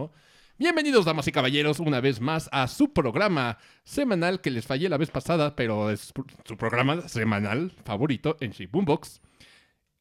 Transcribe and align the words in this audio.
no. 0.00 0.12
Bienvenidos, 0.58 1.06
damas 1.06 1.26
y 1.26 1.32
caballeros, 1.32 1.80
una 1.80 2.00
vez 2.00 2.20
más 2.20 2.48
a 2.52 2.68
su 2.68 2.92
programa 2.92 3.56
semanal 3.82 4.40
que 4.42 4.50
les 4.50 4.66
fallé 4.66 4.88
la 4.90 4.98
vez 4.98 5.10
pasada, 5.10 5.56
pero 5.56 5.90
es 5.90 6.12
su 6.44 6.56
programa 6.56 7.08
semanal 7.08 7.72
favorito 7.84 8.36
en 8.40 8.50
Shape 8.50 8.68
Boombox. 8.70 9.20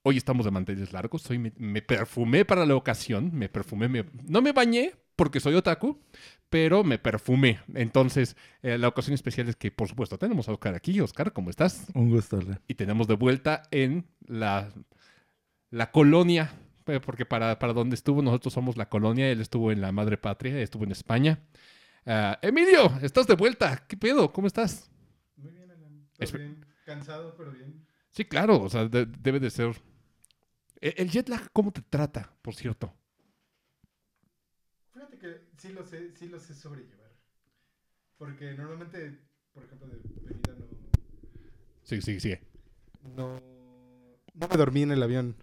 Hoy 0.04 0.18
estamos 0.18 0.46
de 0.46 0.52
manteles 0.52 0.92
largos, 0.92 1.30
hoy 1.30 1.38
me, 1.40 1.54
me 1.58 1.82
perfumé 1.82 2.44
para 2.46 2.66
la 2.66 2.76
ocasión, 2.76 3.32
me 3.34 3.48
perfumé, 3.50 3.88
me- 3.88 4.06
no 4.28 4.42
me 4.42 4.52
bañé 4.52 4.94
porque 5.16 5.40
soy 5.42 5.56
otaku, 5.56 6.00
pero 6.50 6.84
me 6.84 6.98
perfumé. 7.00 7.60
Entonces, 7.76 8.36
eh, 8.62 8.78
la 8.78 8.88
ocasión 8.90 9.14
especial 9.14 9.48
es 9.50 9.56
que, 9.58 9.72
por 9.72 9.88
supuesto, 9.90 10.18
tenemos 10.18 10.48
a 10.50 10.54
Oscar 10.54 10.76
aquí. 10.76 11.00
Oscar, 11.02 11.32
¿cómo 11.34 11.50
estás? 11.50 11.88
Un 11.94 12.10
gusto, 12.10 12.40
y 12.68 12.76
tenemos 12.76 13.08
de 13.08 13.16
vuelta 13.16 13.64
en 13.72 14.08
la, 14.26 14.70
la 15.70 15.92
colonia, 15.92 16.54
porque 17.00 17.26
para, 17.26 17.60
para 17.60 17.74
donde 17.74 17.96
estuvo 17.96 18.22
nosotros 18.22 18.54
somos 18.54 18.76
la 18.78 18.90
colonia, 18.90 19.30
él 19.30 19.42
estuvo 19.42 19.72
en 19.72 19.82
la 19.82 19.92
madre 19.92 20.18
patria, 20.18 20.60
estuvo 20.60 20.84
en 20.86 20.92
España. 20.92 21.40
Ah, 22.06 22.40
Emilio, 22.42 22.92
estás 23.02 23.28
de 23.28 23.36
vuelta, 23.36 23.86
¿qué 23.88 23.96
pedo? 23.98 24.32
¿Cómo 24.34 24.48
estás? 24.48 24.90
Muy 25.36 25.52
bien, 25.52 25.70
Alan. 25.70 26.08
Es- 26.18 26.32
Todo 26.32 26.40
bien. 26.40 26.66
Cansado, 26.86 27.36
pero 27.38 27.52
bien. 27.52 27.86
Sí, 28.12 28.26
claro, 28.26 28.62
o 28.62 28.70
sea, 28.70 28.88
de- 28.88 29.06
debe 29.06 29.40
de 29.40 29.52
ser... 29.52 29.76
E- 30.82 30.96
El 30.98 31.10
jet 31.12 31.30
lag, 31.30 31.52
¿cómo 31.54 31.72
te 31.72 31.82
trata, 31.84 32.34
por 32.42 32.56
cierto? 32.56 32.92
Fíjate 34.94 35.18
que 35.20 35.42
sí 35.58 35.70
lo 35.70 35.84
sé, 35.86 36.16
sí 36.16 36.28
lo 36.28 36.40
sé 36.40 36.56
sobrellevar. 36.56 37.12
Porque 38.18 38.54
normalmente, 38.54 39.20
por 39.54 39.64
ejemplo, 39.64 39.88
de 39.88 39.98
venida 40.26 40.54
no, 40.58 40.66
Sí, 41.84 42.02
sí, 42.02 42.20
sí. 42.20 42.36
no, 43.16 43.40
no 44.34 44.48
me 44.48 44.58
dormí 44.58 44.82
en 44.84 44.92
el 44.92 45.04
avión. 45.04 45.36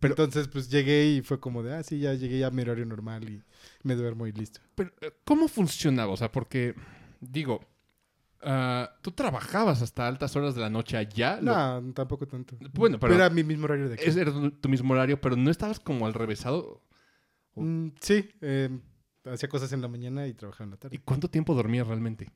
Pero- 0.00 0.12
Entonces, 0.14 0.48
pues 0.48 0.68
llegué 0.70 1.06
y 1.06 1.22
fue 1.22 1.38
como 1.38 1.62
de, 1.62 1.74
ah, 1.74 1.82
sí, 1.82 2.00
ya 2.00 2.14
llegué 2.14 2.38
ya 2.38 2.46
a 2.48 2.50
mi 2.50 2.62
horario 2.62 2.86
normal 2.86 3.28
y 3.28 3.42
me 3.82 3.94
duermo 3.94 4.26
y 4.26 4.32
listo. 4.32 4.60
Pero, 4.74 4.90
eh, 5.02 5.12
¿cómo 5.24 5.46
funcionaba? 5.46 6.12
O 6.12 6.16
sea, 6.16 6.32
porque, 6.32 6.74
digo, 7.20 7.60
ah, 8.42 8.90
tú 9.02 9.10
trabajabas 9.12 9.82
hasta 9.82 10.08
altas 10.08 10.34
horas 10.36 10.54
de 10.54 10.62
la 10.62 10.70
noche 10.70 10.96
allá. 10.96 11.38
lo- 11.40 11.52
No, 11.82 11.92
tampoco 11.92 12.26
tanto. 12.26 12.56
Bueno, 12.74 12.98
pero- 12.98 13.14
Era 13.14 13.28
mi 13.30 13.44
mismo 13.44 13.64
horario 13.66 13.88
de 13.88 13.94
aquí. 13.94 14.04
Era 14.18 14.32
tu 14.60 14.68
mismo 14.68 14.94
horario, 14.94 15.20
pero 15.20 15.36
no 15.36 15.50
estabas 15.50 15.78
como 15.80 16.06
al 16.06 16.14
revésado. 16.14 16.82
Mm, 17.56 17.88
sí, 18.00 18.28
eh, 18.40 18.70
hacía 19.26 19.48
cosas 19.48 19.70
en 19.72 19.82
la 19.82 19.88
mañana 19.88 20.26
y 20.26 20.32
trabajaba 20.34 20.64
en 20.64 20.70
la 20.70 20.76
¿Y 20.76 20.78
tarde. 20.78 21.00
cuánto 21.04 21.28
tiempo 21.28 21.54
dormías 21.54 21.86
realmente? 21.86 22.30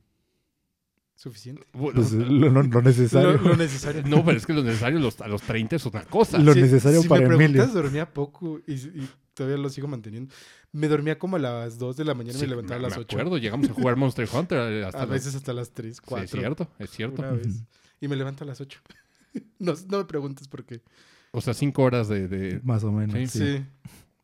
Suficiente. 1.15 1.63
Bueno, 1.73 1.95
Pues 2.01 2.11
lo, 2.11 2.25
lo- 2.49 2.63
lo 2.63 2.81
necesario. 2.81 3.33
Lo, 3.37 3.49
lo 3.49 3.55
necesario. 3.55 4.03
no, 4.05 4.23
pero 4.25 4.37
es 4.37 4.45
que 4.45 4.53
lo 4.53 4.63
necesario 4.63 4.99
los- 4.99 5.21
a 5.21 5.27
los 5.27 5.41
30 5.41 5.77
es 5.77 5.85
una 5.85 6.03
cosa. 6.03 6.37
Lo 6.37 6.53
Sí, 6.53 6.61
necesario 6.61 7.01
si 7.01 7.07
para 7.07 7.21
me 7.27 7.35
Emilio. 7.35 7.53
preguntas, 7.63 7.73
dormía 7.73 8.13
poco 8.13 8.59
y, 8.67 8.73
y 8.73 9.09
todavía 9.33 9.57
lo 9.57 9.69
sigo 9.69 9.87
manteniendo. 9.87 10.33
Me 10.73 10.89
dormía 10.89 11.17
como 11.17 11.37
a 11.37 11.39
las 11.39 11.77
2 11.79 11.95
de 11.95 12.03
la 12.03 12.13
mañana 12.13 12.33
y 12.37 12.41
Sí, 12.41 12.45
me 12.45 12.49
levantaba 12.49 12.79
a 12.79 12.83
las 12.83 12.97
me 12.97 13.03
8. 13.03 13.15
acuerdo, 13.15 13.37
llegamos 13.37 13.69
a 13.69 13.73
jugar 13.73 13.95
Monster 13.95 14.27
Hunter 14.31 14.57
eh, 14.73 14.85
hasta 14.85 14.97
A 14.97 15.01
las- 15.01 15.09
veces 15.09 15.35
hasta 15.35 15.53
las 15.53 15.71
3, 15.71 15.95
Sí, 15.95 16.01
4. 16.05 16.25
es 16.25 16.31
cierto, 16.31 16.67
es 16.79 16.89
cierto. 16.89 17.21
Una 17.21 17.31
vez. 17.31 17.63
Y 18.01 18.07
me 18.09 18.17
levanto 18.17 18.43
a 18.43 18.47
las 18.47 18.59
8. 18.59 18.81
no, 19.59 19.73
no 19.89 19.97
me 19.99 20.05
preguntes 20.05 20.49
por 20.49 20.65
qué. 20.65 20.81
O 21.31 21.39
sea, 21.41 21.53
5 21.53 21.81
horas 21.81 22.09
de... 22.09 22.27
de- 22.27 22.59
Más 22.63 22.83
o 22.83 22.91
menos. 22.91 23.15
Sí. 23.31 23.39
Sí. 23.39 23.65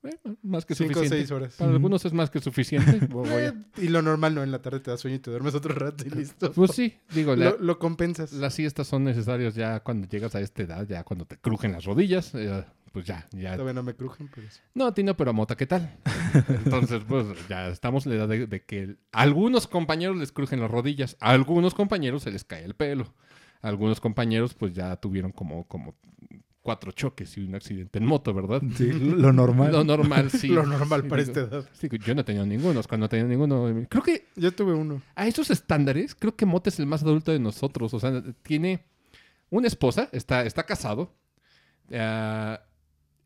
Bueno, 0.02 0.18
más 0.42 0.66
que 0.66 0.74
5 0.74 0.90
o 0.92 0.94
suficiente. 0.96 1.18
6 1.28 1.32
horas. 1.32 1.56
Para 1.58 1.72
algunos 1.72 2.04
es 2.06 2.14
más 2.14 2.30
que 2.32 2.40
suficiente. 2.40 3.00
Eh, 3.32 3.54
y 3.78 3.88
lo 3.90 4.02
normal, 4.02 4.34
no, 4.36 4.44
en 4.44 4.52
la 4.52 4.62
tarde 4.62 4.80
te 4.80 4.90
da 4.92 4.98
sueño 4.98 5.18
y 5.18 5.20
te 5.20 5.30
duermes 5.32 5.54
otro 5.56 5.74
rato 5.76 6.04
y 6.06 6.10
listo. 6.10 6.52
Pues 6.54 6.72
sí, 6.72 6.96
digo, 7.14 7.36
la- 7.36 7.52
lo, 7.52 7.58
lo 7.60 7.80
compensas. 7.80 8.34
las 8.34 8.54
siestas 8.56 8.88
son 8.88 9.04
necesarias 9.04 9.54
ya 9.56 9.80
cuando 9.82 10.08
llegas 10.08 10.34
a 10.36 10.40
esta 10.42 10.64
edad, 10.64 10.88
ya 10.88 11.04
cuando 11.04 11.26
te 11.26 11.38
crujen 11.38 11.72
las 11.72 11.86
rodillas, 11.86 12.34
eh, 12.34 12.66
pues 12.92 13.06
ya, 13.06 13.28
ya 13.32 13.54
Todavía 13.54 13.74
no 13.74 13.84
me 13.84 13.94
crujen, 13.94 14.30
pero. 14.34 14.48
No, 14.74 14.88
a 14.88 14.94
ti 14.94 15.04
no, 15.04 15.16
pero 15.16 15.30
a 15.30 15.34
Mota, 15.34 15.56
¿qué 15.56 15.66
tal? 15.68 15.96
Entonces, 16.66 17.04
pues 17.08 17.26
ya 17.48 17.70
estamos 17.70 18.06
en 18.06 18.12
la 18.14 18.18
edad 18.18 18.28
de, 18.28 18.48
de 18.48 18.64
que 18.64 18.96
a 19.12 19.22
algunos 19.22 19.68
compañeros 19.68 20.18
les 20.18 20.32
crujen 20.32 20.60
las 20.60 20.72
rodillas, 20.72 21.16
a 21.20 21.30
algunos 21.32 21.74
compañeros 21.76 22.24
se 22.24 22.32
les 22.32 22.44
cae 22.44 22.64
el 22.66 22.74
pelo, 22.74 23.14
a 23.62 23.68
algunos 23.70 24.02
compañeros 24.02 24.56
pues 24.56 24.74
ya 24.74 24.96
tuvieron 24.98 25.32
como, 25.32 25.68
como 25.68 25.96
cuatro 26.62 26.92
choques 26.92 27.38
y 27.38 27.42
un 27.42 27.56
accidente 27.56 27.98
en 28.00 28.06
moto, 28.06 28.34
¿verdad? 28.34 28.62
Sí, 28.76 28.92
lo 28.92 29.34
normal. 29.34 29.72
Lo 29.72 29.84
normal, 29.84 30.30
sí. 30.30 30.48
lo 30.48 30.66
normal 30.66 31.02
Sí, 31.04 31.10
para 31.10 31.24
digo, 31.24 31.40
esta 31.42 31.56
edad. 31.56 31.70
sí, 31.74 31.90
yo 32.06 32.14
no 32.16 32.22
he 32.22 32.24
tenido 32.24 32.46
ninguno, 32.46 32.80
Oscar 32.80 33.00
no 33.00 33.06
he 33.06 33.10
tenido 33.10 33.28
ninguno. 33.28 33.86
Creo 33.90 34.04
que 34.04 34.28
Yo 34.36 34.52
tuve 34.54 34.74
uno. 34.74 35.02
a 35.16 35.28
esos 35.28 35.50
estándares, 35.50 36.14
creo 36.16 36.36
que 36.36 36.46
Mota 36.46 36.70
es 36.70 36.80
el 36.80 36.86
más 36.86 37.02
adulto 37.04 37.32
de 37.32 37.40
nosotros. 37.40 37.94
O 37.94 38.00
sea, 38.00 38.22
tiene 38.44 38.86
una 39.50 39.68
esposa, 39.68 40.08
está, 40.12 40.46
está 40.46 40.64
casado, 40.66 41.14
ah, 41.94 42.62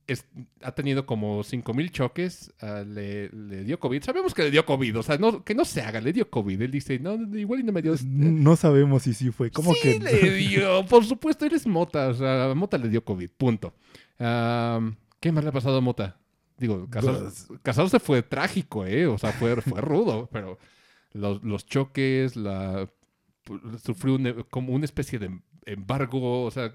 es- 0.07 0.25
ha 0.61 0.71
tenido 0.73 1.05
como 1.05 1.43
5000 1.43 1.91
choques, 1.91 2.53
ah, 2.61 2.83
le, 2.85 3.29
le 3.29 3.63
dio 3.63 3.79
COVID. 3.79 4.03
Sabemos 4.03 4.33
que 4.33 4.43
le 4.43 4.51
dio 4.51 4.65
COVID, 4.65 4.99
o 4.99 5.03
sea, 5.03 5.17
no, 5.17 5.43
que 5.43 5.55
no 5.55 5.65
se 5.65 5.81
haga, 5.81 5.99
le 6.01 6.13
dio 6.13 6.29
COVID. 6.29 6.61
Él 6.61 6.71
dice, 6.71 6.99
no, 6.99 7.13
igual 7.37 7.61
y 7.61 7.63
no 7.63 7.71
me 7.71 7.81
dio. 7.81 7.95
No 8.05 8.55
sabemos 8.55 9.03
si 9.03 9.13
sí 9.13 9.31
fue. 9.31 9.49
¿Cómo 9.51 9.73
sí 9.73 9.79
que? 9.81 9.99
le 9.99 10.33
dio, 10.35 10.85
por 10.89 11.03
supuesto, 11.05 11.45
eres 11.45 11.65
Mota. 11.65 12.09
O 12.09 12.13
sea, 12.13 12.53
Mota 12.55 12.77
le 12.77 12.89
dio 12.89 13.03
COVID, 13.03 13.29
punto. 13.37 13.73
¿Qué 14.17 15.31
más 15.31 15.43
le 15.43 15.49
ha 15.49 15.53
pasado 15.53 15.77
a 15.77 15.81
Mota? 15.81 16.17
Digo, 16.57 16.87
casarse, 16.89 17.53
casarse 17.63 17.99
fue 17.99 18.21
trágico, 18.23 18.85
¿eh? 18.85 19.07
O 19.07 19.17
sea, 19.17 19.31
fue, 19.33 19.59
fue 19.61 19.81
rudo, 19.81 20.29
pero 20.31 20.57
los, 21.13 21.43
los 21.43 21.65
choques, 21.65 22.35
la 22.35 22.89
sufrió 23.83 24.15
un- 24.15 24.45
como 24.49 24.73
una 24.73 24.85
especie 24.85 25.19
de 25.19 25.37
embargo, 25.65 26.43
o 26.43 26.51
sea, 26.51 26.71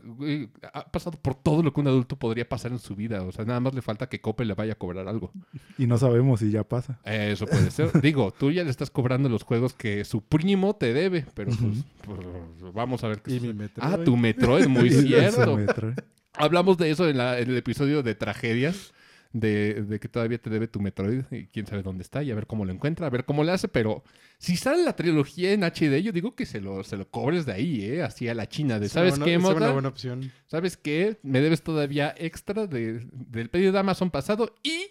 ha 0.73 0.91
pasado 0.91 1.19
por 1.21 1.35
todo 1.35 1.63
lo 1.63 1.73
que 1.73 1.81
un 1.81 1.87
adulto 1.89 2.17
podría 2.17 2.49
pasar 2.49 2.73
en 2.73 2.79
su 2.79 2.97
vida, 2.97 3.23
o 3.23 3.33
sea, 3.33 3.45
nada 3.45 3.61
más 3.61 3.75
le 3.75 3.83
falta 3.83 4.09
que 4.09 4.21
Coppel 4.21 4.49
le 4.49 4.55
vaya 4.55 4.73
a 4.73 4.77
cobrar 4.77 5.07
algo. 5.09 5.31
Y 5.79 5.87
no 5.87 5.97
sabemos 5.99 6.41
si 6.41 6.51
ya 6.51 6.65
pasa. 6.65 6.99
Eso 7.05 7.47
puede 7.47 7.71
ser. 7.71 7.91
Digo, 8.03 8.33
tú 8.37 8.51
ya 8.51 8.65
le 8.65 8.71
estás 8.71 8.91
cobrando 8.91 9.29
los 9.29 9.43
juegos 9.45 9.75
que 9.75 10.05
su 10.05 10.23
primo 10.23 10.75
te 10.77 10.93
debe, 10.93 11.25
pero 11.35 11.51
pues, 11.53 11.85
pues, 12.05 12.73
vamos 12.75 13.05
a 13.05 13.09
ver 13.09 13.23
qué 13.23 13.37
Y 13.37 13.41
mi 13.41 13.53
metro. 13.55 13.83
Ah, 13.85 13.99
tu 14.05 14.17
Metroid, 14.17 14.67
muy 14.67 14.89
Ese 14.91 15.03
cierto. 15.03 15.57
metro. 15.57 15.95
Hablamos 16.35 16.79
de 16.79 16.91
eso 16.91 17.09
en, 17.09 17.19
la- 17.19 17.39
en 17.39 17.51
el 17.51 17.57
episodio 17.57 18.03
de 18.03 18.15
tragedias, 18.15 18.93
de, 19.33 19.83
de 19.83 20.01
que 20.01 20.09
todavía 20.09 20.39
te 20.39 20.51
debe 20.51 20.67
tu 20.67 20.81
Metroid 20.81 21.23
y 21.31 21.47
quién 21.47 21.67
sabe 21.67 21.83
dónde 21.83 22.03
está 22.03 22.23
y 22.23 22.31
a 22.31 22.35
ver 22.35 22.47
cómo 22.47 22.65
lo 22.65 22.73
encuentra, 22.73 23.07
a 23.07 23.11
ver 23.11 23.25
cómo 23.25 23.45
le 23.45 23.53
hace, 23.53 23.69
pero 23.69 24.03
si 24.39 24.57
sale 24.57 24.83
la 24.83 24.95
trilogía 24.97 25.53
en 25.53 25.63
HD, 25.63 26.03
yo 26.03 26.11
digo 26.13 26.35
que 26.35 26.47
se 26.47 26.61
lo, 26.61 26.83
se 26.83 26.97
lo 26.97 27.09
cobres 27.11 27.47
de 27.47 27.53
ahí, 27.53 27.85
¿eh? 27.85 28.03
Así 28.03 28.27
a 28.29 28.35
la 28.35 28.49
China, 28.49 28.79
de, 28.81 28.89
¿sabes 28.89 29.17
una 29.17 29.27
qué, 29.27 29.39
Mota? 29.39 29.57
una 29.57 29.71
buena 29.73 29.89
opción. 29.89 30.33
¿Sabes 30.47 30.77
qué? 30.77 31.19
Me 31.23 31.41
debes 31.41 31.63
todavía 31.63 32.15
extra 32.19 32.67
de- 32.67 33.07
del 33.13 33.51
pedido 33.51 33.71
de 33.73 33.79
Amazon 33.79 34.11
pasado 34.11 34.55
y 34.63 34.87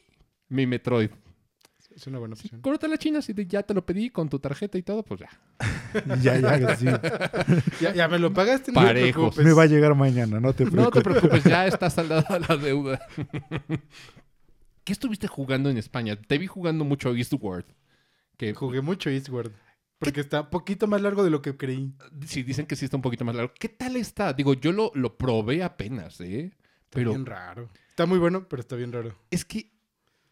mi 0.48 0.66
Metroid. 0.68 1.10
Es 1.96 2.08
una 2.08 2.20
buena 2.20 2.36
opción. 2.36 2.62
Corta 2.62 2.88
la 2.88 2.98
China, 2.98 3.22
si 3.22 3.34
te- 3.34 3.46
ya 3.46 3.64
te 3.64 3.74
lo 3.74 3.86
pedí 3.86 4.10
con 4.10 4.30
tu 4.30 4.40
tarjeta 4.40 4.78
y 4.78 4.84
todo, 4.84 5.04
pues 5.04 5.20
ya. 5.20 5.30
Ya, 6.22 6.38
ya, 6.40 6.76
sí. 6.78 6.86
Ya, 7.82 7.94
ya 7.94 8.08
me 8.08 8.20
lo 8.20 8.32
pagaste, 8.32 8.72
no 8.72 8.76
Parejos. 8.76 9.06
te 9.08 9.14
preocupes. 9.42 9.46
Me 9.46 9.54
va 9.54 9.64
a 9.64 9.66
llegar 9.66 9.96
mañana, 9.96 10.40
no 10.40 10.54
te 10.54 10.64
No 10.66 10.70
te 10.92 11.02
preocupes. 11.02 11.04
preocupes, 11.04 11.44
ya 11.44 11.66
está 11.68 11.90
saldada 11.90 12.40
la 12.48 12.56
deuda. 12.56 13.02
¿Qué 14.90 14.94
estuviste 14.94 15.28
jugando 15.28 15.70
en 15.70 15.78
España? 15.78 16.16
Te 16.20 16.40
vi 16.40 16.48
jugando 16.48 16.84
mucho 16.84 17.14
Eastward. 17.16 17.64
Que 18.38 18.56
Jugué 18.56 18.82
mucho 18.82 19.12
Eastward. 19.12 19.52
Porque 20.00 20.20
está 20.22 20.42
un 20.42 20.50
poquito 20.50 20.88
más 20.88 21.00
largo 21.00 21.24
de 21.24 21.30
lo 21.30 21.44
que 21.44 21.56
creí. 21.56 21.94
sí 22.26 22.42
dicen 22.42 22.66
que 22.66 22.76
sí 22.76 22.86
está 22.86 22.98
un 22.98 23.04
poquito 23.04 23.24
más 23.24 23.36
largo. 23.36 23.54
¿Qué 23.60 23.70
tal 23.70 23.98
está? 23.98 24.34
Digo, 24.34 24.56
yo 24.56 24.72
lo, 24.72 24.92
lo 24.96 25.16
probé 25.16 25.62
apenas, 25.62 26.20
¿eh? 26.22 26.46
Está 26.46 26.56
Pero 26.90 27.12
bien 27.12 27.28
raro. 27.28 27.70
Está 27.88 28.08
muy 28.08 28.18
bueno, 28.18 28.48
pero 28.50 28.62
está 28.62 28.76
bien 28.76 28.92
raro. 28.92 29.16
es 29.30 29.46
que 29.46 29.72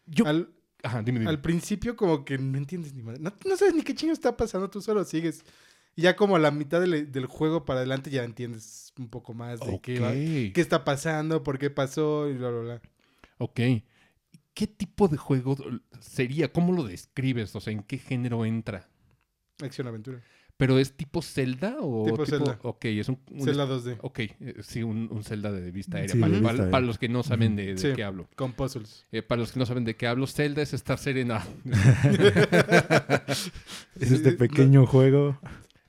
yo... 0.06 0.26
Al, 0.26 0.50
Ajá, 0.82 1.02
dime, 1.04 1.20
dime. 1.20 1.30
al 1.30 1.40
principio 1.40 1.94
como 1.94 2.24
que 2.24 2.36
no 2.38 2.58
entiendes 2.58 2.94
ni 2.94 3.04
madre. 3.04 3.20
No, 3.20 3.32
no 3.46 3.56
sabes 3.56 3.74
ni 3.76 3.82
qué 3.82 3.94
chingo 3.94 4.12
está 4.12 4.36
pasando, 4.36 4.68
tú 4.70 4.80
solo 4.82 5.04
sigues. 5.04 5.44
Y 5.94 6.02
ya 6.02 6.16
como 6.16 6.34
a 6.34 6.40
la 6.40 6.50
mitad 6.50 6.80
del, 6.80 7.12
del 7.12 7.26
juego 7.26 7.64
para 7.64 7.78
adelante 7.78 8.10
ya 8.10 8.24
entiendes 8.24 8.92
un 8.98 9.08
poco 9.08 9.34
más 9.34 9.60
de 9.60 9.80
qué, 9.80 10.00
va- 10.00 10.10
qué 10.10 10.52
está 10.56 10.84
pasando, 10.84 11.44
por 11.44 11.60
qué 11.60 11.70
pasó 11.70 12.28
y 12.28 12.32
bla, 12.34 12.50
bla, 12.50 12.60
bla. 12.60 12.82
ok. 13.38 13.60
¿Qué 14.58 14.66
tipo 14.66 15.06
de 15.06 15.16
juego 15.16 15.56
sería? 16.00 16.52
¿Cómo 16.52 16.72
lo 16.72 16.82
describes? 16.82 17.54
O 17.54 17.60
sea, 17.60 17.72
¿en 17.72 17.84
qué 17.84 17.96
género 17.96 18.44
entra? 18.44 18.88
Acción-aventura. 19.62 20.20
¿Pero 20.56 20.80
es 20.80 20.96
tipo 20.96 21.22
Zelda 21.22 21.76
o 21.80 22.06
Tipo 22.06 22.26
Zelda. 22.26 22.58
Ok, 22.62 22.86
es 22.86 23.08
un... 23.08 23.20
un- 23.30 23.44
Zelda 23.44 23.64
2D. 23.68 23.98
Ok, 24.02 24.18
eh, 24.18 24.56
sí, 24.62 24.82
un, 24.82 25.06
un 25.12 25.22
Zelda 25.22 25.52
de 25.52 25.70
vista 25.70 25.98
aérea. 25.98 26.16
Sí, 26.16 26.20
para, 26.72 26.80
los 26.80 26.98
que 26.98 27.08
no 27.08 27.22
saben 27.22 27.54
de, 27.54 27.74
de 27.74 27.78
Sí. 27.78 27.88
qué 27.94 28.02
hablo. 28.02 28.28
Con 28.34 28.52
puzzles. 28.54 29.06
Eh, 29.12 29.22
para 29.22 29.40
los 29.42 29.52
que 29.52 29.60
no 29.60 29.66
saben 29.66 29.84
de 29.84 29.94
qué 29.94 30.08
hablo, 30.08 30.26
Zelda 30.26 30.60
es 30.60 30.74
estar 30.74 30.98
serena. 30.98 31.46
Es 34.00 34.10
este 34.10 34.32
pequeño 34.32 34.86
juego. 34.86 35.38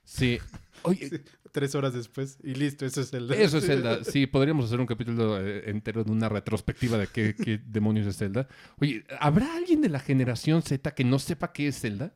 Sí. 0.03 0.37
Oye, 0.83 1.09
Sí, 1.09 1.15
Tres 1.51 1.73
horas 1.75 1.93
después 1.93 2.37
y 2.43 2.53
listo, 2.55 2.85
eso 2.85 3.01
es 3.01 3.09
Zelda. 3.11 3.35
eso 3.35 3.57
es 3.57 3.65
Zelda. 3.65 3.99
Sí, 4.03 4.27
podríamos 4.27 4.65
hacer 4.65 4.79
un 4.79 4.85
capítulo 4.85 5.39
eh, 5.39 5.69
entero 5.69 6.03
de 6.03 6.11
una 6.11 6.29
retrospectiva 6.29 6.97
de 6.97 7.07
qué, 7.07 7.33
qué 7.35 7.57
demonios 7.65 8.05
es 8.07 8.17
Zelda. 8.17 8.47
Oye, 8.79 9.03
¿habrá 9.19 9.55
alguien 9.55 9.81
de 9.81 9.89
la 9.89 9.99
generación 9.99 10.61
Z 10.61 10.91
que 10.93 11.03
no 11.03 11.17
sepa 11.19 11.51
qué 11.51 11.67
es 11.67 11.79
Zelda? 11.79 12.13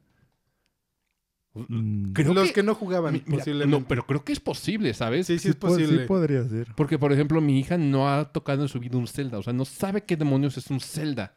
Mm, 1.56 2.14
Creo 2.14 2.34
Los 2.34 2.48
que- 2.48 2.54
que, 2.54 2.64
no 2.64 2.74
jugaban, 2.74 3.14
mira, 3.14 3.26
posiblemente. 3.26 3.80
no, 3.80 3.88
pero 3.88 4.06
creo 4.08 4.24
que 4.26 4.34
es 4.34 4.40
posible, 4.40 4.94
¿sabes? 4.94 5.28
Sí, 5.28 5.38
sí, 5.38 5.50
es 5.50 5.56
po- 5.56 5.68
posible. 5.68 6.02
Sí 6.02 6.08
podría 6.08 6.44
ser. 6.48 6.68
Porque, 6.76 6.98
por 6.98 7.12
ejemplo, 7.14 7.42
mi 7.42 7.60
hija 7.60 7.78
no 7.78 8.10
ha 8.12 8.32
tocado 8.32 8.64
en 8.64 8.70
su 8.70 8.80
vida 8.80 8.98
un 8.98 9.08
Zelda. 9.08 9.38
O 9.38 9.44
sea, 9.44 9.54
no 9.54 9.64
sabe 9.66 10.04
qué 10.04 10.18
demonios 10.18 10.58
es 10.58 10.68
un 10.72 10.80
Zelda. 10.80 11.36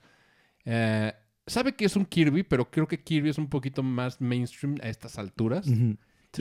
Eh, 0.64 1.12
sabe 1.46 1.74
que 1.74 1.84
es 1.84 1.96
un 1.96 2.06
Kirby, 2.06 2.44
pero 2.44 2.70
creo 2.70 2.88
que 2.88 3.02
Kirby 3.02 3.28
es 3.28 3.36
un 3.38 3.48
poquito 3.48 3.82
más 3.82 4.20
mainstream 4.20 4.76
a 4.82 4.88
estas 4.88 5.18
alturas 5.18 5.66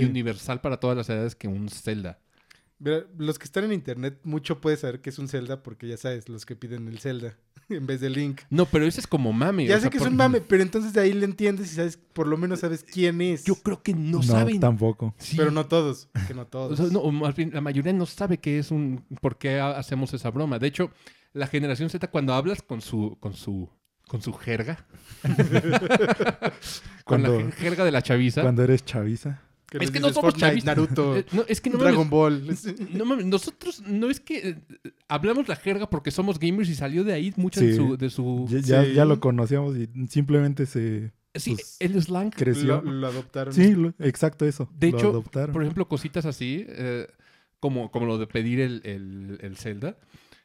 Y 0.01 0.05
universal 0.05 0.61
para 0.61 0.77
todas 0.79 0.95
las 0.97 1.09
edades 1.09 1.35
que 1.35 1.47
un 1.47 1.69
Zelda. 1.69 2.19
Mira, 2.77 3.05
los 3.17 3.39
que 3.39 3.45
están 3.45 3.63
en 3.63 3.71
internet, 3.71 4.19
mucho 4.23 4.59
puedes 4.59 4.81
saber 4.81 4.99
que 5.01 5.09
es 5.09 5.17
un 5.17 5.29
Zelda 5.29 5.63
porque 5.63 5.87
ya 5.87 5.95
sabes, 5.95 6.27
los 6.27 6.45
que 6.45 6.57
piden 6.57 6.89
el 6.89 6.99
Zelda 6.99 7.37
en 7.69 7.87
vez 7.87 8.01
de 8.01 8.09
Link. 8.09 8.41
No, 8.49 8.65
pero 8.65 8.85
ese 8.85 8.99
es 8.99 9.07
como 9.07 9.31
mame. 9.31 9.65
Ya 9.65 9.75
o 9.75 9.77
sé 9.77 9.81
sea, 9.83 9.89
que 9.89 9.97
es 9.97 10.03
por- 10.03 10.11
un 10.11 10.17
mame, 10.17 10.41
pero 10.41 10.61
entonces 10.61 10.91
de 10.91 10.99
ahí 10.99 11.13
le 11.13 11.23
entiendes 11.23 11.71
y 11.71 11.75
sabes, 11.75 11.97
por 11.97 12.27
lo 12.27 12.35
menos 12.37 12.59
sabes 12.59 12.83
quién 12.83 13.21
es. 13.21 13.45
Yo 13.45 13.55
creo 13.55 13.81
que 13.81 13.93
no, 13.93 14.17
No, 14.17 14.23
saben. 14.23 14.59
tampoco. 14.59 15.15
Sí. 15.17 15.37
Pero 15.37 15.51
no 15.51 15.65
todos, 15.67 16.09
que 16.27 16.33
no 16.33 16.41
O 16.41 16.47
todos. 16.47 16.77
sea, 16.77 16.87
no, 16.87 16.99
o 16.99 17.11
más 17.13 17.33
bien, 17.35 17.51
la 17.53 17.61
mayoría 17.61 17.93
no 17.93 18.05
sabe 18.05 18.39
qué 18.39 18.59
es 18.59 18.71
un. 18.71 19.05
por 19.21 19.37
qué 19.37 19.59
ha- 19.61 19.77
hacemos 19.77 20.13
esa 20.13 20.29
broma. 20.29 20.59
De 20.59 20.67
hecho, 20.67 20.91
la 21.31 21.47
generación 21.47 21.89
Z, 21.89 22.05
cuando 22.11 22.33
hablas 22.33 22.61
con 22.61 22.81
su. 22.81 23.15
con 23.21 23.33
su. 23.35 23.69
con 24.05 24.21
su 24.21 24.33
jerga. 24.33 24.85
con 27.05 27.23
la 27.23 27.29
Cuando- 27.29 27.51
jerga 27.51 27.85
de 27.85 27.91
la 27.91 28.01
chaviza. 28.01 28.41
Cuando 28.41 28.63
eres 28.63 28.83
chaviza. 28.83 29.41
Que 29.79 29.85
es 29.85 29.91
que 29.91 29.99
no 29.99 30.07
dices 30.07 30.15
somos 30.15 30.33
Fortnite, 30.33 30.47
chavistas. 30.47 30.77
Naruto, 30.77 31.17
Eh, 31.17 31.25
no, 31.31 31.43
es 31.47 31.61
que 31.61 31.69
no 31.69 31.77
Dragon 31.77 32.09
mames, 32.09 32.09
Ball. 32.11 32.87
no 32.97 33.05
mames, 33.05 33.25
nosotros 33.25 33.81
no 33.87 34.09
es 34.09 34.19
que 34.19 34.49
eh, 34.49 34.57
hablamos 35.07 35.47
la 35.47 35.55
jerga 35.55 35.89
porque 35.89 36.11
somos 36.11 36.39
gamers 36.39 36.69
y 36.69 36.75
salió 36.75 37.03
de 37.03 37.13
ahí 37.13 37.33
mucho 37.37 37.59
Sí. 37.59 37.67
de 37.67 37.75
su. 37.75 37.97
De 37.97 38.09
su 38.09 38.45
Ya, 38.49 38.59
ya, 38.59 38.83
Sí. 38.85 38.93
ya 38.93 39.05
lo 39.05 39.19
conocíamos 39.19 39.75
y 39.77 39.89
simplemente 40.09 40.65
se 40.65 41.11
sí, 41.35 41.51
pues, 41.55 41.77
el 41.79 42.01
slang. 42.01 42.29
creció. 42.31 42.81
Lo, 42.81 42.91
lo 42.91 43.07
adoptaron. 43.07 43.53
Sí, 43.53 43.73
lo- 43.75 43.93
exacto 43.99 44.45
eso. 44.45 44.69
De 44.77 44.91
lo 44.91 44.97
hecho, 44.97 45.09
adoptaron. 45.09 45.53
Por 45.53 45.63
ejemplo, 45.63 45.87
cositas 45.87 46.25
así, 46.25 46.65
eh, 46.67 47.07
como, 47.59 47.91
como 47.91 48.05
lo 48.05 48.17
de 48.17 48.27
pedir 48.27 48.59
el, 48.59 48.81
el, 48.85 49.37
el 49.41 49.57
Zelda. 49.57 49.97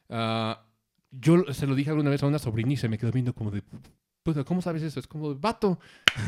Ah, 0.08 0.64
yo 1.12 1.44
se 1.52 1.66
lo 1.66 1.74
dije 1.74 1.90
alguna 1.90 2.10
vez 2.10 2.22
a 2.22 2.26
una 2.26 2.38
sobrina 2.38 2.72
y 2.72 2.76
se 2.76 2.88
me 2.88 2.96
quedó 2.98 3.10
viendo 3.12 3.34
como 3.34 3.50
de, 3.50 3.62
puta, 4.32 4.44
¿cómo 4.44 4.62
sabes 4.62 4.82
eso? 4.82 5.00
Es 5.00 5.06
como, 5.06 5.34
de, 5.34 5.40
vato, 5.40 5.78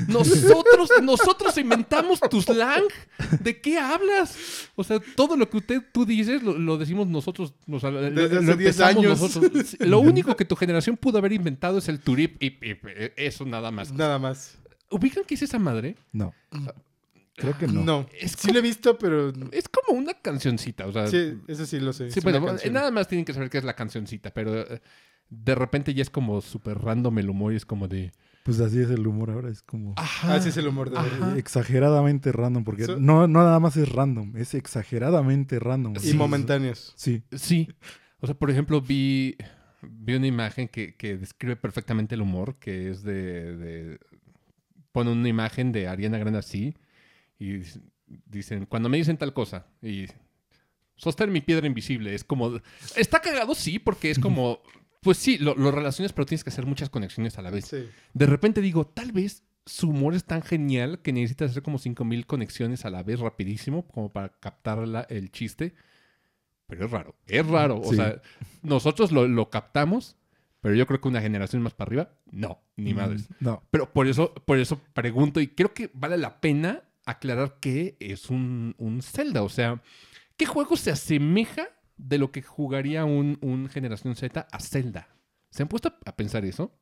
nosotros, 0.08 0.90
nosotros 1.02 1.56
inventamos 1.58 2.20
tu 2.30 2.40
slang. 2.42 2.84
¿De 3.40 3.60
qué 3.60 3.78
hablas? 3.78 4.36
O 4.76 4.84
sea, 4.84 5.00
todo 5.16 5.36
lo 5.36 5.48
que 5.48 5.56
usted, 5.58 5.82
tú 5.92 6.04
dices 6.04 6.42
lo, 6.42 6.56
lo 6.58 6.78
decimos 6.78 7.06
nosotros. 7.06 7.54
o 7.70 7.80
sea, 7.80 7.90
lo- 7.90 8.00
Desde 8.02 8.34
lo 8.34 8.40
hace 8.40 8.56
10 8.56 8.80
empezamos 8.80 8.96
años. 9.04 9.20
nosotros. 9.20 9.76
Lo 9.80 10.00
único 10.12 10.36
que 10.36 10.44
tu 10.44 10.56
generación 10.56 10.96
pudo 10.96 11.18
haber 11.18 11.32
inventado 11.32 11.78
es 11.78 11.88
el 11.88 12.00
turip 12.00 12.42
y, 12.42 12.46
y- 12.46 12.70
y 12.72 12.78
eso 13.16 13.44
nada 13.44 13.70
más. 13.70 13.92
Nada 13.92 14.18
más. 14.18 14.58
¿Ubican 14.90 15.24
qué 15.26 15.34
es 15.34 15.42
esa 15.42 15.58
madre? 15.58 15.96
No. 16.12 16.34
Creo 17.34 17.56
que 17.56 17.66
no. 17.66 17.82
No. 17.82 18.06
Es 18.20 18.32
sí 18.38 18.52
lo 18.52 18.58
he 18.58 18.62
visto, 18.62 18.98
pero... 18.98 19.32
Es 19.52 19.66
como 19.68 19.98
una 19.98 20.12
cancioncita, 20.14 20.86
o 20.86 20.92
sea... 20.92 21.06
Sí, 21.06 21.38
eso 21.48 21.64
sí 21.64 21.80
lo 21.80 21.94
sé. 21.94 22.10
Sí, 22.10 22.18
es 22.18 22.24
bueno, 22.24 22.44
nada 22.70 22.90
más 22.90 23.08
tienen 23.08 23.24
que 23.24 23.32
saber 23.32 23.48
qué 23.48 23.56
es 23.58 23.64
la 23.64 23.74
cancioncita, 23.74 24.30
pero 24.32 24.60
eh, 24.60 24.82
de 25.34 25.54
repente 25.54 25.94
ya 25.94 26.02
es 26.02 26.10
como 26.10 26.40
súper 26.42 26.78
random 26.78 27.18
el 27.18 27.30
humor 27.30 27.52
y 27.52 27.56
es 27.56 27.64
como 27.64 27.88
de... 27.88 28.12
Pues 28.44 28.58
así 28.60 28.80
es 28.80 28.90
el 28.90 29.06
humor 29.06 29.30
ahora. 29.30 29.48
Es 29.50 29.62
como 29.62 29.94
Ajá. 29.96 30.36
Ese 30.36 30.48
es 30.50 30.56
el 30.56 30.66
humor 30.66 30.90
de 30.90 30.98
Ajá. 30.98 31.38
exageradamente 31.38 32.32
random. 32.32 32.64
Porque 32.64 32.84
So- 32.84 32.98
no, 32.98 33.26
no 33.28 33.38
nada 33.44 33.60
más 33.60 33.76
es 33.76 33.88
random. 33.90 34.36
Es 34.36 34.54
exageradamente 34.54 35.58
random. 35.60 35.94
Y 35.96 36.00
Sí. 36.00 36.14
momentáneos. 36.16 36.92
Sí. 36.96 37.22
Sí. 37.32 37.68
O 38.20 38.26
sea, 38.26 38.34
por 38.36 38.50
ejemplo, 38.50 38.80
vi, 38.80 39.36
vi 39.82 40.14
una 40.14 40.26
imagen 40.26 40.68
que, 40.68 40.96
que 40.96 41.16
describe 41.16 41.56
perfectamente 41.56 42.14
el 42.16 42.20
humor, 42.22 42.56
que 42.58 42.90
es 42.90 43.02
de, 43.02 43.56
de- 43.56 43.98
Pone 44.90 45.10
una 45.12 45.28
imagen 45.28 45.72
de 45.72 45.88
Ariana 45.88 46.18
Grande 46.18 46.40
así 46.40 46.74
y 47.38 47.60
dic- 47.60 47.80
dicen, 48.26 48.66
cuando 48.66 48.88
me 48.90 48.98
dicen 48.98 49.16
tal 49.16 49.32
cosa 49.32 49.66
y... 49.80 50.06
Sostén 50.96 51.32
mi 51.32 51.40
piedra 51.40 51.66
invisible. 51.66 52.14
Es 52.14 52.22
como... 52.22 52.60
Está 52.96 53.20
cagado, 53.20 53.54
sí, 53.54 53.78
porque 53.78 54.10
es 54.10 54.18
como... 54.18 54.60
Pues 55.02 55.18
sí, 55.18 55.36
lo, 55.38 55.54
lo 55.56 55.70
relacionas, 55.70 56.12
pero 56.12 56.26
tienes 56.26 56.44
que 56.44 56.50
hacer 56.50 56.64
muchas 56.64 56.88
conexiones 56.88 57.36
a 57.38 57.42
la 57.42 57.50
vez. 57.50 57.66
Sí. 57.66 57.88
De 58.14 58.26
repente 58.26 58.60
digo, 58.60 58.86
tal 58.86 59.12
vez 59.12 59.42
su 59.66 59.90
humor 59.90 60.14
es 60.14 60.24
tan 60.24 60.42
genial 60.42 61.00
que 61.02 61.12
necesitas 61.12 61.50
hacer 61.50 61.62
como 61.62 61.78
5000 61.78 62.26
conexiones 62.26 62.84
a 62.84 62.90
la 62.90 63.02
vez 63.02 63.20
rapidísimo 63.20 63.86
como 63.88 64.10
para 64.12 64.30
captar 64.40 64.78
la- 64.86 65.02
el 65.02 65.30
chiste. 65.30 65.74
Pero 66.68 66.86
es 66.86 66.90
raro, 66.90 67.16
es 67.26 67.46
raro. 67.46 67.78
O 67.80 67.90
Sí. 67.90 67.96
sea, 67.96 68.20
nosotros 68.62 69.12
lo, 69.12 69.26
lo 69.28 69.50
captamos, 69.50 70.16
pero 70.60 70.74
yo 70.74 70.86
creo 70.86 71.00
que 71.00 71.08
una 71.08 71.20
generación 71.20 71.62
más 71.62 71.74
para 71.74 71.88
arriba, 71.88 72.10
no, 72.30 72.60
ni 72.76 72.94
madres. 72.94 73.28
Mm, 73.28 73.34
No. 73.40 73.62
Pero 73.70 73.92
por 73.92 74.06
eso, 74.06 74.32
por 74.34 74.58
eso 74.58 74.80
pregunto, 74.94 75.40
y 75.40 75.48
creo 75.48 75.74
que 75.74 75.90
vale 75.94 76.16
la 76.16 76.40
pena 76.40 76.84
aclarar 77.04 77.58
que 77.60 77.96
es 78.00 78.30
un, 78.30 78.74
un 78.78 79.02
Zelda. 79.02 79.42
O 79.42 79.48
sea, 79.48 79.82
¿qué 80.36 80.46
juego 80.46 80.76
se 80.76 80.92
asemeja 80.92 81.68
de 82.02 82.18
lo 82.18 82.30
que 82.32 82.42
jugaría 82.42 83.04
un, 83.04 83.38
un 83.40 83.68
Generación 83.68 84.14
Z 84.16 84.46
a 84.50 84.60
Zelda? 84.60 85.08
¿Se 85.50 85.62
han 85.62 85.68
puesto 85.68 85.94
a- 86.04 86.16
pensar 86.16 86.44
eso? 86.44 86.72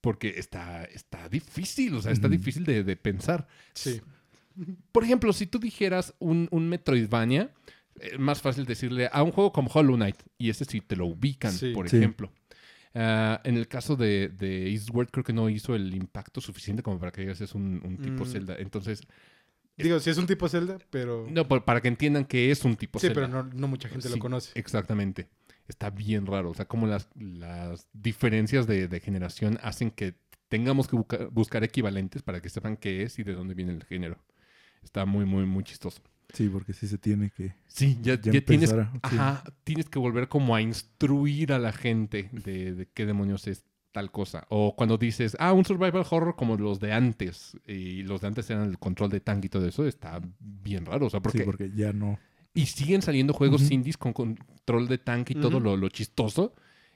Porque 0.00 0.34
está, 0.38 0.84
está 0.84 1.28
difícil, 1.28 1.94
o 1.94 2.00
sea, 2.02 2.12
está 2.12 2.28
difícil 2.28 2.64
de, 2.64 2.84
de 2.84 2.96
pensar. 2.96 3.46
Sí. 3.74 4.00
Por 4.92 5.04
ejemplo, 5.04 5.32
si 5.34 5.46
tú 5.46 5.58
dijeras 5.58 6.14
un, 6.18 6.48
un 6.50 6.68
Metroidvania, 6.70 7.50
es 8.00 8.18
más 8.18 8.40
fácil 8.40 8.64
decirle 8.64 9.10
a 9.12 9.22
un 9.22 9.30
juego 9.30 9.52
como 9.52 9.70
Hollow 9.70 9.96
Knight, 9.96 10.16
y 10.38 10.48
ese 10.48 10.64
sí 10.64 10.80
te 10.80 10.96
lo 10.96 11.06
ubican, 11.06 11.52
Sí. 11.52 11.72
por 11.72 11.88
Sí. 11.90 11.98
ejemplo. 11.98 12.32
Ah, 12.94 13.40
en 13.44 13.56
el 13.56 13.68
caso 13.68 13.94
de, 13.94 14.30
de 14.30 14.70
Eastward, 14.70 15.10
creo 15.10 15.22
que 15.22 15.34
no 15.34 15.50
hizo 15.50 15.74
el 15.76 15.94
impacto 15.94 16.40
suficiente 16.40 16.82
como 16.82 16.98
para 16.98 17.12
que 17.12 17.20
digas 17.20 17.40
es 17.42 17.54
un, 17.54 17.82
un 17.84 17.98
tipo 17.98 18.24
Mm. 18.24 18.28
Zelda. 18.28 18.56
Entonces, 18.58 19.02
Digo, 19.82 20.00
sí 20.00 20.10
es 20.10 20.18
un 20.18 20.26
tipo 20.26 20.48
Zelda, 20.48 20.78
pero... 20.90 21.26
no, 21.30 21.46
por- 21.48 21.64
para 21.64 21.80
que 21.80 21.88
entiendan 21.88 22.24
que 22.24 22.50
es 22.50 22.64
un 22.64 22.76
tipo 22.76 22.98
sí, 22.98 23.06
Zelda. 23.08 23.26
pero 23.28 23.44
no, 23.44 23.50
no 23.52 23.68
mucha 23.68 23.88
gente 23.88 24.08
Sí, 24.08 24.14
lo 24.14 24.20
conoce. 24.20 24.50
Exactamente. 24.58 25.28
Está 25.68 25.90
bien 25.90 26.26
raro. 26.26 26.50
O 26.50 26.54
sea, 26.54 26.64
como 26.66 26.86
las, 26.86 27.08
las 27.14 27.86
diferencias 27.92 28.66
de, 28.66 28.88
de 28.88 29.00
generación 29.00 29.58
hacen 29.62 29.90
que 29.90 30.14
tengamos 30.48 30.88
que 30.88 30.96
busca- 30.96 31.28
buscar 31.30 31.62
equivalentes 31.64 32.22
para 32.22 32.40
que 32.42 32.48
sepan 32.48 32.76
qué 32.76 33.02
es 33.04 33.18
y 33.18 33.22
de 33.22 33.34
dónde 33.34 33.54
viene 33.54 33.72
el 33.72 33.84
género. 33.84 34.18
Está 34.82 35.04
muy, 35.06 35.24
muy, 35.26 35.46
muy 35.46 35.62
chistoso. 35.62 36.00
Sí, 36.32 36.48
porque 36.48 36.72
sí 36.72 36.86
se 36.88 36.96
tiene 36.98 37.30
que... 37.30 37.54
Sí, 37.66 37.98
ya, 38.02 38.14
Ya 38.20 38.32
ya 38.32 38.40
tienes, 38.40 38.72
a- 38.72 38.90
sí. 38.92 38.98
ajá, 39.02 39.44
tienes 39.64 39.88
que 39.88 39.98
volver 39.98 40.28
como 40.28 40.54
a 40.54 40.60
instruir 40.60 41.52
a 41.52 41.58
la 41.58 41.72
gente 41.72 42.28
de, 42.32 42.72
de 42.74 42.86
qué 42.86 43.04
demonios 43.06 43.46
es 43.48 43.64
tal 43.92 44.10
cosa. 44.12 44.46
O 44.48 44.74
cuando 44.76 44.96
dices, 44.98 45.36
ah, 45.40 45.52
un 45.52 45.64
survival 45.64 46.04
horror 46.10 46.36
como 46.36 46.56
los 46.56 46.80
de 46.80 46.92
antes, 46.92 47.56
y 47.66 48.02
los 48.02 48.20
de 48.20 48.28
antes 48.28 48.48
eran 48.50 48.68
el 48.68 48.78
control 48.78 49.10
de 49.10 49.20
tanque 49.20 49.46
y 49.46 49.50
todo 49.50 49.66
eso, 49.66 49.86
está 49.86 50.20
bien 50.38 50.86
raro. 50.86 51.06
O 51.06 51.10
sea, 51.10 51.20
porque, 51.20 51.38
Sí, 51.38 51.44
porque 51.44 51.70
ya 51.74 51.92
no... 51.92 52.18
y 52.54 52.66
siguen 52.66 53.02
saliendo 53.02 53.32
juegos 53.32 53.62
Ujú. 53.62 53.74
indies 53.74 53.96
con 53.98 54.12
control 54.12 54.88
de 54.88 54.98
tanque 54.98 55.32
y 55.34 55.36
todo 55.40 55.60
lo, 55.60 55.76
lo 55.76 55.88
chistoso. 55.88 56.54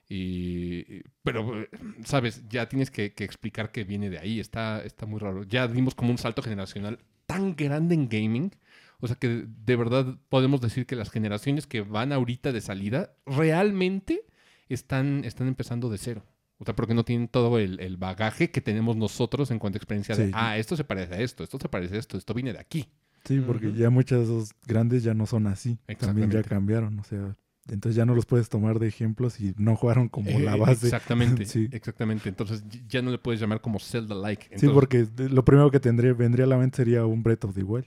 Y, 0.08 1.02
pero, 1.22 1.66
sabes, 2.04 2.44
ya 2.48 2.68
tienes 2.68 2.90
que, 2.90 3.14
que 3.14 3.24
explicar 3.24 3.72
que 3.72 3.84
viene 3.84 4.10
de 4.10 4.18
ahí. 4.18 4.38
Está, 4.40 4.82
está 4.84 5.06
muy 5.06 5.18
raro. 5.18 5.44
Ya 5.44 5.66
dimos 5.66 5.94
como 5.94 6.10
un 6.10 6.18
salto 6.18 6.42
generacional 6.42 6.98
tan 7.26 7.56
grande 7.56 7.94
en 7.94 8.08
gaming. 8.08 8.52
O 9.00 9.06
sea 9.06 9.16
que 9.16 9.44
de 9.46 9.76
verdad 9.76 10.18
podemos 10.28 10.60
decir 10.60 10.86
que 10.86 10.96
las 10.96 11.10
generaciones 11.10 11.66
que 11.66 11.80
van 11.80 12.12
ahorita 12.12 12.52
de 12.52 12.60
salida 12.60 13.14
realmente 13.26 14.22
están, 14.68 15.24
están 15.24 15.48
empezando 15.48 15.88
de 15.90 15.98
cero. 15.98 16.24
O 16.64 16.66
sea, 16.66 16.74
porque 16.74 16.94
no 16.94 17.04
tienen 17.04 17.28
todo 17.28 17.58
el, 17.58 17.78
el 17.80 17.96
bagaje 17.98 18.50
que 18.50 18.60
tenemos 18.62 18.96
nosotros 18.96 19.50
en 19.50 19.58
cuanto 19.58 19.76
a 19.76 19.78
experiencia 19.78 20.16
de, 20.16 20.26
Sí. 20.26 20.32
ah, 20.34 20.56
esto 20.56 20.76
se 20.76 20.84
parece 20.84 21.14
a 21.14 21.20
esto, 21.20 21.44
esto 21.44 21.58
se 21.60 21.68
parece 21.68 21.96
a 21.96 21.98
esto, 21.98 22.16
esto 22.16 22.32
viene 22.32 22.52
de 22.54 22.58
aquí. 22.58 22.86
Sí, 23.24 23.42
porque 23.46 23.72
ya 23.74 23.90
muchas 23.90 24.18
de 24.20 24.24
esos 24.24 24.50
grandes 24.66 25.02
ya 25.02 25.12
no 25.14 25.26
son 25.26 25.46
así. 25.46 25.78
También 25.98 26.30
ya 26.30 26.42
cambiaron. 26.42 26.98
O 26.98 27.04
sea, 27.04 27.36
entonces 27.68 27.96
ya 27.96 28.04
no 28.04 28.14
los 28.14 28.26
puedes 28.26 28.48
tomar 28.48 28.78
de 28.78 28.88
ejemplos 28.88 29.40
y 29.40 29.54
no 29.56 29.76
jugaron 29.76 30.08
como 30.08 30.28
Eh, 30.30 30.40
la 30.40 30.56
base. 30.56 30.86
Exactamente, 30.86 31.44
Sí. 31.46 31.68
exactamente. 31.72 32.28
Entonces 32.28 32.62
ya 32.88 33.00
no 33.02 33.10
le 33.10 33.18
puedes 33.18 33.40
llamar 33.40 33.60
como 33.62 33.78
Zelda-like. 33.78 34.58
Sí, 34.58 34.68
porque 34.68 35.06
lo 35.16 35.44
primero 35.44 35.70
que 35.70 35.80
tendría, 35.80 36.12
vendría 36.14 36.44
a 36.46 36.48
la 36.48 36.56
mente 36.58 36.76
sería 36.78 37.06
un 37.06 37.22
Breath 37.22 37.44
of 37.44 37.54
the 37.54 37.62
Wild. 37.62 37.86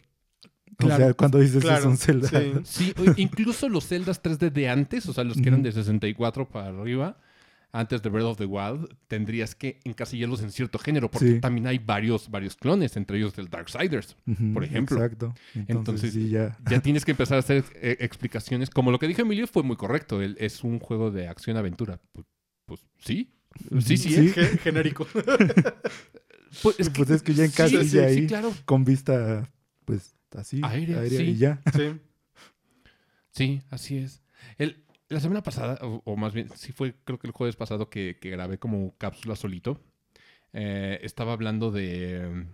Claro. 0.78 0.94
O 0.96 0.98
sea, 0.98 1.14
cuando 1.16 1.40
dices 1.40 1.56
es 1.58 1.64
Claro, 1.64 1.90
un 1.90 1.98
Zelda. 1.98 2.30
sí. 2.30 2.54
Sí, 2.64 2.94
incluso 3.18 3.68
los 3.70 3.88
Zeldas 3.88 4.22
3D 4.22 4.52
de 4.52 4.70
antes, 4.70 5.08
o 5.08 5.14
sea, 5.14 5.24
los 5.24 5.38
que 5.38 5.48
eran 5.50 5.64
de 5.64 5.72
64 5.72 6.48
para 6.50 6.68
arriba, 6.68 7.18
antes 7.74 8.02
de 8.02 8.10
Breath 8.10 8.26
of 8.26 8.38
the 8.38 8.46
Wild, 8.46 8.88
tendrías 9.08 9.54
que 9.54 9.80
encasillarlos 9.84 10.42
en 10.42 10.52
cierto 10.52 10.80
género, 10.80 11.12
porque 11.12 11.34
Sí. 11.34 11.40
también 11.40 11.68
hay 11.68 11.78
varios, 11.80 12.30
varios 12.32 12.56
clones, 12.56 12.96
entre 12.98 13.18
ellos 13.18 13.36
del 13.36 13.50
Darksiders. 13.50 14.16
Por 14.54 14.64
ejemplo. 14.64 14.98
Exacto. 14.98 15.34
Entonces, 15.54 15.76
Entonces, 15.76 16.14
sí, 16.14 16.30
ya. 16.30 16.58
Ya 16.70 16.80
tienes 16.82 17.04
que 17.06 17.12
empezar 17.12 17.36
a 17.38 17.40
hacer 17.40 17.66
eh, 17.76 17.98
explicaciones. 18.00 18.70
Como 18.70 18.90
lo 18.92 19.00
que 19.00 19.08
dijo 19.08 19.22
Emilio 19.22 19.48
fue 19.48 19.64
muy 19.64 19.76
correcto. 19.76 20.22
Él, 20.22 20.36
es 20.40 20.64
un 20.64 20.80
juego 20.80 21.12
de 21.12 21.28
acción-aventura. 21.28 22.00
Pues, 22.14 22.26
pues 22.66 22.82
sí. 23.00 23.34
Sí, 23.80 23.98
sí. 23.98 24.10
Sí. 24.14 24.28
es. 24.28 24.34
Ge- 24.34 24.58
genérico. 24.60 25.08
Pues 26.64 26.80
es 26.80 26.90
que, 26.90 26.96
Pues 27.04 27.10
es 27.10 27.22
que 27.24 27.34
ya 27.34 27.46
sí, 27.46 27.52
encasilla 27.52 27.84
sí, 27.84 28.00
ahí. 28.00 28.16
Sí, 28.22 28.28
claro. 28.28 28.54
Con 28.66 28.86
vista, 28.86 29.50
pues 29.86 30.16
así. 30.36 30.62
Aérea, 30.64 31.06
sí. 31.08 31.22
Y 31.24 31.36
ya. 31.38 31.62
Sí. 31.76 31.92
Sí, 33.32 33.62
así 33.70 33.98
es. 33.98 34.24
El, 34.58 34.84
la 35.10 35.20
semana 35.20 35.44
pasada, 35.44 35.80
o, 35.82 36.02
o 36.06 36.16
más 36.18 36.34
bien, 36.34 36.50
sí 36.56 36.72
fue, 36.72 36.96
creo 37.04 37.20
que 37.20 37.28
el 37.28 37.34
jueves 37.34 37.56
pasado 37.56 37.90
que, 37.90 38.18
que 38.20 38.30
grabé 38.30 38.58
como 38.60 38.96
cápsula 38.98 39.36
solito, 39.36 39.82
eh, 40.54 41.00
estaba 41.04 41.34
hablando 41.34 41.72
de... 41.72 42.46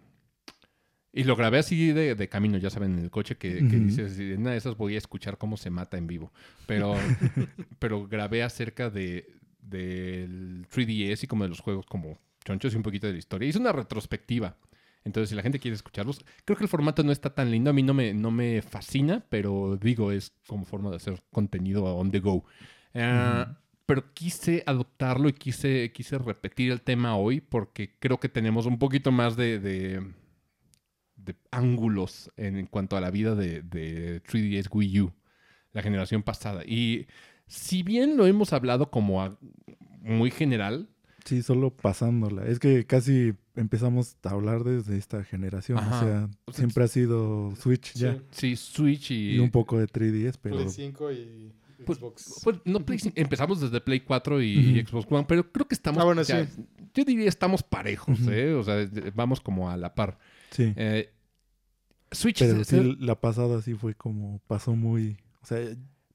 Y 1.15 1.25
lo 1.25 1.35
grabé 1.35 1.59
así 1.59 1.91
de, 1.91 2.15
de 2.15 2.27
camino, 2.27 2.57
ya 2.57 2.71
saben, 2.71 2.97
en 2.97 3.03
el 3.03 3.11
coche, 3.11 3.37
que, 3.37 3.67
que 3.67 3.77
Ujú. 3.77 3.85
dices, 3.85 4.17
en 4.17 4.41
una 4.41 4.51
de 4.51 4.57
esas 4.57 4.75
voy 4.75 4.95
a 4.95 4.97
escuchar 4.97 5.37
cómo 5.37 5.57
se 5.57 5.69
mata 5.69 5.95
en 5.97 6.07
vivo. 6.07 6.31
Pero, 6.65 6.95
pero 7.79 8.07
grabé 8.07 8.41
acerca 8.41 8.89
de 8.89 9.27
del 9.61 10.67
3DS 10.67 11.23
y 11.23 11.27
como 11.27 11.43
de 11.43 11.49
los 11.49 11.59
juegos 11.61 11.85
como 11.85 12.19
chonchos 12.43 12.73
y 12.73 12.77
un 12.77 12.83
poquito 12.83 13.07
de 13.07 13.13
la 13.13 13.19
historia. 13.19 13.47
Hice 13.47 13.59
una 13.59 13.71
retrospectiva. 13.71 14.57
Entonces, 15.05 15.29
si 15.29 15.35
la 15.35 15.41
gente 15.41 15.59
quiere 15.59 15.75
escucharlos, 15.75 16.23
creo 16.45 16.57
que 16.57 16.63
el 16.63 16.69
formato 16.69 17.03
no 17.03 17.11
está 17.11 17.33
tan 17.33 17.51
lindo. 17.51 17.69
A 17.69 17.73
mí 17.73 17.83
no 17.83 17.93
me, 17.93 18.13
no 18.13 18.31
me 18.31 18.61
fascina, 18.61 19.25
pero 19.29 19.77
digo, 19.77 20.11
es 20.11 20.33
como 20.47 20.65
forma 20.65 20.89
de 20.89 20.95
hacer 20.97 21.21
contenido 21.31 21.83
on 21.85 22.11
the 22.11 22.19
go. 22.19 22.45
Ah. 22.95 23.57
Pero 23.85 24.13
quise 24.13 24.63
adoptarlo 24.65 25.27
y 25.27 25.33
quise, 25.33 25.91
quise 25.91 26.17
repetir 26.17 26.71
el 26.71 26.81
tema 26.81 27.17
hoy 27.17 27.41
porque 27.41 27.95
creo 27.99 28.19
que 28.19 28.29
tenemos 28.29 28.65
un 28.65 28.79
poquito 28.79 29.11
más 29.11 29.35
de, 29.35 29.59
de, 29.59 30.01
de 31.15 31.35
ángulos 31.51 32.31
en, 32.37 32.57
en 32.57 32.65
cuanto 32.67 32.97
a 32.97 33.01
la 33.01 33.11
vida 33.11 33.35
de, 33.35 33.61
de 33.61 34.21
3DS 34.21 34.69
Wii 34.71 35.01
U, 35.01 35.13
la 35.71 35.81
generación 35.81 36.23
pasada. 36.23 36.63
Y 36.65 37.07
si 37.47 37.83
bien 37.83 38.17
lo 38.17 38.25
hemos 38.25 38.53
hablado 38.53 38.89
como 38.89 39.21
a- 39.21 39.37
muy 40.01 40.31
general, 40.31 40.89
Sí, 41.25 41.41
solo 41.41 41.71
pasándola. 41.75 42.45
Es 42.47 42.59
que 42.59 42.85
casi 42.85 43.33
empezamos 43.55 44.17
a 44.23 44.29
hablar 44.29 44.63
desde 44.63 44.97
esta 44.97 45.23
generación. 45.23 45.77
Ajá. 45.77 45.97
O 45.97 46.03
sea, 46.03 46.29
siempre 46.53 46.83
ha 46.83 46.87
sido 46.87 47.53
Switch 47.55 47.93
ya. 47.93 48.17
sí, 48.31 48.55
Switch 48.55 49.11
y... 49.11 49.35
Y 49.35 49.39
un 49.39 49.51
poco 49.51 49.77
de 49.79 49.87
3DS, 49.87 50.37
pero... 50.41 50.55
Play 50.57 50.69
5 50.69 51.11
y 51.11 51.53
Pues- 51.85 51.97
Xbox. 51.99 52.41
Pues 52.43 52.57
no 52.65 52.79
Play 52.85 52.99
empezamos 53.15 53.59
desde 53.61 53.81
Play 53.81 53.99
4 54.01 54.41
y. 54.41 54.85
Xbox 54.87 55.05
One, 55.11 55.25
pero 55.27 55.51
creo 55.51 55.67
que 55.67 55.75
estamos. 55.75 56.01
Ah, 56.01 56.05
bueno, 56.05 56.21
ya- 56.23 56.45
sí. 56.45 56.63
Yo 56.93 57.03
diría 57.03 57.27
estamos 57.27 57.61
parejos. 57.63 58.19
¿eh? 58.27 58.53
O 58.53 58.63
sea, 58.63 58.87
vamos 59.15 59.41
como 59.41 59.69
a 59.69 59.75
la 59.77 59.93
par. 59.93 60.17
sí. 60.51 60.71
Eh, 60.75 61.11
Switch, 62.11 62.39
pero 62.39 62.61
es- 62.61 62.67
sí, 62.67 62.95
la 62.99 63.19
pasada 63.19 63.61
sí 63.63 63.73
fue 63.73 63.95
como... 63.95 64.39
Pasó 64.47 64.75
muy... 64.75 65.17
O 65.41 65.45
sea... 65.47 65.59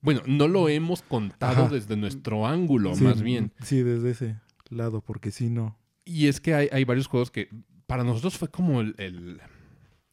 bueno, 0.00 0.22
no 0.26 0.46
lo 0.46 0.68
hemos 0.68 1.02
contado 1.02 1.64
Ajá. 1.64 1.74
desde 1.74 1.96
nuestro 1.96 2.46
ángulo, 2.46 2.94
sí, 2.94 3.02
más 3.02 3.20
bien. 3.20 3.52
Sí, 3.64 3.82
desde 3.82 4.10
ese 4.12 4.36
lado, 4.70 5.00
porque 5.00 5.32
si 5.32 5.50
no... 5.50 5.76
Y 6.08 6.26
es 6.26 6.40
que 6.40 6.54
hay, 6.54 6.68
hay 6.72 6.84
varios 6.84 7.06
juegos 7.06 7.30
que 7.30 7.50
para 7.86 8.02
nosotros 8.02 8.36
fue 8.38 8.48
como 8.48 8.80
el, 8.80 8.94
el- 8.98 9.40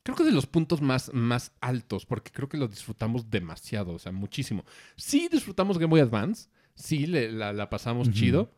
Creo 0.03 0.15
que 0.17 0.23
de 0.23 0.31
los 0.31 0.45
puntos 0.45 0.81
más, 0.81 1.09
más 1.13 1.51
altos, 1.61 2.05
porque 2.05 2.31
creo 2.31 2.47
que 2.47 2.57
lo 2.57 2.67
disfrutamos 2.67 3.31
demasiado, 3.31 3.93
o 3.93 3.97
sea, 3.99 4.11
muchísimo. 4.11 4.63
Sí 4.97 5.29
disfrutamos 5.31 5.79
Game 5.79 5.89
Boy 5.89 6.01
Advance, 6.01 6.49
sí 6.75 7.07
le- 7.07 7.31
la, 7.31 7.53
la 7.53 7.69
pasamos 7.69 8.11
chido, 8.11 8.51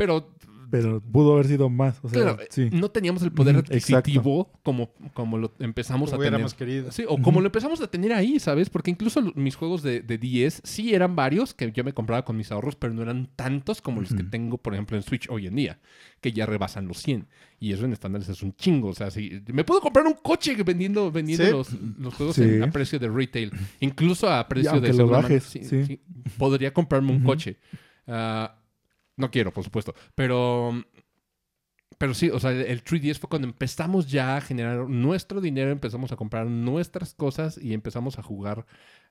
pero 0.00 0.30
Pero 0.70 1.00
pudo 1.00 1.32
haber 1.32 1.48
sido 1.48 1.68
más. 1.68 1.98
O 2.00 2.08
sea, 2.08 2.22
Claro, 2.22 2.38
sí. 2.48 2.68
no 2.70 2.92
teníamos 2.92 3.24
el 3.24 3.32
poder 3.32 3.56
adquisitivo 3.56 4.52
como, 4.62 4.92
como 5.14 5.36
lo 5.36 5.52
empezamos 5.58 6.10
Como 6.12 6.22
a 6.22 6.24
tener. 6.24 6.46
querido. 6.56 6.92
Sí, 6.92 7.04
o 7.08 7.18
como 7.20 7.40
lo 7.40 7.46
empezamos 7.46 7.80
a 7.80 7.88
tener 7.90 8.12
ahí, 8.12 8.38
¿sabes? 8.38 8.70
Porque 8.70 8.92
incluso 8.92 9.20
mis 9.34 9.56
juegos 9.56 9.82
de, 9.82 10.00
de 10.00 10.16
10 10.16 10.60
sí 10.62 10.94
eran 10.94 11.16
varios 11.16 11.54
que 11.54 11.72
yo 11.72 11.82
me 11.82 11.92
compraba 11.92 12.24
con 12.24 12.36
mis 12.36 12.52
ahorros, 12.52 12.76
pero 12.76 12.94
no 12.94 13.02
eran 13.02 13.28
tantos 13.34 13.82
como 13.82 14.00
los 14.00 14.14
que 14.14 14.22
tengo, 14.22 14.58
por 14.58 14.74
ejemplo, 14.74 14.96
en 14.96 15.02
Switch 15.02 15.28
hoy 15.28 15.48
en 15.48 15.56
día, 15.56 15.80
que 16.20 16.30
ya 16.30 16.46
rebasan 16.46 16.86
los 16.86 16.98
100. 16.98 17.26
Y 17.58 17.72
eso 17.72 17.84
en 17.84 17.92
estándares 17.92 18.28
es 18.28 18.40
un 18.40 18.54
chingo. 18.54 18.90
O 18.90 18.94
sea, 18.94 19.10
si 19.10 19.42
me 19.52 19.64
puedo 19.64 19.80
comprar 19.80 20.06
un 20.06 20.14
coche 20.22 20.54
vendiendo, 20.62 21.10
vendiendo 21.10 21.44
Sí. 21.46 21.50
los, 21.50 21.72
los 21.98 22.14
juegos 22.14 22.36
Sí. 22.36 22.42
en- 22.44 22.62
a 22.62 22.70
precio 22.70 23.00
de 23.00 23.08
retail, 23.08 23.50
incluso 23.80 24.30
a 24.30 24.46
precio 24.46 24.80
de 24.80 24.92
lo 24.92 25.06
mano. 25.08 25.22
bajes, 25.22 25.42
Sí, 25.42 25.64
sí. 25.64 25.84
sí. 25.84 26.00
Podría 26.38 26.72
comprarme 26.72 27.10
un 27.10 27.24
coche. 27.24 27.56
No 29.20 29.30
quiero, 29.30 29.52
por 29.52 29.62
supuesto. 29.64 29.94
Pero 30.14 30.72
pero 31.98 32.14
sí, 32.14 32.30
o 32.30 32.40
sea, 32.40 32.52
el- 32.52 32.62
el 32.62 32.82
3DS 32.82 33.18
fue 33.18 33.28
cuando 33.28 33.46
empezamos 33.46 34.10
ya 34.10 34.36
a 34.36 34.40
generar 34.40 34.88
nuestro 34.88 35.40
dinero, 35.40 35.70
empezamos 35.70 36.10
a 36.12 36.16
comprar 36.16 36.46
nuestras 36.46 37.12
cosas 37.14 37.58
y 37.58 37.74
empezamos 37.74 38.18
a 38.18 38.22
jugar. 38.22 38.64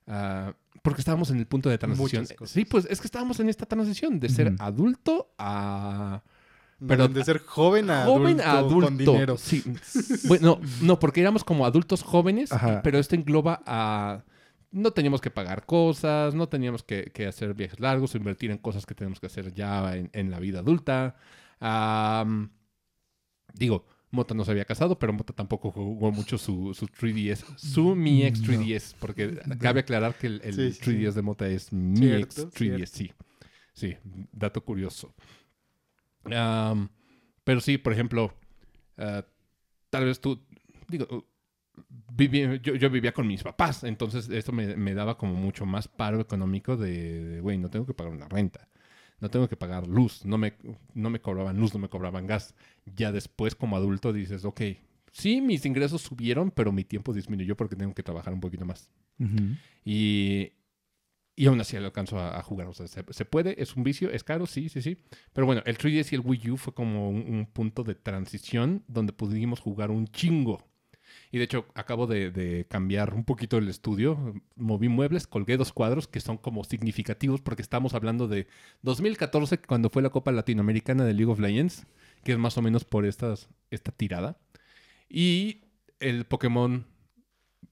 ah, 0.08 0.54
porque 0.82 1.02
estábamos 1.02 1.30
en 1.30 1.38
el 1.38 1.46
punto 1.46 1.70
de 1.70 1.78
transición. 1.78 2.26
Sí, 2.46 2.66
pues 2.66 2.88
es 2.90 3.00
que 3.00 3.06
estábamos 3.06 3.40
en 3.42 3.50
esta 3.50 3.66
transición 3.68 4.20
de 4.20 4.30
ser 4.30 4.56
adulto 4.60 5.32
a 5.38 6.24
Pero 6.80 6.88
Pero- 6.88 7.08
de 7.10 7.24
ser 7.26 7.40
joven 7.40 7.92
a 7.92 8.06
joven 8.06 8.40
adulto, 8.40 8.50
a 8.50 8.58
adulto. 8.58 8.86
con 8.88 8.98
dinero. 8.98 9.38
Sí. 9.38 9.62
bueno, 10.28 10.60
no, 10.82 10.98
porque 10.98 11.20
éramos 11.22 11.44
como 11.44 11.66
adultos 11.66 12.02
jóvenes, 12.02 12.52
Ajá. 12.54 12.82
pero 12.82 12.98
esto 12.98 13.16
engloba 13.16 13.62
a... 13.68 14.24
No 14.72 14.92
teníamos 14.92 15.22
que 15.22 15.32
pagar 15.32 15.66
cosas, 15.66 16.36
no 16.36 16.48
teníamos 16.48 16.84
que, 16.84 17.12
que 17.12 17.26
hacer 17.26 17.54
viajes 17.56 17.80
largos 17.80 18.14
o 18.14 18.18
invertir 18.18 18.52
en 18.52 18.60
cosas 18.60 18.86
que 18.86 18.94
tenemos 18.96 19.20
que 19.20 19.26
hacer 19.28 19.54
ya 19.54 19.96
en, 19.96 20.10
en 20.14 20.30
la 20.30 20.40
vida 20.40 20.60
adulta. 20.60 21.16
Am, 21.60 22.52
digo, 23.54 23.86
Mota 24.12 24.34
no 24.34 24.46
se 24.46 24.52
había 24.52 24.66
casado, 24.66 24.98
pero 25.00 25.14
Mota 25.14 25.34
tampoco 25.34 25.72
jugó 25.72 26.12
mucho 26.12 26.38
su, 26.38 26.74
su 26.74 26.88
3DS, 26.88 27.46
su 27.58 27.96
Mi 27.96 28.24
ex 28.24 28.42
No. 28.42 28.48
3DS, 28.48 28.96
porque 29.00 29.40
cabe 29.60 29.82
aclarar 29.82 30.16
que 30.16 30.28
el, 30.28 30.42
el 30.44 30.54
Sí, 30.54 30.72
sí, 30.74 30.92
3DS 30.92 31.10
sí. 31.10 31.16
de 31.16 31.22
Mota 31.22 31.48
es 31.48 31.74
Mi 31.74 31.98
Cierto, 31.98 32.42
ex 32.44 32.54
3DS, 32.54 32.86
sí. 32.88 33.12
Sí, 33.74 33.98
dato 34.32 34.64
curioso. 34.64 35.14
Pero 37.44 37.62
sí, 37.62 37.78
por 37.78 37.94
ejemplo, 37.94 38.34
ah, 38.98 39.26
tal 39.90 40.06
vez 40.06 40.20
tú, 40.20 40.46
digo, 40.88 41.28
yo, 42.18 42.76
yo 42.76 42.90
vivía 42.90 43.14
con 43.14 43.28
mis 43.28 43.44
papás, 43.44 43.84
entonces 43.84 44.30
esto 44.30 44.52
me, 44.52 44.76
me 44.76 44.94
daba 44.94 45.18
como 45.18 45.34
mucho 45.36 45.66
más 45.66 45.88
paro 45.88 46.20
económico 46.20 46.78
de, 46.78 47.40
güey, 47.42 47.58
no 47.58 47.70
tengo 47.70 47.86
que 47.86 47.94
pagar 47.94 48.14
una 48.14 48.28
renta, 48.28 48.68
no 49.20 49.30
tengo 49.30 49.48
que 49.50 49.58
pagar 49.58 49.88
luz, 49.88 50.26
no 50.26 50.38
me, 50.38 50.54
no 50.94 51.10
me 51.10 51.22
cobraban 51.22 51.58
luz, 51.58 51.74
no 51.74 51.80
me 51.80 51.90
cobraban 51.90 52.28
gas. 52.28 52.56
Ya 52.96 53.12
después 53.12 53.56
como 53.56 53.76
adulto 53.76 54.14
dices, 54.14 54.46
ok, 54.46 54.62
sí, 55.12 55.42
mis 55.42 55.66
ingresos 55.66 56.02
subieron, 56.02 56.52
pero 56.52 56.72
mi 56.72 56.84
tiempo 56.84 57.14
disminuyó 57.14 57.56
porque 57.58 57.76
tengo 57.76 57.94
que 57.94 58.04
trabajar 58.04 58.34
un 58.34 58.40
poquito 58.40 58.66
más. 58.66 58.90
Y, 59.84 60.54
y 61.36 61.46
aún 61.48 61.60
así 61.60 61.78
lo 61.78 61.86
alcanzo 61.86 62.18
a, 62.20 62.38
a 62.38 62.44
jugar. 62.44 62.68
O 62.68 62.74
sea, 62.74 62.88
se, 62.88 63.04
se 63.10 63.26
puede, 63.26 63.62
es 63.62 63.76
un 63.76 63.84
vicio, 63.84 64.10
es 64.12 64.24
caro, 64.24 64.46
sí, 64.46 64.70
sí, 64.70 64.82
sí. 64.82 64.98
Pero 65.34 65.46
bueno, 65.46 65.62
el 65.66 65.78
3DS 65.78 66.14
y 66.14 66.16
el 66.16 66.22
Wii 66.22 66.52
U 66.52 66.58
fue 66.58 66.74
como 66.74 67.10
un, 67.10 67.18
un 67.28 67.46
punto 67.46 67.84
de 67.84 67.96
transición 67.96 68.84
donde 68.88 69.14
pudimos 69.14 69.60
jugar 69.60 69.92
un 69.92 70.08
chingo. 70.08 70.69
Y 71.32 71.38
de 71.38 71.44
hecho, 71.44 71.68
acabo 71.76 72.08
de, 72.08 72.66
cambiar 72.70 73.14
un 73.14 73.24
poquito 73.24 73.58
el 73.58 73.70
estudio. 73.70 74.34
Moví 74.56 74.90
muebles, 74.90 75.28
colgué 75.28 75.58
dos 75.58 75.72
cuadros 75.72 76.08
que 76.08 76.22
son 76.22 76.38
como 76.38 76.64
significativos 76.64 77.42
porque 77.42 77.62
estamos 77.62 77.94
hablando 77.94 78.28
de 78.28 78.48
2014, 78.82 79.60
cuando 79.60 79.90
fue 79.90 80.02
la 80.02 80.10
Copa 80.10 80.32
Latinoamericana 80.32 81.06
de 81.06 81.14
League 81.14 81.32
of 81.32 81.40
Legends, 81.40 81.86
que 82.24 82.32
es 82.32 82.38
más 82.40 82.58
o 82.58 82.62
menos 82.64 82.84
por 82.84 83.06
estas, 83.06 83.50
esta 83.70 83.92
tirada. 83.92 84.38
Y 85.08 85.62
el 86.00 86.26
Pokémon 86.26 86.86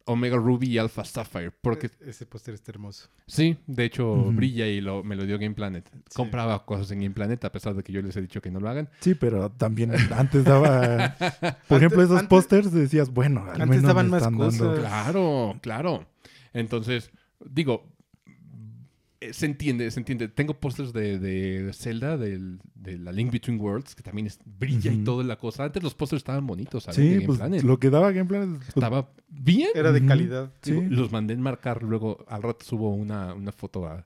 Omega 0.07 0.35
Ruby 0.37 0.67
y 0.67 0.77
Alpha 0.77 1.05
Sapphire. 1.05 1.51
Porque 1.51 1.87
E- 1.87 2.09
Ese 2.09 2.25
póster 2.25 2.53
está 2.55 2.71
hermoso. 2.71 3.07
Sí, 3.27 3.57
de 3.67 3.85
hecho 3.85 4.15
brilla 4.31 4.65
y 4.67 4.81
lo, 4.81 5.03
me 5.03 5.15
lo 5.15 5.25
dio 5.25 5.37
Game 5.37 5.53
Planet. 5.55 5.87
Sí. 5.93 5.99
Compraba 6.15 6.65
cosas 6.65 6.89
en 6.91 6.99
Game 7.01 7.13
Planet 7.13 7.43
a 7.45 7.51
pesar 7.51 7.75
de 7.75 7.83
que 7.83 7.93
yo 7.93 8.01
les 8.01 8.15
he 8.17 8.21
dicho 8.21 8.41
que 8.41 8.49
no 8.51 8.59
lo 8.59 8.69
hagan. 8.69 8.89
Sí, 9.01 9.13
pero 9.15 9.51
también 9.51 9.91
antes 10.11 10.43
daba... 10.43 11.15
Por 11.67 11.77
ejemplo, 11.77 12.01
esos 12.01 12.23
pósters 12.23 12.71
decías, 12.71 13.11
bueno, 13.11 13.41
al 13.43 13.49
antes 13.61 13.67
menos 13.69 13.83
daban 13.83 14.05
me 14.07 14.11
más 14.11 14.21
están 14.23 14.37
dando- 14.37 14.65
cosas. 14.67 14.79
Claro, 14.79 15.59
claro. 15.61 16.07
Entonces, 16.53 17.11
digo, 17.45 17.85
eh, 19.19 19.33
se 19.33 19.45
entiende, 19.47 19.89
se 19.91 19.99
entiende. 19.99 20.27
Tengo 20.27 20.53
pósters 20.59 20.93
de, 20.93 21.17
de 21.19 21.71
Zelda, 21.73 22.17
del- 22.17 22.59
de 22.75 22.97
la 22.99 23.11
Link 23.11 23.31
Between 23.31 23.59
Worlds, 23.59 23.95
que 23.95 24.03
también 24.03 24.27
es, 24.27 24.39
brilla 24.45 24.91
y 24.91 25.03
toda 25.03 25.23
la 25.23 25.37
cosa. 25.37 25.63
Antes 25.63 25.81
los 25.83 25.95
pósters 25.95 26.19
estaban 26.21 26.45
bonitos, 26.45 26.83
¿sabes? 26.83 26.97
de 26.97 27.03
Sí, 27.03 27.13
Game 27.15 27.25
pues 27.25 27.39
Planet. 27.39 27.63
lo 27.63 27.79
que 27.79 27.89
daba 27.89 28.11
Game 28.11 28.29
Planet... 28.29 28.57
pues, 28.57 28.69
Estaba 28.69 29.09
bien. 29.27 29.69
Era 29.75 29.91
de 29.91 30.05
calidad. 30.05 30.51
Sí. 30.61 30.79
Los 30.89 31.11
mandé 31.11 31.33
enmarcar, 31.33 31.83
luego 31.83 32.23
al 32.27 32.43
rato 32.43 32.63
subo 32.63 32.93
una, 32.93 33.33
una 33.33 33.51
foto 33.51 33.87
a, 33.87 34.05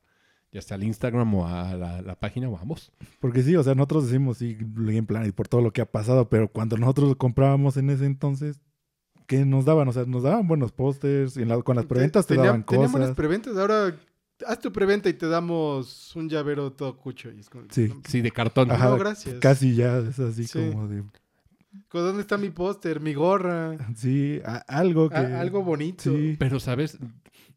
ya 0.52 0.62
sea 0.62 0.76
al 0.76 0.84
Instagram 0.84 1.34
o 1.36 1.48
a 1.48 1.74
la, 1.76 2.02
la 2.02 2.16
página 2.20 2.48
o 2.50 2.58
a 2.58 2.62
ambos. 2.62 2.92
Porque 3.20 3.44
sí, 3.44 3.56
o 3.56 3.64
sea, 3.64 3.76
nosotros 3.76 4.06
decimos 4.10 4.38
sí, 4.38 4.58
Game 4.60 5.04
Planet 5.04 5.34
por 5.36 5.48
todo 5.48 5.62
lo 5.62 5.72
que 5.74 5.82
ha 5.82 5.92
pasado, 5.92 6.30
pero 6.30 6.48
cuando 6.48 6.78
nosotros 6.78 7.10
lo 7.10 7.18
comprábamos 7.18 7.76
en 7.78 7.90
ese 7.90 8.06
entonces, 8.06 8.62
¿qué 9.28 9.46
nos 9.46 9.66
daban? 9.66 9.88
O 9.88 9.94
sea, 9.94 10.06
nos 10.06 10.24
daban 10.24 10.48
buenos 10.48 10.72
pósters, 10.72 11.38
y 11.38 11.42
en 11.44 11.50
la- 11.50 11.62
con 11.62 11.76
las 11.76 11.86
preventas 11.86 12.26
te, 12.28 12.36
Tenía- 12.36 12.48
daban 12.52 12.66
tenían 12.66 12.92
buenas 12.92 13.10
cosas. 13.10 13.18
preventas. 13.18 13.58
Ahora 13.58 13.96
haz 14.48 14.60
tu 14.60 14.72
preventa 14.72 15.10
y 15.10 15.14
te 15.14 15.28
damos 15.28 16.16
un 16.16 16.30
llavero 16.30 16.72
todo 16.72 16.98
cucho. 16.98 17.32
Y 17.32 17.40
es 17.40 17.50
como, 17.50 17.66
Sí. 17.70 17.88
no, 17.90 18.02
Sí, 18.08 18.22
de 18.22 18.32
cartón. 18.32 18.72
Ajá, 18.72 18.90
no, 18.90 18.98
gracias. 18.98 19.36
Casi 19.40 19.76
ya, 19.76 19.98
es 20.00 20.20
así 20.20 20.46
Sí. 20.46 20.60
como 20.72 20.88
de... 20.88 21.04
¿Dónde 21.92 22.22
está 22.22 22.38
mi 22.38 22.50
póster? 22.50 23.00
Mi 23.00 23.14
gorra. 23.14 23.78
Sí, 23.96 24.42
a- 24.46 24.58
algo 24.68 25.10
que... 25.10 25.16
A- 25.16 25.40
algo 25.40 25.64
bonito. 25.64 26.04
Sí. 26.04 26.36
Pero, 26.38 26.60
¿sabes? 26.60 26.98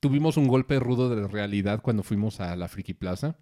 Tuvimos 0.01 0.37
un 0.37 0.47
golpe 0.47 0.79
rudo 0.79 1.09
de 1.09 1.21
la 1.23 1.29
realidad 1.29 1.81
cuando 1.83 2.03
fuimos 2.03 2.41
a 2.41 2.55
la 2.57 2.69
Friki 2.69 2.95
Plaza, 2.95 3.37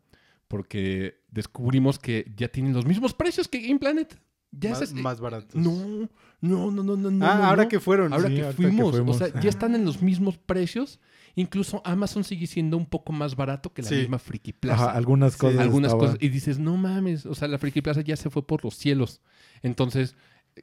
porque 0.49 1.21
descubrimos 1.31 1.99
que 1.99 2.33
ya 2.37 2.49
tienen 2.49 2.73
los 2.73 2.87
mismos 2.87 3.15
precios 3.15 3.49
que 3.49 3.61
Game 3.61 3.79
Planet. 3.79 4.19
Ya 4.51 4.71
más, 4.71 4.83
es- 4.83 4.93
más 4.93 5.19
baratos. 5.21 5.55
No, 5.55 6.09
no, 6.43 6.71
no, 6.71 6.83
no, 6.83 6.97
no. 6.97 7.11
no, 7.11 7.27
Ah, 7.27 7.37
no, 7.39 7.45
ahora 7.45 7.63
no. 7.65 7.69
que 7.71 7.81
fueron. 7.81 8.13
Ahora 8.13 8.29
Sí, 8.29 8.35
que 8.37 8.43
ahorita 8.43 8.63
que 8.63 8.69
fuimos, 8.69 8.91
fuimos. 8.95 9.17
o 9.17 9.19
sea, 9.19 9.41
ya 9.41 9.49
están 9.49 9.75
en 9.75 9.85
los 9.87 10.03
mismos 10.03 10.37
precios. 10.37 11.01
Incluso 11.35 11.81
Amazon 11.85 12.25
sigue 12.25 12.47
siendo 12.47 12.77
un 12.77 12.87
poco 12.87 13.13
más 13.13 13.37
barato 13.37 13.73
que 13.73 13.83
la 13.83 13.89
Sí. 13.89 13.95
misma 13.97 14.19
Friki 14.19 14.53
Plaza. 14.53 14.85
Ajá, 14.91 14.93
algunas 14.97 15.33
Sí, 15.35 15.39
cosas 15.41 15.61
algunas 15.61 15.95
cosas. 15.95 16.17
Y 16.21 16.29
dices, 16.29 16.59
no 16.59 16.77
mames, 16.77 17.25
o 17.27 17.35
sea, 17.35 17.49
la 17.49 17.59
Friki 17.59 17.81
Plaza 17.83 18.01
ya 18.03 18.17
se 18.17 18.29
fue 18.31 18.47
por 18.47 18.65
los 18.65 18.75
cielos. 18.77 19.21
Entonces, 19.63 20.15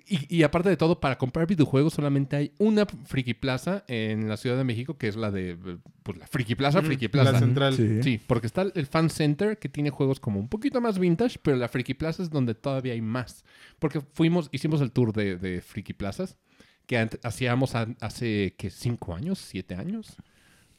Y, 0.07 0.37
y 0.37 0.43
aparte 0.43 0.69
de 0.69 0.77
todo, 0.77 0.99
para 0.99 1.17
comprar 1.17 1.47
videojuegos 1.47 1.95
solamente 1.95 2.35
hay 2.35 2.51
una 2.59 2.85
Friki 2.85 3.33
Plaza 3.33 3.85
en 3.87 4.29
la 4.29 4.37
Ciudad 4.37 4.55
de 4.55 4.63
México, 4.63 4.99
que 4.99 5.07
es 5.07 5.15
la 5.15 5.31
de, 5.31 5.57
pues 6.03 6.15
la 6.19 6.27
Friki 6.27 6.53
Plaza, 6.53 6.83
Friki 6.83 7.07
Mm, 7.07 7.09
Plaza. 7.09 7.31
La 7.31 7.39
central. 7.39 7.73
Sí. 7.73 8.03
Sí, 8.03 8.21
porque 8.27 8.45
está 8.45 8.61
el 8.61 8.85
Fan 8.85 9.09
Center 9.09 9.57
que 9.57 9.67
tiene 9.67 9.89
juegos 9.89 10.19
como 10.19 10.39
un 10.39 10.47
poquito 10.47 10.79
más 10.79 10.99
vintage, 10.99 11.39
pero 11.41 11.57
la 11.57 11.67
Friki 11.69 11.95
Plaza 11.95 12.21
es 12.21 12.29
donde 12.29 12.53
todavía 12.53 12.93
hay 12.93 13.01
más. 13.01 13.43
Porque 13.79 13.99
fuimos, 14.13 14.47
hicimos 14.51 14.79
el 14.81 14.91
tour 14.91 15.11
de, 15.11 15.37
de 15.37 15.59
Friki 15.59 15.93
Plazas 15.93 16.37
que 16.85 17.09
hacíamos 17.23 17.73
hace, 17.73 18.53
¿qué? 18.59 18.69
¿Cinco 18.69 19.15
años? 19.15 19.39
¿Siete 19.39 19.73
años? 19.73 20.15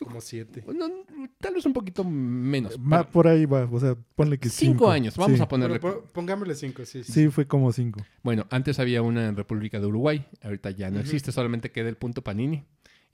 Como 0.03 0.21
siete. 0.21 0.65
No, 0.75 0.89
tal 1.39 1.55
vez 1.55 1.67
un 1.67 1.73
poquito 1.73 2.03
menos. 2.05 2.77
Pero 2.89 3.09
por 3.11 3.29
ahí 3.29 3.45
va, 3.45 3.69
o 3.71 3.79
sea, 3.81 3.97
ponle 4.15 4.39
que 4.39 4.49
cinco, 4.49 4.73
cinco. 4.73 4.91
años, 4.91 5.17
vamos 5.17 5.37
Sí. 5.37 5.43
a 5.43 5.49
ponerle. 5.49 5.79
Bueno, 5.79 6.03
pongámosle 6.13 6.55
cinco, 6.55 6.85
sí. 6.85 7.05
sí. 7.05 7.13
Sí, 7.13 7.29
fue 7.29 7.47
como 7.47 7.71
cinco. 7.73 8.01
Bueno, 8.23 8.47
antes 8.51 8.79
había 8.79 9.03
una 9.03 9.27
en 9.29 9.37
República 9.37 9.79
de 9.79 9.87
Uruguay, 9.87 10.25
ahorita 10.43 10.71
ya 10.71 10.91
no 10.91 11.01
existe, 11.01 11.33
solamente 11.33 11.71
queda 11.71 11.89
el 11.89 11.97
punto 11.97 12.23
Panini 12.23 12.65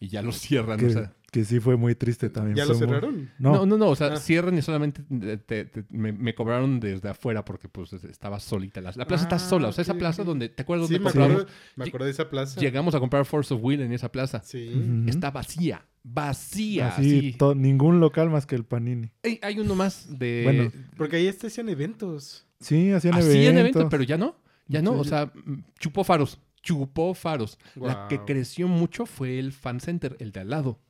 y 0.00 0.08
ya 0.08 0.22
lo 0.22 0.32
cierran. 0.32 0.78
Que, 0.78 0.86
o 0.86 0.90
sea, 0.90 1.12
que 1.32 1.44
sí 1.44 1.60
fue 1.60 1.76
muy 1.76 1.94
triste 1.94 2.30
también. 2.30 2.56
¿Ya 2.56 2.64
lo 2.64 2.70
muy- 2.74 2.78
cerraron? 2.78 3.30
No, 3.38 3.52
no, 3.54 3.66
no, 3.66 3.76
no, 3.78 3.88
o 3.88 3.96
sea, 3.96 4.08
Ah. 4.08 4.16
cierran 4.16 4.56
y 4.56 4.62
solamente 4.62 5.02
te- 5.02 5.36
te- 5.38 5.64
te- 5.64 5.84
me, 5.90 6.12
me 6.12 6.34
cobraron 6.34 6.80
desde 6.80 7.08
afuera 7.08 7.44
porque 7.44 7.68
pues 7.68 7.92
estaba 7.92 8.38
solita. 8.40 8.80
La, 8.80 8.92
la 8.94 9.06
plaza 9.06 9.24
está 9.24 9.36
Ah, 9.36 9.40
sola, 9.40 9.68
o 9.68 9.72
sea, 9.72 9.82
esa 9.82 9.94
plaza 9.94 10.24
donde, 10.24 10.48
¿te 10.48 10.62
acuerdas 10.62 10.88
Sí, 10.88 10.94
dónde 10.94 11.04
me 11.04 11.10
compramos? 11.12 11.42
acuerdo, 11.42 11.58
me 11.76 11.84
acuerdo 11.86 12.04
de 12.06 12.10
esa 12.12 12.30
plaza. 12.30 12.60
Llegamos 12.60 12.94
a 12.94 13.00
comprar 13.00 13.24
Force 13.26 13.52
of 13.52 13.60
Will 13.62 13.80
en 13.80 13.92
esa 13.92 14.10
plaza. 14.12 14.40
Sí. 14.44 15.04
Está 15.06 15.30
vacía, 15.30 15.84
vacía. 16.04 16.88
Así, 16.88 17.34
to- 17.38 17.54
ningún 17.54 18.00
local 18.00 18.30
más 18.30 18.46
que 18.46 18.54
el 18.54 18.64
Panini. 18.64 19.10
Ey, 19.22 19.38
hay 19.42 19.58
uno 19.60 19.74
más 19.74 20.18
de... 20.18 20.42
Bueno, 20.44 20.72
Porque 20.96 21.16
ahí 21.16 21.26
este 21.26 21.48
hacían 21.48 21.68
eventos. 21.68 22.46
Sí, 22.60 22.90
hacían 22.92 23.14
Así 23.14 23.26
eventos. 23.28 23.48
en 23.50 23.58
evento, 23.58 23.88
pero 23.90 24.02
ya 24.02 24.16
no. 24.16 24.36
Ya 24.68 24.82
no, 24.82 24.94
Sí. 24.94 25.00
o 25.00 25.04
sea, 25.04 25.26
mm, 25.26 25.60
chupó 25.78 26.02
faros. 26.02 26.40
Chupó 26.66 27.14
faros. 27.14 27.58
La 27.76 28.08
que 28.08 28.18
creció 28.24 28.66
mucho 28.66 29.06
fue 29.06 29.38
el 29.38 29.52
fan 29.52 29.78
center, 29.80 30.16
el 30.18 30.32
de 30.32 30.40
al 30.40 30.50
lado. 30.50 30.80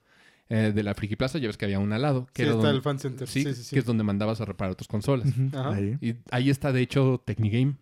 eh, 0.48 0.70
de 0.72 0.82
la 0.84 0.94
Friki 0.94 1.16
Plaza, 1.16 1.38
ya 1.38 1.48
ves 1.48 1.56
que 1.56 1.64
había 1.64 1.80
un 1.80 1.92
al 1.92 2.02
lado. 2.02 2.26
Que 2.32 2.42
Sí, 2.44 2.48
era 2.48 2.52
está 2.52 2.62
donde- 2.68 2.76
el 2.76 2.82
fan 2.82 2.98
center. 3.00 3.26
sí, 3.26 3.42
Sí, 3.42 3.52
sí, 3.52 3.64
sí. 3.64 3.74
que 3.74 3.80
es 3.80 3.84
donde 3.84 4.04
mandabas 4.04 4.40
a 4.40 4.44
reparar 4.44 4.76
tus 4.76 4.86
consolas. 4.86 5.26
Ajá. 5.52 5.80
Y 5.80 6.14
ahí 6.30 6.50
está, 6.50 6.70
de 6.70 6.82
hecho, 6.82 7.20
Technigame. 7.24 7.74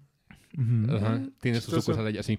Ujú. 0.56 0.96
Ajá, 0.96 1.16
Mm, 1.16 1.32
tiene 1.42 1.60
su 1.60 1.70
sucursal 1.72 2.06
allá, 2.06 2.22
sí. 2.22 2.38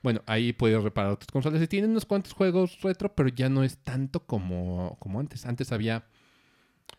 Bueno, 0.00 0.22
ahí 0.26 0.52
puedes 0.52 0.80
reparar 0.80 1.16
tus 1.16 1.26
consolas 1.26 1.60
y 1.60 1.66
tienen 1.66 1.90
unos 1.90 2.04
cuantos 2.06 2.32
juegos 2.34 2.80
retro, 2.82 3.12
pero 3.16 3.28
ya 3.30 3.48
no 3.48 3.64
es 3.64 3.78
tanto 3.78 4.24
como, 4.24 4.96
como 5.00 5.18
antes. 5.18 5.44
Antes 5.44 5.72
había 5.72 6.04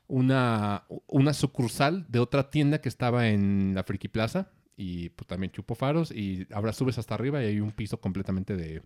una, 0.08 0.84
una 1.08 1.34
sucursal 1.34 2.06
de 2.10 2.20
otra 2.20 2.50
tienda 2.50 2.82
que 2.82 2.90
estaba 2.90 3.30
en 3.30 3.74
la 3.74 3.84
Friki 3.84 4.08
Plaza 4.08 4.50
y 4.78 5.10
pues 5.10 5.28
también 5.28 5.52
chupo 5.52 5.76
faros 5.76 6.12
y 6.12 6.48
ahora 6.52 6.74
subes 6.74 6.98
hasta 6.98 7.14
arriba 7.16 7.42
y 7.44 7.48
hay 7.48 7.60
un 7.60 7.72
piso 7.72 8.00
completamente 8.00 8.56
de, 8.56 8.82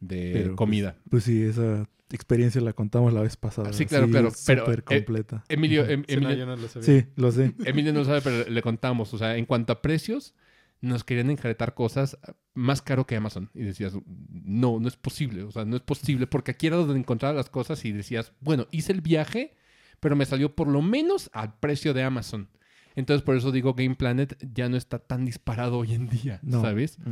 de 0.00 0.30
Pero, 0.32 0.44
pues, 0.48 0.56
comida. 0.56 0.96
Pues 1.10 1.24
sí, 1.24 1.42
esa 1.42 1.88
experiencia 2.12 2.60
la 2.60 2.72
contamos 2.72 3.12
la 3.12 3.20
vez 3.22 3.36
pasada. 3.36 3.72
Sí, 3.72 3.86
claro, 3.86 4.08
pero- 4.10 4.32
pero, 4.46 4.64
Súper 4.64 4.78
eh, 4.80 4.82
completa. 4.82 5.44
Emilio, 5.48 5.84
em- 5.88 6.04
Sí, 6.08 6.16
no, 6.16 6.22
Emilio- 6.28 6.36
yo 6.38 6.46
no 6.46 6.56
lo 6.56 6.68
sabía. 6.68 6.86
Sí, 6.86 7.06
lo 7.16 7.30
sé. 7.32 7.54
Emilio 7.64 7.92
no 7.92 8.04
sabe, 8.04 8.20
pero 8.22 8.48
le 8.50 8.62
contamos. 8.62 9.12
O 9.14 9.18
sea, 9.18 9.36
en 9.36 9.46
cuanto 9.46 9.72
a 9.72 9.82
precios, 9.82 10.34
nos 10.80 11.04
querían 11.04 11.30
enjaretar 11.30 11.74
cosas 11.74 12.18
más 12.54 12.80
caro 12.80 13.06
que 13.06 13.14
Amazon. 13.14 13.50
Y 13.54 13.60
decías, 13.62 13.92
no, 14.30 14.80
no 14.80 14.88
es 14.88 14.96
posible. 14.96 15.42
O 15.42 15.50
sea, 15.52 15.64
no 15.66 15.76
es 15.76 15.82
posible. 15.82 16.26
Porque 16.26 16.52
aquí 16.52 16.66
era 16.66 16.76
donde 16.76 16.98
encontraba 16.98 17.34
las 17.34 17.50
cosas 17.50 17.84
y 17.84 17.92
decías, 17.92 18.32
bueno, 18.40 18.66
hice 18.70 18.92
el 18.92 19.02
viaje, 19.02 19.54
pero 20.00 20.16
me 20.16 20.24
salió 20.24 20.56
por 20.56 20.66
lo 20.68 20.80
menos 20.80 21.28
al 21.34 21.58
precio 21.60 21.92
de 21.94 22.02
Amazon. 22.02 22.48
Entonces, 22.96 23.22
por 23.22 23.36
eso 23.36 23.52
digo, 23.52 23.74
Game 23.74 23.94
Planet 23.94 24.36
ya 24.52 24.68
no 24.68 24.76
está 24.76 24.98
tan 24.98 25.24
disparado 25.24 25.78
hoy 25.78 25.94
en 25.94 26.08
día, 26.08 26.40
No. 26.42 26.60
¿sabes? 26.60 26.98
Ujú. 27.00 27.10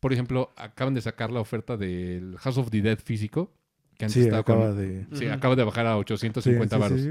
Por 0.00 0.12
ejemplo, 0.12 0.50
acaban 0.56 0.94
de 0.94 1.00
sacar 1.00 1.30
la 1.30 1.40
oferta 1.40 1.76
del 1.76 2.36
House 2.38 2.58
of 2.58 2.70
the 2.70 2.82
Dead 2.82 2.98
físico. 2.98 3.52
Que 3.96 4.06
antes 4.06 4.14
Sí, 4.14 4.20
estaba 4.22 4.42
con- 4.42 4.56
acaba 4.56 4.72
de... 4.74 5.06
Sí, 5.12 5.26
Ujú. 5.26 5.34
acaba 5.34 5.56
de 5.56 5.64
bajar 5.64 5.86
a 5.86 5.92
Sí, 5.94 5.98
850 6.00 6.88
sí, 6.88 6.98
sí. 7.02 7.10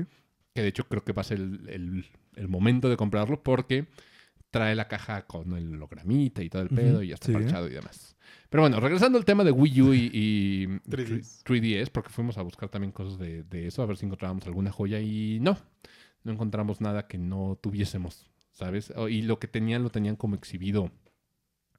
que 0.55 0.61
de 0.63 0.67
hecho 0.67 0.83
creo 0.85 1.03
que 1.03 1.13
va 1.13 1.21
a 1.21 1.25
ser 1.25 1.37
el, 1.39 1.69
el- 1.69 2.05
el 2.35 2.47
momento 2.47 2.89
de 2.89 2.97
comprarlo 2.97 3.41
porque 3.43 3.85
trae 4.51 4.75
la 4.75 4.87
caja 4.87 5.27
con 5.27 5.53
el 5.53 5.75
hologramita 5.75 6.41
y 6.41 6.49
todo 6.49 6.63
el 6.63 6.69
pedo 6.69 7.03
y 7.03 7.09
ya 7.09 7.13
está 7.13 7.27
sí. 7.27 7.33
parchado 7.33 7.67
y 7.67 7.71
demás. 7.73 8.15
Pero 8.49 8.63
bueno, 8.63 8.79
regresando 8.79 9.19
al 9.19 9.25
tema 9.25 9.43
de 9.43 9.51
Wii 9.51 9.81
U 9.83 9.93
y, 9.93 10.09
y 10.11 10.65
3DS. 10.89 11.43
3DS, 11.45 11.89
porque 11.91 12.09
fuimos 12.09 12.39
a 12.39 12.41
buscar 12.41 12.67
también 12.69 12.91
cosas 12.91 13.19
de, 13.19 13.43
de 13.43 13.67
eso, 13.67 13.83
a 13.83 13.85
ver 13.85 13.95
si 13.97 14.07
encontrábamos 14.07 14.47
alguna 14.47 14.71
joya 14.71 14.99
y 14.99 15.37
no, 15.39 15.55
no 16.23 16.31
encontramos 16.31 16.81
nada 16.81 17.07
que 17.07 17.17
no 17.17 17.57
tuviésemos, 17.61 18.29
¿sabes? 18.51 18.93
Y 19.09 19.21
lo 19.23 19.39
que 19.39 19.47
tenían 19.47 19.83
lo 19.83 19.89
tenían 19.89 20.15
como 20.15 20.35
exhibido 20.35 20.91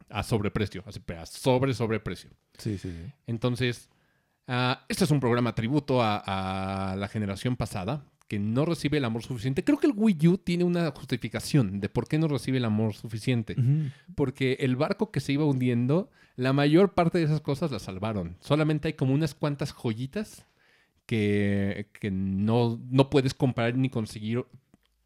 a 0.08 0.22
sobreprecio, 0.22 0.82
así, 0.86 1.00
pero 1.00 1.22
a 1.22 1.26
sobre 1.26 1.74
sobreprecio. 1.74 2.30
Sí, 2.58 2.78
sí, 2.78 2.90
sí. 2.90 3.12
Entonces, 3.26 3.88
ah, 4.46 4.84
este 4.88 5.04
es 5.04 5.10
un 5.10 5.20
programa 5.20 5.54
tributo 5.54 6.02
a, 6.02 6.92
a 6.92 6.96
la 6.96 7.08
generación 7.08 7.56
pasada 7.56 8.04
que 8.30 8.38
no 8.38 8.64
recibe 8.64 8.98
el 8.98 9.04
amor 9.04 9.24
suficiente. 9.24 9.64
Creo 9.64 9.78
que 9.78 9.88
el 9.88 9.92
Wii 9.96 10.28
U 10.28 10.38
tiene 10.38 10.62
una 10.62 10.88
justificación 10.92 11.80
de 11.80 11.88
por 11.88 12.06
qué 12.06 12.16
no 12.16 12.28
recibe 12.28 12.58
el 12.58 12.64
amor 12.64 12.94
suficiente. 12.94 13.56
Porque 14.14 14.56
el 14.60 14.76
barco 14.76 15.10
que 15.10 15.18
se 15.18 15.32
iba 15.32 15.44
hundiendo, 15.44 16.12
la 16.36 16.52
mayor 16.52 16.94
parte 16.94 17.18
de 17.18 17.24
esas 17.24 17.40
cosas 17.40 17.72
las 17.72 17.82
salvaron. 17.82 18.36
Solamente 18.38 18.86
hay 18.86 18.94
como 18.94 19.14
unas 19.14 19.34
cuantas 19.34 19.72
joyitas 19.72 20.46
que, 21.10 21.88
que 21.98 22.10
no, 22.12 22.80
no 22.88 23.10
puedes 23.10 23.34
comprar 23.34 23.76
ni 23.76 23.90
conseguir 23.90 24.44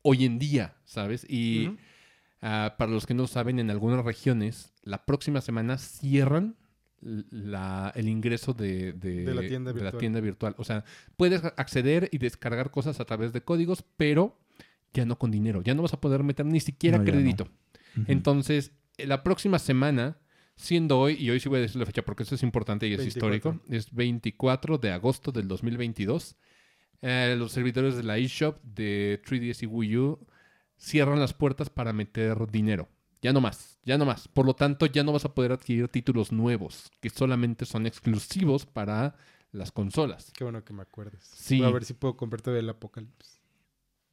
hoy 0.02 0.26
en 0.26 0.38
día, 0.38 0.76
¿sabes? 0.84 1.24
Y. 1.28 1.70
Ah, 2.46 2.74
para 2.76 2.90
los 2.92 3.06
que 3.06 3.14
no 3.14 3.26
saben, 3.26 3.58
en 3.58 3.70
algunas 3.70 4.04
regiones, 4.04 4.74
la 4.82 5.06
próxima 5.06 5.40
semana 5.40 5.78
cierran 5.78 6.56
la- 7.00 7.90
el 7.96 8.06
ingreso 8.08 8.52
de, 8.52 8.92
de- 8.92 9.24
De 9.24 9.34
la 9.34 9.46
tienda 9.46 9.72
de 9.72 9.78
la 9.78 9.84
virtual. 9.84 10.00
tienda 10.00 10.20
virtual. 10.20 10.54
O 10.58 10.64
sea, 10.64 10.84
puedes 11.16 11.42
acceder 11.56 12.10
y 12.12 12.18
descargar 12.18 12.70
cosas 12.70 13.00
a 13.00 13.06
través 13.06 13.32
de 13.32 13.40
códigos, 13.40 13.82
pero 13.96 14.38
ya 14.92 15.06
no 15.06 15.18
con 15.18 15.30
dinero. 15.30 15.62
Ya 15.62 15.74
no 15.74 15.80
vas 15.80 15.94
a 15.94 16.00
poder 16.02 16.22
meter 16.22 16.44
ni 16.44 16.60
siquiera 16.60 16.98
No, 16.98 17.04
ya 17.04 17.12
no. 17.12 17.18
crédito. 17.18 17.48
Entonces, 18.08 18.72
eh, 18.98 19.06
la 19.06 19.22
próxima 19.22 19.58
semana, 19.58 20.18
siendo 20.56 20.98
hoy, 20.98 21.14
y 21.14 21.30
hoy 21.30 21.40
sí 21.40 21.48
voy 21.48 21.58
a 21.58 21.62
decir 21.62 21.78
la 21.78 21.86
fecha 21.86 22.02
porque 22.02 22.22
eso 22.22 22.34
es 22.34 22.42
importante 22.42 22.86
y 22.86 22.92
es 22.92 22.98
24. 22.98 23.36
histórico, 23.36 23.64
es 23.68 23.92
24 23.92 24.78
de 24.78 24.92
agosto 24.92 25.32
del 25.32 25.48
2022, 25.48 26.36
eh, 27.02 27.34
los 27.38 27.52
servidores 27.52 27.96
de 27.96 28.02
la 28.02 28.18
eShop 28.18 28.62
de 28.62 29.20
3DS 29.24 29.62
y 29.62 29.66
Wii 29.66 29.96
U 29.98 30.26
cierran 30.76 31.20
las 31.20 31.34
puertas 31.34 31.70
para 31.70 31.92
meter 31.92 32.50
dinero. 32.50 32.88
Ya 33.20 33.32
no 33.32 33.40
más, 33.40 33.78
ya 33.84 33.96
no 33.96 34.04
más. 34.04 34.28
Por 34.28 34.44
lo 34.44 34.54
tanto, 34.54 34.84
ya 34.86 35.02
no 35.02 35.12
vas 35.12 35.24
a 35.24 35.34
poder 35.34 35.52
adquirir 35.52 35.88
títulos 35.88 36.30
nuevos, 36.30 36.90
que 37.00 37.08
solamente 37.08 37.64
son 37.64 37.86
exclusivos 37.86 38.66
para 38.66 39.16
las 39.50 39.72
consolas. 39.72 40.30
Qué 40.36 40.44
bueno 40.44 40.62
que 40.62 40.74
me 40.74 40.82
acuerdes. 40.82 41.22
Sí. 41.22 41.58
Voy 41.58 41.68
a 41.68 41.70
ver 41.70 41.84
si 41.84 41.94
puedo 41.94 42.16
comprarte 42.16 42.50
del 42.50 42.68
Apocalipsis. 42.68 43.40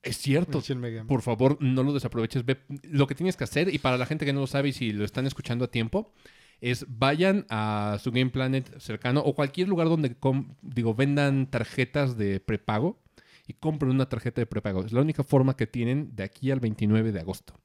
Es 0.04 0.18
cierto. 0.18 0.62
Por 1.08 1.22
favor, 1.22 1.58
no 1.62 1.84
lo 1.84 1.94
desaproveches. 1.94 2.46
Ve 2.46 2.60
lo 2.84 3.08
que 3.08 3.16
tienes 3.16 3.38
que 3.38 3.44
hacer, 3.44 3.74
y 3.74 3.78
para 3.78 3.98
la 3.98 4.06
gente 4.06 4.26
que 4.26 4.34
no 4.34 4.42
lo 4.42 4.48
sabe 4.48 4.70
y 4.70 4.74
si 4.74 4.92
lo 4.92 5.06
están 5.06 5.28
escuchando 5.28 5.66
a 5.66 5.68
tiempo, 5.70 6.12
es 6.60 6.86
vayan 6.88 7.46
a 7.50 7.98
su 8.02 8.12
Game 8.12 8.30
Planet 8.30 8.80
cercano 8.80 9.22
o 9.22 9.36
cualquier 9.36 9.68
lugar 9.68 9.90
donde 9.90 10.16
digo 10.62 10.94
vendan 10.94 11.50
tarjetas 11.50 12.18
de 12.18 12.40
prepago 12.40 13.02
y 13.48 13.54
compren 13.54 13.92
una 13.92 14.08
tarjeta 14.08 14.42
de 14.42 14.46
prepago. 14.46 14.86
Es 14.86 14.94
la 14.94 15.02
única 15.02 15.24
forma 15.24 15.56
que 15.56 15.68
tienen 15.68 16.16
de 16.16 16.24
aquí 16.24 16.52
al 16.52 16.60
29 16.60 17.12
de 17.12 17.20
agosto. 17.20 17.60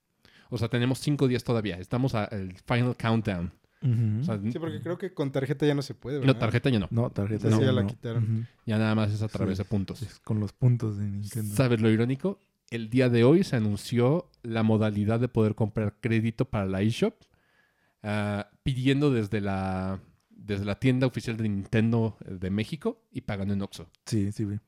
O 0.49 0.59
sea, 0.59 0.69
tenemos 0.69 0.99
cinco 1.01 1.29
días 1.29 1.45
todavía. 1.45 1.77
Estamos 1.79 2.15
al 2.15 2.55
final 2.67 2.97
countdown. 2.97 3.53
Ujú. 3.83 4.21
O 4.21 4.25
sea, 4.25 4.41
Sí, 4.51 4.59
porque 4.59 4.81
creo 4.81 4.97
que 4.99 5.13
con 5.13 5.31
tarjeta 5.33 5.67
ya 5.67 5.75
no 5.75 5.83
se 5.83 5.95
puede, 5.95 6.19
¿verdad? 6.19 6.35
no, 6.35 6.39
tarjeta 6.41 6.71
ya 6.71 6.79
no. 6.79 6.89
No, 6.91 7.11
tarjeta 7.11 7.49
Esa 7.49 7.57
no, 7.59 7.63
ya 7.63 7.73
la 7.73 7.87
quitaron. 7.87 8.49
Ya 8.67 8.79
nada 8.79 8.95
más 8.95 9.13
es 9.13 9.23
a 9.23 9.29
través 9.29 9.59
Sí. 9.59 9.63
de 9.65 9.69
puntos. 9.69 10.03
Es 10.03 10.19
con 10.21 10.41
los 10.41 10.53
puntos 10.53 10.97
de 10.99 11.05
Nintendo. 11.05 11.55
¿Sabes 11.55 11.81
lo 11.81 11.91
irónico? 11.91 12.41
El 12.71 12.91
día 12.91 13.09
de 13.09 13.23
hoy 13.25 13.45
se 13.45 13.55
anunció 13.57 14.31
la 14.43 14.63
modalidad 14.63 15.21
de 15.21 15.29
poder 15.29 15.55
comprar 15.55 15.97
crédito 16.01 16.47
para 16.47 16.67
la 16.67 16.83
eShop, 16.83 17.15
ah, 18.03 18.49
pidiendo 18.65 19.11
desde 19.13 19.41
la, 19.41 20.01
desde 20.31 20.65
la 20.65 20.79
tienda 20.81 21.07
oficial 21.07 21.37
de 21.37 21.49
Nintendo 21.49 22.17
de 22.27 22.51
México 22.51 23.05
y 23.13 23.21
pagando 23.21 23.55
en 23.55 23.63
Oxxo. 23.63 23.89
Sí, 24.07 24.33
sí, 24.33 24.45
vi. 24.47 24.59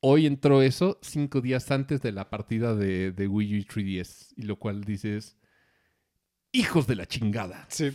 Hoy 0.00 0.26
entró 0.26 0.60
eso 0.60 0.98
cinco 1.00 1.40
días 1.40 1.70
antes 1.70 2.02
de 2.02 2.12
la 2.12 2.28
partida 2.28 2.74
de, 2.74 3.12
de 3.12 3.26
Wii 3.26 3.54
U 3.54 3.56
y 3.58 3.64
3DS, 3.64 4.34
y 4.36 4.42
lo 4.42 4.56
cual 4.58 4.84
dices, 4.84 5.38
hijos 6.54 6.86
de 6.86 6.96
la 6.96 7.04
chingada, 7.06 7.66
Sí. 7.68 7.90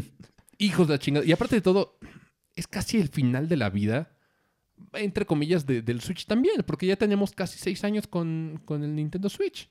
hijos 0.58 0.88
de 0.88 0.94
la 0.94 0.98
chingada. 0.98 1.24
Y 1.26 1.32
aparte 1.32 1.54
de 1.56 1.60
todo, 1.62 1.98
es 2.56 2.66
casi 2.66 2.98
el 2.98 3.08
final 3.08 3.48
de 3.48 3.56
la 3.56 3.70
vida, 3.70 4.10
entre 4.94 5.26
comillas, 5.26 5.66
de- 5.66 5.82
del 5.82 6.00
Switch 6.00 6.26
también, 6.26 6.62
porque 6.66 6.86
ya 6.86 6.96
tenemos 6.96 7.32
casi 7.32 7.58
seis 7.58 7.84
años 7.84 8.06
con, 8.06 8.60
con 8.64 8.82
el 8.82 8.94
Nintendo 8.96 9.28
Switch. 9.28 9.68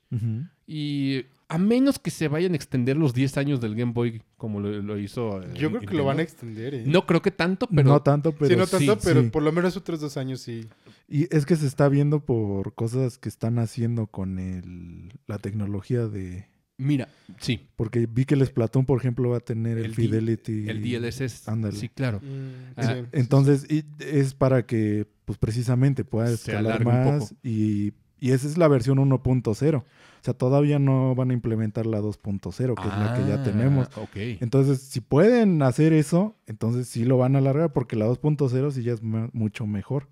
Y 0.66 1.26
a 1.50 1.58
menos 1.58 1.98
que 1.98 2.12
se 2.12 2.28
vayan 2.28 2.52
a 2.54 2.56
extender 2.58 2.98
los 2.98 3.14
10 3.14 3.38
años 3.38 3.62
del 3.62 3.74
Game 3.76 3.94
Boy 3.94 4.22
como 4.36 4.60
lo, 4.60 4.70
lo 4.82 4.98
hizo. 5.00 5.42
eh, 5.42 5.48
Yo 5.54 5.70
creo 5.70 5.72
que 5.72 5.78
Nintendo. 5.88 5.98
lo 5.98 6.06
van 6.06 6.20
a 6.20 6.22
extender, 6.24 6.76
¿eh? 6.76 6.84
No 6.86 7.06
creo 7.06 7.22
que 7.22 7.32
tanto, 7.32 7.68
pero. 7.68 7.84
no 7.90 8.02
tanto, 8.02 8.34
pero 8.34 8.50
sí, 8.50 8.56
no 8.58 8.68
tanto, 8.68 8.96
sí, 8.96 9.02
pero 9.04 9.22
sí. 9.24 9.30
por 9.30 9.44
lo 9.44 9.52
menos 9.54 9.78
otros 9.78 10.02
dos 10.02 10.18
años 10.18 10.42
sí. 10.42 10.68
Y 11.08 11.34
es 11.34 11.46
que 11.46 11.56
se 11.56 11.66
está 11.68 11.88
viendo 11.88 12.20
por 12.26 12.76
cosas 12.76 13.18
que 13.18 13.30
están 13.30 13.60
haciendo 13.60 14.08
con 14.08 14.40
el, 14.40 15.14
la 15.26 15.38
tecnología 15.40 16.08
de, 16.08 16.50
Mira, 16.78 17.08
sí. 17.40 17.68
Porque 17.76 18.06
vi 18.06 18.26
que 18.26 18.36
el 18.36 18.46
Splatoon, 18.46 18.86
por 18.86 19.00
ejemplo, 19.00 19.30
va 19.32 19.38
a 19.38 19.40
tener 19.40 19.78
el, 19.80 19.86
El 19.86 19.92
D- 19.92 19.96
Fidelity. 19.96 20.70
El 20.70 20.82
DLSS. 20.82 21.48
Ándale. 21.50 21.76
Sí, 21.76 21.90
claro. 21.90 22.20
Mm, 22.22 22.74
Ah, 22.76 22.96
sí. 23.02 23.06
Entonces, 23.14 23.66
y 23.70 23.84
es 24.00 24.34
para 24.36 24.66
que, 24.66 25.08
pues 25.26 25.38
precisamente, 25.40 26.06
pueda 26.06 26.30
escalar 26.32 26.86
más. 26.86 27.30
poco. 27.30 27.36
Y, 27.44 27.94
y 28.20 28.32
esa 28.32 28.48
es 28.48 28.58
la 28.58 28.68
versión 28.68 29.00
1.0. 29.00 29.78
O 29.78 29.84
sea, 30.22 30.34
todavía 30.36 30.78
no 30.78 31.16
van 31.16 31.32
a 31.32 31.34
implementar 31.34 31.86
la 31.88 32.00
2.0, 32.02 32.52
que 32.76 32.88
es 32.88 32.98
la 32.98 33.14
que 33.16 33.28
ya 33.28 33.36
Ah, 33.42 33.44
tenemos. 33.44 33.88
Ok. 33.96 34.16
Entonces, 34.40 34.80
si 34.82 35.00
pueden 35.02 35.62
hacer 35.64 35.94
eso, 35.94 36.36
entonces 36.46 36.88
sí 36.88 37.06
lo 37.06 37.18
van 37.18 37.36
a 37.36 37.40
alargar, 37.40 37.74
porque 37.74 37.96
la 37.96 38.08
2.0 38.08 38.72
sí 38.72 38.84
ya 38.84 38.94
es 38.94 39.02
mucho 39.02 39.66
mejor. 39.66 40.08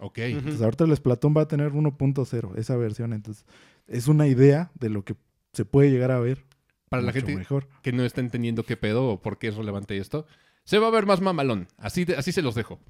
Ok. 0.00 0.18
Entonces, 0.18 0.60
ahorita 0.62 0.84
el 0.84 0.96
Splatoon 0.96 1.34
va 1.36 1.42
a 1.42 1.48
tener 1.48 1.72
1.0, 1.72 2.56
esa 2.56 2.76
versión. 2.76 3.12
Entonces, 3.14 3.44
es 3.86 4.06
una 4.08 4.26
idea 4.26 4.70
de 4.78 4.88
lo 4.90 5.04
que 5.04 5.14
se 5.52 5.64
puede 5.64 5.90
llegar 5.90 6.10
a 6.10 6.20
ver. 6.20 6.44
Para 6.88 7.02
la 7.02 7.12
gente 7.12 7.36
mejor. 7.36 7.68
que 7.82 7.92
no 7.92 8.04
está 8.04 8.20
entendiendo 8.20 8.64
qué 8.64 8.76
pedo 8.76 9.06
o 9.06 9.22
por 9.22 9.38
qué 9.38 9.46
es 9.48 9.54
relevante 9.54 9.96
esto, 9.96 10.26
se 10.64 10.78
va 10.80 10.88
a 10.88 10.90
ver 10.90 11.06
más 11.06 11.20
mamalón. 11.20 11.68
Así, 11.78 12.04
de- 12.04 12.16
así 12.16 12.32
se 12.32 12.42
los 12.42 12.54
dejo. 12.56 12.80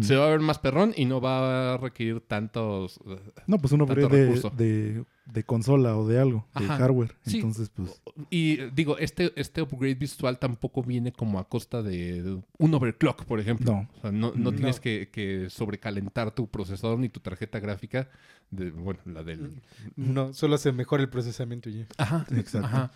Se 0.00 0.16
va 0.16 0.26
a 0.26 0.30
ver 0.30 0.40
más 0.40 0.58
perrón 0.58 0.92
y 0.96 1.04
no 1.04 1.20
va 1.20 1.74
a 1.74 1.76
requerir 1.76 2.20
tantos. 2.20 2.98
No, 3.46 3.56
pues 3.58 3.72
uno 3.72 3.86
tanto 3.86 4.08
de, 4.50 5.04
de 5.26 5.44
consola 5.44 5.96
o 5.96 6.06
de 6.06 6.20
algo, 6.20 6.46
de 6.58 6.66
hardware. 6.66 7.14
Sí. 7.26 7.36
Entonces, 7.38 7.68
pues, 7.68 8.00
Y 8.30 8.56
digo, 8.70 8.96
este, 8.98 9.32
este 9.36 9.60
upgrade 9.60 9.96
visual 9.96 10.38
tampoco 10.38 10.82
viene 10.82 11.12
como 11.12 11.38
a 11.38 11.48
costa 11.48 11.82
de 11.82 12.38
un 12.58 12.74
overclock, 12.74 13.24
por 13.24 13.40
ejemplo. 13.40 13.72
no. 13.72 13.88
O 13.98 14.00
sea, 14.00 14.12
no, 14.12 14.32
no 14.36 14.50
No. 14.50 14.52
tienes 14.52 14.78
que, 14.80 15.08
que 15.12 15.50
sobrecalentar 15.50 16.30
tu 16.30 16.48
procesador 16.48 16.98
ni 16.98 17.08
tu 17.08 17.20
tarjeta 17.20 17.58
gráfica. 17.60 18.08
De, 18.50 18.70
bueno, 18.70 19.00
la 19.06 19.24
del. 19.24 19.60
No, 19.96 20.32
solo 20.32 20.56
se 20.58 20.70
mejora 20.70 21.02
el 21.02 21.08
procesamiento 21.08 21.68
y 21.68 21.78
ya. 21.80 21.86
Ajá. 21.98 22.24
Exacto. 22.36 22.66
Ajá. 22.68 22.92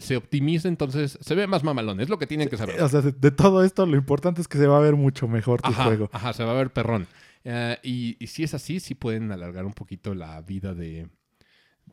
Se 0.00 0.16
optimiza, 0.16 0.68
entonces 0.68 1.18
se 1.20 1.34
ve 1.34 1.46
más 1.46 1.62
mamalón. 1.62 2.00
Es 2.00 2.08
lo 2.08 2.18
que 2.18 2.26
tienen 2.26 2.48
que 2.48 2.56
saber. 2.56 2.80
O 2.82 2.88
sea, 2.88 3.02
de, 3.02 3.12
de 3.12 3.30
todo 3.30 3.62
esto, 3.62 3.84
lo 3.84 3.96
importante 3.98 4.40
es 4.40 4.48
que 4.48 4.56
se 4.56 4.66
va 4.66 4.78
a 4.78 4.80
ver 4.80 4.96
mucho 4.96 5.28
mejor 5.28 5.60
tu 5.60 5.68
Ajá, 5.68 5.84
juego. 5.84 6.08
ajá, 6.12 6.32
se 6.32 6.42
va 6.44 6.52
a 6.52 6.54
ver 6.54 6.72
perrón. 6.72 7.06
Eh, 7.44 7.76
y, 7.82 8.16
y 8.18 8.26
si 8.28 8.42
es 8.42 8.54
así, 8.54 8.80
sí 8.80 8.94
pueden 8.94 9.30
alargar 9.30 9.66
un 9.66 9.74
poquito 9.74 10.14
la 10.14 10.40
vida 10.40 10.74
de, 10.74 11.08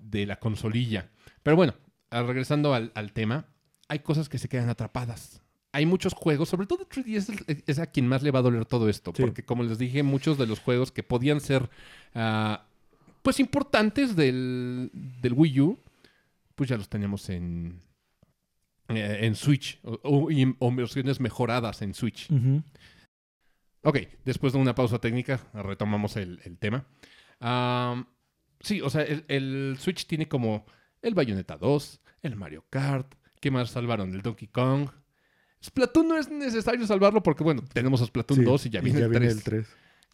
de 0.04 0.26
la 0.26 0.38
consolilla. 0.40 1.10
Pero 1.44 1.56
bueno, 1.56 1.74
ah, 2.12 2.24
regresando 2.24 2.74
al, 2.74 2.92
al 2.96 3.12
tema, 3.14 3.46
hay 3.88 4.00
cosas 4.00 4.30
que 4.30 4.38
se 4.38 4.50
quedan 4.50 4.70
atrapadas. 4.70 5.42
Hay 5.72 5.86
muchos 5.88 6.14
juegos, 6.14 6.50
sobre 6.50 6.68
todo 6.68 6.88
3DS 6.88 7.44
es, 7.48 7.64
es 7.66 7.80
a 7.80 7.88
quien 7.88 8.08
más 8.08 8.22
le 8.22 8.30
va 8.32 8.40
a 8.40 8.44
doler 8.44 8.66
todo 8.66 8.90
esto. 8.90 9.12
Sí. 9.16 9.24
Porque 9.24 9.44
como 9.44 9.64
les 9.64 9.78
dije, 9.80 10.04
muchos 10.04 10.38
de 10.38 10.46
los 10.46 10.60
juegos 10.60 10.92
que 10.92 11.02
podían 11.04 11.42
ser 11.42 11.70
ah, 12.14 12.66
pues 13.24 13.40
importantes 13.40 14.16
del, 14.16 14.92
del 14.94 15.34
Wii 15.34 15.60
U, 15.62 15.80
pues 16.56 16.70
ya 16.70 16.78
los 16.78 16.90
teníamos 16.90 17.28
en, 17.30 17.82
eh, 18.90 19.20
en 19.22 19.34
Switch. 19.36 19.80
O, 19.84 20.00
o- 20.04 20.32
y- 20.32 20.56
o 20.60 20.72
versiones 20.76 21.20
mejoradas 21.20 21.82
en 21.82 21.94
Switch. 21.96 22.30
Ujú. 22.30 22.62
Ok, 23.86 23.98
después 24.26 24.54
de 24.54 24.60
una 24.60 24.76
pausa 24.76 25.00
técnica, 25.00 25.42
retomamos 25.54 26.16
el, 26.18 26.40
el 26.46 26.58
tema. 26.60 26.86
Sí, 28.64 28.82
o 28.82 28.90
sea, 28.90 29.04
el, 29.04 29.24
el 29.28 29.78
Switch 29.80 30.08
tiene 30.08 30.28
como 30.28 30.66
el 31.04 31.14
Bayonetta 31.14 31.58
2, 31.58 32.02
el 32.24 32.36
Mario 32.36 32.66
Kart, 32.72 33.14
¿qué 33.40 33.52
más 33.52 33.70
salvaron? 33.70 34.14
El 34.16 34.22
Donkey 34.24 34.48
Kong. 34.48 34.90
Splatoon 35.64 36.08
no 36.08 36.18
es 36.18 36.30
necesario 36.30 36.86
salvarlo 36.88 37.22
porque, 37.24 37.44
bueno, 37.44 37.64
tenemos 37.74 38.02
a 38.02 38.06
Splatoon 38.06 38.40
Sí, 38.40 38.46
2 38.46 38.66
y 38.66 38.70
ya 38.72 38.82
viene 38.82 39.00
el 39.00 39.12
3. 39.12 39.32
el 39.34 39.44
3. 39.44 39.68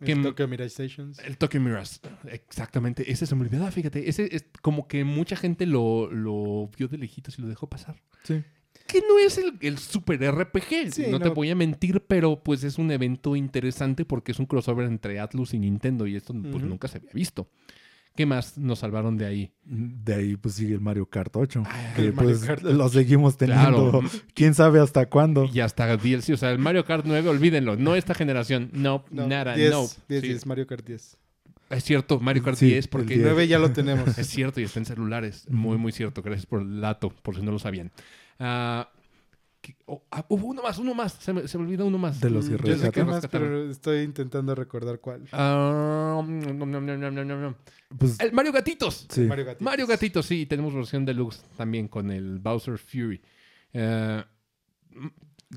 Que- 0.06 0.12
El 0.14 0.22
Tokyo 0.22 0.48
Mirage 0.48 0.70
Stations. 0.70 1.20
El 1.20 1.38
Tokyo 1.38 1.60
Mirage, 1.60 1.98
exactamente. 2.32 3.12
Ese 3.12 3.26
se 3.26 3.36
me 3.36 3.42
olvidaba, 3.42 3.70
fíjate. 3.72 4.08
Ese 4.08 4.30
es 4.34 4.46
como 4.62 4.88
que 4.88 5.04
mucha 5.04 5.36
gente 5.36 5.66
lo, 5.66 6.10
lo 6.12 6.70
vio 6.78 6.88
de 6.88 6.98
lejitos 6.98 7.38
y 7.38 7.42
lo 7.42 7.48
dejó 7.50 7.68
pasar. 7.68 8.02
Sí. 8.24 8.42
Que 8.88 9.02
no 9.02 9.20
es 9.20 9.38
el, 9.38 9.58
el 9.62 9.78
super 9.78 10.20
RPG, 10.22 10.94
Sí, 10.94 11.06
no, 11.10 11.20
te 11.20 11.30
voy 11.30 11.50
a 11.50 11.56
mentir, 11.56 12.02
pero 12.08 12.42
pues 12.44 12.64
es 12.64 12.78
un 12.78 12.92
evento 12.92 13.36
interesante 13.36 14.06
porque 14.06 14.32
es 14.32 14.40
un 14.40 14.46
crossover 14.46 14.86
entre 14.88 15.20
Atlus 15.20 15.54
y 15.54 15.60
Nintendo 15.60 16.08
y 16.08 16.16
esto 16.16 16.34
pues 16.34 16.64
nunca 16.64 16.88
se 16.88 16.98
había 17.00 17.12
visto. 17.14 17.50
¿Qué 18.16 18.26
más 18.26 18.58
nos 18.58 18.80
salvaron 18.80 19.18
de 19.18 19.26
ahí? 19.26 19.54
De 19.64 20.16
ahí 20.16 20.36
pues 20.36 20.56
sigue 20.56 20.74
el 20.74 20.82
Mario 20.82 21.06
Kart 21.06 21.34
8. 21.36 21.64
Ah, 21.66 21.94
que 21.96 22.02
el 22.02 22.14
Mario 22.14 22.32
pues 22.32 22.44
Kart 22.46 22.64
lo 22.64 22.90
seguimos 22.90 23.38
teniendo. 23.38 23.92
Claro. 23.92 24.02
¿Quién 24.34 24.54
sabe 24.54 24.82
hasta 24.82 25.08
cuándo? 25.08 25.50
Y 25.54 25.62
hasta 25.62 25.96
DLC, 25.96 26.32
o 26.34 26.38
sea, 26.38 26.52
el 26.52 26.60
Mario 26.60 26.84
Kart 26.84 27.06
9, 27.08 27.30
olvídenlo, 27.30 27.78
no 27.78 27.96
esta 27.96 28.14
generación, 28.14 28.70
no, 28.74 29.06
No, 29.10 29.28
nada, 29.28 29.56
10, 29.56 29.72
no. 29.72 29.88
10, 30.10 30.22
Sí, 30.22 30.28
10, 30.28 30.46
Mario 30.48 30.68
Kart 30.68 30.86
10. 30.86 31.18
Es 31.70 31.84
cierto, 31.84 32.20
Mario 32.20 32.44
Kart 32.44 32.58
Sí, 32.58 32.66
10, 32.66 32.86
el 32.86 32.90
porque 32.90 33.14
10. 33.14 33.22
9 33.28 33.48
ya 33.48 33.60
lo 33.60 33.72
tenemos. 33.72 34.06
Es 34.18 34.28
cierto, 34.28 34.60
y 34.60 34.64
está 34.64 34.80
en 34.80 34.86
celulares. 34.86 35.46
Muy, 35.50 35.78
muy 35.78 35.92
cierto. 35.92 36.22
Gracias 36.22 36.46
por 36.46 36.62
el 36.62 36.82
dato, 36.82 37.10
por 37.10 37.36
si 37.36 37.42
no 37.42 37.52
lo 37.52 37.60
sabían. 37.60 37.92
Ah, 38.40 38.90
¿qué- 39.62 39.76
oh, 39.86 40.04
ah, 40.12 40.26
hubo 40.30 40.48
uno 40.48 40.62
más, 40.64 40.78
uno 40.78 40.94
más. 40.94 41.14
Se 41.14 41.34
me, 41.34 41.48
se 41.48 41.58
me 41.58 41.64
olvidó 41.66 41.86
uno 41.86 41.98
más. 41.98 42.20
De 42.20 42.30
los 42.30 42.48
que 42.50 42.56
Mm, 42.56 42.64
Yo 42.66 42.78
sé 42.78 42.92
que 42.92 43.04
más, 43.04 43.16
Rescataron. 43.16 43.48
pero 43.50 43.72
estoy 43.72 44.00
intentando 44.04 44.54
recordar 44.56 45.00
cuál. 45.00 45.28
Ah, 45.32 46.22
mm, 46.26 46.58
no, 46.58 46.66
no, 46.66 46.82
no, 46.82 46.98
no, 46.98 47.12
no, 47.12 47.26
no, 47.26 47.42
no. 47.42 47.56
Pues 47.98 48.20
El 48.20 48.32
Mario 48.34 48.52
Gatitos. 48.52 49.08
sí. 49.10 49.22
Mario 49.22 49.46
Gatitos. 49.46 49.66
Mario 49.66 49.88
Gatitos, 49.88 50.26
sí. 50.26 50.46
Tenemos 50.46 50.74
versión 50.74 51.06
deluxe 51.06 51.44
también 51.58 51.88
con 51.88 52.12
el 52.12 52.40
Bowser 52.40 52.78
Fury. 52.78 53.22
¿qué 53.72 54.24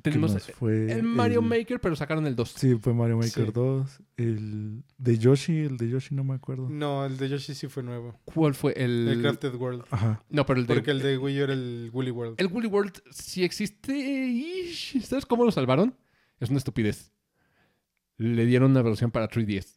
tenemos 0.00 0.34
fue? 0.58 0.90
el 0.90 1.02
Mario 1.02 1.40
El- 1.40 1.46
Maker, 1.46 1.80
pero 1.80 1.94
sacaron 1.96 2.26
el 2.26 2.34
2. 2.34 2.48
Sí, 2.56 2.76
fue 2.80 2.94
Mario 2.94 3.16
Maker 3.18 3.46
Sí. 3.46 3.52
2. 3.52 4.00
El 4.16 4.82
de 4.96 5.18
Yoshi, 5.18 5.58
el 5.58 5.76
de 5.76 5.88
Yoshi 5.90 6.14
no 6.14 6.24
me 6.24 6.34
acuerdo. 6.34 6.68
No, 6.70 7.04
el 7.04 7.18
de 7.18 7.28
Yoshi 7.28 7.54
sí 7.54 7.68
fue 7.68 7.82
nuevo. 7.82 8.18
¿Cuál 8.24 8.54
fue 8.54 8.72
el...? 8.76 9.08
El 9.08 9.20
Crafted 9.20 9.54
World. 9.54 9.84
Ajá. 9.90 10.22
No, 10.30 10.46
pero 10.46 10.60
el 10.60 10.66
de... 10.66 10.74
Porque 10.74 10.90
el 10.92 11.00
de 11.02 11.18
Wii 11.18 11.40
U 11.40 11.44
era 11.44 11.52
el 11.52 11.90
Woolly 11.92 12.10
World. 12.10 12.34
El 12.40 12.46
Woolly 12.46 12.68
World, 12.68 13.02
si 13.10 13.44
existe. 13.44 13.92
ish, 13.94 15.02
¿Sabes 15.02 15.26
cómo 15.26 15.44
lo 15.44 15.52
salvaron? 15.52 15.94
Es 16.40 16.48
una 16.48 16.58
estupidez. 16.58 17.12
Le 18.16 18.46
dieron 18.46 18.70
una 18.70 18.82
versión 18.82 19.10
para 19.10 19.28
3DS. 19.28 19.74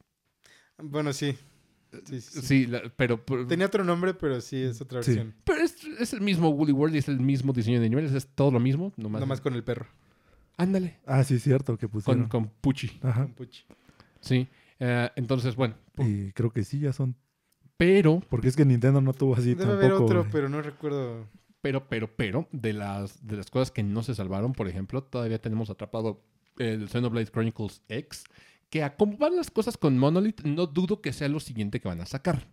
Bueno, 0.78 1.14
sí. 1.14 1.36
Sí, 2.06 2.20
sí, 2.20 2.22
sí. 2.22 2.42
Sí, 2.42 2.66
la- 2.68 2.82
pero. 2.98 3.24
pero- 3.26 3.48
Tenía 3.48 3.68
otro 3.68 3.84
nombre, 3.84 4.14
pero 4.14 4.42
sí 4.42 4.58
es 4.62 4.82
otra 4.82 5.02
Sí. 5.02 5.12
versión. 5.12 5.34
pero 5.46 5.62
es, 5.64 5.78
es 6.00 6.12
el 6.14 6.20
mismo 6.22 6.50
Woolly 6.50 6.74
World 6.74 6.96
y 6.96 7.00
es 7.00 7.08
el 7.08 7.20
mismo 7.22 7.54
diseño 7.54 7.80
de 7.80 7.90
niveles. 7.90 8.12
Es 8.14 8.28
todo 8.28 8.52
lo 8.52 8.60
mismo. 8.60 8.92
Nomás. 8.98 9.22
Nomás 9.22 9.40
con 9.42 9.54
el 9.54 9.64
perro. 9.64 9.86
Ándale. 10.58 11.00
Ah, 11.06 11.24
sí, 11.24 11.40
cierto 11.40 11.78
que 11.78 11.88
Con, 11.88 11.92
pusieron. 12.02 12.28
con 12.30 12.48
Pucci. 12.62 13.00
Ajá. 13.02 13.24
Con 13.24 13.34
Puchi. 13.34 13.64
Sí. 14.22 14.48
Eh, 14.80 15.10
entonces, 15.16 15.56
bueno. 15.56 15.76
Y 15.98 16.32
creo 16.32 16.52
que 16.52 16.64
sí, 16.64 16.80
ya 16.80 16.94
son. 16.94 17.16
Pero, 17.78 18.22
Porque 18.30 18.48
es 18.48 18.56
que 18.56 18.64
Nintendo 18.66 19.02
no 19.02 19.14
tuvo 19.14 19.36
así 19.36 19.50
Debe 19.54 19.66
tampoco. 19.66 19.78
haber 19.78 19.92
otro, 19.94 20.28
pero 20.32 20.48
no 20.48 20.62
recuerdo. 20.62 21.28
pero, 21.62 21.88
pero, 21.90 22.16
pero, 22.16 22.48
de 22.54 22.72
las, 22.74 23.26
de 23.28 23.36
las 23.36 23.50
cosas 23.52 23.70
que 23.72 23.84
no 23.84 24.02
se 24.02 24.16
salvaron, 24.16 24.54
por 24.54 24.68
ejemplo, 24.70 25.04
todavía 25.04 25.42
tenemos 25.42 25.70
atrapado 25.70 26.24
el 26.58 26.88
Xenoblade 26.88 27.28
Chronicles 27.28 27.82
X. 27.90 28.24
Que 28.70 28.82
a 28.84 28.96
cómo 28.96 29.18
van 29.18 29.36
las 29.36 29.52
cosas 29.52 29.78
con 29.78 29.98
Monolith, 29.98 30.42
no 30.44 30.68
dudo 30.68 31.02
que 31.02 31.12
sea 31.14 31.28
lo 31.30 31.40
siguiente 31.40 31.80
que 31.82 31.88
van 31.88 32.02
a 32.02 32.06
sacar. 32.06 32.48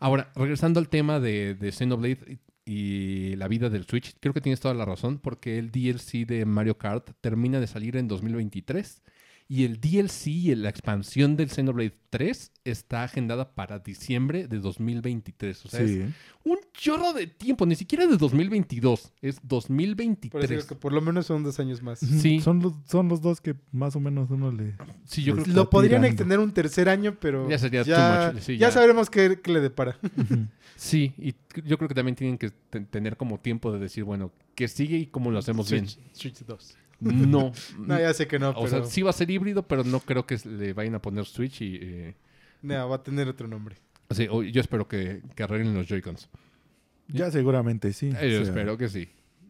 Ahora, 0.00 0.30
regresando 0.34 0.80
al 0.80 0.88
tema 0.88 1.18
de, 1.20 1.54
de 1.54 1.72
Xenoblade 1.72 2.38
y, 2.66 3.36
la 3.36 3.48
vida 3.48 3.70
del 3.70 3.86
Switch, 3.86 4.16
creo 4.20 4.34
que 4.34 4.40
tienes 4.40 4.60
toda 4.60 4.74
la 4.74 4.84
razón, 4.84 5.18
porque 5.18 5.58
el 5.58 5.70
DLC 5.70 6.26
de 6.26 6.44
Mario 6.44 6.76
Kart 6.76 7.12
termina 7.20 7.60
de 7.60 7.66
salir 7.66 7.96
en 7.96 8.08
2023 8.08 9.02
y 9.48 9.62
el 9.64 9.80
DLC 9.80 10.26
y 10.26 10.54
la 10.56 10.68
expansión 10.68 11.36
del 11.36 11.48
Xenoblade 11.50 11.94
3 12.10 12.50
está 12.64 13.04
agendada 13.04 13.54
para 13.54 13.78
diciembre 13.78 14.48
de 14.48 14.58
2023. 14.58 15.66
O 15.66 15.68
sea, 15.68 15.82
es 15.82 16.10
un 16.42 16.58
chorro 16.72 17.12
de 17.12 17.28
tiempo, 17.28 17.64
ni 17.64 17.76
siquiera 17.76 18.06
de 18.08 18.16
2022, 18.16 19.12
es 19.22 19.36
Por 19.36 19.40
eso 19.40 19.40
2023. 19.48 20.50
digo 20.50 20.66
que 20.66 20.74
por 20.74 20.92
lo 20.92 21.00
menos 21.00 21.26
son 21.26 21.44
dos 21.44 21.60
años 21.60 21.80
más. 21.80 22.00
Sí. 22.00 22.40
Son 22.40 22.60
los, 22.60 22.72
son 22.88 23.08
los 23.08 23.20
dos 23.20 23.40
que 23.40 23.54
más 23.70 23.94
o 23.94 24.00
menos 24.00 24.30
uno 24.30 24.50
le. 24.50 24.74
Sí, 25.04 25.22
yo 25.22 25.34
creo 25.34 25.44
que 25.44 25.50
Está 25.50 25.60
Lo 25.62 25.70
podrían 25.70 26.00
tirando. 26.02 26.06
extender 26.08 26.38
un 26.40 26.52
tercer 26.52 26.88
año, 26.88 27.16
pero 27.20 27.48
Ya 27.48 27.58
sería 27.58 27.82
ya, 27.82 28.30
too 28.30 28.34
much, 28.34 28.42
sí, 28.42 28.52
ya 28.58 28.66
ya. 28.68 28.72
sabremos 28.72 29.10
qué, 29.10 29.40
qué 29.40 29.52
le 29.52 29.60
depara. 29.60 29.96
Sí, 30.74 31.14
y 31.18 31.34
yo 31.64 31.78
creo 31.78 31.88
que 31.88 31.94
también 31.94 32.16
tienen 32.16 32.36
que 32.36 32.50
te- 32.50 32.80
tener 32.80 33.16
como 33.16 33.38
tiempo 33.38 33.72
de 33.72 33.78
decir, 33.78 34.02
bueno, 34.04 34.32
que 34.54 34.66
sigue 34.68 34.96
y 34.98 35.06
cómo 35.06 35.30
lo 35.30 35.38
hacemos 35.38 35.70
bien. 35.70 35.88
Switch, 35.88 36.12
Switch 36.12 36.44
2. 36.44 36.76
No. 37.00 37.52
No, 37.78 37.98
ya 37.98 38.12
sé 38.14 38.26
que 38.26 38.38
no, 38.38 38.50
O 38.50 38.54
pero 38.64 38.68
sea, 38.68 38.84
sí 38.84 39.02
va 39.02 39.10
a 39.10 39.12
ser 39.12 39.30
híbrido, 39.30 39.62
pero 39.62 39.84
no 39.84 40.00
creo 40.00 40.26
que 40.26 40.38
le 40.48 40.72
vayan 40.72 40.94
a 40.94 41.02
poner 41.02 41.24
Switch 41.26 41.60
y... 41.62 41.78
eh, 41.80 42.14
no, 42.62 42.88
va 42.88 42.96
a 42.96 43.02
tener 43.02 43.28
otro 43.28 43.46
nombre. 43.48 43.76
sí, 44.10 44.26
yo 44.52 44.60
espero 44.60 44.88
que, 44.88 45.22
que 45.34 45.42
arreglen 45.42 45.74
los 45.74 45.86
Joy-Cons. 45.88 46.28
Ya 47.08 47.30
seguramente 47.30 47.92
sí. 47.92 48.06
Eh, 48.20 48.30
yo 48.32 48.38
sea, 48.38 48.40
espero 48.42 48.76
que 48.78 48.88
sí. 48.88 49.08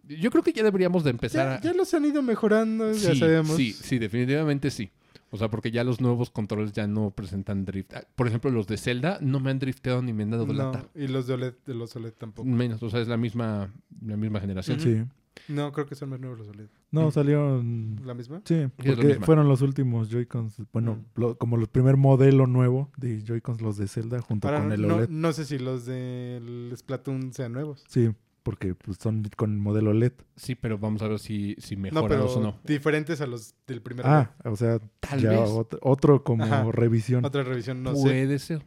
Yo 0.08 0.30
creo 0.30 0.42
que 0.42 0.52
ya 0.52 0.62
deberíamos 0.62 1.02
de 1.04 1.10
empezar 1.10 1.46
Ya, 1.46 1.54
a... 1.56 1.60
ya 1.60 1.72
los 1.76 1.92
han 1.94 2.04
ido 2.04 2.22
mejorando, 2.22 2.92
ya 2.92 3.14
sabemos. 3.14 3.56
sí, 3.56 3.72
sí, 3.72 3.98
definitivamente 3.98 4.70
sí. 4.70 4.90
O 5.30 5.36
sea, 5.38 5.48
porque 5.48 5.70
ya 5.72 5.82
los 5.82 6.00
nuevos 6.00 6.30
controles 6.30 6.72
ya 6.72 6.86
no 6.86 7.10
presentan 7.10 7.64
drift. 7.64 7.92
Ah, 7.94 8.04
Por 8.14 8.28
ejemplo, 8.28 8.50
los 8.50 8.66
de 8.68 8.76
Zelda 8.76 9.18
no 9.20 9.40
me 9.40 9.50
han 9.50 9.58
drifteado 9.58 10.00
ni 10.02 10.12
me 10.12 10.22
han 10.22 10.30
dado 10.30 10.46
No, 10.46 10.52
lata. 10.52 10.86
y 10.94 11.08
los 11.08 11.26
de 11.26 11.34
OLED, 11.34 11.54
de 11.66 11.74
los 11.74 11.96
OLED 11.96 12.12
tampoco. 12.12 12.48
Menos, 12.48 12.80
o 12.82 12.90
sea, 12.90 13.00
es 13.00 13.08
la 13.08 13.16
misma, 13.16 13.72
la 14.04 14.16
misma 14.16 14.40
generación. 14.40 14.78
Sí. 14.80 15.02
No, 15.48 15.72
creo 15.72 15.86
que 15.86 15.94
son 15.96 16.10
más 16.10 16.20
nuevos 16.20 16.38
los 16.38 16.48
OLED. 16.48 16.68
No, 16.92 17.08
Mm. 17.08 17.12
salieron. 17.12 18.00
¿La 18.04 18.14
misma? 18.14 18.42
Sí, 18.44 18.68
porque 18.76 18.94
misma. 19.04 19.26
fueron 19.26 19.48
los 19.48 19.60
últimos 19.62 20.08
Joy-Cons. 20.08 20.62
Bueno, 20.72 20.94
Mm. 21.14 21.20
lo- 21.20 21.36
como 21.38 21.56
el 21.56 21.66
primer 21.66 21.96
modelo 21.96 22.46
nuevo 22.46 22.90
de 22.96 23.22
Joy-Cons, 23.22 23.60
los 23.60 23.76
de 23.76 23.88
Zelda, 23.88 24.20
junto 24.20 24.48
Ahora, 24.48 24.60
con 24.60 24.72
el 24.72 24.86
no, 24.86 24.94
OLED. 24.96 25.08
no 25.08 25.32
sé 25.32 25.44
si 25.44 25.58
los 25.58 25.84
del 25.84 26.72
Splatoon 26.76 27.32
sean 27.32 27.52
nuevos. 27.52 27.84
Sí, 27.88 28.10
porque 28.44 28.76
pues, 28.76 28.98
son 29.00 29.28
con 29.36 29.58
modelo 29.58 29.92
LED. 29.92 30.12
Sí, 30.36 30.54
pero 30.54 30.78
vamos 30.78 31.02
a 31.02 31.08
ver 31.08 31.18
si, 31.18 31.56
si 31.58 31.74
No, 31.74 31.82
mejoran 31.82 32.08
pero 32.08 32.32
o 32.32 32.40
no. 32.40 32.54
diferentes 32.64 33.20
a 33.20 33.26
los 33.26 33.54
del 33.66 33.82
primer 33.82 34.06
Ah, 34.06 34.30
o 34.44 34.54
sea, 34.54 34.78
Tal 35.00 35.20
ya 35.20 35.30
vez. 35.30 35.50
ot- 35.50 35.78
otro 35.82 36.22
como 36.22 36.44
Ajá. 36.44 36.70
revisión. 36.70 37.24
Otra 37.24 37.42
revisión, 37.42 37.82
no 37.82 37.96
sé. 37.96 38.02
Puede 38.02 38.38
ser. 38.38 38.64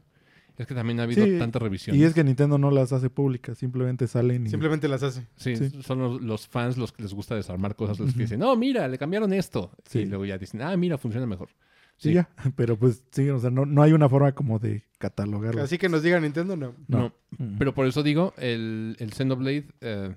Es 0.59 0.67
que 0.67 0.75
también 0.75 0.99
ha 0.99 1.03
habido 1.03 1.25
Sí, 1.25 1.39
tantas 1.39 1.61
revisiones. 1.61 1.99
Y 1.99 2.03
es 2.03 2.13
que 2.13 2.23
Nintendo 2.23 2.57
no 2.57 2.69
las 2.69 2.91
hace 2.91 3.09
públicas, 3.09 3.57
simplemente 3.57 4.07
salen 4.07 4.45
y... 4.45 4.49
Simplemente 4.49 4.87
las 4.89 5.01
hace. 5.01 5.25
Sí, 5.37 5.55
Sí. 5.55 5.71
son 5.81 5.99
los, 5.99 6.21
los 6.21 6.47
fans 6.47 6.77
los 6.77 6.91
que 6.91 7.01
les 7.01 7.13
gusta 7.13 7.33
desarmar 7.33 7.75
cosas, 7.77 7.97
los 7.97 8.13
que 8.13 8.19
dicen, 8.23 8.39
no, 8.41 8.55
mira, 8.57 8.87
le 8.89 8.97
cambiaron 8.97 9.31
esto. 9.33 9.71
Sí. 9.87 9.99
Y 9.99 10.05
luego 10.05 10.25
ya 10.25 10.37
dicen, 10.37 10.61
ah, 10.61 10.75
mira, 10.75 10.97
funciona 10.97 11.25
mejor. 11.25 11.49
Sí, 11.95 12.13
ya. 12.13 12.29
Pero 12.57 12.77
pues 12.77 13.03
sí, 13.11 13.29
o 13.29 13.39
sea, 13.39 13.49
no, 13.49 13.65
no 13.65 13.81
hay 13.81 13.93
una 13.93 14.09
forma 14.09 14.33
como 14.33 14.59
de 14.59 14.83
catalogarlo. 14.97 15.61
Así 15.63 15.77
que 15.77 15.87
nos 15.89 16.03
diga 16.03 16.19
Nintendo, 16.19 16.55
no. 16.57 16.75
No. 16.87 17.13
Mm. 17.37 17.57
Pero 17.57 17.73
por 17.73 17.87
eso 17.87 18.03
digo, 18.03 18.33
el, 18.37 18.95
el 18.99 19.13
Xenoblade 19.13 19.67
eh, 19.79 20.13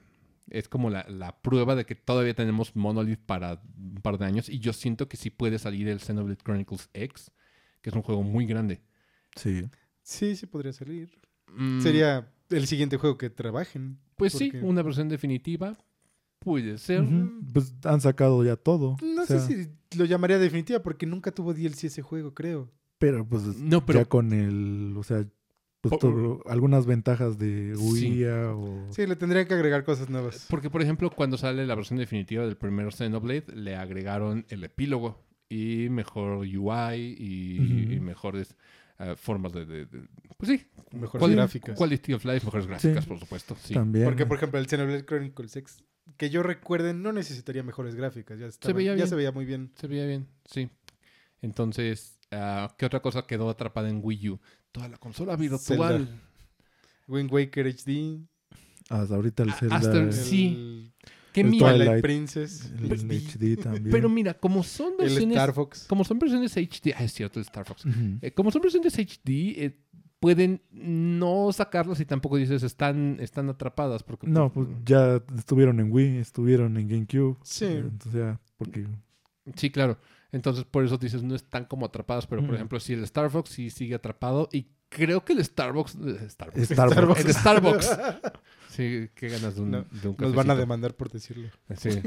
es 0.50 0.68
como 0.68 0.90
la, 0.90 1.06
la 1.08 1.40
prueba 1.40 1.76
de 1.76 1.84
que 1.86 1.94
todavía 1.94 2.34
tenemos 2.34 2.74
Monolith 2.74 3.20
para 3.24 3.62
un 3.78 4.00
par 4.02 4.18
de 4.18 4.24
años. 4.26 4.48
Y 4.48 4.58
yo 4.58 4.72
siento 4.72 5.08
que 5.08 5.16
sí 5.16 5.30
puede 5.30 5.60
salir 5.60 5.86
el 5.88 6.00
Xenoblade 6.00 6.38
Chronicles 6.42 6.90
X, 6.94 7.30
que 7.80 7.90
es 7.90 7.96
un 7.96 8.02
juego 8.02 8.22
muy 8.24 8.44
grande. 8.46 8.80
Sí. 9.36 9.64
Sí, 10.02 10.36
sí 10.36 10.46
podría 10.46 10.72
salir. 10.72 11.10
Mm, 11.54 11.80
Sería 11.80 12.32
el 12.50 12.66
siguiente 12.66 12.96
juego 12.96 13.18
que 13.18 13.30
trabajen. 13.30 13.98
Pues 14.16 14.32
sí, 14.34 14.52
una 14.62 14.82
versión 14.82 15.08
definitiva. 15.08 15.76
Puede 16.38 16.78
ser. 16.78 17.04
Pues 17.52 17.72
han 17.84 18.00
sacado 18.00 18.44
ya 18.44 18.56
todo. 18.56 18.96
No 19.02 19.22
o 19.22 19.26
sea, 19.26 19.38
sé 19.38 19.64
si 19.90 19.96
lo 19.98 20.04
llamaría 20.04 20.38
definitiva 20.38 20.82
porque 20.82 21.06
nunca 21.06 21.30
tuvo 21.30 21.54
DLC 21.54 21.84
ese 21.84 22.02
juego, 22.02 22.34
creo. 22.34 22.70
Pero 22.98 23.26
pues 23.26 23.42
No, 23.58 23.84
pero 23.86 24.00
ya 24.00 24.04
con 24.06 24.32
el, 24.32 24.94
o 24.96 25.02
sea, 25.04 25.24
pues 25.80 25.98
todo- 25.98 26.42
algunas 26.46 26.86
ventajas 26.86 27.38
de 27.38 27.74
Sí. 27.76 27.82
Wii 27.82 28.24
o... 28.24 28.86
Sí, 28.90 29.06
le 29.06 29.16
tendrían 29.16 29.46
que 29.46 29.54
agregar 29.54 29.84
cosas 29.84 30.08
nuevas. 30.10 30.46
Porque, 30.50 30.70
por 30.70 30.82
ejemplo, 30.82 31.10
cuando 31.10 31.36
sale 31.38 31.64
la 31.66 31.74
versión 31.76 31.98
definitiva 31.98 32.44
del 32.44 32.56
primer 32.56 32.92
Xenoblade, 32.92 33.46
le 33.54 33.76
agregaron 33.76 34.44
el 34.48 34.64
epílogo 34.64 35.24
y 35.48 35.88
mejor 35.90 36.38
UI 36.38 36.96
y, 37.18 37.94
y 37.94 38.00
mejores 38.00 38.56
eh, 39.02 39.14
formas 39.16 39.52
de, 39.52 39.66
de- 39.66 39.86
de- 39.86 40.08
Pues 40.38 40.50
sí. 40.50 40.66
Mejores 40.92 41.28
gráficas. 41.30 41.76
Quality 41.76 42.12
of 42.14 42.24
life, 42.24 42.44
mejores 42.46 42.66
gráficas, 42.66 43.04
Sí. 43.04 43.08
por 43.08 43.18
supuesto. 43.18 43.56
Sí. 43.62 43.74
También. 43.74 44.04
Porque, 44.04 44.26
por 44.26 44.36
ejemplo, 44.36 44.58
el 44.58 44.66
Xenoblade 44.68 45.04
Chronicles 45.04 45.56
X, 45.56 45.82
que 46.16 46.30
yo 46.30 46.42
recuerde, 46.42 46.94
no 46.94 47.12
necesitaría 47.12 47.62
mejores 47.62 47.94
gráficas. 47.94 48.38
Ya, 48.38 48.46
estaban- 48.46 48.76
veía 48.76 48.92
ya 48.92 48.96
bien. 48.96 49.08
se 49.08 49.14
veía 49.14 49.32
muy 49.32 49.44
bien. 49.44 49.72
Se 49.76 49.86
veía 49.86 50.06
bien, 50.06 50.26
sí. 50.44 50.68
Entonces, 51.40 52.18
ah, 52.30 52.74
¿qué 52.78 52.86
otra 52.86 53.00
cosa 53.00 53.26
quedó 53.26 53.48
atrapada 53.50 53.88
en 53.88 54.00
Wii 54.02 54.28
U? 54.30 54.40
Toda 54.70 54.88
la 54.88 54.96
consola 54.98 55.36
virtual. 55.36 55.60
Zelda. 56.06 56.20
Wind 57.08 57.32
Waker 57.32 57.66
HD. 57.66 58.20
Hasta 58.88 59.14
ahorita 59.14 59.42
el 59.42 59.50
Ah, 59.50 59.56
Zelda... 59.58 59.76
hasta 59.76 59.98
el- 59.98 60.12
Sí. 60.12 60.46
El 60.56 60.92
mira, 61.34 61.68
Twilight, 61.70 61.86
Twilight. 61.86 62.02
Princess. 62.02 62.72
el 62.78 62.92
HD, 62.92 63.56
HD 63.56 63.62
también. 63.62 63.90
pero 63.90 64.08
mira, 64.08 64.34
como 64.34 64.62
son 64.62 64.92
el 64.98 65.08
versiones, 65.08 65.36
Star 65.36 65.52
Fox. 65.52 65.86
como 65.88 66.04
son 66.04 66.18
versiones 66.18 66.56
HD, 66.56 66.92
ah, 66.96 67.04
es 67.04 67.12
cierto, 67.12 67.38
el 67.38 67.46
Star 67.46 67.64
Fox. 67.64 67.84
Ujú. 67.86 68.18
Eh, 68.20 68.32
como 68.32 68.50
son 68.50 68.60
versiones 68.62 68.94
HD, 68.98 69.64
eh, 69.64 69.78
pueden 70.20 70.62
no 70.70 71.50
sacarlas 71.52 71.98
y 71.98 72.04
tampoco 72.04 72.36
dices 72.36 72.62
están, 72.62 73.16
están 73.20 73.48
atrapadas. 73.48 74.02
Porque, 74.02 74.26
No, 74.28 74.52
pues 74.52 74.68
ya 74.84 75.20
estuvieron 75.36 75.80
en 75.80 75.90
Wii, 75.90 76.18
estuvieron 76.18 76.76
en 76.76 76.86
GameCube. 76.88 77.38
Sí. 77.42 77.64
Entonces 77.64 78.12
ya, 78.12 78.40
porque... 78.56 78.86
Sí, 79.56 79.70
claro. 79.70 79.98
Entonces, 80.32 80.64
por 80.64 80.84
eso 80.84 80.96
dices, 80.98 81.22
no 81.22 81.34
están 81.34 81.66
como 81.66 81.86
atrapadas. 81.86 82.26
Pero, 82.26 82.42
por 82.42 82.52
Mm. 82.52 82.54
ejemplo, 82.54 82.80
si 82.80 82.94
el 82.94 83.04
Star 83.04 83.30
Fox 83.30 83.50
sí 83.50 83.70
sigue 83.70 83.94
atrapado. 83.94 84.48
Y 84.52 84.66
creo 84.88 85.24
que 85.24 85.34
el 85.34 85.44
Starbucks. 85.44 85.94
eh, 85.96 86.28
Starbucks. 86.30 86.68
Starbucks. 86.68 87.24
El 87.24 87.34
Starbucks. 87.34 87.90
Sí, 88.72 89.10
qué 89.14 89.28
ganas 89.28 89.54
de 89.56 89.60
un, 89.60 89.70
No, 89.70 89.84
de 89.90 90.08
un 90.08 90.16
Nos 90.18 90.34
van 90.34 90.48
a 90.50 90.54
demandar 90.54 90.94
por 90.94 91.10
decirlo. 91.10 91.48
Sí. 91.76 91.90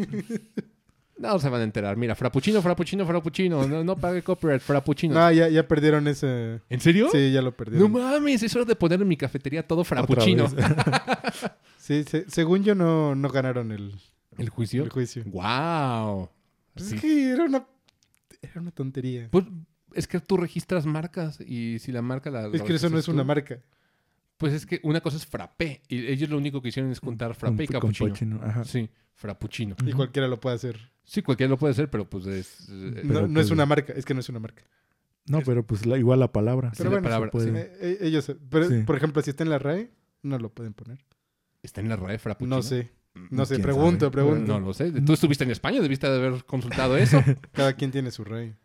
No 1.17 1.39
se 1.39 1.47
van 1.47 1.61
a 1.61 1.63
enterar. 1.63 1.95
Mira, 1.95 2.13
frappuccino, 2.13 2.61
frappuccino, 2.61 3.05
frappuccino. 3.05 3.65
No, 3.65 3.85
no 3.85 3.95
pague 3.95 4.21
copyright, 4.21 4.61
frappuccino. 4.61 5.13
No, 5.15 5.31
ya, 5.31 5.47
ya 5.47 5.65
perdieron 5.65 6.05
ese. 6.09 6.59
¿En 6.69 6.81
serio? 6.81 7.07
Sí, 7.09 7.31
ya 7.31 7.41
lo 7.41 7.51
No 7.51 7.55
perdieron. 7.55 7.89
mames, 7.89 8.43
es 8.43 8.53
hora 8.53 8.65
de 8.65 8.75
poner 8.75 9.01
en 9.01 9.07
mi 9.07 9.15
cafetería 9.15 9.65
todo 9.65 9.83
frappuccino. 9.85 10.47
Sí, 11.77 12.03
se- 12.03 12.29
según 12.29 12.63
yo 12.63 12.73
no, 12.75 13.13
no 13.15 13.29
ganaron 13.29 13.71
el, 13.71 13.93
¿El 14.39 14.49
juicio? 14.49 14.83
el 14.83 14.89
juicio. 14.89 15.23
¡Wow! 15.27 16.29
Pues 16.73 16.87
Sí. 16.89 16.95
Es 16.95 17.01
que 17.01 17.29
era 17.29 17.43
una, 17.45 17.65
era 18.51 18.61
una 18.61 18.71
tontería. 18.71 19.27
Pues 19.31 19.45
es 19.93 20.07
que 20.07 20.19
tú 20.19 20.37
registras 20.37 20.85
marcas 20.85 21.39
y 21.41 21.79
si 21.79 21.91
la 21.91 22.01
marca 22.01 22.29
la. 22.31 22.47
es 22.47 22.59
la 22.59 22.65
que 22.65 22.75
eso 22.75 22.89
no 22.89 22.97
es 22.97 23.07
una 23.07 23.23
marca. 23.23 23.59
Pues 24.37 24.53
es 24.53 24.65
que 24.65 24.81
una 24.83 24.99
cosa 24.99 25.15
es 25.17 25.25
frappé 25.25 25.81
y 25.87 26.07
ellos 26.07 26.29
lo 26.29 26.37
único 26.37 26.61
que 26.61 26.67
hicieron 26.69 26.91
es 26.91 26.99
juntar 26.99 27.35
frappé 27.35 27.63
y 27.63 27.67
cappuccino. 27.67 28.41
ajá. 28.43 28.65
Sí, 28.65 28.89
frappuccino. 29.13 29.75
Y 29.85 29.93
cualquiera 29.93 30.27
lo 30.27 30.39
puede 30.39 30.55
hacer. 30.57 30.91
Sí, 31.05 31.21
cualquiera 31.21 31.49
lo 31.51 31.57
puede 31.57 31.71
hacer, 31.71 31.89
pero 31.89 32.09
pues 32.09 32.25
es. 32.27 32.67
eh, 32.69 33.01
No, 33.05 33.21
es 33.25 33.31
pues- 33.31 33.51
una 33.51 33.65
marca, 33.65 33.93
es 33.93 34.03
que 34.05 34.13
no 34.13 34.19
es 34.19 34.27
una 34.29 34.39
marca. 34.39 34.63
No, 35.27 35.41
pero 35.41 35.65
pues 35.65 35.85
la- 35.85 35.97
igual 35.97 36.19
la 36.19 36.31
palabra. 36.31 36.69
Sí, 36.71 36.77
Pero 36.79 36.89
la 36.89 36.95
bueno, 36.97 37.03
palabra, 37.05 37.27
se 37.27 37.31
puede. 37.31 37.51
sí. 37.51 37.57
Eh, 37.57 37.77
eh, 37.79 37.97
ellos, 38.01 38.31
pero 38.49 38.67
Sí. 38.69 38.83
por 38.85 38.95
ejemplo, 38.97 39.21
si 39.21 39.29
está 39.29 39.43
en 39.43 39.49
la 39.49 39.57
RAE, 39.59 39.89
no 40.21 40.37
lo 40.37 40.49
pueden 40.53 40.73
poner. 40.73 40.99
¿Está 41.63 41.81
en 41.81 41.89
la 41.89 41.95
RAE 41.95 42.19
frappuccino? 42.19 42.57
No 42.57 42.61
sé, 42.61 42.91
no 43.31 43.45
sé, 43.45 43.55
¿Quién 43.55 43.63
pregunto, 43.63 44.05
sabe? 44.05 44.11
pregunto. 44.11 44.53
No 44.53 44.59
lo 44.59 44.73
sé. 44.73 44.91
Tú 45.01 45.13
estuviste 45.13 45.43
en 45.43 45.51
España, 45.51 45.81
debiste 45.81 46.07
de 46.09 46.15
haber 46.17 46.45
consultado 46.45 46.97
eso. 46.97 47.21
Cada 47.53 47.73
quien 47.73 47.91
tiene 47.91 48.11
su 48.11 48.23
RAE. 48.23 48.55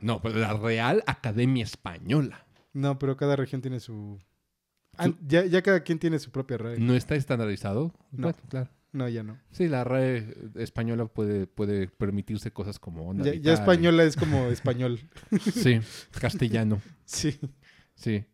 no, 0.00 0.20
pero 0.22 0.38
la 0.38 0.52
Real 0.54 1.02
Academia 1.06 1.64
Española. 1.64 2.46
No, 2.72 2.98
pero 2.98 3.16
cada 3.16 3.36
región 3.36 3.60
tiene 3.62 3.78
su... 3.80 4.18
Ah, 4.96 5.08
ya, 5.26 5.44
ya 5.44 5.62
cada 5.62 5.80
quien 5.84 5.98
tiene 5.98 6.18
su 6.18 6.30
propia 6.30 6.56
RAE. 6.58 6.78
¿No 6.78 6.94
está 6.94 7.14
estandarizado? 7.14 7.92
No. 8.12 8.28
Bueno, 8.28 8.38
claro. 8.48 8.70
No, 8.92 9.08
ya 9.08 9.22
no. 9.24 9.38
Sí, 9.50 9.66
la 9.68 9.82
RAE 9.82 10.34
española 10.54 11.06
puede, 11.06 11.46
puede 11.48 11.88
permitirse 11.88 12.52
cosas 12.52 12.78
como 12.78 13.08
onda 13.08 13.24
Ya, 13.24 13.34
y- 13.34 13.54
española 13.54 14.04
es 14.04 14.14
como 14.16 14.46
español. 14.46 15.00
Sí, 15.52 15.80
castellano. 16.20 16.80
Sí. 17.04 17.38
Sí. 17.96 18.24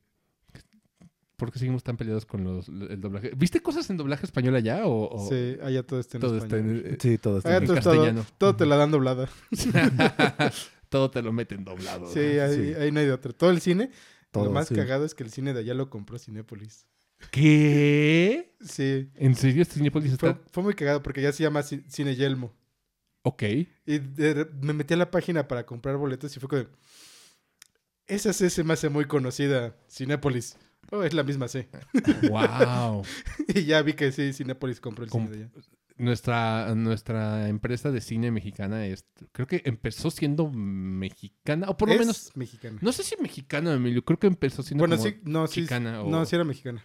¿Por 1.40 1.50
qué 1.50 1.58
seguimos 1.58 1.82
tan 1.82 1.96
peleados 1.96 2.24
con 2.26 2.44
los, 2.44 2.68
el 2.68 3.00
doblaje? 3.00 3.32
¿Viste 3.36 3.60
cosas 3.60 3.88
en 3.90 3.96
doblaje 3.96 4.26
español 4.26 4.54
allá 4.54 4.86
o, 4.86 5.08
o 5.10 5.28
Sí, 5.28 5.56
allá 5.62 5.82
todo 5.82 5.98
está 5.98 6.18
en 6.18 6.20
todo 6.20 6.36
está 6.36 6.56
español. 6.56 6.82
en, 6.86 6.94
eh, 6.94 6.98
Sí, 7.00 7.18
todo 7.18 7.38
está 7.38 7.56
en 7.56 7.64
todo, 7.64 7.74
castellano? 7.76 8.20
todo, 8.22 8.52
todo 8.52 8.56
te 8.56 8.66
la 8.66 8.76
dan 8.76 8.90
doblada. 8.92 9.28
todo 10.88 11.10
te 11.10 11.22
lo 11.22 11.32
meten 11.32 11.64
doblado. 11.64 12.06
Sí, 12.12 12.20
ahí, 12.20 12.54
Sí. 12.54 12.74
ahí 12.74 12.92
no 12.92 13.00
hay 13.00 13.06
de 13.06 13.12
otro. 13.12 13.32
Todo 13.34 13.50
el 13.50 13.60
cine, 13.60 13.90
todo, 14.30 14.44
lo 14.44 14.50
más 14.52 14.68
sí. 14.68 14.74
cagado 14.74 15.04
es 15.04 15.14
que 15.14 15.24
el 15.24 15.30
cine 15.30 15.52
de 15.54 15.60
allá 15.60 15.74
lo 15.74 15.90
compró 15.90 16.18
Cinépolis. 16.18 16.86
¿Qué? 17.30 18.54
Sí. 18.60 19.10
¿En 19.14 19.34
serio 19.34 19.64
Cinepolis 19.64 20.16
Fue, 20.18 20.30
está...? 20.30 20.42
fue 20.52 20.62
muy 20.62 20.74
cagado 20.74 21.02
porque 21.02 21.20
ya 21.22 21.32
se 21.32 21.42
llama 21.42 21.60
Ci- 21.60 21.84
Cine 21.88 22.14
Yelmo. 22.16 22.52
Ok. 23.22 23.42
Y 23.86 23.98
de 23.98 24.48
me 24.62 24.72
metí 24.72 24.94
a 24.94 24.96
la 24.96 25.10
página 25.10 25.46
para 25.48 25.66
comprar 25.66 25.96
boletos 25.96 26.36
y 26.36 26.40
fue 26.40 26.48
como... 26.48 26.64
Esa 28.06 28.32
C 28.32 28.50
se 28.50 28.64
me 28.64 28.72
hace 28.72 28.88
muy 28.88 29.04
conocida, 29.04 29.76
Cinépolis. 29.88 30.56
Oh, 30.90 31.02
es 31.02 31.14
la 31.14 31.22
misma 31.22 31.48
C. 31.48 31.68
wow. 32.28 33.02
y 33.54 33.64
ya 33.64 33.82
vi 33.82 33.92
que 33.94 34.12
sí, 34.12 34.32
Cinépolis 34.32 34.80
compró 34.80 35.04
el 35.04 35.10
Com- 35.10 35.26
cine 35.26 35.36
de 35.36 35.44
allá. 35.44 35.52
Nuestra, 35.96 36.74
nuestra 36.74 37.48
empresa 37.48 37.90
de 37.90 38.00
cine 38.00 38.30
mexicana 38.30 38.86
es... 38.86 39.04
Creo 39.32 39.46
que 39.46 39.60
empezó 39.66 40.10
siendo 40.10 40.50
mexicana, 40.50 41.68
o 41.68 41.76
por 41.76 41.88
lo 41.88 41.94
Es 41.94 42.00
menos... 42.00 42.32
mexicana. 42.36 42.78
No 42.80 42.90
sé 42.90 43.02
si 43.02 43.16
mexicana, 43.20 43.74
Emilio. 43.74 44.02
Creo 44.02 44.18
que 44.18 44.26
empezó 44.26 44.62
siendo 44.62 44.82
bueno, 44.82 44.96
como 44.96 45.08
sí, 45.10 45.20
no, 45.24 45.46
sí. 45.46 45.62
chicana 45.62 46.02
o... 46.02 46.08
No, 46.10 46.24
sí 46.24 46.34
era 46.36 46.44
mexicana. 46.44 46.82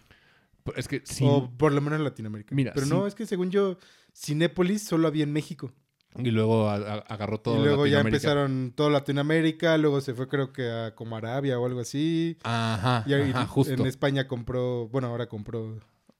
Es 0.76 0.86
que 0.88 1.00
sí. 1.04 1.24
O 1.26 1.50
por 1.56 1.72
lo 1.72 1.80
menos 1.80 1.98
en 1.98 2.04
Latinoamérica. 2.04 2.54
Mira, 2.54 2.72
Pero 2.74 2.86
sí. 2.86 2.92
no, 2.92 3.06
es 3.06 3.14
que 3.14 3.24
según 3.24 3.50
yo, 3.50 3.78
Cinépolis 4.14 4.82
solo 4.82 5.08
había 5.08 5.24
en 5.24 5.32
México. 5.32 5.72
Y 6.18 6.30
luego 6.30 6.68
a- 6.68 6.76
a- 6.76 6.98
agarró 6.98 7.38
todo 7.40 7.60
y 7.60 7.64
luego 7.64 7.86
ya 7.86 8.00
empezaron 8.00 8.72
todo 8.74 8.90
Latinoamérica, 8.90 9.76
luego 9.78 10.00
se 10.00 10.14
fue 10.14 10.28
creo 10.28 10.52
que 10.52 10.70
a 10.70 10.94
como 10.94 11.16
Arabia 11.16 11.58
o 11.58 11.66
algo 11.66 11.80
así. 11.80 12.36
Ajá, 12.42 13.04
Y 13.06 13.14
ahí 13.14 13.30
ajá, 13.30 13.46
justo. 13.46 13.72
en 13.74 13.86
España 13.86 14.26
compró, 14.28 14.88
bueno, 14.88 15.08
ahora 15.08 15.28
compró 15.28 15.78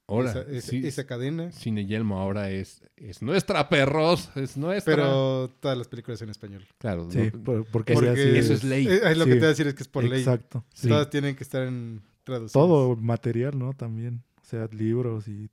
Ahora, 0.08 0.30
esa, 0.30 0.40
esa- 0.42 0.68
sí, 0.70 0.86
esa 0.86 1.04
cadena. 1.04 1.50
Cine 1.50 1.84
Yelmo 1.84 2.20
ahora 2.20 2.48
es, 2.50 2.80
es 2.96 3.22
nuestra, 3.22 3.68
perros. 3.68 4.30
Es 4.36 4.56
nuestra. 4.56 4.94
Pero 4.94 5.50
todas 5.58 5.76
las 5.76 5.88
películas 5.88 6.22
en 6.22 6.28
español. 6.30 6.64
Claro, 6.78 7.10
Sí, 7.10 7.30
no- 7.34 7.42
por- 7.42 7.64
porque, 7.66 7.92
eso 7.92 8.54
es 8.54 8.62
ley. 8.62 8.86
Eh, 8.86 9.00
es 9.02 9.18
lo 9.18 9.24
Sí. 9.24 9.30
que 9.30 9.34
te 9.34 9.40
voy 9.40 9.46
a 9.46 9.48
decir 9.48 9.66
es 9.66 9.74
que 9.74 9.82
es 9.82 9.88
por 9.88 10.04
ley. 10.04 10.20
Exacto. 10.20 10.64
sí. 10.74 10.88
Todas 10.88 11.10
tienen 11.10 11.34
que 11.34 11.42
estar 11.42 11.62
en 11.66 12.02
traducidas. 12.22 12.52
Todo 12.52 12.94
material, 12.96 13.58
¿no? 13.58 13.72
También. 13.72 14.22
O 14.40 14.44
sea, 14.44 14.68
libros 14.70 15.26
y 15.26 15.50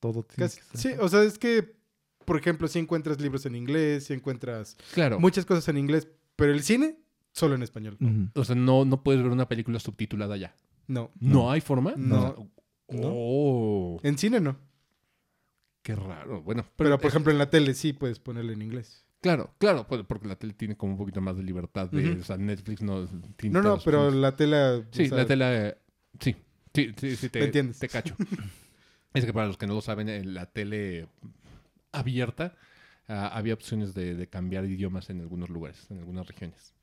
todo. 0.00 0.24
tiene 0.24 0.48
Casi- 0.48 0.56
que 0.60 0.62
estar. 0.66 0.80
sí, 0.80 0.90
o 1.00 1.08
sea, 1.08 1.22
es 1.22 1.38
que, 1.38 1.76
por 2.26 2.36
ejemplo, 2.36 2.68
si 2.68 2.78
encuentras 2.78 3.20
libros 3.20 3.46
en 3.46 3.54
inglés, 3.54 4.04
si 4.04 4.12
encuentras 4.12 4.76
claro. 4.92 5.18
muchas 5.18 5.46
cosas 5.46 5.66
en 5.68 5.78
inglés, 5.78 6.08
pero 6.36 6.52
el 6.52 6.62
cine, 6.62 6.98
solo 7.32 7.54
en 7.54 7.62
español. 7.62 7.96
O 8.34 8.44
sea, 8.44 8.54
no, 8.54 8.84
no 8.84 9.02
puedes 9.02 9.22
ver 9.22 9.30
una 9.32 9.48
película 9.48 9.78
subtitulada 9.78 10.36
ya. 10.36 10.54
No. 10.88 11.10
¿No, 11.18 11.32
No. 11.34 11.50
hay 11.50 11.60
forma? 11.62 11.94
No. 11.96 12.50
O 12.88 12.92
sea, 12.92 13.00
Oh, 13.02 13.98
En 14.04 14.16
cine 14.18 14.38
no. 14.40 14.56
qué 15.82 15.96
raro. 15.96 16.42
Bueno, 16.42 16.62
Pero, 16.76 16.90
pero, 16.90 16.98
por 16.98 17.08
ejemplo, 17.08 17.32
en 17.32 17.38
la 17.38 17.50
tele 17.50 17.74
sí 17.74 17.92
puedes 17.92 18.18
ponerle 18.20 18.52
en 18.52 18.62
inglés. 18.62 19.04
claro, 19.20 19.54
claro, 19.58 19.86
pues, 19.88 20.02
porque 20.06 20.28
la 20.28 20.36
tele 20.36 20.52
tiene 20.52 20.76
como 20.76 20.92
un 20.92 20.98
poquito 20.98 21.20
más 21.20 21.36
de 21.36 21.42
libertad. 21.42 21.90
De. 21.90 22.12
O 22.12 22.24
sea, 22.24 22.36
Netflix 22.36 22.82
no 22.82 23.06
tiene 23.36 23.54
No, 23.54 23.62
no, 23.62 23.78
pero 23.84 24.10
la 24.10 24.36
tele... 24.36 24.84
Sí, 24.92 25.08
sea, 25.08 25.18
la 25.18 25.26
tele... 25.26 25.44
eh, 25.68 25.78
Sí, 26.20 26.36
sí, 26.74 26.92
sí, 26.96 27.16
sí, 27.16 27.28
te, 27.28 27.40
¿Me 27.40 27.44
entiendes? 27.46 27.78
te 27.78 27.88
cacho. 27.88 28.14
Es 29.14 29.24
que 29.24 29.32
para 29.32 29.46
los 29.46 29.56
que 29.56 29.66
no 29.66 29.72
lo 29.74 29.80
saben, 29.80 30.08
en 30.10 30.34
la 30.34 30.44
tele 30.46 31.08
abierta 31.98 32.54
ah, 33.08 33.28
había 33.28 33.54
opciones 33.54 33.94
de, 33.94 34.14
de 34.14 34.26
cambiar 34.28 34.64
idiomas 34.64 35.10
en 35.10 35.20
algunos 35.20 35.48
lugares, 35.48 35.86
en 35.90 35.98
algunas 35.98 36.26
regiones. 36.26 36.74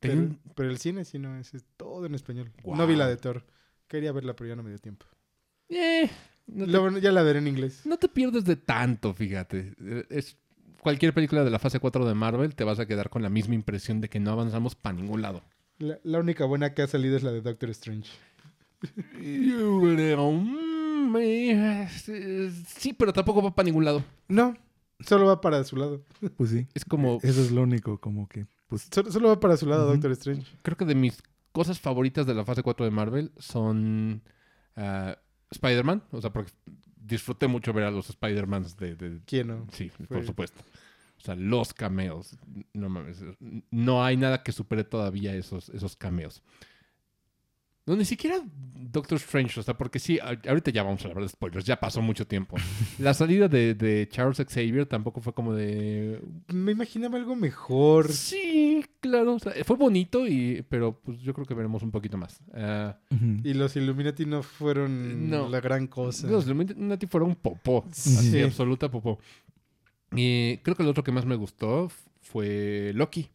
Pero, 0.00 0.70
el 0.70 0.78
cine 0.78 1.04
sí 1.04 1.18
no 1.18 1.36
es, 1.38 1.54
es 1.54 1.64
todo 1.76 2.06
en 2.06 2.14
español. 2.14 2.52
No 2.64 2.86
vi 2.86 2.94
la 2.94 3.08
de 3.08 3.16
Thor. 3.16 3.44
Quería 3.88 4.12
verla, 4.12 4.34
pero 4.36 4.48
ya 4.48 4.56
no 4.56 4.62
me 4.62 4.70
dio 4.70 4.78
tiempo. 4.78 5.06
Eh, 5.68 6.08
no, 6.46 6.66
te, 6.66 6.70
Luego 6.70 6.98
ya 6.98 7.12
la 7.12 7.22
veré 7.22 7.40
en 7.40 7.48
inglés. 7.48 7.84
no 7.84 7.96
te 7.96 8.08
pierdes 8.08 8.44
de 8.44 8.56
tanto, 8.56 9.12
fíjate. 9.12 9.74
Es, 10.08 10.36
cualquier 10.80 11.12
película 11.12 11.44
de 11.44 11.50
la 11.50 11.58
fase 11.58 11.80
4 11.80 12.06
de 12.06 12.14
Marvel 12.14 12.54
te 12.54 12.64
vas 12.64 12.78
a 12.78 12.86
quedar 12.86 13.10
con 13.10 13.22
la 13.22 13.28
misma 13.28 13.54
impresión 13.54 14.00
de 14.00 14.08
que 14.08 14.20
no 14.20 14.30
avanzamos 14.30 14.74
para 14.74 14.96
ningún 14.96 15.22
lado. 15.22 15.42
La, 15.78 15.98
la 16.04 16.18
única 16.18 16.44
buena 16.44 16.74
que 16.74 16.82
ha 16.82 16.86
salido 16.86 17.16
es 17.16 17.22
la 17.22 17.32
de 17.32 17.40
Doctor 17.40 17.70
Strange. 17.70 18.10
Eh, 21.16 22.50
Sí, 22.76 22.92
pero 22.92 23.12
tampoco 23.12 23.42
va 23.42 23.54
para 23.54 23.66
ningún 23.66 23.84
lado. 23.84 24.04
No, 24.28 24.54
solo 25.00 25.26
va 25.26 25.40
para 25.40 25.62
su 25.64 25.76
lado. 25.76 26.02
Pues 26.36 26.50
sí. 26.50 26.66
Es 26.74 26.84
como, 26.84 27.18
Eso 27.22 27.40
es 27.42 27.50
lo 27.50 27.62
único, 27.62 27.98
como 27.98 28.28
que, 28.28 28.46
pues, 28.68 28.88
Solo, 28.92 29.10
solo 29.10 29.28
va 29.28 29.40
para 29.40 29.56
su 29.56 29.66
lado. 29.66 29.86
Doctor 29.86 30.12
Strange. 30.12 30.44
creo 30.62 30.76
que 30.76 30.84
de 30.84 30.94
mis 30.94 31.22
cosas 31.52 31.80
favoritas 31.80 32.26
de 32.26 32.34
la 32.34 32.44
fase 32.44 32.62
4 32.62 32.84
de 32.84 32.90
Marvel 32.90 33.32
son 33.38 34.22
ah, 34.76 35.16
Spider-Man. 35.50 36.02
O 36.12 36.20
sea, 36.20 36.30
porque 36.32 36.52
disfruté 36.96 37.46
mucho 37.48 37.72
ver 37.72 37.84
a 37.84 37.90
los 37.90 38.10
Spider-Mans 38.10 38.76
de, 38.76 38.94
de- 38.94 39.20
¿Quién 39.24 39.48
no? 39.48 39.66
Sí, 39.72 39.88
Fue- 39.88 40.06
por 40.06 40.26
supuesto. 40.26 40.60
O 41.16 41.20
sea, 41.20 41.34
los 41.34 41.74
cameos. 41.74 42.36
No 42.74 42.88
mames. 42.88 43.24
No 43.72 44.04
hay 44.04 44.16
nada 44.16 44.42
que 44.44 44.52
supere 44.52 44.84
todavía 44.84 45.34
esos, 45.34 45.68
esos 45.70 45.96
cameos. 45.96 46.42
No, 47.88 47.96
ni 47.96 48.04
siquiera 48.04 48.36
Doctor 48.90 49.16
Strange, 49.16 49.60
o 49.60 49.62
sea, 49.62 49.76
porque 49.76 49.98
sí, 49.98 50.18
ahorita 50.20 50.70
ya 50.70 50.82
vamos 50.82 51.04
a 51.04 51.08
hablar 51.08 51.22
de 51.22 51.28
spoilers, 51.28 51.64
ya 51.66 51.78
pasó 51.78 52.00
mucho 52.00 52.26
tiempo. 52.26 52.56
La 52.98 53.12
salida 53.12 53.46
de, 53.48 53.74
de 53.74 54.08
Charles 54.10 54.38
Xavier 54.38 54.86
tampoco 54.86 55.20
fue 55.20 55.34
como 55.34 55.52
de... 55.54 56.22
Me 56.48 56.72
imaginaba 56.72 57.18
algo 57.18 57.36
mejor. 57.36 58.10
Sí, 58.10 58.82
claro, 59.00 59.34
o 59.34 59.38
sea, 59.38 59.52
fue 59.64 59.76
bonito, 59.76 60.26
y, 60.26 60.64
pero 60.70 60.98
pues 61.00 61.18
yo 61.20 61.34
creo 61.34 61.46
que 61.46 61.52
veremos 61.54 61.82
un 61.82 61.90
poquito 61.90 62.16
más. 62.16 62.40
Ah. 62.54 62.96
Y 63.44 63.52
los 63.54 63.76
Illuminati 63.76 64.24
no 64.24 64.42
fueron 64.42 65.28
No. 65.28 65.48
la 65.50 65.60
gran 65.60 65.86
cosa. 65.86 66.26
Los 66.28 66.46
Illuminati 66.46 67.06
fueron 67.06 67.34
popó, 67.34 67.84
Sí. 67.92 68.16
así, 68.16 68.40
absoluta 68.42 68.90
popó. 68.90 69.18
Y 70.12 70.56
creo 70.58 70.74
que 70.74 70.82
lo 70.82 70.90
otro 70.90 71.04
que 71.04 71.12
más 71.12 71.26
me 71.26 71.36
gustó 71.36 71.90
fue 72.22 72.92
Loki. 72.94 73.28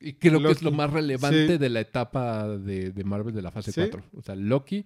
Y 0.00 0.12
creo 0.14 0.40
que 0.40 0.50
es 0.50 0.62
lo 0.62 0.70
más 0.72 0.90
relevante 0.92 1.46
sí. 1.48 1.58
de 1.58 1.68
la 1.68 1.80
etapa 1.80 2.46
de, 2.48 2.92
de 2.92 3.04
Marvel 3.04 3.34
de 3.34 3.42
la 3.42 3.50
fase 3.50 3.72
Sí. 3.72 3.80
4. 3.80 4.02
O 4.16 4.22
sea, 4.22 4.34
Loki 4.36 4.84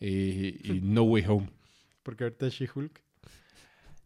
eh, 0.00 0.58
y 0.64 0.80
No 0.82 1.02
Way 1.04 1.24
Home. 1.28 1.50
Porque 2.02 2.24
ahorita 2.24 2.48
She-Hulk. 2.48 3.00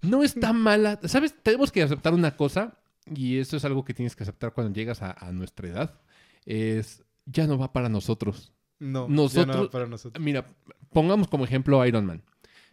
No 0.02 0.22
está 0.22 0.52
mala. 0.52 1.00
¿Sabes? 1.04 1.35
Tenemos 1.42 1.72
que 1.72 1.83
aceptar 1.83 2.12
una 2.12 2.37
cosa, 2.37 2.76
y 3.14 3.38
eso 3.38 3.57
es 3.57 3.64
algo 3.64 3.85
que 3.85 3.94
tienes 3.94 4.14
que 4.16 4.22
aceptar 4.24 4.52
cuando 4.52 4.72
llegas 4.74 5.00
a, 5.02 5.12
a 5.12 5.33
nuestra 5.33 5.68
edad. 5.68 6.00
Es, 6.44 7.02
ya 7.24 7.46
no 7.46 7.57
va 7.57 7.72
para 7.72 7.88
nosotros. 7.88 8.52
No, 8.78 9.09
Nosotros- 9.09 9.57
ya 9.57 9.62
no 9.62 9.70
para 9.70 9.87
nosotros. 9.87 10.22
Mira, 10.22 10.44
pongamos 10.92 11.28
como 11.28 11.44
ejemplo 11.44 11.85
Iron 11.87 12.04
Man. 12.04 12.22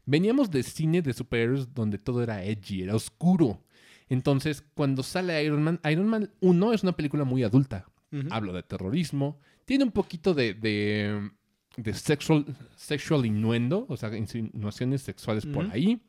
Veníamos 0.06 0.50
de 0.52 0.64
cine 0.64 1.02
de 1.02 1.14
superhéroes 1.14 1.74
donde 1.74 1.98
todo 2.00 2.22
era 2.24 2.44
edgy, 2.44 2.82
era 2.82 2.96
oscuro. 2.96 3.64
Entonces, 4.12 4.62
cuando 4.74 5.04
sale 5.04 5.42
Iron 5.42 5.64
Man, 5.64 5.80
Iron 5.90 6.06
Man 6.06 6.30
1 6.42 6.74
es 6.74 6.84
una 6.84 6.92
película 6.92 7.24
muy 7.24 7.44
adulta. 7.44 7.86
Ujú. 8.12 8.28
Habla 8.30 8.52
de 8.52 8.64
terrorismo, 8.64 9.40
tiene 9.64 9.86
un 9.86 9.92
poquito 9.92 10.34
de, 10.34 10.54
de, 10.54 11.32
de 11.78 11.94
sexual, 11.94 12.46
sexual 12.76 13.26
innuendo, 13.26 13.86
o 13.88 13.96
sea, 13.96 14.14
insinuaciones 14.18 15.02
sexuales 15.02 15.46
por 15.46 15.72
ahí. 15.72 16.02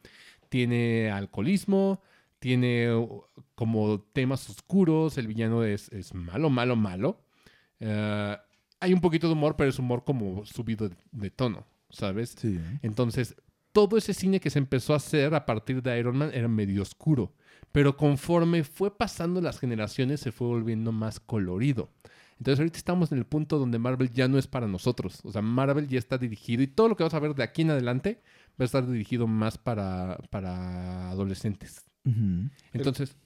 Tiene 0.48 1.12
alcoholismo, 1.12 2.02
tiene 2.40 2.92
uh, 2.92 3.22
como 3.54 4.00
temas 4.12 4.50
oscuros, 4.50 5.16
el 5.16 5.28
villano 5.28 5.62
es, 5.62 5.88
es 5.92 6.12
malo, 6.12 6.50
malo, 6.50 6.74
malo. 6.74 7.20
Eh, 7.78 8.36
hay 8.80 8.92
un 8.92 9.00
poquito 9.00 9.28
de 9.28 9.34
humor, 9.34 9.54
pero 9.56 9.70
es 9.70 9.78
humor 9.78 10.02
como 10.02 10.44
subido 10.44 10.88
de, 10.88 10.96
de 11.12 11.30
tono, 11.30 11.64
¿sabes? 11.88 12.34
Sí. 12.36 12.58
Entonces, 12.82 13.36
todo 13.70 13.96
ese 13.96 14.12
cine 14.12 14.40
que 14.40 14.50
se 14.50 14.58
empezó 14.58 14.92
a 14.92 14.96
hacer 14.96 15.36
a 15.36 15.46
partir 15.46 15.80
de 15.84 15.96
Iron 16.00 16.16
Man 16.16 16.32
era 16.34 16.48
medio 16.48 16.82
oscuro. 16.82 17.32
Pero 17.72 17.96
conforme 17.96 18.64
fue 18.64 18.96
pasando 18.96 19.40
las 19.40 19.58
generaciones, 19.58 20.20
se 20.20 20.30
fue 20.32 20.46
volviendo 20.46 20.92
más 20.92 21.20
colorido. 21.20 21.90
Entonces, 22.38 22.58
ahorita 22.58 22.76
estamos 22.76 23.12
en 23.12 23.18
el 23.18 23.24
punto 23.24 23.58
donde 23.58 23.78
Marvel 23.78 24.10
ya 24.10 24.28
no 24.28 24.36
es 24.36 24.46
para 24.46 24.66
nosotros. 24.66 25.20
O 25.22 25.30
sea, 25.32 25.42
Marvel 25.42 25.88
ya 25.88 25.98
está 25.98 26.18
dirigido 26.18 26.62
y 26.62 26.66
todo 26.66 26.88
lo 26.88 26.96
que 26.96 27.04
vas 27.04 27.14
a 27.14 27.20
ver 27.20 27.34
de 27.34 27.42
aquí 27.42 27.62
en 27.62 27.70
adelante 27.70 28.20
va 28.60 28.64
a 28.64 28.64
estar 28.64 28.86
dirigido 28.86 29.26
más 29.26 29.58
para, 29.58 30.18
para 30.30 31.10
adolescentes. 31.10 31.86
Entonces, 32.72 33.16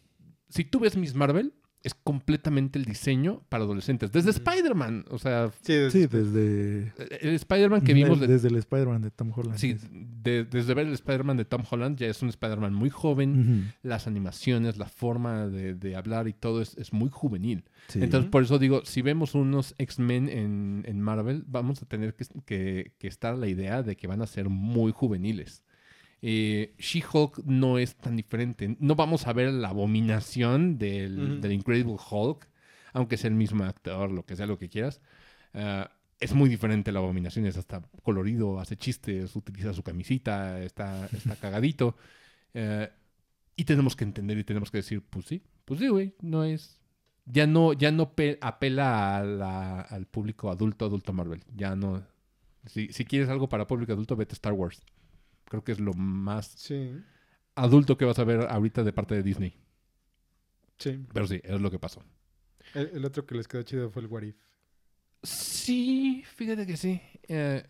si 0.48 0.64
tú 0.64 0.80
ves 0.80 0.96
Miss 0.96 1.14
Marvel, 1.14 1.54
es 1.86 1.94
completamente 1.94 2.78
el 2.78 2.84
diseño 2.84 3.42
para 3.48 3.62
adolescentes. 3.64 4.10
Desde. 4.10 4.30
Spider-Man. 4.30 5.04
O 5.08 5.18
sea, 5.18 5.50
Sí, 5.62 5.72
es- 5.72 5.92
Sí, 5.92 6.06
desde... 6.06 6.92
el 7.20 7.34
Spider-Man 7.34 7.82
que 7.82 7.94
vimos 7.94 8.18
de, 8.20 8.26
Desde 8.26 8.48
el 8.48 8.56
Spider-Man 8.56 9.02
de 9.02 9.10
Tom 9.12 9.32
Holland. 9.34 9.56
Sí, 9.56 9.70
es- 9.70 9.86
de- 9.92 10.44
desde 10.44 10.74
ver 10.74 10.88
el 10.88 10.92
Spider-Man 10.94 11.36
de 11.36 11.44
Tom 11.44 11.62
Holland, 11.70 11.96
ya 11.96 12.08
es 12.08 12.20
un 12.22 12.28
Spider-Man 12.28 12.74
muy 12.74 12.90
joven. 12.90 13.72
Las 13.82 14.06
animaciones, 14.08 14.76
la 14.78 14.88
forma 14.88 15.46
de, 15.46 15.74
de 15.74 15.94
hablar 15.96 16.26
y 16.26 16.32
todo 16.32 16.60
es, 16.60 16.76
es 16.76 16.92
muy 16.92 17.08
juvenil. 17.08 17.64
Sí. 17.88 18.00
Entonces, 18.02 18.28
por 18.30 18.42
eso 18.42 18.58
digo, 18.58 18.82
si 18.84 19.00
vemos 19.02 19.34
unos 19.36 19.74
X-Men 19.78 20.28
en, 20.28 20.82
en 20.86 21.00
Marvel, 21.00 21.44
vamos 21.46 21.82
a 21.82 21.86
tener 21.86 22.14
que, 22.14 22.24
que- 22.44 22.92
que 22.98 23.06
estar 23.06 23.34
a 23.34 23.36
la 23.36 23.46
idea 23.46 23.82
de 23.84 23.96
que 23.96 24.06
van 24.08 24.22
a 24.22 24.26
ser 24.26 24.48
muy 24.48 24.90
juveniles. 24.92 25.62
Eh, 26.28 26.74
She-Hulk 26.78 27.44
no 27.44 27.78
es 27.78 27.94
tan 27.94 28.16
diferente. 28.16 28.76
No 28.80 28.96
vamos 28.96 29.28
a 29.28 29.32
ver 29.32 29.52
la 29.52 29.68
abominación 29.68 30.76
del, 30.76 31.40
del 31.40 31.52
Incredible 31.52 31.94
Hulk, 32.10 32.48
aunque 32.94 33.16
sea 33.16 33.28
el 33.28 33.36
mismo 33.36 33.62
actor, 33.62 34.10
lo 34.10 34.26
que 34.26 34.34
sea, 34.34 34.46
lo 34.46 34.58
que 34.58 34.68
quieras. 34.68 35.00
Ah, 35.54 35.88
es 36.18 36.34
muy 36.34 36.48
diferente 36.48 36.90
la 36.90 36.98
abominación, 36.98 37.46
es 37.46 37.56
hasta 37.56 37.80
colorido, 38.02 38.58
hace 38.58 38.76
chistes, 38.76 39.36
utiliza 39.36 39.72
su 39.72 39.84
camisita, 39.84 40.60
está, 40.62 41.06
está 41.12 41.36
cagadito. 41.40 41.96
Eh, 42.54 42.90
y 43.54 43.64
tenemos 43.64 43.94
que 43.94 44.02
entender 44.04 44.36
y 44.36 44.42
tenemos 44.44 44.70
que 44.72 44.78
decir, 44.78 45.02
pues 45.08 45.26
sí, 45.26 45.42
pues 45.64 45.78
sí, 45.78 45.86
güey, 45.88 46.14
no 46.22 46.42
es... 46.42 46.80
Ya 47.28 47.46
no, 47.46 47.72
ya 47.72 47.90
no 47.92 48.14
pe- 48.14 48.38
apela 48.40 49.16
a 49.18 49.22
la- 49.24 49.80
al 49.80 50.06
público 50.06 50.50
adulto, 50.50 50.84
adulto 50.86 51.12
Marvel. 51.12 51.42
Ya 51.54 51.76
no... 51.76 52.02
Si, 52.66 52.88
si 52.92 53.04
quieres 53.04 53.28
algo 53.28 53.48
para 53.48 53.66
público 53.68 53.92
adulto, 53.92 54.16
vete 54.16 54.32
a 54.32 54.34
Star 54.40 54.52
Wars. 54.52 54.82
Creo 55.48 55.62
que 55.64 55.72
es 55.72 55.80
lo 55.80 55.92
más 55.94 56.46
Sí, 56.56 56.92
adulto 57.54 57.96
que 57.96 58.04
vas 58.04 58.18
a 58.18 58.24
ver 58.24 58.40
ahorita 58.50 58.82
de 58.84 58.92
parte 58.92 59.14
de 59.14 59.22
Disney. 59.22 59.56
sí. 60.78 61.04
Pero 61.12 61.26
sí, 61.26 61.40
es 61.42 61.60
lo 61.60 61.70
que 61.70 61.78
pasó. 61.78 62.02
El, 62.74 62.90
el 62.94 63.04
otro 63.04 63.24
que 63.26 63.34
les 63.36 63.46
quedó 63.48 63.62
chido 63.62 63.90
fue 63.90 64.02
el 64.02 64.08
What 64.08 64.22
If. 64.22 64.36
Sí, 65.22 66.22
fíjate 66.34 66.66
que 66.66 66.76
sí. 66.76 67.00
Eh, 67.28 67.64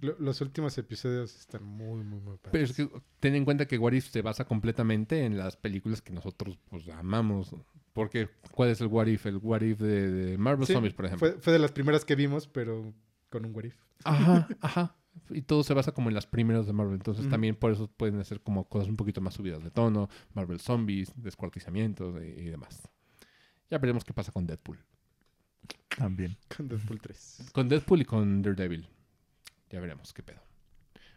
Lo- 0.00 0.16
los 0.18 0.40
últimos 0.40 0.76
episodios 0.78 1.34
están 1.38 1.64
muy, 1.64 2.04
muy, 2.04 2.20
muy 2.20 2.36
padres. 2.38 2.50
pero 2.52 2.64
es 2.64 2.72
que 2.72 2.88
ten 3.20 3.34
en 3.34 3.44
cuenta 3.44 3.66
que 3.66 3.78
What 3.78 3.92
If 3.92 4.08
se 4.10 4.22
basa 4.22 4.44
completamente 4.44 5.24
en 5.24 5.36
las 5.36 5.56
películas 5.56 6.00
que 6.02 6.12
nosotros 6.12 6.58
pues 6.70 6.88
amamos. 6.88 7.54
Porque, 7.92 8.28
¿cuál 8.52 8.70
es 8.70 8.80
el 8.80 8.86
What 8.86 9.06
If? 9.08 9.26
El 9.26 9.38
What 9.38 9.62
If 9.62 9.80
de, 9.80 10.10
de 10.10 10.38
Marvel 10.38 10.66
Sí, 10.66 10.72
Zombies, 10.72 10.94
por 10.94 11.06
ejemplo. 11.06 11.28
Fue, 11.32 11.40
fue 11.40 11.52
de 11.52 11.58
las 11.58 11.72
primeras 11.72 12.04
que 12.04 12.14
vimos, 12.14 12.46
pero 12.46 12.94
con 13.28 13.44
un 13.44 13.54
What 13.54 13.64
If. 13.64 13.76
Ajá, 14.04 14.48
ajá. 14.60 14.96
Y 15.30 15.42
todo 15.42 15.62
se 15.62 15.74
basa 15.74 15.92
como 15.92 16.08
en 16.08 16.14
las 16.14 16.26
primeras 16.26 16.66
de 16.66 16.72
Marvel. 16.72 16.94
Entonces 16.94 17.28
también 17.28 17.56
por 17.56 17.72
eso 17.72 17.88
pueden 17.88 18.18
hacer 18.20 18.40
como 18.40 18.68
cosas 18.68 18.88
un 18.88 18.96
poquito 18.96 19.20
más 19.20 19.34
subidas 19.34 19.62
de 19.62 19.70
tono. 19.70 20.08
Marvel 20.34 20.60
Zombies, 20.60 21.12
descuartizamientos 21.16 22.22
y, 22.22 22.40
y 22.40 22.44
demás. 22.44 22.88
Ya 23.70 23.78
veremos 23.78 24.04
qué 24.04 24.12
pasa 24.12 24.32
con 24.32 24.46
Deadpool. 24.46 24.78
También. 25.96 26.36
Con 26.56 26.68
Deadpool 26.68 27.00
3. 27.00 27.50
Con 27.52 27.68
Deadpool 27.68 28.00
y 28.02 28.04
con 28.04 28.42
Daredevil. 28.42 28.88
Ya 29.70 29.80
veremos 29.80 30.12
qué 30.12 30.22
pedo. 30.22 30.40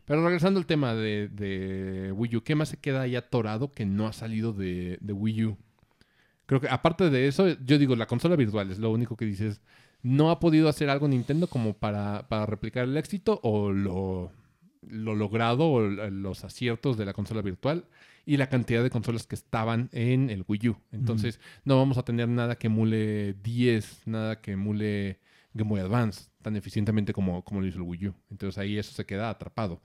Pero 0.05 0.23
regresando 0.23 0.59
al 0.59 0.65
tema 0.65 0.93
de, 0.93 1.29
de 1.29 2.11
Wii 2.11 2.37
U, 2.37 2.43
¿qué 2.43 2.55
más 2.55 2.69
se 2.69 2.77
queda 2.77 3.01
ahí 3.01 3.15
atorado 3.15 3.71
que 3.71 3.85
no 3.85 4.07
ha 4.07 4.13
salido 4.13 4.51
de, 4.51 4.97
de 4.99 5.13
Wii 5.13 5.45
U? 5.45 5.57
Creo 6.47 6.59
que 6.59 6.67
aparte 6.67 7.09
de 7.09 7.27
eso, 7.27 7.47
yo 7.47 7.77
digo, 7.77 7.95
la 7.95 8.07
consola 8.07 8.35
virtual 8.35 8.71
es 8.71 8.79
lo 8.79 8.91
único 8.91 9.15
que 9.15 9.25
dices. 9.25 9.61
No 10.03 10.31
ha 10.31 10.39
podido 10.39 10.69
hacer 10.69 10.89
algo 10.89 11.07
Nintendo 11.07 11.47
como 11.47 11.73
para, 11.73 12.27
para 12.27 12.45
replicar 12.45 12.85
el 12.85 12.97
éxito 12.97 13.39
o 13.43 13.71
lo, 13.71 14.31
lo 14.81 15.15
logrado 15.15 15.69
o 15.69 15.81
los 15.81 16.43
aciertos 16.43 16.97
de 16.97 17.05
la 17.05 17.13
consola 17.13 17.41
virtual 17.41 17.85
y 18.25 18.37
la 18.37 18.47
cantidad 18.47 18.83
de 18.83 18.89
consolas 18.89 19.27
que 19.27 19.35
estaban 19.35 19.89
en 19.91 20.29
el 20.29 20.45
Wii 20.47 20.69
U. 20.69 20.77
Entonces, 20.91 21.39
no 21.65 21.77
vamos 21.77 21.97
a 21.97 22.03
tener 22.03 22.27
nada 22.27 22.55
que 22.55 22.67
emule 22.67 23.33
10, 23.33 24.03
nada 24.05 24.41
que 24.41 24.51
emule 24.51 25.19
Game 25.53 25.69
Boy 25.69 25.79
Advance 25.81 26.29
tan 26.41 26.55
eficientemente 26.55 27.13
como, 27.13 27.43
como 27.43 27.61
lo 27.61 27.67
hizo 27.67 27.77
el 27.77 27.83
Wii 27.83 28.07
U. 28.07 28.13
Entonces 28.29 28.57
ahí 28.57 28.77
eso 28.77 28.91
se 28.91 29.05
queda 29.05 29.29
atrapado. 29.29 29.81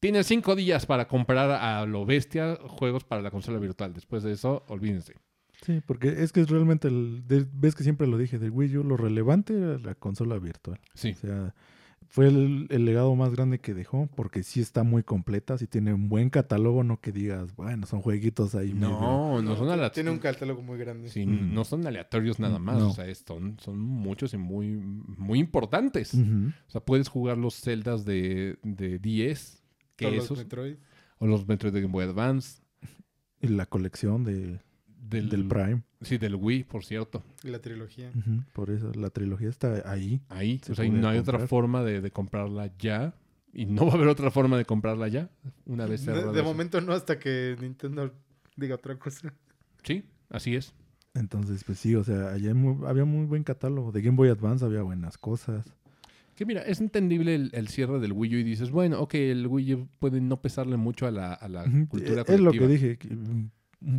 Tienes 0.00 0.26
cinco 0.26 0.56
días 0.56 0.84
para 0.84 1.06
comprar 1.06 1.50
a 1.50 1.86
lo 1.86 2.04
bestia 2.04 2.58
juegos 2.60 3.04
para 3.04 3.22
la 3.22 3.30
consola 3.30 3.58
virtual. 3.58 3.94
Después 3.94 4.24
de 4.24 4.32
eso, 4.32 4.64
olvídense. 4.68 5.14
Sí, 5.62 5.80
porque 5.86 6.22
es 6.22 6.32
que 6.32 6.40
es 6.40 6.50
realmente, 6.50 6.88
el, 6.88 7.24
de- 7.26 7.46
ves 7.54 7.74
que 7.74 7.82
siempre 7.84 8.06
lo 8.06 8.18
dije, 8.18 8.38
del 8.38 8.50
Wii 8.50 8.78
U 8.78 8.84
lo 8.84 8.96
relevante 8.96 9.56
era 9.56 9.78
la 9.78 9.94
consola 9.94 10.38
virtual. 10.38 10.80
Sí. 10.94 11.12
O 11.12 11.14
sea, 11.14 11.54
fue 12.08 12.26
el, 12.28 12.66
el 12.70 12.84
legado 12.84 13.14
más 13.14 13.30
grande 13.32 13.58
que 13.60 13.72
dejó, 13.72 14.06
porque 14.14 14.42
sí 14.42 14.60
está 14.60 14.82
muy 14.82 15.02
completa, 15.02 15.56
sí 15.56 15.66
tiene 15.66 15.94
un 15.94 16.08
buen 16.10 16.28
catálogo, 16.30 16.84
no 16.84 17.00
que 17.00 17.10
digas, 17.12 17.54
bueno, 17.56 17.86
son 17.86 18.02
jueguitos 18.02 18.54
ahí. 18.54 18.74
medio- 18.74 18.90
No, 18.90 19.40
no 19.40 19.56
son 19.56 19.68
aleatorios. 19.68 19.92
Tiene 19.92 20.10
un 20.10 20.18
catálogo 20.18 20.60
muy 20.62 20.76
grande. 20.78 21.08
Sí, 21.08 21.22
Ujú. 21.22 21.32
no 21.32 21.64
son 21.64 21.86
aleatorios 21.86 22.38
nada 22.38 22.58
más. 22.58 22.78
No. 22.78 22.90
O 22.90 22.92
sea, 22.92 23.06
son, 23.14 23.56
son 23.60 23.78
muchos 23.78 24.34
y 24.34 24.36
muy, 24.36 24.76
muy 24.76 25.38
importantes. 25.38 26.12
O 26.14 26.70
sea, 26.70 26.80
puedes 26.82 27.08
jugar 27.08 27.38
los 27.38 27.54
celdas 27.54 28.04
de, 28.04 28.58
de 28.62 28.98
10, 28.98 29.62
que 29.96 30.06
Todos 30.06 30.28
los 30.30 30.38
Metroid. 30.40 30.74
o 31.18 31.26
los 31.26 31.46
Metroid 31.48 31.72
de 31.72 31.80
Game 31.82 31.92
Boy 31.92 32.04
Advance, 32.04 32.60
Y 33.40 33.46
la 33.48 33.64
colección 33.66 34.24
de, 34.24 34.60
del, 35.12 35.28
del 35.28 35.46
Prime. 35.46 35.82
Sí, 36.00 36.18
del 36.18 36.34
Wii, 36.34 36.64
por 36.64 36.84
cierto. 36.84 37.22
y 37.44 37.48
La 37.48 37.60
trilogía. 37.60 38.10
Por 38.52 38.70
eso 38.70 38.92
la 38.94 39.10
trilogía 39.10 39.48
está 39.48 39.82
ahí. 39.90 40.20
Ahí. 40.28 40.60
O 40.70 40.74
sea, 40.74 40.84
y 40.84 40.90
no 40.90 41.08
hay 41.08 41.18
otra 41.18 41.46
forma 41.46 41.82
de, 41.84 42.00
de 42.00 42.10
comprarla 42.10 42.70
ya. 42.78 43.14
Y 43.54 43.66
no 43.66 43.84
va 43.86 43.92
a 43.92 43.94
haber 43.96 44.08
otra 44.08 44.30
forma 44.30 44.56
de 44.56 44.64
comprarla 44.64 45.08
ya. 45.08 45.28
Una 45.66 45.86
vez 45.86 46.04
De, 46.06 46.12
cerrado 46.12 46.32
de 46.32 46.42
momento 46.42 46.80
no, 46.80 46.92
hasta 46.92 47.18
que 47.18 47.56
Nintendo 47.60 48.12
diga 48.56 48.74
otra 48.76 48.98
cosa. 48.98 49.32
Sí, 49.82 50.04
así 50.30 50.56
es. 50.56 50.74
Entonces, 51.14 51.62
pues 51.64 51.78
sí, 51.78 51.94
o 51.94 52.02
sea, 52.02 52.30
allá 52.30 52.54
muy- 52.54 52.86
había 52.86 53.04
muy 53.04 53.26
buen 53.26 53.44
catálogo. 53.44 53.92
De 53.92 54.00
Game 54.00 54.16
Boy 54.16 54.30
Advance 54.30 54.64
había 54.64 54.82
buenas 54.82 55.18
cosas. 55.18 55.66
Que 56.34 56.46
mira, 56.46 56.62
es 56.62 56.80
entendible 56.80 57.34
el, 57.34 57.50
el 57.52 57.68
cierre 57.68 58.00
del 58.00 58.12
Wii 58.12 58.36
U 58.36 58.38
y 58.38 58.42
dices, 58.42 58.70
bueno, 58.70 58.98
ok, 59.00 59.14
el 59.16 59.46
Wii 59.46 59.74
U 59.74 59.88
puede 59.98 60.22
no 60.22 60.40
pesarle 60.40 60.78
mucho 60.78 61.06
a 61.06 61.10
la, 61.10 61.34
a 61.34 61.46
la 61.48 61.64
cultura 61.88 62.22
es 62.26 62.40
lo 62.40 62.52
colectiva. 62.52 62.66
que 62.66 62.72
dije. 62.72 62.96
que, 62.96 63.08
mm, 63.14 63.50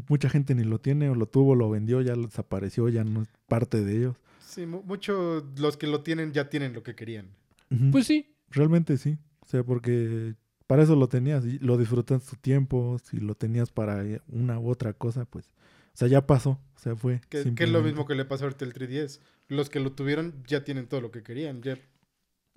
mucha 0.09 0.29
gente 0.29 0.55
ni 0.55 0.63
lo 0.63 0.79
tiene, 0.79 1.09
o 1.09 1.15
lo 1.15 1.25
tuvo, 1.27 1.55
lo 1.55 1.69
vendió, 1.69 2.01
ya 2.01 2.15
lo 2.15 2.27
desapareció, 2.27 2.89
ya 2.89 3.03
no 3.03 3.21
es 3.23 3.29
parte 3.47 3.83
de 3.83 3.97
ellos. 3.97 4.15
Sí, 4.39 4.65
mu- 4.65 4.83
mucho 4.83 5.45
los 5.57 5.77
que 5.77 5.87
lo 5.87 6.01
tienen 6.01 6.31
ya 6.31 6.49
tienen 6.49 6.73
lo 6.73 6.83
que 6.83 6.95
querían. 6.95 7.27
Pues 7.91 8.05
sí, 8.07 8.35
Realmente 8.49 8.97
sí. 8.97 9.17
O 9.41 9.45
sea, 9.47 9.63
porque 9.63 10.35
para 10.67 10.83
eso 10.83 10.95
lo 10.95 11.09
tenías 11.09 11.43
y 11.45 11.57
lo 11.59 11.75
disfrutas 11.77 12.23
tu 12.23 12.35
tiempo. 12.35 12.99
Si 13.03 13.17
lo 13.17 13.33
tenías 13.35 13.71
para 13.71 14.05
eh, 14.05 14.21
una 14.27 14.59
u 14.59 14.69
otra 14.69 14.93
cosa, 14.93 15.25
pues. 15.25 15.47
O 15.93 15.97
sea, 15.97 16.07
ya 16.07 16.25
pasó. 16.27 16.51
O 16.75 16.79
sea, 16.79 16.95
fue. 16.95 17.19
Que, 17.29 17.53
que 17.55 17.63
es 17.63 17.69
lo 17.71 17.81
mismo 17.81 18.05
que 18.05 18.13
le 18.15 18.25
pasó 18.25 18.43
ahorita 18.45 18.63
al 18.65 18.73
3DS. 18.73 19.19
Los 19.47 19.69
que 19.71 19.79
lo 19.79 19.91
tuvieron 19.93 20.35
ya 20.47 20.63
tienen 20.63 20.85
todo 20.87 21.01
lo 21.01 21.09
que 21.11 21.23
querían. 21.23 21.61
Ya- 21.63 21.77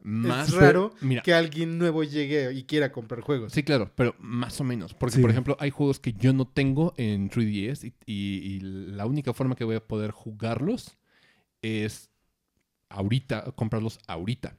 más 0.02 0.48
es 0.50 0.54
raro 0.54 0.94
Mira, 1.00 1.22
que 1.22 1.34
alguien 1.34 1.78
nuevo 1.78 2.04
llegue 2.04 2.52
y 2.52 2.64
quiera 2.64 2.92
comprar 2.92 3.20
juegos. 3.22 3.52
Sí, 3.52 3.62
claro, 3.62 3.90
pero 3.96 4.14
más 4.18 4.60
o 4.60 4.64
menos. 4.64 4.94
Porque, 4.94 5.16
Sí. 5.16 5.20
por 5.22 5.30
ejemplo, 5.30 5.56
hay 5.60 5.70
juegos 5.70 5.98
que 5.98 6.12
yo 6.12 6.32
no 6.32 6.46
tengo 6.46 6.94
en 6.96 7.28
3DS 7.28 7.84
y, 7.84 7.94
y- 8.06 8.56
y 8.56 8.60
la 8.60 9.06
única 9.06 9.32
forma 9.32 9.56
que 9.56 9.64
voy 9.64 9.76
a 9.76 9.84
poder 9.86 10.10
jugarlos 10.12 10.96
es 11.62 12.10
ahorita, 12.88 13.52
comprarlos 13.52 13.98
ahorita. 14.06 14.56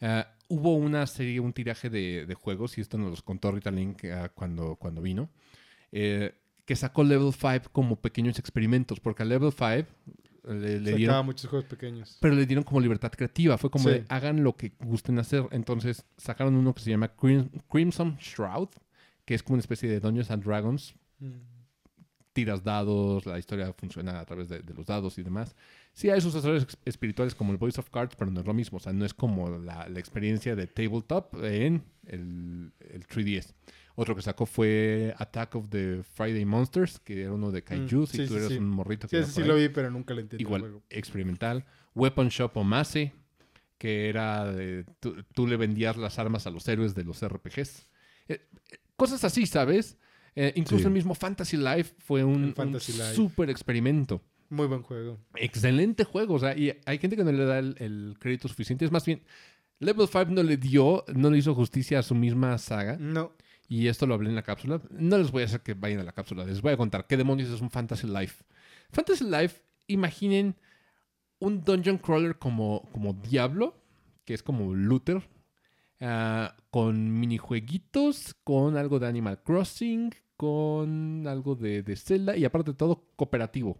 Ah, 0.00 0.34
hubo 0.48 0.74
una 0.76 1.06
serie, 1.06 1.38
un 1.40 1.52
tiraje 1.52 1.90
de, 1.90 2.26
de 2.26 2.34
juegos, 2.34 2.76
y 2.78 2.80
esto 2.80 2.98
nos 2.98 3.10
los 3.10 3.22
contó 3.22 3.52
Rita 3.52 3.70
Link 3.70 4.04
ah, 4.06 4.30
cuando, 4.34 4.76
cuando 4.76 5.02
vino, 5.02 5.30
eh, 5.92 6.34
que 6.64 6.74
sacó 6.74 7.04
Level 7.04 7.32
5 7.32 7.68
como 7.72 7.96
pequeños 8.00 8.38
experimentos, 8.38 8.98
porque 9.00 9.22
a 9.22 9.26
Level 9.26 9.52
5 9.52 9.86
le, 10.44 10.54
le 10.58 10.78
Sacaba 10.78 10.96
dieron 10.96 11.26
muchos 11.26 11.50
juegos 11.50 11.68
pequeños. 11.68 12.16
pero 12.20 12.34
le 12.34 12.46
dieron 12.46 12.64
como 12.64 12.80
libertad 12.80 13.10
creativa. 13.12 13.56
Fue 13.58 13.70
como 13.70 13.84
Sí. 13.84 13.90
de 13.90 14.04
hagan 14.08 14.42
lo 14.42 14.56
que 14.56 14.72
gusten 14.80 15.18
hacer. 15.18 15.44
Entonces 15.50 16.04
sacaron 16.16 16.54
uno 16.54 16.74
que 16.74 16.82
se 16.82 16.90
llama 16.90 17.08
Crim- 17.14 17.50
Crimson 17.70 18.16
Shroud, 18.18 18.68
que 19.24 19.34
es 19.34 19.42
como 19.42 19.54
una 19.54 19.60
especie 19.60 19.88
de 19.88 20.00
Dungeons 20.00 20.30
and 20.30 20.44
Dragons. 20.44 20.94
Mm. 21.18 21.59
Tiras 22.44 22.62
dados, 22.64 23.26
la 23.26 23.38
historia 23.38 23.72
funciona 23.72 24.18
a 24.20 24.24
través 24.24 24.48
de, 24.48 24.60
de 24.60 24.72
los 24.74 24.86
dados 24.86 25.18
y 25.18 25.22
demás. 25.22 25.54
Sí, 25.92 26.08
hay 26.08 26.20
sucesores 26.20 26.66
espirituales 26.84 27.34
como 27.34 27.52
el 27.52 27.58
Voice 27.58 27.78
of 27.80 27.90
Cards, 27.90 28.14
pero 28.16 28.30
no 28.30 28.40
es 28.40 28.46
lo 28.46 28.54
mismo. 28.54 28.78
O 28.78 28.80
sea, 28.80 28.92
no 28.92 29.04
es 29.04 29.12
como 29.12 29.50
la, 29.58 29.88
la 29.88 29.98
experiencia 30.00 30.56
de 30.56 30.66
tabletop 30.66 31.34
en 31.44 31.82
el, 32.06 32.72
el 32.90 33.06
3DS. 33.06 33.52
Otro 33.96 34.16
que 34.16 34.22
sacó 34.22 34.46
fue 34.46 35.14
Attack 35.18 35.56
of 35.56 35.68
the 35.68 36.02
Friday 36.14 36.44
Monsters, 36.46 36.98
que 37.00 37.22
era 37.22 37.32
uno 37.32 37.50
de 37.50 37.62
Kaijus 37.62 38.14
Mm, 38.14 38.16
sí, 38.16 38.22
y 38.22 38.26
tú 38.26 38.32
sí, 38.32 38.38
eras 38.38 38.48
sí. 38.48 38.56
un 38.56 38.68
morrito 38.70 39.08
que 39.08 39.16
Sí, 39.22 39.30
ese 39.30 39.44
lo 39.44 39.56
vi, 39.56 39.68
pero 39.68 39.90
nunca 39.90 40.14
lo 40.14 40.20
entendí. 40.20 40.42
igual 40.42 40.80
experimental. 40.88 41.66
Weapon 41.94 42.28
Shop 42.28 42.56
o 42.56 42.64
Mase, 42.64 43.12
que 43.76 44.08
era 44.08 44.50
de, 44.50 44.84
tú, 45.00 45.16
tú 45.34 45.46
le 45.46 45.56
vendías 45.56 45.96
las 45.98 46.18
armas 46.18 46.46
a 46.46 46.50
los 46.50 46.66
héroes 46.68 46.94
de 46.94 47.04
los 47.04 47.22
RPGs. 47.26 47.90
Eh, 48.28 48.40
eh, 48.70 48.78
cosas 48.96 49.24
así, 49.24 49.44
¿sabes? 49.44 49.98
Eh, 50.42 50.52
incluso 50.56 50.82
Sí. 50.82 50.86
el 50.86 50.92
mismo 50.94 51.14
Fantasy 51.14 51.56
Life 51.58 51.94
fue 51.98 52.24
un, 52.24 52.54
un 52.56 52.80
súper 52.80 53.50
experimento. 53.50 54.22
Muy 54.48 54.66
buen 54.66 54.82
juego. 54.82 55.18
Excelente 55.34 56.04
juego. 56.04 56.34
O 56.34 56.38
sea, 56.38 56.56
y 56.56 56.72
hay 56.86 56.98
gente 56.98 57.14
que 57.16 57.24
no 57.24 57.30
le 57.30 57.44
da 57.44 57.58
el, 57.58 57.76
el 57.78 58.16
crédito 58.18 58.48
suficiente. 58.48 58.84
Es 58.86 58.90
más 58.90 59.04
bien, 59.04 59.22
Level 59.80 60.08
5 60.08 60.26
no 60.30 60.42
le 60.42 60.56
dio, 60.56 61.04
no 61.14 61.30
le 61.30 61.38
hizo 61.38 61.54
justicia 61.54 61.98
a 61.98 62.02
su 62.02 62.14
misma 62.14 62.56
saga. 62.58 62.96
No. 62.98 63.32
Y 63.68 63.86
esto 63.88 64.06
lo 64.06 64.14
hablé 64.14 64.30
en 64.30 64.34
la 64.34 64.42
cápsula. 64.42 64.80
No 64.90 65.18
les 65.18 65.30
voy 65.30 65.42
a 65.42 65.44
hacer 65.44 65.60
que 65.60 65.74
vayan 65.74 66.00
a 66.00 66.04
la 66.04 66.12
cápsula. 66.12 66.44
Les 66.46 66.62
voy 66.62 66.72
a 66.72 66.76
contar 66.76 67.06
qué 67.06 67.16
demonios 67.18 67.50
es 67.50 67.60
un 67.60 67.70
Fantasy 67.70 68.06
Life. 68.06 68.42
Fantasy 68.90 69.24
Life, 69.24 69.60
imaginen 69.88 70.56
un 71.38 71.62
dungeon 71.62 71.98
crawler 71.98 72.38
como, 72.38 72.88
como 72.92 73.12
Diablo, 73.12 73.76
que 74.24 74.34
es 74.34 74.42
como 74.42 74.74
Luther, 74.74 75.22
ah, 76.00 76.56
con 76.70 77.20
minijueguitos, 77.20 78.34
con 78.42 78.76
algo 78.76 78.98
de 78.98 79.06
Animal 79.06 79.42
Crossing, 79.42 80.12
con 80.40 81.26
algo 81.26 81.54
de, 81.54 81.82
de 81.82 81.96
Zelda 81.96 82.34
y 82.34 82.46
aparte 82.46 82.70
de 82.70 82.76
todo 82.78 83.04
cooperativo. 83.14 83.76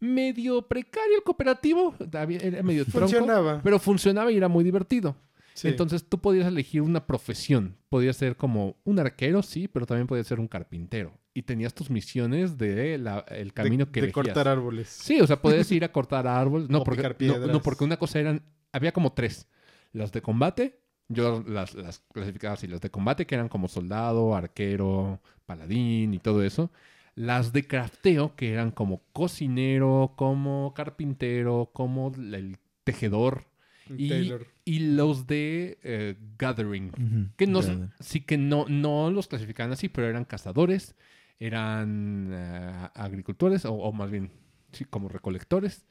Medio 0.00 0.66
precario 0.66 1.16
el 1.18 1.22
cooperativo, 1.22 1.94
era 2.12 2.62
medio 2.64 2.84
tronco, 2.84 3.08
Funcionaba. 3.08 3.60
pero 3.62 3.78
funcionaba 3.78 4.32
y 4.32 4.36
era 4.36 4.48
muy 4.48 4.64
divertido. 4.64 5.14
Sí. 5.54 5.68
Entonces 5.68 6.04
tú 6.08 6.18
podías 6.20 6.48
elegir 6.48 6.82
una 6.82 7.06
profesión. 7.06 7.76
Podías 7.88 8.16
ser 8.16 8.36
como 8.36 8.74
un 8.82 8.98
arquero, 8.98 9.40
sí, 9.40 9.68
pero 9.68 9.86
también 9.86 10.08
podías 10.08 10.26
ser 10.26 10.40
un 10.40 10.48
carpintero. 10.48 11.12
Y 11.32 11.42
tenías 11.42 11.72
tus 11.74 11.90
misiones 11.90 12.58
de 12.58 12.98
la- 12.98 13.24
el 13.28 13.48
de, 13.48 13.52
camino 13.54 13.86
que 13.86 14.00
de 14.00 14.06
elegías. 14.08 14.14
cortar 14.26 14.48
árboles. 14.48 14.88
Sí, 14.88 15.20
o 15.20 15.26
sea, 15.28 15.40
podías 15.40 15.70
ir 15.70 15.84
a 15.84 15.92
cortar 15.92 16.26
árboles. 16.26 16.68
No, 16.68 16.78
O 16.80 16.84
porque, 16.84 17.14
no, 17.52 17.62
porque 17.62 17.84
una 17.84 17.96
cosa 17.98 18.18
eran... 18.18 18.42
Había 18.72 18.90
como 18.90 19.12
tres. 19.12 19.46
Las 19.92 20.10
de 20.10 20.20
combate, 20.22 20.80
yo 21.08 21.44
las, 21.46 21.74
las 21.74 22.02
clasificaba 22.12 22.54
así. 22.54 22.66
Las 22.66 22.80
de 22.80 22.90
combate 22.90 23.26
que 23.26 23.34
eran 23.34 23.48
como 23.48 23.68
soldado, 23.68 24.34
arquero, 24.34 25.20
paladín 25.46 26.14
y 26.14 26.18
todo 26.18 26.42
eso. 26.42 26.70
Las 27.14 27.52
de 27.52 27.66
crafteo 27.66 28.34
que 28.34 28.52
eran 28.52 28.70
como 28.70 29.02
cocinero, 29.12 30.14
como 30.16 30.74
carpintero, 30.74 31.70
como 31.72 32.12
el 32.14 32.58
tejedor. 32.84 33.46
Y, 33.88 34.08
Taylor. 34.08 34.46
y 34.64 34.78
los 34.94 35.26
de 35.26 35.78
eh, 35.82 36.16
Gathering. 36.38 37.32
Que 37.36 37.46
no, 37.46 37.60
sí 38.00 38.22
que 38.22 38.38
no, 38.38 38.64
no 38.68 39.10
los 39.10 39.28
clasificaban 39.28 39.72
así, 39.72 39.90
pero 39.90 40.08
eran 40.08 40.24
cazadores, 40.24 40.96
eran 41.38 42.30
eh, 42.32 42.88
agricultores, 42.94 43.66
o, 43.66 43.74
o 43.74 43.92
más 43.92 44.10
bien, 44.10 44.30
sí, 44.72 44.86
como 44.86 45.10
recolectores, 45.10 45.84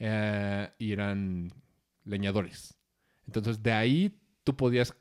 eh, 0.00 0.70
y 0.78 0.90
eran 0.90 1.52
leñadores. 2.04 2.76
Entonces, 3.26 3.62
de 3.62 3.72
ahí 3.72 4.19
tú 4.44 4.56
podías 4.56 4.96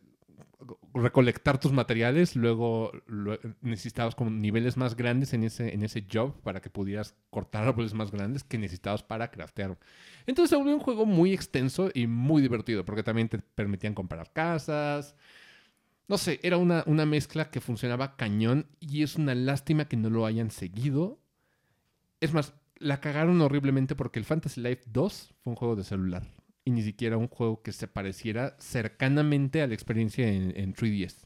recolectar 0.94 1.60
tus 1.60 1.72
materiales, 1.72 2.36
luego, 2.36 2.92
lue- 3.08 3.40
necesitabas 3.62 4.16
como 4.16 4.30
niveles 4.30 4.76
más 4.78 4.96
grandes 4.96 5.34
en 5.34 5.44
ese, 5.44 5.74
en 5.74 5.84
ese 5.84 6.06
job 6.12 6.42
para 6.42 6.62
que 6.62 6.70
pudieras 6.70 7.16
cortar 7.30 7.64
árboles 7.68 7.94
más 7.94 8.12
grandes 8.12 8.44
que 8.44 8.58
necesitabas 8.58 9.04
para 9.04 9.32
craftear. 9.32 9.78
Entonces 10.26 10.50
se 10.50 10.56
volvió 10.58 10.74
un 10.74 10.82
juego 10.82 11.06
muy 11.06 11.34
extenso 11.34 11.90
y 11.94 12.08
muy 12.08 12.42
divertido, 12.42 12.84
porque 12.86 13.04
también 13.04 13.30
te 13.30 13.40
permitían 13.40 13.94
comprar 13.94 14.32
casas. 14.34 15.16
No 16.08 16.18
sé, 16.18 16.40
era 16.44 16.58
una, 16.58 16.84
una 16.88 17.06
mezcla 17.06 17.52
que 17.52 17.62
funcionaba 17.62 18.16
cañón 18.18 18.68
y 18.80 19.04
es 19.04 19.16
una 19.16 19.36
lástima 19.36 19.88
que 19.88 19.98
no 19.98 20.10
lo 20.10 20.26
hayan 20.26 20.52
seguido. 20.52 21.20
Es 22.22 22.34
más, 22.34 22.54
la 22.78 23.02
cagaron 23.02 23.42
horriblemente 23.42 23.96
porque 23.96 24.20
el 24.20 24.26
Fantasy 24.26 24.62
Life 24.62 24.84
2 24.88 25.34
fue 25.44 25.52
un 25.52 25.58
juego 25.58 25.76
de 25.76 25.84
celular 25.84 26.24
y 26.70 26.72
ni 26.72 26.84
siquiera 26.84 27.18
un 27.18 27.28
juego 27.28 27.64
que 27.64 27.72
se 27.72 27.88
pareciera 27.88 28.56
cercanamente 28.60 29.62
a 29.64 29.68
la 29.68 29.74
experiencia 29.74 30.28
en, 30.32 30.54
en 30.56 30.74
3DS. 30.76 31.26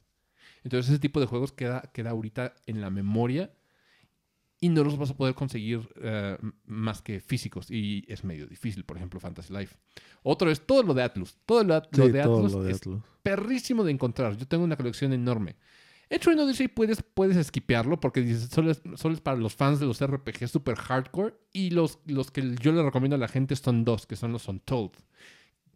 Entonces 0.64 0.89
ese 0.91 1.00
tipo 1.00 1.20
de 1.20 1.26
juegos 1.26 1.52
queda, 1.52 1.82
queda 1.94 2.12
ahorita 2.12 2.54
en 2.66 2.80
la 2.80 2.89
memoria 2.89 3.52
y 4.62 4.70
no 4.70 4.84
los 4.86 4.98
vas 4.98 5.12
a 5.12 5.18
poder 5.18 5.36
conseguir 5.36 5.82
m- 6.41 6.54
más 6.66 7.02
que 7.02 7.20
físicos 7.20 7.70
y 7.70 8.06
es 8.08 8.24
medio 8.24 8.48
difícil, 8.48 8.86
por 8.86 8.96
ejemplo, 8.96 9.20
Fantasy 9.20 9.52
Life. 9.54 9.76
Otro 10.24 10.50
es 10.50 10.66
todo 10.66 10.84
lo 10.84 10.94
de 10.94 11.04
Atlus. 11.04 11.36
Todo 11.46 11.64
lo, 11.66 11.82
Sí, 11.82 11.89
lo 11.98 12.08
de 12.08 12.22
todo 12.24 12.38
Atlus 12.38 12.54
lo 12.54 12.64
de 12.64 12.72
es 12.72 12.78
Atlus. 12.78 13.02
perrísimo 13.22 13.84
de 13.84 13.91
encontrar. 13.91 14.38
Yo 14.38 14.48
tengo 14.48 14.64
una 14.64 14.78
colección 14.78 15.12
enorme. 15.12 15.58
Hecho 16.10 16.32
en 16.32 16.39
Odyssey 16.39 16.68
puedes, 16.68 17.01
puedes 17.01 17.38
esquipearlo 17.38 17.99
porque 17.99 18.36
solo 18.36 18.72
es, 18.72 18.82
solo 18.95 19.16
es 19.16 19.22
para 19.22 19.38
los 19.38 19.56
fans 19.56 19.80
de 19.80 19.86
los 19.86 20.06
RPG 20.06 20.47
super 20.47 20.76
hardcore 20.76 21.34
y 21.51 21.72
los, 21.72 21.99
los 22.06 22.30
que 22.30 22.56
yo 22.62 22.72
le 22.72 22.84
recomiendo 22.84 23.16
a 23.16 23.20
la 23.20 23.28
gente 23.28 23.56
son 23.56 23.84
dos, 23.84 24.06
que 24.06 24.16
son 24.16 24.32
los 24.32 24.47
Untold. 24.47 24.91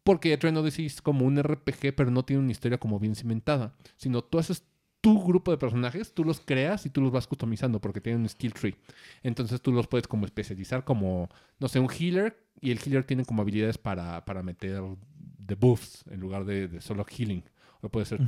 Porque 0.04 0.38
Train 0.38 0.56
Odyssey 0.58 0.86
es 0.86 1.02
como 1.02 1.26
un 1.26 1.42
RPG, 1.42 1.94
pero 1.96 2.12
no 2.12 2.24
tiene 2.24 2.42
una 2.42 2.52
historia 2.52 2.78
como 2.78 3.00
bien 3.00 3.16
cimentada, 3.16 3.76
sino 3.98 4.24
tú 4.24 4.40
haces 4.40 4.64
tu 5.02 5.24
grupo 5.24 5.52
de 5.52 5.58
personajes, 5.58 6.14
tú 6.14 6.24
los 6.24 6.40
creas 6.40 6.86
y 6.86 6.90
tú 6.90 7.02
los 7.02 7.12
vas 7.12 7.28
customizando 7.28 7.82
porque 7.82 8.02
tienen 8.02 8.22
un 8.22 8.30
skill 8.30 8.54
tree. 8.54 8.76
Entonces 9.24 9.62
tú 9.62 9.72
los 9.72 9.88
puedes 9.88 10.08
como 10.08 10.26
especializar 10.26 10.84
como, 10.84 11.30
no 11.60 11.68
sé, 11.68 11.80
un 11.80 11.90
healer 11.90 12.38
y 12.62 12.72
el 12.72 12.80
healer 12.80 13.04
tiene 13.04 13.26
como 13.26 13.42
habilidades 13.42 13.78
para, 13.78 14.24
para 14.26 14.44
meter 14.44 14.82
de 15.40 15.56
buffs 15.56 16.04
en 16.10 16.20
lugar 16.20 16.46
de 16.46 16.80
solo 16.82 17.06
healing. 17.06 17.44
O 17.82 17.90
puede 17.90 18.06
ser 18.06 18.20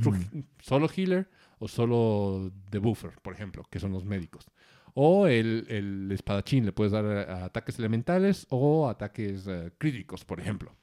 solo 0.60 0.88
healer 0.94 1.28
o 1.58 1.68
solo 1.68 2.52
debuffer, 2.70 3.12
por 3.22 3.34
ejemplo, 3.34 3.64
que 3.70 3.80
son 3.80 3.92
los 3.92 4.04
médicos. 4.04 4.46
O 4.94 5.26
el, 5.26 5.66
el 5.68 6.10
espadachín, 6.12 6.64
le 6.66 6.72
puedes 6.72 6.92
dar 6.92 7.04
a- 7.04 7.42
a 7.42 7.44
ataques 7.46 7.78
elementales 7.78 8.46
o 8.50 8.88
ataques 8.88 9.46
eh, 9.46 9.70
críticos, 9.78 10.24
por 10.24 10.40
ejemplo. 10.40 10.74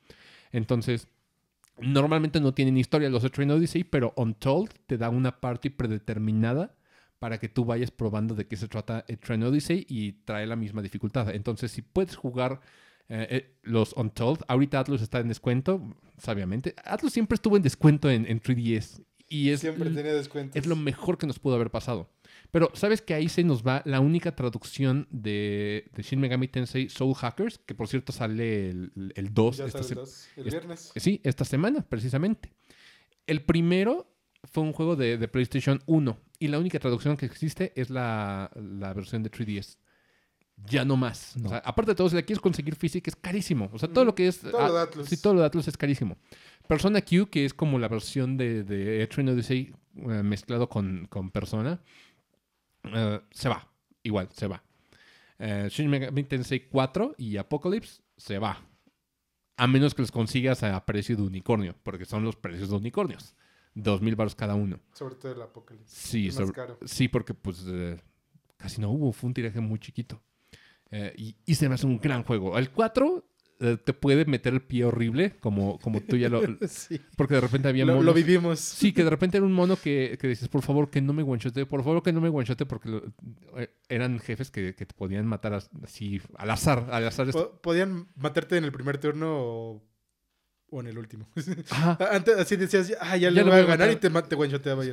Entonces, 0.52 1.08
normalmente 1.80 2.40
no 2.40 2.54
tienen 2.54 2.78
historia 2.78 3.10
los 3.10 3.24
de 3.24 3.30
Train 3.30 3.52
Odyssey, 3.52 3.84
pero 3.84 4.14
Untold 4.16 4.72
te 4.88 4.98
da 4.98 5.10
una 5.10 5.40
party 5.40 5.70
predeterminada 5.70 6.76
para 7.20 7.40
que 7.40 7.50
tú 7.50 7.66
vayas 7.66 7.92
probando 7.92 8.36
de 8.36 8.48
qué 8.48 8.56
se 8.56 8.68
trata 8.68 9.04
el 9.08 9.18
Train 9.18 9.44
Odyssey 9.44 9.86
y 9.90 10.14
trae 10.24 10.46
la 10.46 10.56
misma 10.56 10.82
dificultad. 10.82 11.30
Entonces, 11.34 11.72
si 11.72 11.82
puedes 11.82 12.16
jugar 12.16 12.62
eh, 13.10 13.28
eh, 13.30 13.56
los 13.64 13.94
Untold, 13.94 14.42
ahorita 14.48 14.80
Atlus 14.80 15.02
está 15.02 15.20
en 15.20 15.28
descuento, 15.30 15.82
sabiamente. 16.18 16.76
Atlus 16.84 17.14
siempre 17.14 17.36
estuvo 17.36 17.56
en 17.58 17.64
descuento 17.64 18.10
en, 18.10 18.26
en 18.30 18.42
3DS 18.42 19.04
y 19.30 19.50
es, 19.50 19.60
Siempre 19.62 19.90
tenía 19.90 20.14
descuentos. 20.14 20.56
es 20.56 20.66
lo 20.68 20.76
mejor 20.76 21.18
que 21.18 21.28
nos 21.28 21.40
pudo 21.40 21.56
haber 21.56 21.70
pasado. 21.72 22.10
Pero, 22.52 22.72
¿sabes 22.74 23.02
que 23.02 23.14
ahí 23.14 23.28
se 23.28 23.44
nos 23.44 23.62
va 23.66 23.82
la 23.86 24.00
única 24.00 24.34
traducción 24.36 25.06
de, 25.12 25.90
de 25.94 26.04
Shin 26.04 26.20
Megami 26.20 26.48
Tensei 26.48 26.88
Soul 26.90 27.14
Hackers? 27.16 27.58
Que 27.60 27.76
por 27.76 27.88
cierto 27.90 28.14
sale 28.14 28.70
el, 28.70 28.92
el 29.16 29.34
2 29.34 29.58
Ya 29.58 29.66
esta 29.66 29.84
sale 29.84 29.90
el 29.90 29.96
dos, 29.96 30.28
el 30.38 30.48
es- 30.48 30.54
viernes. 30.54 30.92
Sí, 30.96 31.20
esta 31.24 31.44
semana, 31.44 31.82
precisamente. 31.88 32.54
El 33.26 33.44
primero 33.44 34.10
fue 34.46 34.64
un 34.64 34.72
juego 34.72 34.96
de, 34.96 35.18
de 35.18 35.28
PlayStation 35.28 35.82
1 35.88 36.18
y 36.40 36.48
la 36.48 36.60
única 36.60 36.80
traducción 36.80 37.18
que 37.18 37.26
existe 37.26 37.74
es 37.76 37.90
la, 37.90 38.50
la 38.56 38.94
versión 38.94 39.24
de 39.24 39.32
3DS. 39.32 39.78
Ya 40.66 40.84
no 40.84 40.98
más. 40.98 41.38
No. 41.38 41.48
O 41.48 41.50
sea, 41.50 41.60
aparte 41.60 41.92
de 41.92 41.96
todo, 41.96 42.10
si 42.10 42.16
la 42.16 42.24
quieres 42.24 42.42
conseguir 42.42 42.76
física 42.76 43.10
es 43.10 43.16
carísimo. 43.16 43.70
O 43.72 43.80
sea, 43.80 43.88
todo 43.88 44.04
lo 44.06 44.16
que 44.16 44.28
es... 44.28 44.40
Todo 44.42 44.68
lo 44.68 44.74
de 44.74 44.82
Atlus. 44.82 45.08
Sí, 45.08 45.18
todo 45.22 45.34
lo 45.36 45.40
de 45.42 45.46
Atlus 45.46 45.68
es 45.68 45.78
carísimo. 45.78 46.18
Persona 46.68 47.02
Q, 47.02 47.30
que 47.30 47.46
es 47.46 47.54
como 47.54 47.80
la 47.80 47.88
versión 47.88 48.36
de, 48.38 48.64
de 48.64 49.06
Train 49.08 49.30
Odyssey 49.30 49.74
eh, 49.96 50.24
mezclado 50.24 50.68
con, 50.68 51.08
con 51.10 51.30
Persona, 51.32 51.80
eh, 52.84 53.22
se 53.32 53.50
va. 53.50 53.68
Igual, 54.04 54.30
se 54.34 54.48
va. 54.48 54.64
Eh, 55.40 55.68
Shin 55.70 55.90
Megami 55.90 56.24
Tensei 56.24 56.68
4 56.68 57.16
y 57.18 57.38
Apocalypse 57.38 58.02
se 58.18 58.40
va. 58.40 58.60
A 59.58 59.68
menos 59.68 59.94
que 59.96 60.02
los 60.02 60.12
consigas 60.12 60.64
a 60.64 60.86
precio 60.86 61.16
de 61.16 61.24
unicornio, 61.24 61.76
porque 61.84 62.06
son 62.06 62.24
los 62.24 62.36
precios 62.36 62.70
de 62.70 62.76
unicornios. 62.76 63.36
Dos 63.74 64.02
mil 64.02 64.16
baros 64.16 64.36
cada 64.36 64.56
uno. 64.56 64.80
Sobre 64.94 65.16
todo 65.16 65.32
el 65.34 65.42
apocalipsis. 65.42 65.98
Sí, 65.98 66.28
Es 66.28 66.36
más 66.36 66.48
sobre- 66.48 66.56
caro. 66.56 66.80
sí 66.86 67.08
porque 67.08 67.34
pues 67.36 67.64
eh, 67.68 68.00
casi 68.58 68.82
no 68.82 68.90
hubo, 68.90 69.12
fue 69.12 69.28
un 69.28 69.34
tiraje 69.36 69.60
muy 69.60 69.80
chiquito. 69.80 70.22
Eh, 70.92 71.14
y, 71.18 71.36
y 71.46 71.56
se 71.56 71.68
me 71.68 71.76
hace 71.76 71.86
un 71.86 72.00
gran 72.00 72.24
juego. 72.24 72.58
El 72.58 72.70
4 72.72 73.24
eh, 73.60 73.78
te 73.84 73.92
puede 73.94 74.24
meter 74.26 74.54
el 74.54 74.62
pie 74.62 74.86
horrible, 74.86 75.36
como, 75.40 75.80
como 75.80 76.00
tú 76.02 76.16
ya 76.16 76.30
lo... 76.30 76.42
sí. 76.68 77.02
Porque 77.16 77.34
de 77.36 77.42
repente 77.42 77.68
había 77.68 77.86
Lo, 77.86 78.02
lo 78.04 78.14
vivimos. 78.14 78.60
Sí, 78.60 78.94
que 78.94 79.04
de 79.04 79.10
repente 79.10 79.38
era 79.38 79.46
un 79.46 79.52
mono 79.54 79.76
que, 79.76 80.18
que 80.22 80.28
dices, 80.28 80.48
por 80.48 80.62
favor, 80.62 80.90
que 80.90 81.02
no 81.02 81.12
me 81.14 81.24
guanchote, 81.24 81.66
por 81.66 81.84
favor, 81.84 82.04
que 82.04 82.14
no 82.14 82.22
me 82.22 82.30
guanchote, 82.30 82.66
porque 82.66 82.90
lo- 82.90 83.04
eh, 83.58 83.70
eran 83.90 84.20
jefes 84.20 84.52
que, 84.52 84.76
que 84.76 84.86
te 84.86 84.94
podían 84.94 85.26
matar 85.26 85.54
as- 85.56 85.70
así 85.84 86.22
al 86.38 86.52
azar, 86.52 86.88
al 86.92 87.08
azar. 87.08 87.32
Po- 87.32 87.60
Podían 87.62 88.08
matarte 88.16 88.58
en 88.58 88.64
el 88.64 88.72
primer 88.72 89.00
turno 89.00 89.28
o, 89.40 89.84
o 90.70 90.80
en 90.80 90.88
el 90.88 90.98
último. 90.98 91.28
Ajá. 91.72 91.98
Antes 92.12 92.38
así 92.38 92.56
decías, 92.58 92.94
ah, 93.02 93.18
ya, 93.18 93.30
Ya 93.30 93.32
le 93.32 93.42
lo 93.44 93.48
voy 93.52 93.60
a 93.60 93.64
ganar 93.66 93.90
y 93.92 93.96
te, 93.96 94.10
te 94.10 94.36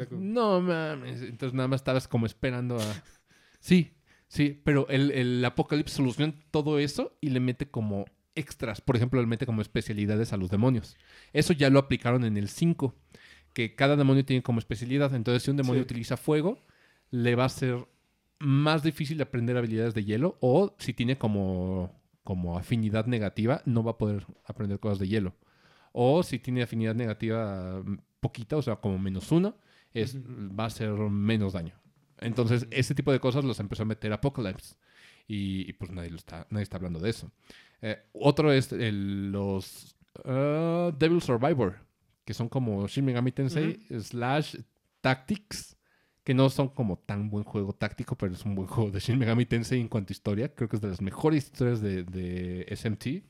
como- 0.09 0.23
No 0.23 0.61
mames. 0.63 1.21
Entonces 1.21 1.55
nada 1.55 1.69
más 1.69 1.81
estabas 1.83 2.09
como 2.09 2.27
esperando 2.27 2.79
a. 2.79 2.83
Sí, 3.61 3.93
sí, 4.35 4.61
pero 4.64 4.89
el, 4.89 5.11
el 5.12 5.45
Apocalipsis 5.45 5.97
soluciona 5.97 6.35
todo 6.51 6.78
eso 6.80 7.16
y 7.20 7.30
le 7.30 7.39
mete 7.41 7.66
como 7.70 8.05
extras. 8.35 8.80
Por 8.80 8.97
ejemplo, 8.97 9.20
le 9.20 9.28
mete 9.28 9.47
como 9.47 9.62
especialidades 9.62 10.32
a 10.32 10.37
los 10.37 10.51
demonios. 10.51 10.97
Eso 11.32 11.53
ya 11.53 11.70
lo 11.70 11.78
aplicaron 11.78 12.24
en 12.24 12.37
el 12.37 12.49
5, 12.49 12.93
que 13.53 13.74
cada 13.76 13.95
demonio 13.97 14.24
tiene 14.24 14.43
como 14.43 14.59
especialidad. 14.59 15.14
Entonces, 15.14 15.45
si 15.45 15.51
un 15.53 15.57
demonio 15.57 15.82
Sí. 15.82 15.87
utiliza 15.87 16.16
fuego, 16.16 16.59
le 17.11 17.37
va 17.37 17.45
a 17.45 17.49
ser 17.49 17.87
más 18.41 18.82
difícil 18.82 19.22
aprender 19.22 19.57
habilidades 19.57 19.95
de 19.95 20.05
hielo. 20.05 20.37
O 20.41 20.74
si 20.78 20.93
tiene 20.93 21.16
como, 21.16 21.93
como 22.24 22.59
afinidad 22.59 23.07
negativa, 23.07 23.62
no 23.66 23.85
va 23.85 23.93
a 23.93 23.99
poder 23.99 24.26
aprender 24.45 24.80
cosas 24.80 24.99
de 24.99 25.07
hielo. 25.09 25.32
O 25.93 26.24
si 26.24 26.41
tiene 26.41 26.62
afinidad 26.64 26.97
negativa 26.97 27.80
mm, 27.85 27.99
poquita, 28.20 28.57
o 28.57 28.62
sea, 28.62 28.76
como 28.76 28.99
menos 28.99 29.30
uno, 29.30 29.57
es, 29.93 30.16
va 30.18 30.64
a 30.64 30.66
hacer 30.66 30.91
menos 30.91 31.53
daño. 31.53 31.74
Entonces, 32.25 32.66
ese 32.70 32.95
tipo 32.95 33.12
de 33.12 33.20
cosas 33.20 33.45
los 33.45 33.61
empezó 33.61 33.83
a 33.83 33.87
meter 33.87 34.12
Apocalypse. 34.12 34.77
Y, 35.27 35.68
y, 35.68 35.72
pues 35.75 35.91
nadie, 35.91 36.11
lo 36.11 36.16
está, 36.16 36.47
nadie 36.51 36.64
está 36.64 36.77
hablando 36.77 36.99
de 36.99 37.11
eso. 37.11 37.31
Eh, 37.81 37.99
otro 38.12 38.53
es 38.53 38.72
el- 38.72 39.33
los 39.33 39.97
ah, 40.25 40.91
Devil 40.99 41.22
Survivor, 41.22 41.77
que 42.25 42.35
son 42.35 42.49
como 42.49 42.87
Shin 42.89 43.05
Megami 43.05 43.33
Tensei 43.33 43.79
slash 44.01 44.57
Tactics, 45.01 45.77
que 46.22 46.35
no 46.35 46.49
son 46.51 46.68
como 46.68 46.99
tan 46.99 47.29
buen 47.31 47.45
juego 47.45 47.72
táctico, 47.75 48.16
pero 48.16 48.33
es 48.35 48.45
un 48.45 48.55
buen 48.55 48.68
juego 48.68 48.91
de 48.91 49.01
Shin 49.01 49.18
Megami 49.18 49.45
Tensei 49.47 49.81
en 49.81 49.89
cuanto 49.89 50.12
a 50.12 50.14
historia. 50.14 50.55
Creo 50.55 50.68
que 50.68 50.77
es 50.77 50.83
de 50.83 50.89
las 50.89 51.01
mejores 51.03 51.45
historias 51.45 51.81
de, 51.81 52.05
de 52.05 52.66
SMT. 52.75 53.22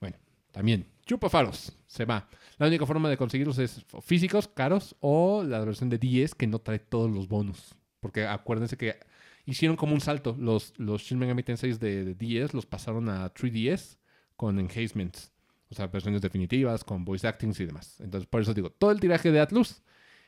Bueno, 0.00 0.16
también, 0.52 0.86
chupa 1.04 1.28
faros, 1.28 1.76
se 1.86 2.04
va. 2.04 2.28
La 2.58 2.66
única 2.68 2.86
forma 2.86 3.08
de 3.08 3.16
conseguirlos 3.16 3.58
es 3.58 3.84
físicos, 4.02 4.48
caros, 4.48 4.96
o 5.00 5.42
la 5.44 5.60
versión 5.64 5.88
de 5.90 5.98
10 5.98 6.34
que 6.34 6.46
no 6.46 6.58
trae 6.60 6.78
todos 6.78 7.10
los 7.10 7.28
bonus. 7.28 7.74
Porque 8.06 8.24
acuérdense 8.24 8.76
que 8.76 9.00
hicieron 9.46 9.76
como 9.76 9.92
un 9.92 10.00
salto. 10.00 10.36
Los, 10.38 10.72
los 10.76 11.02
Shin 11.02 11.18
Megami 11.18 11.42
Tensei 11.42 11.72
de, 11.72 12.04
de 12.04 12.14
10 12.14 12.54
los 12.54 12.64
pasaron 12.64 13.08
a 13.08 13.34
3DS 13.34 13.96
con 14.36 14.60
enhancements. 14.60 15.32
O 15.68 15.74
sea, 15.74 15.88
versiones 15.88 16.22
definitivas, 16.22 16.84
con 16.84 17.04
voice 17.04 17.26
actings 17.26 17.58
y 17.58 17.66
demás. 17.66 18.00
Entonces, 18.00 18.28
por 18.28 18.40
eso 18.42 18.54
digo, 18.54 18.70
todo 18.70 18.92
el 18.92 19.00
tiraje 19.00 19.32
de 19.32 19.40
Atlus 19.40 19.82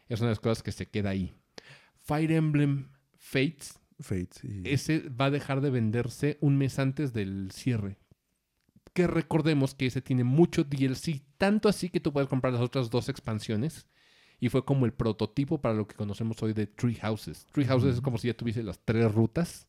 es 0.09 0.19
una 0.19 0.31
de 0.31 0.33
las 0.33 0.41
cosas 0.41 0.65
que 0.65 0.73
se 0.73 0.89
queda 0.89 1.11
ahí. 1.11 1.33
Fire 2.03 2.33
Emblem 2.33 2.89
Fates, 3.17 3.79
Fate, 4.01 4.31
sí. 4.33 4.63
ese 4.65 5.09
va 5.09 5.27
a 5.27 5.31
dejar 5.31 5.61
de 5.61 5.71
venderse 5.71 6.37
un 6.41 6.59
mes 6.59 6.81
antes 6.81 7.13
del 7.13 7.53
cierre. 7.53 7.97
Que 8.93 9.07
recordemos 9.07 9.77
que 9.77 9.87
ese 9.87 10.03
tiene 10.03 10.25
mucho 10.25 10.65
DLC, 10.65 11.23
tanto 11.37 11.69
así 11.69 11.91
que 11.91 12.01
tú 12.01 12.13
puedes 12.13 12.29
comprar 12.29 12.53
las 12.53 12.63
otras 12.63 12.91
dos 12.91 13.09
expansiones. 13.09 13.87
Y 14.41 14.49
fue 14.51 14.65
como 14.65 14.87
el 14.87 14.93
prototipo 14.93 15.61
para 15.61 15.75
lo 15.75 15.87
que 15.87 15.95
conocemos 15.97 16.41
hoy 16.43 16.53
de 16.53 16.67
Tree 16.67 16.95
Houses. 16.97 17.47
Tree 17.53 17.65
Houses 17.67 17.97
es 17.97 18.01
como 18.01 18.19
si 18.19 18.29
ya 18.29 18.35
tuviese 18.35 18.63
las 18.63 18.79
tres 18.85 19.13
rutas 19.13 19.67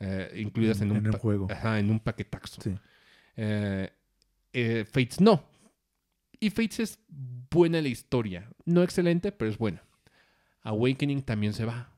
eh, 0.00 0.32
incluidas 0.36 0.80
en, 0.80 0.88
En- 0.88 0.90
un, 0.92 0.96
en 0.98 1.06
el 1.06 1.12
pa- 1.12 1.18
juego. 1.18 1.46
Ajá, 1.50 1.78
en 1.78 1.90
un 1.90 2.00
paquetaxo. 2.00 2.60
Sí. 2.60 2.74
Eh, 3.36 3.90
eh, 4.52 4.84
Fates 4.90 5.20
no. 5.20 5.44
Y 6.40 6.50
Fates 6.50 6.80
es 6.80 6.98
buena 7.50 7.80
la 7.80 7.88
historia. 7.88 8.48
No 8.64 8.82
excelente, 8.82 9.30
pero 9.32 9.50
es 9.50 9.58
buena. 9.58 9.82
Awakening 10.62 11.22
también 11.22 11.52
se 11.52 11.64
va. 11.64 11.92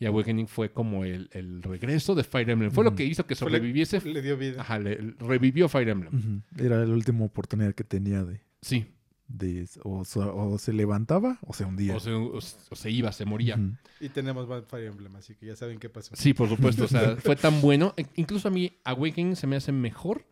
Y 0.00 0.06
Awakening 0.06 0.48
fue 0.48 0.72
como 0.72 1.04
el, 1.04 1.28
el 1.32 1.62
regreso 1.62 2.14
de 2.16 2.24
Fire 2.24 2.50
Emblem. 2.50 2.70
Fue 2.72 2.84
lo 2.84 2.94
que 2.96 3.04
hizo 3.04 3.24
que 3.26 3.34
le- 3.34 3.38
sobreviviese. 3.38 4.00
Le 4.00 4.20
dio 4.22 4.36
vida. 4.36 4.60
Ajá, 4.60 4.78
le- 4.80 4.96
revivió 5.20 5.68
Fire 5.68 5.88
Emblem. 5.88 6.42
Era 6.58 6.84
la 6.84 6.92
última 6.92 7.24
oportunidad 7.24 7.74
que 7.74 7.84
tenía 7.84 8.24
de, 8.24 8.40
Sí. 8.60 8.86
De 9.26 9.66
o, 9.82 10.04
se- 10.04 10.18
o 10.20 10.58
se 10.58 10.72
levantaba 10.72 11.38
o 11.42 11.52
se 11.54 11.64
hundía. 11.64 11.96
O 11.96 12.00
se, 12.00 12.12
o 12.12 12.40
se- 12.40 12.56
o 12.70 12.76
se 12.76 12.90
iba, 12.90 13.10
se 13.12 13.24
moría. 13.24 13.58
Y 14.00 14.08
tenemos 14.10 14.46
Fire 14.68 14.86
Emblem, 14.86 15.16
así 15.16 15.34
que 15.34 15.46
ya 15.46 15.56
saben 15.56 15.78
qué 15.78 15.88
pasó. 15.88 16.14
Sí, 16.14 16.34
por 16.34 16.48
supuesto. 16.48 16.84
O 16.84 16.88
sea, 16.88 17.16
fue 17.22 17.36
tan 17.36 17.60
bueno. 17.60 17.94
E- 17.96 18.06
Incluso 18.16 18.48
a 18.48 18.50
mí, 18.50 18.78
Awakening 18.84 19.36
se 19.36 19.46
me 19.46 19.56
hace 19.56 19.72
mejor 19.72 20.26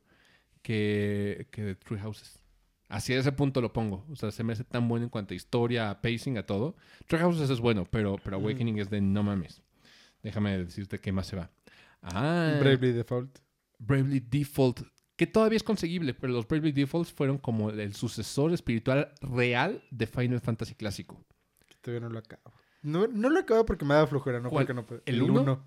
que, 0.62 1.46
que 1.50 1.74
True 1.76 1.98
Houses. 2.00 2.38
Hacia 2.88 3.18
ese 3.18 3.32
punto 3.32 3.60
lo 3.62 3.72
pongo. 3.72 4.04
O 4.10 4.16
sea, 4.16 4.30
se 4.30 4.44
me 4.44 4.52
hace 4.52 4.64
tan 4.64 4.86
bueno 4.88 5.04
en 5.04 5.10
cuanto 5.10 5.32
a 5.32 5.36
historia, 5.36 5.90
a 5.90 6.02
pacing, 6.02 6.36
a 6.36 6.44
todo. 6.44 6.76
True 7.06 7.20
Houses 7.22 7.48
es 7.50 7.60
bueno, 7.60 7.86
pero, 7.90 8.16
pero. 8.22 8.36
Awakening 8.36 8.78
es 8.78 8.90
de 8.90 9.00
no 9.00 9.22
mames. 9.22 9.62
Déjame 10.22 10.58
decirte 10.58 11.00
qué 11.00 11.10
más 11.10 11.26
se 11.26 11.36
va. 11.36 11.50
Ah, 12.02 12.56
Bravely 12.60 12.92
Default. 12.92 13.38
Bravely 13.78 14.20
Default, 14.20 14.82
que 15.16 15.26
todavía 15.26 15.56
es 15.56 15.62
conseguible, 15.62 16.14
pero 16.14 16.32
los 16.32 16.46
Bravely 16.48 16.72
Defaults 16.72 17.12
fueron 17.12 17.38
como 17.38 17.70
el 17.70 17.94
sucesor 17.94 18.52
espiritual 18.52 19.12
real 19.20 19.82
de 19.90 20.06
Final 20.06 20.40
Fantasy 20.40 20.74
clásico. 20.74 21.24
que 21.68 21.76
Todavía 21.80 22.06
no 22.08 22.12
lo 22.12 22.18
acabo. 22.18 22.52
No, 22.82 23.06
no 23.06 23.30
lo 23.30 23.38
acabo 23.38 23.64
porque 23.66 23.84
me 23.84 23.94
da 23.94 24.06
flojera, 24.06 24.40
no 24.40 24.50
¿Cuál? 24.50 24.64
porque 24.66 24.74
no 24.74 24.86
puedo. 24.86 25.02
¿El 25.06 25.22
uno? 25.22 25.64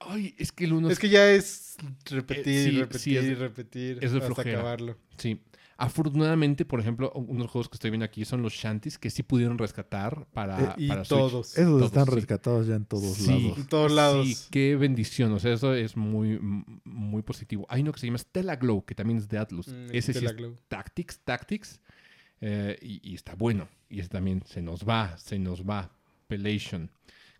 Ay, 0.00 0.34
es 0.38 0.52
que 0.52 0.64
el 0.64 0.72
uno 0.74 0.90
Es 0.90 0.98
que 0.98 1.08
ya 1.08 1.30
es 1.30 1.76
repetir, 2.10 2.46
Eh, 2.68 2.70
sí, 2.70 2.78
repetir, 2.80 3.00
sí, 3.00 3.16
es- 3.16 3.38
repetir 3.38 3.98
es 4.02 4.12
hasta 4.12 4.42
acabarlo. 4.42 4.96
Sí. 5.16 5.40
Afortunadamente, 5.78 6.64
por 6.64 6.80
ejemplo, 6.80 7.12
unos 7.12 7.50
juegos 7.50 7.68
que 7.68 7.74
estoy 7.76 7.90
viendo 7.90 8.06
aquí 8.06 8.24
son 8.24 8.40
los 8.40 8.54
Shanties 8.54 8.96
que 8.98 9.10
sí 9.10 9.22
pudieron 9.22 9.58
rescatar 9.58 10.26
para, 10.32 10.58
Eh, 10.58 10.74
y 10.78 10.88
para 10.88 11.04
Switch. 11.04 11.18
todos. 11.18 11.58
Esos 11.58 11.64
Todos, 11.70 11.82
están 11.84 12.06
sí. 12.06 12.10
rescatados 12.14 12.66
ya 12.66 12.76
en 12.76 12.84
todos 12.86 13.14
Sí. 13.14 13.26
lados. 13.42 13.58
En 13.58 13.66
todos 13.66 13.92
lados. 13.92 14.26
Sí, 14.26 14.46
qué 14.50 14.76
bendición. 14.76 15.32
O 15.32 15.38
sea, 15.38 15.52
eso 15.52 15.74
es 15.74 15.94
muy, 15.96 16.38
muy 16.84 17.22
positivo. 17.22 17.66
Hay 17.68 17.82
uno 17.82 17.92
que 17.92 18.00
se 18.00 18.06
llama 18.06 18.18
Stella 18.18 18.56
Glow, 18.56 18.84
que 18.86 18.94
también 18.94 19.18
es 19.18 19.28
de 19.28 19.36
Atlus. 19.38 19.68
Mm, 19.68 19.88
Ese 19.92 20.14
sí 20.14 20.24
es 20.24 20.34
Glow. 20.34 20.56
Tactics, 20.68 21.20
Tactics. 21.20 21.80
eh, 22.40 22.76
y, 22.82 23.00
y 23.10 23.14
está 23.14 23.34
bueno. 23.34 23.68
Y 23.88 24.00
ese 24.00 24.08
también 24.10 24.42
se 24.46 24.60
nos 24.62 24.86
va, 24.86 25.16
se 25.18 25.38
nos 25.38 25.62
va. 25.62 25.90
Pelation. 26.26 26.90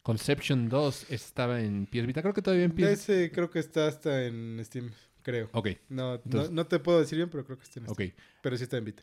Conception 0.02 0.68
2 0.68 1.06
estaba 1.10 1.60
en 1.60 1.86
PS 1.86 2.06
Vita. 2.06 2.22
Creo 2.22 2.32
que 2.32 2.40
todavía 2.42 2.64
en 2.64 2.72
PS 2.72 2.92
Ese 2.92 3.30
creo 3.32 3.50
que 3.50 3.58
está 3.58 3.88
hasta 3.88 4.24
en 4.24 4.58
Steam, 4.64 4.90
creo. 5.26 5.48
Ok, 5.52 5.68
No, 5.88 6.14
Entonces- 6.14 6.50
no, 6.50 6.62
no 6.62 6.66
te 6.68 6.78
puedo 6.78 7.00
decir 7.00 7.16
bien, 7.18 7.28
pero 7.28 7.44
creo 7.44 7.58
que 7.58 7.64
está 7.64 7.80
en 7.80 7.86
Steam. 7.86 8.08
ok. 8.10 8.14
Pero 8.42 8.56
sí 8.56 8.62
está 8.62 8.76
en 8.78 8.84
Vita. 8.84 9.02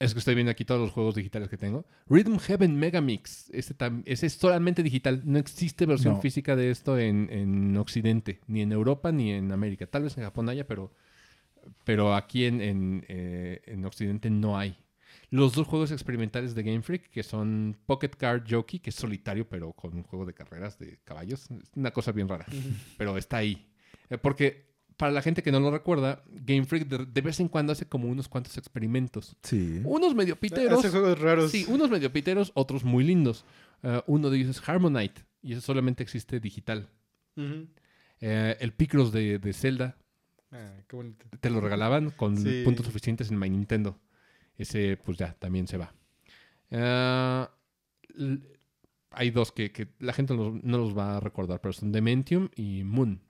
Es 0.00 0.12
que 0.12 0.20
estoy 0.20 0.36
viendo 0.36 0.52
aquí 0.52 0.64
todos 0.64 0.80
los 0.80 0.92
juegos 0.92 1.16
digitales 1.16 1.48
que 1.48 1.56
tengo. 1.56 1.84
Rhythm 2.06 2.38
Heaven 2.38 2.76
Megamix. 2.78 3.50
Ese, 3.50 3.76
tam- 3.76 4.02
ese 4.06 4.26
es 4.26 4.34
solamente 4.34 4.84
digital. 4.84 5.22
No 5.24 5.40
existe 5.40 5.86
versión 5.86 6.14
No. 6.14 6.20
física 6.20 6.54
de 6.54 6.70
esto 6.70 6.96
en, 6.96 7.28
en 7.32 7.76
Occidente. 7.76 8.38
Ni 8.46 8.60
en 8.62 8.70
Europa 8.70 9.10
ni 9.10 9.32
en 9.32 9.50
América. 9.50 9.88
Tal 9.88 10.04
vez 10.04 10.16
en 10.16 10.22
Japón 10.22 10.48
haya, 10.48 10.68
pero, 10.68 10.92
pero 11.84 12.14
aquí 12.14 12.44
en, 12.44 12.60
en, 12.60 13.04
eh, 13.08 13.60
en 13.66 13.84
Occidente 13.84 14.30
no 14.30 14.56
hay. 14.56 14.76
Los 15.30 15.54
dos 15.54 15.66
juegos 15.66 15.90
experimentales 15.90 16.54
de 16.54 16.62
Game 16.62 16.82
Freak, 16.82 17.10
que 17.10 17.24
son 17.24 17.76
Pocket 17.84 18.10
Card 18.16 18.44
Jockey, 18.48 18.78
que 18.78 18.90
es 18.90 18.96
solitario, 18.96 19.48
pero 19.48 19.72
con 19.72 19.94
un 19.96 20.04
juego 20.04 20.24
de 20.24 20.32
carreras 20.32 20.78
de 20.78 21.00
caballos. 21.04 21.50
Es 21.50 21.70
una 21.74 21.90
cosa 21.90 22.12
bien 22.12 22.28
rara. 22.28 22.46
pero 22.96 23.18
está 23.18 23.38
ahí. 23.38 23.68
Eh, 24.10 24.16
Porque 24.16 24.67
para 24.98 25.12
la 25.12 25.22
gente 25.22 25.42
que 25.42 25.50
no 25.50 25.60
lo 25.60 25.70
recuerda, 25.70 26.22
Game 26.28 26.64
Freak 26.66 26.86
de, 26.88 27.06
de 27.06 27.20
vez 27.22 27.40
en 27.40 27.48
cuando 27.48 27.72
hace 27.72 27.86
como 27.86 28.08
unos 28.08 28.28
cuantos 28.28 28.58
experimentos. 28.58 29.34
Sí. 29.42 29.80
Unos 29.84 30.14
medio 30.14 30.36
piteros. 30.38 30.80
Hace 30.80 30.90
juegos 30.90 31.18
raros. 31.18 31.50
Sí, 31.50 31.64
unos 31.68 31.88
medio 31.88 32.12
piteros, 32.12 32.52
otros 32.54 32.84
muy 32.84 33.04
lindos. 33.04 33.44
Eh, 33.82 34.02
uno 34.06 34.28
de 34.28 34.36
ellos 34.38 34.50
es 34.50 34.68
Harmonite, 34.68 35.22
y 35.40 35.52
ese 35.52 35.60
solamente 35.62 36.02
existe 36.02 36.38
digital. 36.40 36.90
Eh, 38.20 38.56
el 38.60 38.72
Picross 38.72 39.12
de, 39.12 39.38
de 39.38 39.52
Zelda, 39.52 39.96
Ah, 40.50 40.72
qué 40.88 40.96
bonito. 40.96 41.26
te 41.40 41.50
lo 41.50 41.60
regalaban 41.60 42.10
con 42.10 42.36
Sí. 42.36 42.62
puntos 42.64 42.84
suficientes 42.86 43.30
en 43.30 43.38
My 43.38 43.48
Nintendo. 43.48 43.98
Ese, 44.56 44.96
pues 44.96 45.16
ya, 45.18 45.34
también 45.34 45.68
se 45.68 45.76
va. 45.76 45.94
Eh, 46.70 47.46
hay 49.10 49.30
dos 49.30 49.52
que, 49.52 49.70
que 49.72 49.88
la 50.00 50.12
gente 50.12 50.34
no, 50.34 50.50
los- 50.50 50.64
no 50.64 50.78
los 50.78 50.96
va 50.96 51.16
a 51.16 51.20
recordar, 51.20 51.60
pero 51.60 51.72
son 51.72 51.92
Dementium 51.92 52.48
y 52.56 52.82
Moon, 52.84 53.20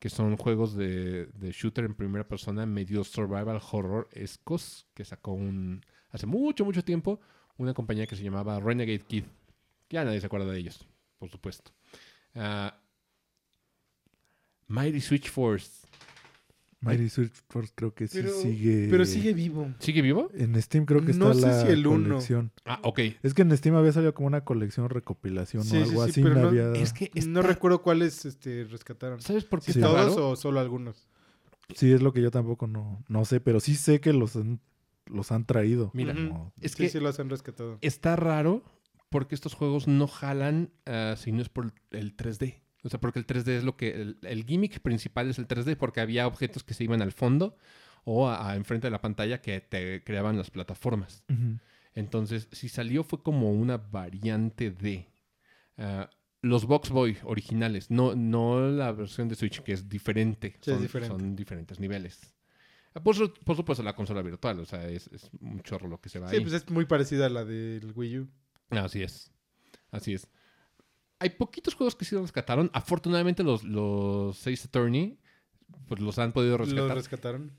que 0.00 0.08
son 0.08 0.36
juegos 0.38 0.74
de, 0.74 1.28
shooter 1.52 1.84
en 1.84 1.94
primera 1.94 2.26
persona, 2.26 2.64
medio 2.64 3.04
survival 3.04 3.60
horror 3.70 4.08
escos, 4.12 4.88
que 4.94 5.04
sacó 5.04 5.32
un 5.32 5.84
hace 6.08 6.26
mucho, 6.26 6.64
mucho 6.64 6.82
tiempo 6.82 7.20
una 7.58 7.74
compañía 7.74 8.06
que 8.06 8.16
se 8.16 8.24
llamaba 8.24 8.58
Renegade 8.58 9.00
Kid. 9.00 9.24
Ya 9.90 10.02
nadie 10.02 10.18
se 10.18 10.26
acuerda 10.26 10.50
de 10.50 10.58
ellos, 10.58 10.88
por 11.18 11.28
supuesto. 11.28 11.70
Ah, 12.34 12.80
Mighty 14.68 15.02
Switch 15.02 15.28
Force. 15.28 15.79
Mighty 16.82 17.08
Switch 17.10 17.34
Force 17.48 17.72
creo 17.74 17.92
que 17.94 18.08
sí 18.08 18.18
Pero- 18.22 18.32
sigue. 18.32 18.88
Pero 18.90 19.04
sigue 19.04 19.34
vivo. 19.34 19.70
¿Sigue 19.80 20.00
vivo? 20.00 20.30
En 20.34 20.60
Steam 20.62 20.86
creo 20.86 21.04
que 21.04 21.10
está 21.12 21.24
No 21.26 21.34
sé 21.34 21.40
la 21.42 21.60
si 21.62 21.68
el 21.68 21.86
uno. 21.86 22.08
colección. 22.08 22.52
Ah, 22.64 22.80
ok. 22.82 23.00
Es 23.22 23.34
que 23.34 23.42
en 23.42 23.54
Steam 23.56 23.74
había 23.76 23.92
salido 23.92 24.14
como 24.14 24.28
una 24.28 24.44
colección 24.44 24.88
recopilación 24.88 25.62
Sí, 25.64 25.76
o 25.76 25.84
sí, 25.84 25.90
algo 25.90 26.04
sí, 26.04 26.10
así. 26.10 26.22
pero 26.22 26.34
no- 26.36 26.48
había- 26.48 26.72
Es 26.72 26.92
que 26.94 27.10
No 27.26 27.40
está- 27.40 27.42
recuerdo 27.42 27.82
cuáles 27.82 28.24
este, 28.24 28.64
rescataron. 28.64 29.20
¿Sabes 29.20 29.44
por 29.44 29.60
qué 29.60 29.72
Sí. 29.72 29.78
está 29.80 29.90
¿Todos 29.92 30.14
raro? 30.16 30.30
o 30.30 30.36
solo 30.36 30.58
algunos? 30.60 31.06
Sí, 31.76 31.92
es 31.92 32.00
lo 32.02 32.12
que 32.12 32.22
yo 32.22 32.30
tampoco 32.30 32.66
no, 32.66 33.04
no 33.08 33.24
sé, 33.24 33.40
pero 33.40 33.60
sí 33.60 33.74
sé 33.76 34.00
que 34.00 34.12
los 34.12 34.34
han, 34.36 34.60
los 35.06 35.30
han 35.32 35.44
traído. 35.44 35.90
Mira. 35.94 36.14
Como- 36.14 36.52
es 36.60 36.72
sí, 36.72 36.78
que 36.84 36.88
sí 36.88 36.98
los 36.98 37.20
han 37.20 37.28
rescatado. 37.30 37.78
está 37.82 38.16
raro 38.16 38.62
porque 39.10 39.34
estos 39.34 39.54
juegos 39.54 39.86
no 39.86 40.06
jalan 40.06 40.70
ah, 40.86 41.14
si 41.18 41.30
no 41.32 41.42
es 41.42 41.48
por 41.48 41.72
el 41.90 42.16
3D. 42.16 42.62
O 42.82 42.88
sea, 42.88 43.00
porque 43.00 43.18
el 43.18 43.26
3D 43.26 43.48
es 43.48 43.64
lo 43.64 43.76
que... 43.76 43.90
El, 43.90 44.18
el 44.22 44.44
gimmick 44.44 44.80
principal 44.80 45.28
es 45.28 45.38
el 45.38 45.46
3D 45.46 45.76
porque 45.76 46.00
había 46.00 46.26
objetos 46.26 46.64
que 46.64 46.74
se 46.74 46.84
iban 46.84 47.02
al 47.02 47.12
fondo 47.12 47.56
o 48.04 48.28
a, 48.28 48.50
a 48.50 48.56
enfrente 48.56 48.86
de 48.86 48.90
la 48.90 49.00
pantalla 49.02 49.40
que 49.42 49.60
te 49.60 50.02
creaban 50.02 50.36
las 50.38 50.50
plataformas. 50.50 51.22
Entonces, 51.94 52.48
si 52.52 52.68
salió 52.68 53.04
fue 53.04 53.22
como 53.22 53.52
una 53.52 53.76
variante 53.76 54.70
de... 54.70 55.08
ah, 55.78 56.08
los 56.42 56.64
Box 56.64 56.88
Boy 56.88 57.18
originales, 57.24 57.90
no, 57.90 58.14
no 58.16 58.66
la 58.70 58.92
versión 58.92 59.28
de 59.28 59.34
Switch, 59.34 59.60
que 59.60 59.72
es 59.72 59.88
diferente. 59.90 60.56
Sí, 60.62 60.70
es 60.70 60.76
son, 60.76 60.82
diferente. 60.82 61.08
son 61.18 61.36
diferentes 61.36 61.78
niveles. 61.80 62.34
Ah, 62.94 63.02
Por, 63.02 63.14
su- 63.14 63.34
por 63.44 63.56
supuesto, 63.56 63.82
la 63.82 63.94
consola 63.94 64.22
virtual, 64.22 64.58
o 64.60 64.64
sea, 64.64 64.88
es, 64.88 65.06
es 65.08 65.28
un 65.42 65.60
chorro 65.62 65.86
lo 65.86 66.00
que 66.00 66.08
se 66.08 66.18
va 66.18 66.30
Sí, 66.30 66.36
ahí. 66.36 66.40
pues 66.42 66.54
es 66.54 66.70
muy 66.70 66.86
parecida 66.86 67.26
a 67.26 67.28
la 67.28 67.44
del 67.44 67.92
Wii 67.94 68.18
U. 68.20 68.28
Así 68.70 69.02
es. 69.02 69.30
Así 69.90 70.14
es. 70.14 70.28
Hay 71.20 71.30
poquitos 71.30 71.74
juegos 71.74 71.94
que 71.94 72.04
sí 72.04 72.14
los 72.14 72.22
rescataron. 72.22 72.70
Afortunadamente, 72.72 73.42
los, 73.44 73.62
los 73.62 74.40
Ace 74.46 74.66
Attorney 74.66 75.18
pues 75.86 76.00
los 76.00 76.18
han 76.18 76.32
podido 76.32 76.58
Los 76.58 76.68
rescatar. 76.70 76.96
rescataron. 76.96 77.52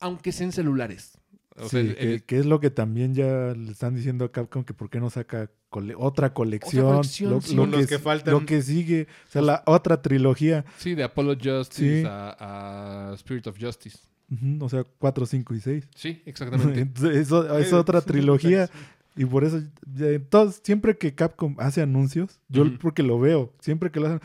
aunque 0.00 0.32
sean 0.32 0.50
celulares. 0.52 1.18
O 1.56 1.64
Sí, 1.64 1.68
sea, 1.70 1.80
el- 1.80 1.94
que, 1.96 2.12
el- 2.14 2.22
que 2.24 2.38
es 2.40 2.46
lo 2.46 2.58
que 2.60 2.70
también 2.70 3.14
ya 3.14 3.54
le 3.54 3.70
están 3.70 3.94
diciendo 3.94 4.24
a 4.24 4.32
Capcom 4.32 4.64
que 4.64 4.74
por 4.74 4.90
qué 4.90 4.98
no 4.98 5.08
saca 5.10 5.50
cole- 5.70 5.94
otra 5.96 6.34
colección. 6.34 6.84
colección, 6.96 7.30
lo, 7.30 7.40
sí. 7.40 7.54
lo 7.54 7.66
los 7.66 7.80
que, 7.82 7.86
que 7.86 7.98
faltan. 8.00 8.34
Lo 8.34 8.44
que 8.44 8.60
sigue. 8.62 9.06
O 9.28 9.30
sea, 9.30 9.42
la 9.42 9.62
otra 9.66 10.02
trilogía. 10.02 10.64
sí, 10.78 10.94
de 10.96 11.04
Apollo 11.04 11.36
Justice 11.40 12.00
Sí. 12.00 12.06
a, 12.06 13.10
a 13.10 13.14
Spirit 13.14 13.46
of 13.46 13.56
Justice. 13.60 13.98
Ujú, 14.32 14.64
o 14.64 14.68
sea, 14.68 14.84
4, 14.98 15.26
5 15.26 15.54
y 15.54 15.60
6. 15.60 15.88
Sí, 15.94 16.22
exactamente. 16.26 16.80
Entonces, 16.80 17.16
eso- 17.18 17.56
es 17.58 17.72
otra 17.72 18.00
trilogía. 18.00 18.68
Y 19.16 19.24
por 19.26 19.44
eso, 19.44 19.62
entonces, 19.98 20.60
siempre 20.64 20.96
que 20.96 21.14
Capcom 21.14 21.54
hace 21.58 21.82
anuncios, 21.82 22.40
yo 22.48 22.64
porque 22.78 23.02
lo 23.02 23.18
veo, 23.20 23.52
siempre 23.60 23.90
que 23.90 24.00
lo 24.00 24.06
hacen, 24.06 24.20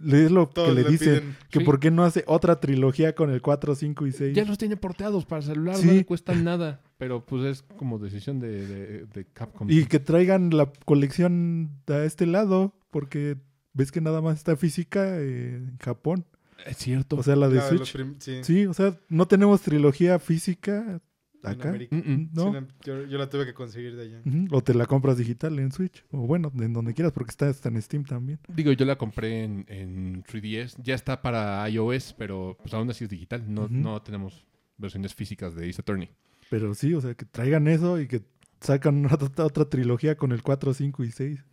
le- 0.00 0.26
es 0.26 0.30
lo 0.30 0.46
Todos 0.48 0.68
que 0.68 0.74
le 0.74 0.82
le 0.84 0.90
dicen, 0.90 1.08
piden. 1.20 1.36
que 1.50 1.58
Sí. 1.58 1.64
por 1.64 1.80
qué 1.80 1.90
no 1.90 2.04
hace 2.04 2.22
otra 2.28 2.60
trilogía 2.60 3.16
con 3.16 3.30
el 3.30 3.42
4, 3.42 3.74
5 3.74 4.06
y 4.06 4.12
6. 4.12 4.36
ya 4.36 4.44
los 4.44 4.56
tiene 4.56 4.76
porteados 4.76 5.24
para 5.26 5.42
celular, 5.42 5.74
Sí. 5.76 5.86
no 5.88 5.92
le 5.94 6.06
cuestan 6.06 6.44
nada. 6.44 6.80
Pero 6.98 7.24
pues 7.26 7.44
es 7.44 7.62
como 7.76 7.98
decisión 7.98 8.38
de, 8.38 8.64
de- 8.66 9.06
de 9.06 9.24
Capcom. 9.32 9.68
Y 9.68 9.86
que 9.86 9.98
traigan 9.98 10.50
la 10.56 10.70
colección 10.84 11.70
a 11.88 12.04
este 12.04 12.26
lado, 12.26 12.74
porque 12.90 13.38
ves 13.74 13.90
que 13.90 14.00
nada 14.00 14.20
más 14.20 14.36
está 14.38 14.56
física 14.56 15.18
eh, 15.20 15.56
en 15.56 15.78
Japón. 15.78 16.24
Es 16.66 16.76
cierto. 16.76 17.16
O 17.16 17.22
sea, 17.22 17.34
la 17.36 17.48
de 17.48 17.56
La 17.56 17.68
Switch. 17.68 17.92
prim- 17.92 18.16
sí, 18.18 18.40
Sí, 18.42 18.66
o 18.66 18.74
sea, 18.74 18.96
no 19.08 19.26
tenemos 19.26 19.62
trilogía 19.62 20.18
física 20.18 21.00
acá. 21.42 21.68
América. 21.70 21.94
Mm, 21.96 21.98
mm. 22.12 22.30
¿No? 22.32 22.52
Sí, 22.60 22.66
yo, 22.84 23.04
yo 23.06 23.18
la 23.18 23.28
tuve 23.30 23.46
que 23.46 23.54
conseguir 23.54 23.96
de 23.96 24.02
allá. 24.02 24.22
O 24.50 24.62
te 24.62 24.74
la 24.74 24.86
compras 24.86 25.18
digital 25.18 25.58
en 25.58 25.72
Switch. 25.72 26.04
O 26.10 26.26
bueno, 26.26 26.50
en 26.58 26.72
donde 26.72 26.94
quieras, 26.94 27.12
porque 27.12 27.30
está 27.30 27.48
hasta 27.48 27.68
en 27.68 27.80
Steam 27.80 28.04
también. 28.04 28.38
Digo, 28.48 28.72
yo 28.72 28.84
la 28.84 28.96
compré 28.96 29.44
en, 29.44 29.64
en 29.68 30.22
3DS. 30.24 30.76
Ya 30.82 30.94
está 30.94 31.22
para 31.22 31.68
iOS, 31.68 32.14
pero 32.18 32.56
pues 32.60 32.74
aún 32.74 32.90
así 32.90 33.04
es 33.04 33.10
digital. 33.10 33.44
No, 33.46 33.68
no 33.68 34.00
tenemos 34.02 34.44
versiones 34.76 35.14
físicas 35.14 35.54
de 35.54 35.68
Ace 35.68 35.80
Attorney. 35.80 36.10
Pero 36.50 36.74
sí, 36.74 36.94
o 36.94 37.00
sea, 37.00 37.14
que 37.14 37.24
traigan 37.26 37.68
eso 37.68 38.00
y 38.00 38.06
que 38.08 38.22
sacan 38.60 39.06
otra, 39.12 39.44
otra 39.44 39.64
trilogía 39.68 40.16
con 40.16 40.32
el 40.32 40.42
4, 40.42 40.72
5 40.74 41.04
y 41.04 41.10
6. 41.10 41.44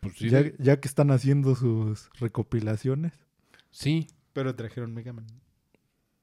Pues 0.00 0.14
sí, 0.16 0.28
ya, 0.28 0.42
de- 0.42 0.54
ya 0.58 0.78
que 0.80 0.86
están 0.88 1.10
haciendo 1.10 1.54
sus 1.54 2.10
recopilaciones. 2.20 3.12
sí. 3.70 4.06
Pero 4.32 4.56
trajeron 4.56 4.92
Mega 4.92 5.12
Man. 5.12 5.26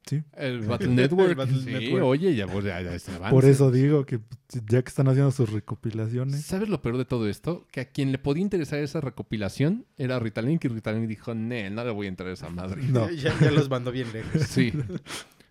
Sí. 0.06 0.24
El 0.38 0.62
Battle 0.62 0.88
Network. 0.90 1.30
El 1.30 1.36
Battle 1.36 1.60
sí, 1.60 1.66
Network. 1.72 2.04
oye, 2.06 2.36
ya, 2.36 2.48
pues, 2.48 2.66
ya, 2.66 2.82
ya 2.82 2.94
es 2.96 3.08
avance. 3.10 3.30
Por 3.34 3.46
eso 3.46 3.72
digo 3.72 4.06
que 4.06 4.20
ya 4.68 4.82
que 4.82 4.90
están 4.90 5.08
haciendo 5.08 5.32
sus 5.32 5.52
recopilaciones. 5.52 6.42
¿Sabes 6.46 6.70
lo 6.70 6.82
peor 6.82 6.98
de 6.98 7.06
todo 7.06 7.28
esto? 7.30 7.68
Que 7.72 7.82
a 7.82 7.86
quien 7.86 8.12
le 8.12 8.18
podía 8.18 8.42
interesar 8.44 8.80
esa 8.80 9.00
recopilación 9.02 9.86
era 9.98 10.20
Ritalink 10.20 10.66
y 10.66 10.68
Ritalink 10.70 11.08
dijo, 11.08 11.34
no, 11.36 11.70
no 11.70 11.84
le 11.86 11.92
voy 11.92 12.08
a 12.08 12.10
entrar 12.10 12.30
a 12.30 12.34
esa 12.34 12.50
madre. 12.50 12.82
No. 12.84 13.10
Ya, 13.12 13.38
ya 13.40 13.52
los 13.52 13.70
mandó 13.70 13.92
bien 13.92 14.12
lejos. 14.12 14.42
Sí. 14.44 14.74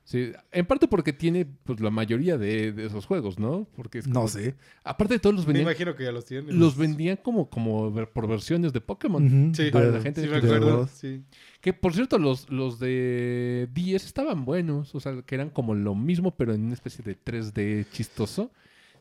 Sí, 0.05 0.33
en 0.51 0.67
parte 0.67 0.89
porque 0.89 1.13
tiene 1.13 1.47
pues 1.63 1.79
la 1.79 1.91
mayoría 1.91 2.37
de, 2.37 2.73
de 2.73 2.87
esos 2.87 3.07
juegos, 3.07 3.39
¿no? 3.39 3.69
Porque 3.77 3.99
es 4.01 4.09
No 4.09 4.15
como- 4.15 4.29
sé. 4.29 4.57
Aparte 4.83 5.15
de 5.15 5.21
todos 5.21 5.37
los 5.37 5.45
Me 5.47 5.53
vendían, 5.53 5.69
imagino 5.69 5.95
que 5.95 6.03
ya 6.03 6.11
los 6.11 6.25
tienen. 6.25 6.59
los 6.59 6.77
vendían 6.77 7.17
como, 7.23 7.49
como 7.49 7.95
por 8.13 8.27
versiones 8.27 8.73
de 8.73 8.81
Pokémon. 8.81 9.25
Ujú, 9.25 9.55
Sí, 9.55 9.65
de- 9.65 9.71
para 9.71 9.87
la 9.87 10.01
gente 10.01 10.21
Sí, 10.23 10.27
de 10.27 10.33
me 10.33 10.39
acuerdo. 10.39 10.89
Sí. 10.89 11.23
Que 11.61 11.73
por 11.75 11.93
cierto, 11.93 12.19
los, 12.19 12.49
los 12.51 12.79
de 12.79 13.69
10 13.73 14.05
estaban 14.05 14.45
buenos. 14.45 14.95
O 14.95 15.01
sea, 15.01 15.23
que 15.23 15.35
eran 15.35 15.51
como 15.51 15.75
lo 15.75 15.95
mismo, 15.95 16.37
pero 16.37 16.55
en 16.55 16.65
una 16.65 16.75
especie 16.75 17.05
de 17.05 17.19
3D 17.19 17.87
chistoso. 17.93 18.51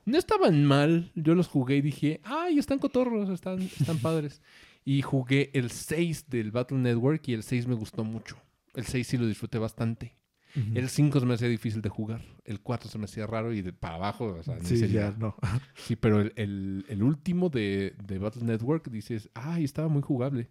No 0.05 0.17
estaban 0.17 0.65
mal. 0.65 1.11
Yo 1.15 1.35
los 1.35 1.47
jugué 1.47 1.77
y 1.77 1.81
dije, 1.81 2.19
ay, 2.23 2.59
están 2.59 2.79
cotorros, 2.79 3.29
están, 3.29 3.61
están 3.61 3.97
padres. 4.01 4.41
Y 4.83 5.01
jugué 5.01 5.51
el 5.53 5.71
6 5.71 6.29
del 6.29 6.51
Battle 6.51 6.79
Network 6.79 7.27
y 7.27 7.33
el 7.33 7.43
6 7.43 7.67
me 7.67 7.75
gustó 7.75 8.03
mucho. 8.03 8.37
El 8.73 8.85
6 8.85 9.07
sí 9.07 9.17
lo 9.17 9.27
disfruté 9.27 9.57
bastante. 9.57 10.18
El 10.55 10.89
5 10.89 11.19
se 11.19 11.25
me 11.25 11.33
hacía 11.35 11.47
difícil 11.47 11.81
de 11.81 11.89
jugar. 11.89 12.21
El 12.43 12.59
4 12.61 12.89
se 12.89 12.97
me 12.97 13.05
hacía 13.05 13.27
raro 13.27 13.53
y 13.53 13.61
de 13.61 13.71
para 13.73 13.95
abajo, 13.95 14.35
o 14.39 14.43
sea, 14.43 14.59
Sí, 14.63 14.87
ya 14.87 15.13
no. 15.17 15.35
Sí, 15.75 15.95
pero 15.95 16.21
el, 16.21 16.33
el- 16.35 16.85
el 16.89 17.03
último 17.03 17.49
de, 17.49 17.93
de 18.03 18.17
Battle 18.17 18.43
Network 18.43 18.89
dices, 18.89 19.29
ay, 19.35 19.63
estaba 19.63 19.87
muy 19.87 20.01
jugable. 20.01 20.49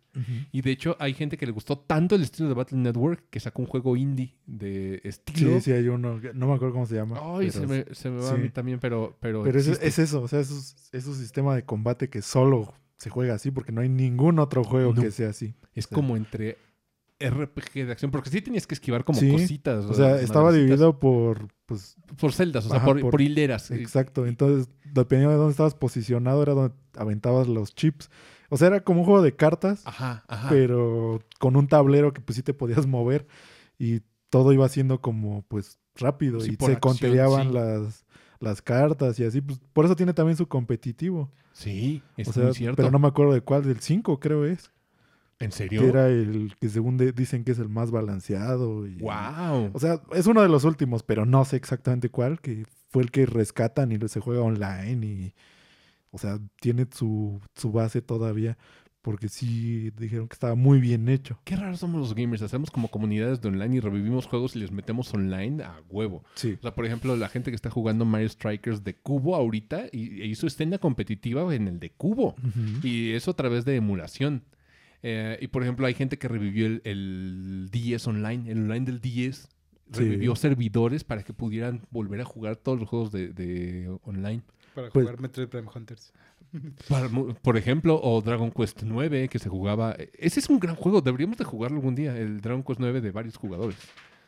Y 0.52 0.62
de 0.62 0.70
hecho, 0.70 0.96
hay 1.00 1.14
gente 1.14 1.36
que 1.36 1.46
le 1.46 1.52
gustó 1.52 1.78
tanto 1.78 2.14
el 2.14 2.22
estilo 2.22 2.48
de 2.48 2.54
Battle 2.54 2.78
Network 2.78 3.24
que 3.30 3.40
sacó 3.40 3.62
un 3.62 3.68
juego 3.68 3.96
indie 3.96 4.36
de 4.46 5.00
estilo. 5.04 5.54
Sí, 5.56 5.60
sí, 5.62 5.72
hay 5.72 5.88
uno. 5.88 6.20
No 6.34 6.46
me 6.48 6.54
acuerdo 6.54 6.72
cómo 6.74 6.86
se 6.86 6.94
llama. 6.96 7.16
Ay, 7.20 7.50
pero 7.52 7.52
se 7.52 7.66
me, 7.66 7.94
se 7.94 8.10
me 8.10 8.20
va 8.22 8.30
a 8.30 8.36
mí 8.36 8.48
también, 8.50 8.78
pero. 8.80 9.16
Pero, 9.20 9.42
Pero 9.42 9.58
es, 9.58 9.68
eso, 9.98 10.22
o 10.22 10.28
sea, 10.28 10.40
es, 10.40 10.50
un- 10.50 10.98
es 10.98 11.06
un 11.06 11.14
sistema 11.14 11.54
de 11.54 11.64
combate 11.64 12.08
que 12.08 12.22
solo 12.22 12.72
se 12.96 13.10
juega 13.10 13.34
así, 13.34 13.50
porque 13.52 13.70
no 13.72 13.80
hay 13.80 13.88
ningún 13.88 14.38
otro 14.40 14.64
juego 14.64 14.92
No. 14.94 15.02
que 15.02 15.10
sea 15.12 15.30
así. 15.30 15.54
Es 15.74 15.86
o 15.86 15.88
sea. 15.90 15.94
como 15.96 16.16
entre 16.16 16.58
RPG 17.20 17.86
de 17.86 17.92
acción, 17.92 18.10
porque 18.10 18.30
sí 18.30 18.40
tenías 18.42 18.66
que 18.66 18.74
esquivar 18.74 19.04
como 19.04 19.18
Sí, 19.18 19.30
cositas. 19.30 19.84
O 19.86 19.94
sea, 19.94 20.20
estaba 20.20 20.52
dividido 20.52 20.98
por, 20.98 21.48
pues, 21.66 21.96
Por 22.20 22.32
celdas, 22.32 22.66
o 22.66 22.68
sea, 22.68 22.76
Ajá, 22.78 22.86
por, 22.86 23.00
por- 23.00 23.10
por 23.12 23.20
hileras. 23.20 23.70
exacto. 23.70 24.26
Entonces, 24.26 24.68
dependiendo 24.84 25.32
de 25.32 25.38
dónde 25.38 25.50
estabas 25.52 25.74
posicionado, 25.74 26.42
era 26.42 26.54
donde 26.54 26.74
aventabas 26.96 27.48
los 27.48 27.74
chips. 27.74 28.10
O 28.50 28.56
sea, 28.56 28.68
era 28.68 28.80
como 28.80 29.00
un 29.00 29.06
juego 29.06 29.22
de 29.22 29.34
cartas, 29.36 29.82
Ajá, 29.84 30.24
ajá. 30.28 30.48
pero 30.48 31.20
con 31.38 31.56
un 31.56 31.68
tablero 31.68 32.12
que 32.12 32.20
pues 32.20 32.36
sí 32.36 32.42
te 32.42 32.54
podías 32.54 32.86
mover 32.86 33.26
y 33.78 34.00
todo 34.30 34.52
iba 34.52 34.68
siendo 34.68 35.00
como, 35.00 35.42
pues, 35.48 35.78
rápido 35.96 36.40
Sí, 36.40 36.56
y 36.58 36.64
se 36.64 36.78
conteaban 36.78 37.48
sí. 37.48 37.52
las, 37.54 38.04
las 38.40 38.62
cartas 38.62 39.18
y 39.18 39.24
así. 39.24 39.40
Pues, 39.40 39.58
por 39.72 39.84
eso 39.84 39.96
tiene 39.96 40.14
también 40.14 40.36
su 40.36 40.46
competitivo. 40.46 41.30
Sí, 41.52 42.02
es 42.16 42.28
o 42.28 42.32
sea, 42.32 42.44
muy 42.44 42.54
cierto. 42.54 42.76
pero 42.76 42.90
no 42.92 43.00
me 43.00 43.08
acuerdo 43.08 43.32
de 43.32 43.40
cuál, 43.40 43.64
del 43.64 43.80
5 43.80 44.20
creo 44.20 44.44
es. 44.44 44.70
¿En 45.40 45.52
serio? 45.52 45.82
Que 45.82 45.88
era 45.88 46.08
el 46.08 46.52
que 46.60 46.68
según 46.68 46.96
de- 46.96 47.12
dicen 47.12 47.44
que 47.44 47.52
es 47.52 47.58
el 47.58 47.68
más 47.68 47.90
balanceado. 47.90 48.86
Y, 48.86 48.96
¡Wow! 48.96 49.70
O 49.72 49.78
sea, 49.78 50.00
es 50.14 50.26
uno 50.26 50.42
de 50.42 50.48
los 50.48 50.64
últimos, 50.64 51.02
pero 51.02 51.24
no 51.26 51.44
sé 51.44 51.56
exactamente 51.56 52.08
cuál, 52.10 52.40
que 52.40 52.64
fue 52.90 53.02
el 53.04 53.10
que 53.10 53.24
rescatan 53.26 53.92
y 53.92 54.08
se 54.08 54.20
juega 54.20 54.42
online 54.42 55.06
y... 55.06 55.34
O 56.10 56.16
sea, 56.16 56.38
tiene 56.58 56.86
su, 56.90 57.38
su 57.54 57.70
base 57.70 58.00
todavía, 58.00 58.56
porque 59.02 59.28
sí 59.28 59.90
dijeron 59.90 60.26
que 60.26 60.32
estaba 60.32 60.54
muy 60.54 60.80
bien 60.80 61.06
hecho. 61.10 61.38
Qué 61.44 61.54
raros 61.54 61.80
somos 61.80 62.00
los 62.00 62.14
gamers. 62.14 62.40
Hacemos 62.40 62.70
como 62.70 62.88
comunidades 62.88 63.42
de 63.42 63.48
online 63.48 63.76
y 63.76 63.80
revivimos 63.80 64.24
juegos 64.26 64.56
y 64.56 64.60
les 64.60 64.72
metemos 64.72 65.12
online 65.12 65.62
a 65.62 65.82
huevo. 65.90 66.24
Sí. 66.34 66.56
O 66.58 66.62
sea, 66.62 66.74
por 66.74 66.86
ejemplo, 66.86 67.14
la 67.14 67.28
gente 67.28 67.50
que 67.50 67.54
está 67.56 67.68
jugando 67.70 68.06
Mario 68.06 68.30
Strikers 68.30 68.82
de 68.84 68.94
cubo 68.96 69.36
ahorita 69.36 69.84
y, 69.92 70.22
e 70.22 70.26
hizo 70.26 70.46
escena 70.46 70.78
competitiva 70.78 71.54
en 71.54 71.68
el 71.68 71.78
de 71.78 71.90
cubo. 71.90 72.34
Y 72.82 73.12
eso 73.12 73.32
a 73.32 73.36
través 73.36 73.66
de 73.66 73.76
emulación. 73.76 74.42
Eh, 75.02 75.38
y 75.40 75.46
por 75.48 75.62
ejemplo, 75.62 75.86
hay 75.86 75.94
gente 75.94 76.18
que 76.18 76.28
revivió 76.28 76.66
el, 76.66 76.82
el 76.84 77.68
10 77.70 78.06
online, 78.08 78.50
el 78.50 78.58
online 78.62 78.84
del 78.86 79.00
10. 79.00 79.36
Sí. 79.36 79.48
Revivió 80.00 80.36
servidores 80.36 81.02
para 81.04 81.22
que 81.22 81.32
pudieran 81.32 81.80
volver 81.90 82.20
a 82.20 82.24
jugar 82.24 82.56
todos 82.56 82.78
los 82.78 82.88
juegos 82.88 83.10
de, 83.12 83.28
de 83.32 83.88
online. 84.02 84.42
Para 84.74 84.90
Pues- 84.90 85.04
jugar 85.06 85.20
Metroid 85.20 85.48
Prime 85.48 85.68
Hunters. 85.74 86.12
Para 86.88 87.08
por 87.42 87.56
ejemplo, 87.56 88.00
o 88.02 88.20
Dragon 88.22 88.50
Quest 88.50 88.82
9, 88.82 89.28
que 89.28 89.38
se 89.38 89.48
jugaba. 89.48 89.96
Ese 90.14 90.40
es 90.40 90.48
un 90.48 90.58
gran 90.58 90.76
juego, 90.76 91.00
deberíamos 91.02 91.36
de 91.38 91.44
jugarlo 91.44 91.76
algún 91.78 91.94
día. 91.94 92.16
El 92.16 92.40
Dragon 92.40 92.62
Quest 92.62 92.80
9 92.80 93.00
de 93.00 93.10
varios 93.10 93.36
jugadores. 93.36 93.76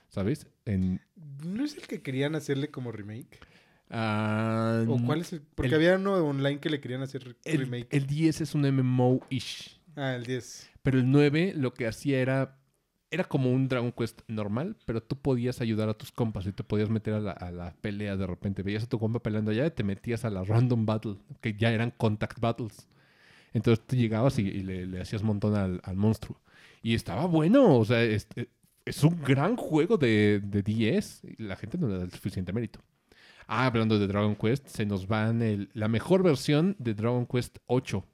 ¿Sabes? 0.09 0.47
En, 0.67 1.01
¿No 1.45 1.65
es 1.65 1.77
el 1.77 1.87
que 1.87 2.03
querían 2.03 2.35
hacerle 2.35 2.69
como 2.71 2.91
remake? 2.93 3.39
ah, 3.91 4.85
¿O 4.89 5.01
cuál 5.05 5.21
es 5.23 5.33
el? 5.33 5.41
Porque 5.55 5.69
el- 5.69 5.75
había 5.75 5.97
uno 5.97 6.15
online 6.17 6.59
que 6.59 6.69
le 6.71 6.81
querían 6.81 7.03
hacer 7.03 7.37
el, 7.45 7.59
remake. 7.61 7.87
el 7.91 8.07
10 8.07 8.41
es 8.41 8.55
un 8.55 8.63
MMO-ish. 8.63 9.80
Ah, 9.97 10.15
el 10.15 10.25
10. 10.25 10.71
Pero 10.83 10.99
el 10.99 11.11
9 11.11 11.55
lo 11.57 11.75
que 11.75 11.87
hacía 11.87 12.21
era. 12.21 12.57
Era 13.13 13.25
como 13.25 13.51
un 13.51 13.67
Dragon 13.67 13.91
Quest 13.91 14.21
normal, 14.29 14.77
pero 14.87 15.03
tú 15.03 15.17
podías 15.17 15.61
ayudar 15.61 15.89
a 15.89 15.95
tus 15.95 16.13
compas 16.13 16.47
y 16.47 16.53
te 16.53 16.63
podías 16.63 16.91
meter 16.91 17.15
a 17.15 17.19
la, 17.19 17.33
a 17.33 17.75
pelea 17.81 18.17
de 18.17 18.25
repente. 18.25 18.63
Veías 18.63 18.85
a 18.85 18.89
tu 18.89 19.01
compa 19.01 19.21
peleando 19.21 19.51
allá 19.51 19.67
y 19.67 19.71
te 19.73 19.83
metías 19.83 20.25
a 20.25 20.31
la 20.31 20.45
random 20.45 20.87
battle, 20.87 21.17
que 21.41 21.55
ya 21.55 21.73
eran 21.73 21.91
contact 21.91 22.39
battles. 22.39 22.87
Entonces 23.53 23.85
tú 23.85 23.97
llegabas 23.97 24.39
y, 24.39 24.45
le, 24.45 25.01
hacías 25.01 25.25
montón 25.25 25.57
al, 25.57 25.97
monstruo. 25.97 26.41
Y 26.83 26.95
estaba 26.95 27.27
bueno, 27.27 27.79
o 27.79 27.85
sea, 27.85 28.03
es, 28.05 28.29
un 29.03 29.21
gran 29.23 29.57
juego 29.57 29.97
de, 29.97 30.41
de 30.45 30.63
10 30.63 31.23
y 31.25 31.43
la 31.43 31.57
gente 31.57 31.79
no 31.79 31.89
le 31.89 31.99
da 31.99 32.05
el 32.05 32.13
suficiente 32.13 32.53
mérito. 32.53 32.81
Ah, 33.49 33.67
hablando 33.67 33.99
de 33.99 34.07
Dragon 34.07 34.37
Quest, 34.37 34.69
se 34.69 34.87
nos 34.87 35.09
van 35.09 35.43
el- 35.43 35.71
la 35.75 35.89
mejor 35.89 36.23
versión 36.23 36.77
de 36.79 36.95
Dragon 36.95 37.27
Quest 37.27 37.59
8. 37.67 38.05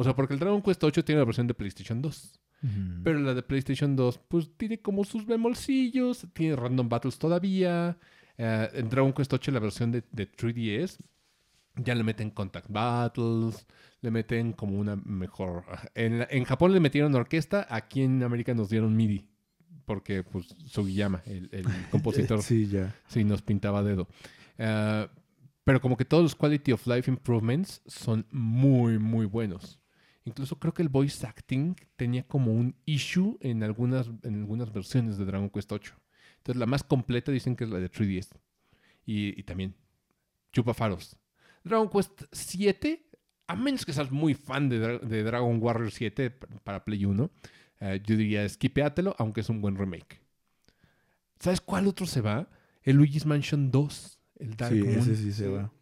O 0.00 0.04
sea, 0.04 0.14
porque 0.14 0.32
el 0.32 0.38
Dragon 0.38 0.62
Quest 0.62 0.84
8 0.84 1.04
tiene 1.04 1.18
la 1.18 1.24
versión 1.24 1.48
de 1.48 1.54
PlayStation 1.54 2.00
2. 2.00 2.40
Ujú. 2.62 3.02
Pero 3.02 3.18
la 3.18 3.34
de 3.34 3.42
PlayStation 3.42 3.96
2, 3.96 4.20
pues 4.28 4.48
tiene 4.56 4.80
como 4.80 5.02
sus 5.02 5.26
bemolcillos, 5.26 6.24
tiene 6.32 6.54
random 6.54 6.88
battles 6.88 7.18
todavía. 7.18 7.98
Eh, 8.36 8.68
en 8.74 8.88
Dragon 8.88 9.12
Quest 9.12 9.32
8, 9.32 9.50
la 9.50 9.58
versión 9.58 9.90
de, 9.90 10.04
de 10.12 10.30
3DS, 10.30 10.98
ya 11.74 11.96
le 11.96 12.04
meten 12.04 12.30
contact 12.30 12.70
battles, 12.70 13.66
le 14.00 14.12
meten 14.12 14.52
como 14.52 14.78
una 14.78 14.94
mejor. 14.94 15.64
En, 15.96 16.24
en 16.30 16.44
Japón 16.44 16.72
le 16.72 16.78
metieron 16.78 17.12
orquesta, 17.16 17.66
aquí 17.68 18.02
en 18.02 18.22
América 18.22 18.54
nos 18.54 18.70
dieron 18.70 18.96
MIDI. 18.96 19.26
Porque, 19.84 20.22
pues, 20.22 20.54
Sugiyama, 20.66 21.22
el, 21.26 21.48
el 21.50 21.66
compositor, 21.90 22.40
Sí, 22.40 22.68
ya. 22.68 22.94
Sí, 23.08 23.24
nos 23.24 23.42
pintaba 23.42 23.82
dedo. 23.82 24.06
Eh, 24.58 25.08
pero 25.64 25.80
como 25.80 25.96
que 25.96 26.04
todos 26.04 26.22
los 26.22 26.36
quality 26.36 26.70
of 26.70 26.86
life 26.86 27.10
improvements 27.10 27.82
son 27.84 28.24
muy, 28.30 28.98
muy 29.00 29.26
buenos. 29.26 29.80
Incluso 30.28 30.58
creo 30.58 30.72
que 30.74 30.82
el 30.82 30.88
voice 30.88 31.26
acting 31.26 31.74
tenía 31.96 32.22
como 32.26 32.52
un 32.52 32.74
issue 32.84 33.36
en 33.40 33.62
algunas, 33.62 34.08
en 34.22 34.34
algunas 34.40 34.72
versiones 34.72 35.18
de 35.18 35.24
Dragon 35.24 35.50
Quest 35.50 35.72
8. 35.72 35.94
Entonces 36.38 36.58
la 36.60 36.66
más 36.66 36.82
completa 36.84 37.32
dicen 37.32 37.56
que 37.56 37.64
es 37.64 37.70
la 37.70 37.78
de 37.78 37.90
3DS. 37.90 38.28
Y, 39.06 39.38
y 39.38 39.42
también 39.42 39.74
chupa 40.52 40.74
faros. 40.74 41.16
Dragon 41.64 41.88
Quest 41.88 42.22
7, 42.32 43.04
a 43.48 43.56
menos 43.56 43.84
que 43.84 43.92
seas 43.92 44.10
muy 44.10 44.34
fan 44.34 44.68
de, 44.68 44.80
Dra- 44.80 45.00
de 45.00 45.22
Dragon 45.22 45.58
Warrior 45.60 45.90
7 45.90 46.30
p- 46.30 46.46
para 46.62 46.84
Play 46.84 47.04
1, 47.04 47.30
eh, 47.80 48.00
yo 48.04 48.16
diría 48.16 48.48
skipeátelo, 48.48 49.14
aunque 49.18 49.40
es 49.40 49.48
un 49.48 49.60
buen 49.60 49.76
remake. 49.76 50.20
¿Sabes 51.40 51.60
cuál 51.60 51.86
otro 51.86 52.06
se 52.06 52.20
va? 52.20 52.48
El 52.82 52.96
Luigi's 52.96 53.26
Mansion 53.26 53.70
2. 53.70 54.20
El 54.40 54.56
Dark 54.56 54.74
Sí, 54.74 54.82
Moon. 54.82 54.98
ese 54.98 55.16
sí 55.16 55.32
se 55.32 55.48
va. 55.48 55.72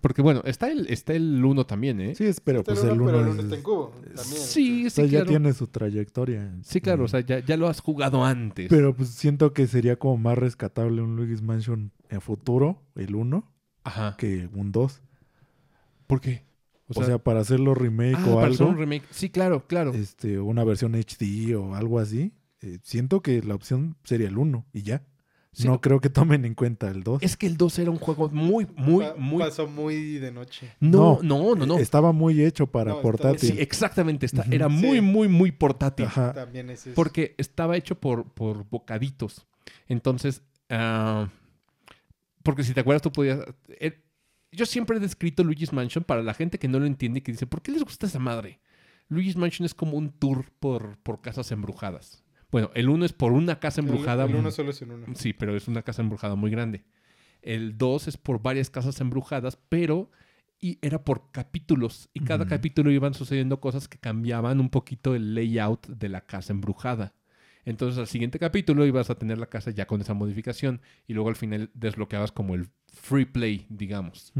Porque 0.00 0.22
bueno, 0.22 0.42
está 0.44 0.70
el, 0.70 0.86
está 0.88 1.14
el 1.14 1.44
1 1.44 1.66
también, 1.66 2.00
¿eh? 2.00 2.14
Sí, 2.14 2.24
pero 2.44 2.60
Está 2.60 2.72
pues 2.74 2.84
el 2.84 2.90
el 2.90 3.00
uno, 3.00 3.06
pero 3.06 3.18
uno 3.18 3.26
el 3.26 3.32
uno 3.32 3.38
es- 3.40 3.44
está 3.46 3.56
en 3.56 3.62
cubo. 3.62 3.88
También. 3.90 4.16
Sí, 4.16 4.86
o 4.86 4.90
sí, 4.90 4.90
sea, 4.90 5.04
ya 5.04 5.10
claro. 5.10 5.26
tiene 5.26 5.52
su 5.52 5.66
trayectoria. 5.66 6.54
Sí, 6.62 6.80
claro, 6.80 7.04
o 7.04 7.08
sea, 7.08 7.20
ya, 7.20 7.40
ya 7.40 7.56
lo 7.56 7.66
has 7.68 7.80
jugado 7.80 8.24
antes. 8.24 8.68
Pero 8.68 8.94
pues 8.94 9.08
siento 9.10 9.52
que 9.52 9.66
sería 9.66 9.96
como 9.98 10.16
más 10.18 10.38
rescatable 10.38 11.02
un 11.02 11.16
Luigi's 11.16 11.42
Mansion 11.42 11.92
en 12.08 12.20
futuro, 12.20 12.82
el 12.94 13.14
1, 13.16 13.52
Ajá. 13.84 14.16
que 14.16 14.48
un 14.54 14.70
2. 14.70 15.02
¿Por 16.06 16.20
qué? 16.20 16.44
O 16.94 17.02
sea, 17.02 17.18
para 17.18 17.40
hacerlo 17.40 17.74
remake 17.74 18.14
ah, 18.16 18.26
o 18.30 18.34
para 18.36 18.46
hacer 18.48 18.60
algo, 18.62 18.72
un 18.74 18.78
remake. 18.78 19.02
Sí, 19.10 19.28
claro, 19.30 19.66
claro. 19.66 19.92
este, 19.92 20.38
una 20.38 20.62
versión 20.62 20.94
HD 20.94 21.56
o 21.56 21.74
algo 21.74 21.98
así, 21.98 22.32
eh, 22.60 22.78
siento 22.84 23.22
que 23.22 23.42
la 23.42 23.56
opción 23.56 23.96
sería 24.04 24.28
el 24.28 24.38
1 24.38 24.64
y 24.72 24.82
ya. 24.82 25.02
Sí, 25.56 25.66
no 25.66 25.80
creo 25.80 26.00
que 26.00 26.10
tomen 26.10 26.44
en 26.44 26.54
cuenta 26.54 26.88
el 26.88 27.02
2. 27.02 27.22
Es 27.22 27.36
que 27.38 27.46
el 27.46 27.56
2 27.56 27.78
era 27.78 27.90
un 27.90 27.96
juego 27.98 28.28
muy, 28.28 28.66
muy, 28.76 29.06
Pa- 29.06 29.14
muy... 29.16 29.38
Pasó 29.42 29.66
muy 29.66 30.18
de 30.18 30.30
noche. 30.30 30.70
No, 30.80 31.18
no, 31.22 31.54
no, 31.54 31.64
no. 31.64 31.78
Estaba 31.78 32.12
muy 32.12 32.42
hecho 32.44 32.66
para 32.66 32.90
No, 32.90 32.96
estaba- 32.96 33.02
portátil. 33.12 33.52
Sí, 33.52 33.56
exactamente. 33.58 34.26
Está. 34.26 34.44
Era 34.50 34.68
muy, 34.68 34.96
Sí. 34.96 35.00
muy, 35.00 35.28
muy 35.28 35.52
portátil. 35.52 36.06
Ajá. 36.06 36.34
También 36.34 36.68
es. 36.68 36.86
Porque 36.94 37.34
estaba 37.38 37.76
hecho 37.78 37.98
por, 37.98 38.24
por 38.34 38.68
bocaditos. 38.68 39.46
Entonces, 39.88 40.42
ah, 40.68 41.28
porque 42.42 42.62
si 42.62 42.74
te 42.74 42.80
acuerdas, 42.80 43.00
tú 43.02 43.10
podías... 43.10 43.40
eh, 43.80 44.02
yo 44.52 44.66
siempre 44.66 44.98
he 44.98 45.00
descrito 45.00 45.42
Luigi's 45.42 45.72
Mansion 45.72 46.04
para 46.04 46.22
la 46.22 46.34
gente 46.34 46.58
que 46.58 46.68
no 46.68 46.78
lo 46.78 46.86
entiende 46.86 47.18
y 47.20 47.22
que 47.22 47.32
dice, 47.32 47.46
¿por 47.46 47.62
qué 47.62 47.72
les 47.72 47.82
gusta 47.82 48.06
esa 48.06 48.18
madre? 48.18 48.60
Luigi's 49.08 49.36
Mansion 49.36 49.64
es 49.64 49.72
como 49.74 49.96
un 49.96 50.10
tour 50.10 50.44
por, 50.60 50.98
por 50.98 51.20
casas 51.22 51.50
embrujadas. 51.50 52.22
Bueno, 52.56 52.70
el 52.72 52.88
uno 52.88 53.04
es 53.04 53.12
por 53.12 53.32
una 53.32 53.60
casa 53.60 53.82
embrujada. 53.82 54.24
El, 54.24 54.34
uno 54.34 54.50
solo 54.50 54.70
es 54.70 54.80
en 54.80 54.90
uno. 54.90 55.08
Sí, 55.14 55.34
pero 55.34 55.54
es 55.54 55.68
una 55.68 55.82
casa 55.82 56.00
embrujada 56.00 56.36
muy 56.36 56.50
grande. 56.50 56.84
El 57.42 57.76
2 57.76 58.08
es 58.08 58.16
por 58.16 58.40
varias 58.40 58.70
casas 58.70 58.98
embrujadas, 59.02 59.58
pero 59.68 60.10
y 60.58 60.78
era 60.80 61.04
por 61.04 61.30
capítulos. 61.32 62.08
Y 62.14 62.20
cada 62.20 62.46
capítulo 62.46 62.90
iban 62.90 63.12
sucediendo 63.12 63.60
cosas 63.60 63.88
que 63.88 63.98
cambiaban 63.98 64.58
un 64.58 64.70
poquito 64.70 65.14
el 65.14 65.34
layout 65.34 65.86
de 65.86 66.08
la 66.08 66.22
casa 66.22 66.54
embrujada. 66.54 67.12
Entonces 67.66 67.98
al 67.98 68.06
siguiente 68.06 68.38
capítulo 68.38 68.86
ibas 68.86 69.10
a 69.10 69.18
tener 69.18 69.36
la 69.36 69.50
casa 69.50 69.70
ya 69.70 69.86
con 69.86 70.00
esa 70.00 70.14
modificación 70.14 70.80
y 71.06 71.12
luego 71.12 71.28
al 71.28 71.36
final 71.36 71.68
desbloqueabas 71.74 72.32
como 72.32 72.54
el 72.54 72.68
free 72.86 73.26
play, 73.26 73.66
digamos. 73.68 74.32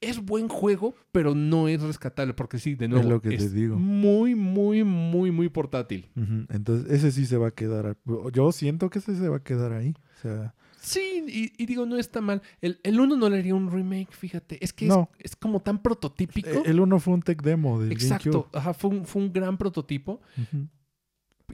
Es 0.00 0.24
buen 0.24 0.48
juego, 0.48 0.94
pero 1.12 1.34
no 1.34 1.68
es 1.68 1.82
rescatable 1.82 2.32
porque 2.34 2.58
sí, 2.58 2.74
de 2.74 2.88
nuevo, 2.88 3.08
lo 3.08 3.20
que 3.20 3.36
te 3.36 3.50
digo. 3.50 3.76
muy, 3.78 4.34
muy, 4.34 4.82
muy, 4.84 5.30
muy 5.30 5.48
portátil. 5.50 6.08
Entonces, 6.48 6.90
ese 6.90 7.10
sí 7.12 7.26
se 7.26 7.36
va 7.36 7.48
a 7.48 7.50
quedar. 7.50 7.96
Yo 8.32 8.50
siento 8.52 8.88
que 8.90 8.98
ese 9.00 9.14
se 9.16 9.28
va 9.28 9.36
a 9.38 9.42
quedar 9.42 9.72
ahí. 9.72 9.94
O 10.18 10.20
sea, 10.22 10.54
Sí, 10.82 11.22
y, 11.28 11.62
y 11.62 11.66
digo, 11.66 11.84
no 11.84 11.98
está 11.98 12.22
mal. 12.22 12.40
El, 12.62 12.80
el 12.84 12.98
1 12.98 13.14
no 13.18 13.28
le 13.28 13.38
haría 13.38 13.54
un 13.54 13.70
remake, 13.70 14.12
fíjate. 14.12 14.64
Es 14.64 14.72
que 14.72 14.86
es- 14.86 14.88
No. 14.88 15.10
es, 15.18 15.36
como 15.36 15.60
tan 15.60 15.82
prototípico. 15.82 16.48
eh, 16.48 16.62
el 16.64 16.80
uno 16.80 16.98
fue 16.98 17.12
un 17.12 17.20
tech 17.20 17.42
demo 17.42 17.82
Exacto. 17.84 18.48
Ajá, 18.54 18.72
fue 18.72 18.88
un, 18.88 19.04
fue 19.04 19.20
un 19.20 19.30
gran 19.30 19.58
prototipo. 19.58 20.22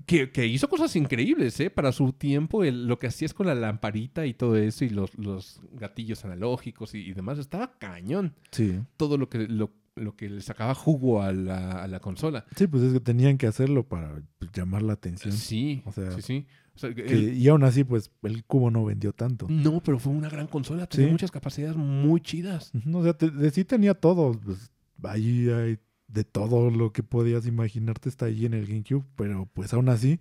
Que, 0.05 0.31
que 0.31 0.47
hizo 0.47 0.69
cosas 0.69 0.95
increíbles, 0.97 1.59
¿eh? 1.61 1.71
Para 1.71 1.93
su 1.93 2.13
tiempo, 2.13 2.65
el- 2.65 2.87
lo 2.87 2.99
que 2.99 3.07
hacías 3.07 3.33
con 3.35 3.47
la 3.47 3.55
lamparita 3.55 4.27
y 4.27 4.35
todo 4.35 4.57
eso, 4.57 4.85
y 4.85 4.91
los, 4.91 5.17
los 5.17 5.61
gatillos 5.73 6.25
analógicos 6.25 6.95
y, 6.95 6.99
y 6.99 7.13
demás, 7.15 7.39
estaba 7.39 7.79
cañón. 7.79 8.35
Sí. 8.51 8.81
Todo 8.97 9.17
lo 9.19 9.29
que, 9.29 9.47
lo, 9.49 9.73
lo 9.95 10.15
que 10.17 10.29
le 10.29 10.41
sacaba 10.43 10.75
jugo 10.75 11.23
a 11.23 11.33
la, 11.33 11.83
a 11.83 11.89
la 11.89 12.01
consola. 12.01 12.45
Sí, 12.57 12.67
pues 12.67 12.83
es 12.83 12.93
que 12.93 13.01
tenían 13.01 13.39
que 13.39 13.47
hacerlo 13.47 13.89
para 13.89 14.21
pues, 14.39 14.51
llamar 14.53 14.83
la 14.83 14.93
atención. 14.93 15.33
Sí, 15.33 15.83
O 15.87 15.93
sea, 15.93 16.11
sí, 16.13 16.23
sí. 16.23 16.47
O 16.75 16.79
sea, 16.79 16.95
Que- 16.95 17.07
el- 17.07 17.37
y 17.39 17.49
aún 17.49 17.65
así, 17.65 17.85
pues 17.85 18.11
el 18.23 18.45
cubo 18.45 18.71
no 18.71 18.85
vendió 18.85 19.13
tanto. 19.15 19.47
no, 19.49 19.81
pero 19.83 19.99
fue 19.99 20.13
una 20.13 20.29
gran 20.29 20.47
consola. 20.47 20.87
Tenía 20.87 21.07
Sí. 21.07 21.13
muchas 21.13 21.31
capacidades 21.31 21.77
muy 21.77 22.21
chidas. 22.21 22.71
Ujú, 22.75 22.99
O 22.99 23.03
sea, 23.03 23.15
te- 23.15 23.31
de 23.31 23.51
sí 23.51 23.65
tenía 23.65 23.95
todo. 23.95 24.33
Pues, 24.33 24.71
ahí 25.05 25.49
hay 25.49 25.79
de 26.09 26.25
todo 26.25 26.71
lo 26.71 26.93
que 26.93 27.03
podías 27.03 27.47
imaginarte 27.47 28.09
está 28.09 28.27
ahí 28.27 28.47
en 28.47 28.55
el 28.55 28.67
GameCube. 28.67 29.05
Pero 29.17 29.49
pues 29.53 29.73
aún 29.73 29.89
así, 29.89 30.21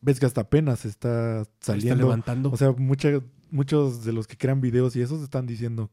ves 0.00 0.18
que 0.20 0.26
hasta 0.26 0.42
apenas 0.42 0.84
está 0.84 1.42
Está 1.42 1.72
saliendo. 1.72 2.04
levantando. 2.04 2.50
O 2.50 2.56
sea, 2.56 2.72
mucha- 2.72 3.20
muchos 3.50 4.04
de 4.04 4.12
los 4.12 4.26
que 4.26 4.36
crean 4.36 4.60
videos 4.60 4.96
y 4.96 5.02
esos 5.02 5.22
están 5.22 5.46
diciendo 5.46 5.90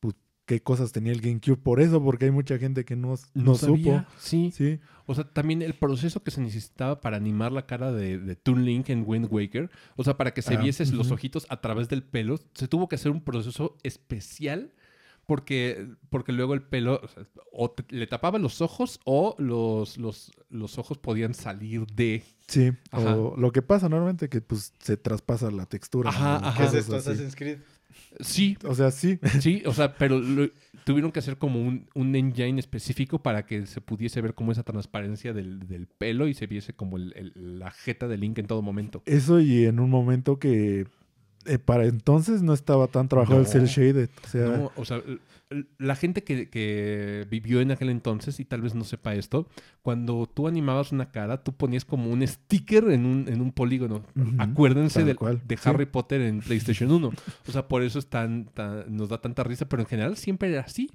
pues, 0.00 0.14
qué 0.46 0.62
cosas 0.62 0.90
tenía 0.92 1.12
el 1.12 1.20
GameCube. 1.20 1.56
Por 1.58 1.80
eso, 1.80 2.02
porque 2.02 2.24
hay 2.24 2.30
mucha 2.30 2.58
gente 2.58 2.84
que 2.84 2.96
no, 2.96 3.14
no, 3.34 3.54
supo. 3.54 3.74
sabía, 3.76 4.08
Sí. 4.18 4.50
Sí, 4.54 4.80
O 5.06 5.14
sea, 5.14 5.24
también 5.24 5.60
el 5.62 5.74
proceso 5.74 6.22
que 6.22 6.30
se 6.30 6.40
necesitaba 6.40 7.00
para 7.00 7.16
animar 7.18 7.52
la 7.52 7.66
cara 7.66 7.92
de, 7.92 8.18
de 8.18 8.36
Toon 8.36 8.64
Link 8.64 8.88
en 8.88 9.04
Wind 9.06 9.26
Waker, 9.30 9.68
o 9.96 10.04
sea, 10.04 10.16
para 10.16 10.32
que 10.32 10.40
se 10.42 10.54
Ah, 10.54 10.60
vieses 10.60 10.92
los 10.92 11.10
ojitos 11.10 11.46
a 11.50 11.60
través 11.60 11.88
del 11.88 12.02
pelo, 12.02 12.38
se 12.54 12.68
tuvo 12.68 12.88
que 12.88 12.94
hacer 12.96 13.12
un 13.12 13.20
proceso 13.20 13.76
especial 13.82 14.72
porque, 15.26 15.88
porque 16.10 16.32
luego 16.32 16.54
el 16.54 16.62
pelo 16.62 17.00
o, 17.02 17.08
sea, 17.08 17.24
o 17.52 17.70
te- 17.70 17.84
le 17.94 18.06
tapaba 18.06 18.38
los 18.38 18.60
ojos 18.60 19.00
o 19.04 19.34
los, 19.38 19.96
los, 19.98 20.32
los 20.50 20.78
ojos 20.78 20.98
podían 20.98 21.34
salir 21.34 21.86
de... 21.86 22.22
sí. 22.48 22.72
Ajá. 22.90 23.16
O 23.16 23.36
lo 23.36 23.52
que 23.52 23.62
pasa 23.62 23.88
normalmente 23.88 24.28
que 24.28 24.40
pues 24.40 24.72
se 24.78 24.96
traspasa 24.96 25.50
la 25.50 25.66
textura. 25.66 26.10
Ajá, 26.10 26.38
¿no? 26.40 26.46
ajá. 26.48 26.58
¿Qué 26.58 26.64
es 26.68 26.74
esto? 26.74 26.96
Assassin's 26.96 27.36
Creed. 27.36 27.58
Sí, 28.20 28.56
O 28.64 28.74
sea, 28.74 28.90
sí. 28.90 29.18
sí, 29.40 29.62
o 29.66 29.72
sea, 29.72 29.94
pero 29.96 30.18
lo- 30.18 30.50
tuvieron 30.84 31.12
que 31.12 31.20
hacer 31.20 31.38
como 31.38 31.60
un, 31.62 31.88
un 31.94 32.14
engine 32.16 32.58
específico 32.58 33.22
para 33.22 33.46
que 33.46 33.66
se 33.66 33.80
pudiese 33.80 34.20
ver 34.20 34.34
como 34.34 34.50
esa 34.52 34.64
transparencia 34.64 35.32
del, 35.32 35.66
del 35.68 35.86
pelo 35.86 36.26
y 36.26 36.34
se 36.34 36.46
viese 36.46 36.72
como 36.74 36.96
el- 36.96 37.12
el- 37.16 37.58
la 37.58 37.70
jeta 37.70 38.08
de 38.08 38.16
Link 38.18 38.38
en 38.38 38.46
todo 38.46 38.60
momento. 38.62 39.02
Eso 39.06 39.40
y 39.40 39.64
en 39.66 39.78
un 39.78 39.88
momento 39.90 40.38
que 40.38 40.86
eh, 41.46 41.58
para 41.58 41.86
entonces 41.86 42.42
no 42.42 42.52
estaba 42.52 42.86
tan 42.88 43.08
trabajado 43.08 43.40
el 43.40 43.46
cel 43.46 43.66
shaded. 43.66 44.08
O 44.24 44.28
sea, 44.28 44.46
No, 44.46 44.72
o 44.76 44.84
sea, 44.84 44.98
l- 44.98 45.18
l- 45.50 45.66
la 45.78 45.96
gente 45.96 46.22
que, 46.24 46.48
que 46.48 47.26
vivió 47.30 47.60
en 47.60 47.70
aquel 47.70 47.90
entonces 47.90 48.40
y 48.40 48.44
tal 48.44 48.60
vez 48.62 48.74
no 48.74 48.84
sepa 48.84 49.14
esto, 49.14 49.46
cuando 49.82 50.26
tú 50.32 50.48
animabas 50.48 50.92
una 50.92 51.10
cara, 51.10 51.42
tú 51.42 51.52
ponías 51.52 51.84
como 51.84 52.10
un 52.10 52.26
sticker 52.26 52.84
en 52.90 53.04
un, 53.06 53.28
en 53.28 53.40
un 53.40 53.52
polígono. 53.52 54.02
Acuérdense 54.38 55.04
de 55.04 55.12
sí. 55.14 55.68
Harry 55.68 55.86
Potter 55.86 56.20
en 56.22 56.40
PlayStation 56.40 56.90
1. 56.90 57.12
O 57.48 57.52
sea, 57.52 57.68
por 57.68 57.82
eso 57.82 57.98
es 57.98 58.06
tan, 58.06 58.46
tan- 58.46 58.84
nos 58.96 59.08
da 59.08 59.20
tanta 59.20 59.44
risa, 59.44 59.68
pero 59.68 59.82
en 59.82 59.88
general 59.88 60.16
siempre 60.16 60.50
era 60.50 60.62
así. 60.62 60.90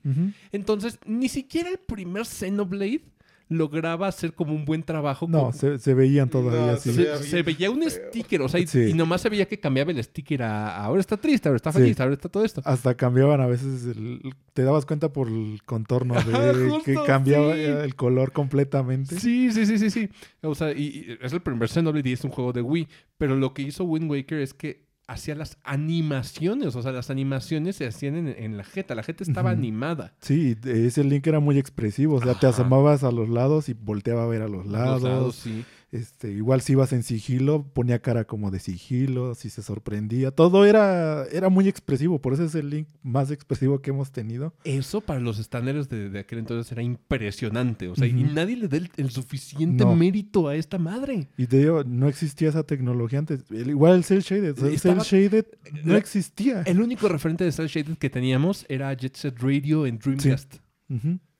Entonces, 0.52 1.00
ni 1.06 1.30
siquiera 1.30 1.70
el 1.70 1.78
primer 1.80 2.26
Xenoblade 2.26 3.02
lograba 3.50 4.08
hacer 4.08 4.34
como 4.34 4.54
un 4.54 4.66
buen 4.66 4.84
trabajo. 4.84 5.28
No, 5.30 5.44
con- 5.46 5.54
se, 5.54 5.80
se 5.80 5.94
veían 5.94 6.30
todavía 6.30 6.60
No, 6.68 6.72
así. 6.74 6.90
se 6.92 6.96
se, 6.96 7.02
veía 7.04 7.18
se 7.18 7.44
bien 7.44 7.46
veía 7.46 7.72
un 7.72 7.82
feo. 7.82 7.90
sticker, 8.10 8.42
o 8.42 8.50
sea, 8.50 8.60
y, 8.60 8.68
Sí. 8.68 8.80
y 8.90 8.94
nomás 8.94 9.22
se 9.22 9.30
veía 9.30 9.48
que 9.48 9.60
cambiaba 9.60 9.92
el 9.92 10.04
sticker 10.04 10.44
a 10.44 10.78
ahora 10.84 11.00
está 11.00 11.18
triste, 11.18 11.48
ahora 11.48 11.56
está 11.58 11.72
Sí. 11.72 11.80
feliz, 11.80 12.00
ahora 12.00 12.14
está 12.14 12.30
todo 12.30 12.44
esto. 12.44 12.62
Hasta 12.66 12.96
cambiaban 12.96 13.40
a 13.42 13.46
veces, 13.48 13.86
el- 13.86 14.22
te 14.54 14.64
dabas 14.64 14.86
cuenta 14.86 15.14
por 15.14 15.28
el 15.30 15.62
contorno 15.66 16.16
de 16.16 16.20
Ajá, 16.20 16.54
que 16.84 16.96
cambiaba 17.06 17.54
sí. 17.54 17.62
el 17.62 17.96
color 17.96 18.32
completamente. 18.32 19.20
Sí, 19.20 19.52
sí, 19.52 19.66
sí, 19.66 19.78
sí, 19.78 19.90
sí. 19.90 20.10
O 20.42 20.56
sea, 20.56 20.72
y, 20.74 20.84
y 20.84 21.18
es 21.22 21.32
el 21.32 21.42
primer 21.42 21.70
Xenoblade 21.70 22.10
y 22.10 22.14
es 22.14 22.24
un 22.24 22.32
juego 22.32 22.54
de 22.54 22.62
Wii. 22.62 22.88
Pero 23.18 23.36
lo 23.36 23.54
que 23.54 23.62
hizo 23.62 23.84
Wind 23.84 24.10
Waker 24.10 24.40
es 24.40 24.54
que 24.54 24.87
hacía 25.08 25.36
las 25.36 25.58
animaciones. 25.64 26.76
O 26.76 26.82
sea, 26.82 26.92
las 26.92 27.10
animaciones 27.10 27.78
se 27.78 27.88
hacían 27.88 28.16
en, 28.16 28.28
en 28.28 28.58
la 28.58 28.64
jeta. 28.64 28.94
La 28.94 29.04
jeta 29.04 29.24
estaba 29.24 29.52
animada. 29.52 30.14
Sí, 30.22 30.58
ese 30.66 31.04
link 31.04 31.26
era 31.26 31.40
muy 31.40 31.58
expresivo, 31.58 32.16
o 32.16 32.22
sea, 32.22 32.36
te 32.36 32.48
asomabas 32.48 33.04
a 33.04 33.12
los 33.12 33.30
lados 33.30 33.70
y 33.70 33.74
volteaba 33.74 34.24
a 34.24 34.28
ver 34.28 34.42
a 34.42 34.48
los 34.48 34.66
lados. 34.66 35.02
Los 35.02 35.12
lados, 35.12 35.36
sí. 35.36 35.66
Este, 35.90 36.30
igual 36.34 36.60
si 36.60 36.74
ibas 36.74 36.92
en 36.92 37.02
sigilo, 37.02 37.64
ponía 37.74 38.00
cara 38.02 38.26
como 38.26 38.52
de 38.52 38.60
sigilo, 38.60 39.36
si 39.36 39.50
se 39.50 39.64
sorprendía. 39.64 40.32
Todo 40.32 40.66
era, 40.66 41.24
era 41.32 41.48
muy 41.48 41.70
expresivo, 41.70 42.20
por 42.20 42.34
eso 42.34 42.44
es 42.44 42.56
el 42.56 42.70
link 42.70 42.90
más 43.04 43.32
expresivo 43.32 43.80
que 43.82 43.92
hemos 43.92 44.12
tenido. 44.12 44.54
Eso 44.66 45.00
para 45.00 45.22
los 45.22 45.40
estándares 45.40 45.88
de, 45.88 46.10
de 46.10 46.20
aquel 46.20 46.40
entonces 46.40 46.70
era 46.74 46.82
impresionante. 46.84 47.88
O 47.88 47.96
sea, 47.96 48.06
y 48.06 48.12
nadie 48.12 48.58
le 48.58 48.68
da 48.68 48.76
el, 48.78 48.92
el 48.98 49.12
suficiente 49.12 49.86
No. 49.86 49.96
mérito 49.96 50.50
a 50.50 50.56
esta 50.56 50.78
madre. 50.78 51.30
Y 51.38 51.48
te 51.48 51.60
digo, 51.60 51.84
no 51.86 52.10
existía 52.10 52.50
esa 52.50 52.64
tecnología 52.64 53.20
antes. 53.20 53.46
El- 53.50 53.70
igual 53.70 53.96
el 53.96 54.04
cel 54.04 54.22
shaded, 54.22 54.58
el 54.60 54.74
Estaba- 54.74 55.04
cel 55.06 55.22
shaded 55.30 55.46
no 55.86 55.96
existía. 55.96 56.64
El 56.64 56.82
único 56.82 57.08
referente 57.08 57.46
de 57.46 57.52
Cell 57.54 57.68
Shaded 57.68 57.98
que 57.98 58.10
teníamos 58.10 58.66
era 58.68 58.94
Jet 58.94 59.16
Set 59.16 59.40
Radio 59.40 59.86
en 59.86 60.00
Dreamcast. 60.00 60.56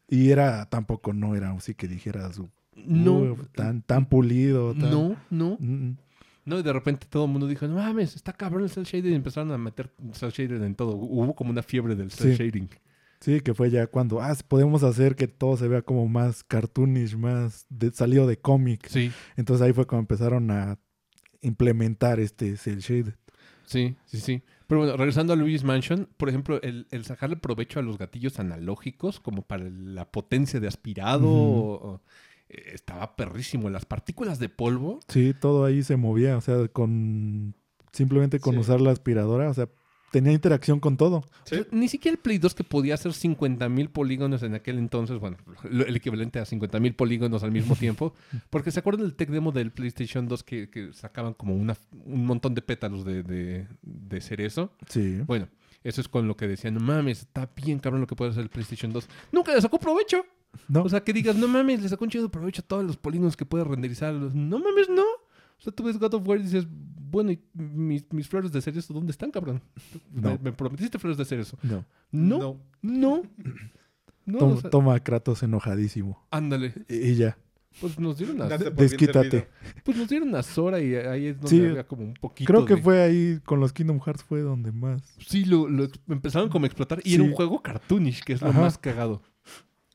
Y 0.10 0.30
era, 0.30 0.70
tampoco 0.70 1.12
no 1.12 1.36
era 1.36 1.52
así 1.52 1.74
que 1.74 1.88
dijeras, 1.90 2.40
No, 2.86 3.20
"Uf, 3.34 3.48
tan, 3.54 3.82
tan 3.82 4.06
pulido. 4.08 4.74
tan-". 4.74 4.92
no, 4.92 5.16
no. 5.30 5.58
Mm, 5.60 5.98
No, 6.46 6.58
y 6.60 6.64
de 6.64 6.72
repente 6.72 7.08
todo 7.10 7.26
el 7.26 7.32
mundo 7.32 7.46
dijo, 7.46 7.68
no 7.68 7.76
mames, 7.76 8.16
está 8.16 8.32
cabrón 8.32 8.64
el 8.64 8.70
cel 8.70 8.86
shading. 8.86 9.12
Y 9.12 9.16
empezaron 9.16 9.52
a 9.52 9.58
meter 9.58 9.92
cel 10.14 10.32
shading 10.32 10.64
en 10.64 10.76
todo. 10.76 10.96
Hubo 10.96 11.36
como 11.36 11.50
una 11.50 11.62
fiebre 11.62 11.94
del 11.96 12.10
cel 12.12 12.38
Sí. 12.38 12.44
shading. 12.44 12.70
Sí, 13.20 13.42
que 13.42 13.54
fue 13.54 13.70
ya 13.70 13.88
cuando, 13.88 14.22
ah, 14.22 14.34
podemos 14.48 14.84
hacer 14.84 15.16
que 15.18 15.28
todo 15.28 15.58
se 15.58 15.68
vea 15.68 15.82
como 15.82 16.08
más 16.08 16.44
cartoonish, 16.46 17.18
más 17.18 17.66
de, 17.70 17.92
salido 17.92 18.28
de 18.28 18.38
cómic. 18.40 18.88
Sí, 18.88 19.12
Entonces 19.36 19.66
ahí 19.66 19.74
fue 19.74 19.86
cuando 19.88 20.02
empezaron 20.04 20.50
a 20.52 20.78
implementar 21.42 22.20
este 22.20 22.58
cel 22.58 22.80
shaded. 22.80 23.14
sí, 23.66 23.96
sí, 24.06 24.20
sí. 24.20 24.44
Pero 24.68 24.82
bueno, 24.82 24.98
regresando 24.98 25.34
a 25.34 25.36
Luigi's 25.36 25.64
Mansion, 25.64 26.08
por 26.18 26.30
ejemplo, 26.30 26.62
el, 26.62 26.88
el 26.92 27.06
sacarle 27.06 27.38
provecho 27.38 27.80
a 27.80 27.84
los 27.84 27.98
gatillos 27.98 28.40
analógicos, 28.40 29.20
como 29.20 29.42
para 29.42 29.70
la 29.70 30.06
potencia 30.12 30.60
de 30.60 30.68
aspirado, 30.68 31.28
Ujú. 31.28 31.38
o- 31.38 31.90
o, 31.96 32.02
estaba 32.50 33.16
perrísimo. 33.16 33.70
Las 33.70 33.86
partículas 33.86 34.40
de 34.40 34.50
polvo, 34.50 35.00
Sí, 35.08 35.34
todo 35.40 35.66
ahí 35.66 35.84
se 35.84 35.98
movía, 35.98 36.38
o 36.38 36.42
sea, 36.42 36.68
con 36.70 37.56
simplemente 37.92 38.40
con 38.40 38.54
Sí. 38.56 38.60
usar 38.62 38.80
la 38.82 38.92
aspiradora, 38.92 39.50
o 39.50 39.54
sea, 39.54 39.68
tenía 40.12 40.32
interacción 40.32 40.80
con 40.80 40.96
todo. 40.98 41.24
Sí. 41.46 41.56
o 41.56 41.58
sea, 41.64 41.68
ni 41.72 41.88
siquiera 41.90 42.14
el 42.16 42.20
Play 42.22 42.38
2 42.38 42.54
que 42.56 42.64
podía 42.64 42.94
hacer 42.94 43.12
50.000 43.14 43.90
polígonos 43.90 44.42
en 44.44 44.54
aquel 44.56 44.78
entonces, 44.78 45.20
bueno, 45.20 45.36
lo- 45.70 45.86
el 45.86 45.96
equivalente 45.96 46.40
a 46.40 46.46
50.000 46.46 46.96
polígonos 46.96 47.44
al 47.44 47.52
mismo 47.52 47.76
tiempo, 47.76 48.14
porque 48.50 48.72
se 48.72 48.80
acuerdan 48.80 49.04
del 49.06 49.16
tech 49.16 49.30
demo 49.30 49.52
del 49.52 49.72
PlayStation 49.72 50.28
2 50.28 50.44
que, 50.44 50.70
que 50.70 50.94
sacaban 50.94 51.34
como 51.34 51.56
una, 51.56 51.76
un 52.06 52.26
montón 52.26 52.54
de 52.56 52.62
pétalos 52.62 53.04
de, 53.04 53.24
de, 53.24 53.68
de 53.82 54.22
cerezo. 54.22 54.72
Sí. 54.90 55.22
Bueno, 55.26 55.48
eso 55.88 56.02
es 56.02 56.08
con 56.08 56.28
lo 56.28 56.36
que 56.36 56.48
decían, 56.48 56.74
no 56.74 56.80
mames, 56.80 57.22
está 57.22 57.50
bien 57.56 57.80
cabrón 57.80 58.02
lo 58.02 58.08
que 58.08 58.16
puede 58.16 58.32
hacer 58.32 58.44
el 58.44 58.50
PlayStation 58.50 58.92
2. 58.92 59.08
Nunca 59.32 59.54
le 59.54 59.62
sacó 59.62 59.80
provecho. 59.80 60.26
No, 60.68 60.84
O 60.84 60.90
sea, 60.90 61.02
que 61.04 61.14
digas, 61.14 61.36
no 61.36 61.48
mames, 61.48 61.82
le 61.82 61.90
sacó 61.90 62.06
un 62.06 62.10
chido 62.12 62.30
provecho 62.30 62.62
a 62.62 62.66
todos 62.66 62.84
los 62.84 62.98
polígonos 62.98 63.38
que 63.38 63.46
puede 63.46 63.64
renderizar. 63.64 64.14
No 64.14 64.60
mames, 64.60 64.90
no. 64.90 65.04
O 65.04 65.62
sea, 65.62 65.72
tú 65.74 65.84
ves 65.84 65.98
God 65.98 66.14
of 66.16 66.28
War 66.28 66.40
y 66.40 66.44
dices, 66.44 66.66
bueno, 66.70 67.32
¿y 67.32 67.40
mis, 67.54 68.06
mis 68.12 68.28
flores 68.28 68.52
de 68.52 68.62
cerezo 68.62 68.94
dónde 68.94 69.12
están, 69.12 69.32
cabrón? 69.32 69.62
No. 70.12 70.32
Me, 70.32 70.38
me 70.40 70.52
prometiste 70.54 71.00
flores 71.00 71.18
de 71.18 71.26
cerezo. 71.26 71.58
no. 71.64 71.84
No, 72.12 72.38
no, 72.40 72.60
no. 72.82 73.24
No, 74.26 74.40
Toma, 74.40 74.54
o 74.56 74.62
sea, 74.62 74.70
toma 74.70 74.96
a 74.96 75.00
Kratos 75.00 75.42
enojadísimo. 75.44 76.28
ándale. 76.32 76.74
Y 76.90 77.12
y 77.12 77.16
ya. 77.16 77.38
Pues 77.80 78.00
nos 78.00 78.18
dieron 78.18 78.38
bien 78.38 78.76
Desquítate. 78.76 79.48
pues 79.84 79.98
nos 79.98 80.08
dieron 80.10 80.34
a 80.36 80.42
Sora 80.44 80.80
y 80.82 80.96
ahí 80.96 81.28
es 81.28 81.36
donde 81.40 81.50
Sí. 81.50 81.66
había 81.66 81.86
como 81.86 82.04
un 82.04 82.14
poquito 82.16 82.48
Creo 82.52 82.66
que 82.66 82.76
de- 82.76 82.82
fue 82.82 83.02
ahí 83.02 83.40
con 83.46 83.60
los 83.60 83.72
Kingdom 83.74 84.00
Hearts 84.00 84.24
fue 84.24 84.42
donde 84.42 84.72
más. 84.72 85.02
Sí, 85.28 85.46
lo, 85.46 85.68
lo 85.70 85.88
empezaron 86.10 86.50
como 86.50 86.66
a 86.66 86.68
explotar. 86.68 87.00
Y 87.04 87.14
era 87.16 87.24
un 87.24 87.34
juego 87.34 87.62
cartoonish, 87.62 88.24
que 88.24 88.34
es 88.34 88.42
lo 88.42 88.48
Ajá. 88.50 88.62
más 88.62 88.78
cagado. 88.78 89.22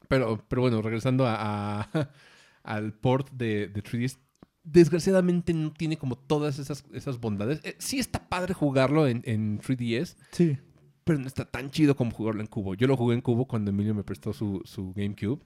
Pero, 0.08 0.44
pero 0.48 0.62
bueno, 0.62 0.80
regresando 0.82 1.26
a, 1.26 1.80
a- 1.82 2.10
al 2.62 2.92
port 2.92 3.30
de, 3.32 3.66
de 3.68 3.82
3DS, 3.82 4.18
desgraciadamente 4.64 5.52
no 5.54 5.72
tiene 5.72 5.96
como 5.96 6.16
todas 6.16 6.58
esas, 6.58 6.84
esas 6.92 7.18
bondades. 7.18 7.60
Eh, 7.64 7.74
sí 7.78 7.98
está 7.98 8.28
padre 8.28 8.54
jugarlo 8.54 9.06
en, 9.08 9.22
en 9.24 9.58
3DS, 9.58 10.16
Sí. 10.30 10.56
pero 11.04 11.18
no 11.18 11.26
está 11.26 11.44
tan 11.44 11.70
chido 11.70 11.96
como 11.96 12.10
jugarlo 12.12 12.40
en 12.40 12.46
cubo. 12.46 12.74
Yo 12.74 12.86
lo 12.86 12.96
jugué 12.96 13.14
en 13.14 13.20
cubo 13.22 13.46
cuando 13.46 13.70
Emilio 13.70 13.94
me 13.94 14.04
prestó 14.04 14.32
su, 14.32 14.60
su 14.64 14.92
GameCube. 14.94 15.40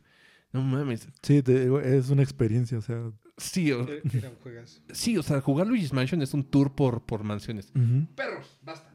No 0.57 0.63
mames. 0.63 1.07
Sí, 1.23 1.43
te- 1.43 1.97
es 1.99 2.09
una 2.11 2.23
experiencia, 2.23 2.79
o 2.79 2.81
sea. 2.81 3.13
Sí, 3.37 3.71
o, 3.73 3.83
Era- 3.87 4.01
Era 4.15 4.31
un 4.31 4.37
juegazo. 4.37 4.81
sí, 4.93 5.19
o 5.19 5.23
sea, 5.23 5.41
jugar 5.43 5.67
Luigi's 5.67 5.93
Mansion 5.93 6.23
es 6.23 6.33
un 6.33 6.43
tour 6.45 6.75
por, 6.75 7.05
por 7.05 7.23
mansiones. 7.25 7.71
Perros, 8.15 8.59
basta. 8.63 8.91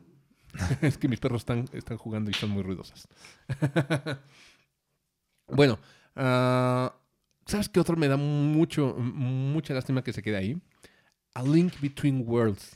es 0.82 0.97
que 0.97 1.07
mis 1.07 1.20
perros 1.20 1.41
están, 1.43 1.66
están 1.74 1.97
jugando 1.97 2.32
y 2.32 2.34
son 2.34 2.49
muy 2.49 2.64
ruidosas. 2.64 3.07
bueno, 5.47 5.80
ah, 6.16 6.95
¿sabes 7.45 7.70
qué 7.70 7.80
otro 7.80 7.95
me 7.95 8.07
da 8.07 8.18
mucho, 8.18 8.95
mucha 8.97 9.74
lástima 9.74 10.03
que 10.03 10.14
se 10.14 10.22
quede 10.22 10.38
ahí? 10.38 10.62
A 11.34 11.43
Link 11.43 11.74
Between 11.82 12.24
Worlds. 12.28 12.76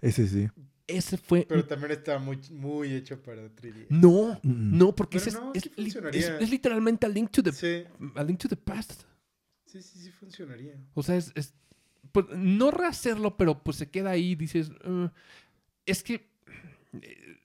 Ese 0.00 0.26
sí. 0.28 0.48
Ese 0.88 1.16
fue... 1.16 1.44
Pero 1.48 1.64
también 1.66 1.90
está 1.92 2.18
muy, 2.18 2.38
muy 2.50 2.92
hecho 2.94 3.20
para 3.20 3.48
3D. 3.48 3.86
No, 3.88 4.38
Mm. 4.42 4.78
no, 4.78 4.94
porque 4.94 5.18
ese 5.18 5.30
es- 5.30 5.34
no, 5.34 5.52
es, 5.52 5.68
es- 5.76 6.28
es 6.40 6.50
literalmente 6.50 7.06
a 7.06 7.08
Link 7.08 7.30
to 7.30 7.42
the, 7.42 7.52
Sí, 7.52 7.82
a 8.14 8.22
Link 8.22 8.38
to 8.38 8.48
the 8.48 8.56
Past. 8.56 9.02
sí, 9.64 9.82
sí, 9.82 9.98
sí 9.98 10.10
funcionaría. 10.12 10.74
O 10.94 11.02
sea, 11.02 11.16
es, 11.16 11.32
es- 11.34 11.54
pues, 12.12 12.26
no 12.36 12.70
rehacerlo, 12.70 13.36
pero 13.36 13.62
pues 13.62 13.76
se 13.78 13.90
queda 13.90 14.10
ahí, 14.10 14.36
dices, 14.36 14.70
"Ah". 14.84 15.12
es 15.86 16.02
que 16.04 16.28
eh, 17.02 17.36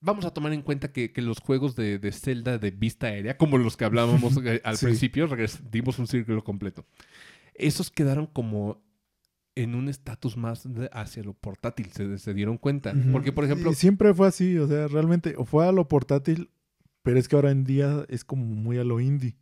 vamos 0.00 0.24
a 0.24 0.34
tomar 0.34 0.52
en 0.52 0.62
cuenta 0.62 0.92
que, 0.92 1.12
que 1.12 1.22
los 1.22 1.38
juegos 1.38 1.76
de, 1.76 1.98
de 2.00 2.10
Zelda 2.12 2.58
de 2.58 2.72
vista 2.72 3.06
aérea, 3.06 3.38
como 3.38 3.58
los 3.58 3.76
que 3.76 3.84
hablábamos 3.84 4.36
eh, 4.44 4.60
al 4.64 4.76
Sí. 4.76 4.86
principio, 4.86 5.28
dimos 5.70 5.98
un 6.00 6.08
círculo 6.08 6.42
completo. 6.42 6.84
Esos 7.54 7.90
quedaron 7.92 8.26
como 8.26 8.82
en 9.54 9.74
un 9.74 9.88
estatus 9.88 10.36
más 10.36 10.66
hacia 10.92 11.22
lo 11.22 11.34
portátil, 11.34 11.90
se, 11.92 12.18
se 12.18 12.34
dieron 12.34 12.56
cuenta. 12.58 12.94
Porque, 13.12 13.32
por 13.32 13.44
ejemplo, 13.44 13.70
Y 13.70 13.74
siempre 13.74 14.14
fue 14.14 14.26
así, 14.28 14.56
o 14.58 14.66
sea, 14.66 14.88
realmente 14.88 15.34
o 15.36 15.44
fue 15.44 15.66
a 15.66 15.72
lo 15.72 15.88
portátil, 15.88 16.50
pero 17.02 17.18
es 17.18 17.28
que 17.28 17.36
ahora 17.36 17.50
en 17.50 17.64
día 17.64 18.04
es 18.08 18.24
como 18.24 18.44
muy 18.44 18.78
a 18.78 18.84
lo 18.84 19.00
indie. 19.00 19.36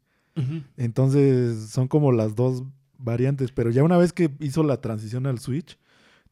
Entonces 0.76 1.70
son 1.70 1.88
como 1.88 2.12
las 2.12 2.34
dos 2.34 2.64
variantes, 2.98 3.52
pero 3.52 3.70
ya 3.70 3.82
una 3.84 3.96
vez 3.98 4.12
que 4.12 4.30
hizo 4.40 4.62
la 4.62 4.80
transición 4.80 5.26
al 5.26 5.38
Switch, 5.38 5.78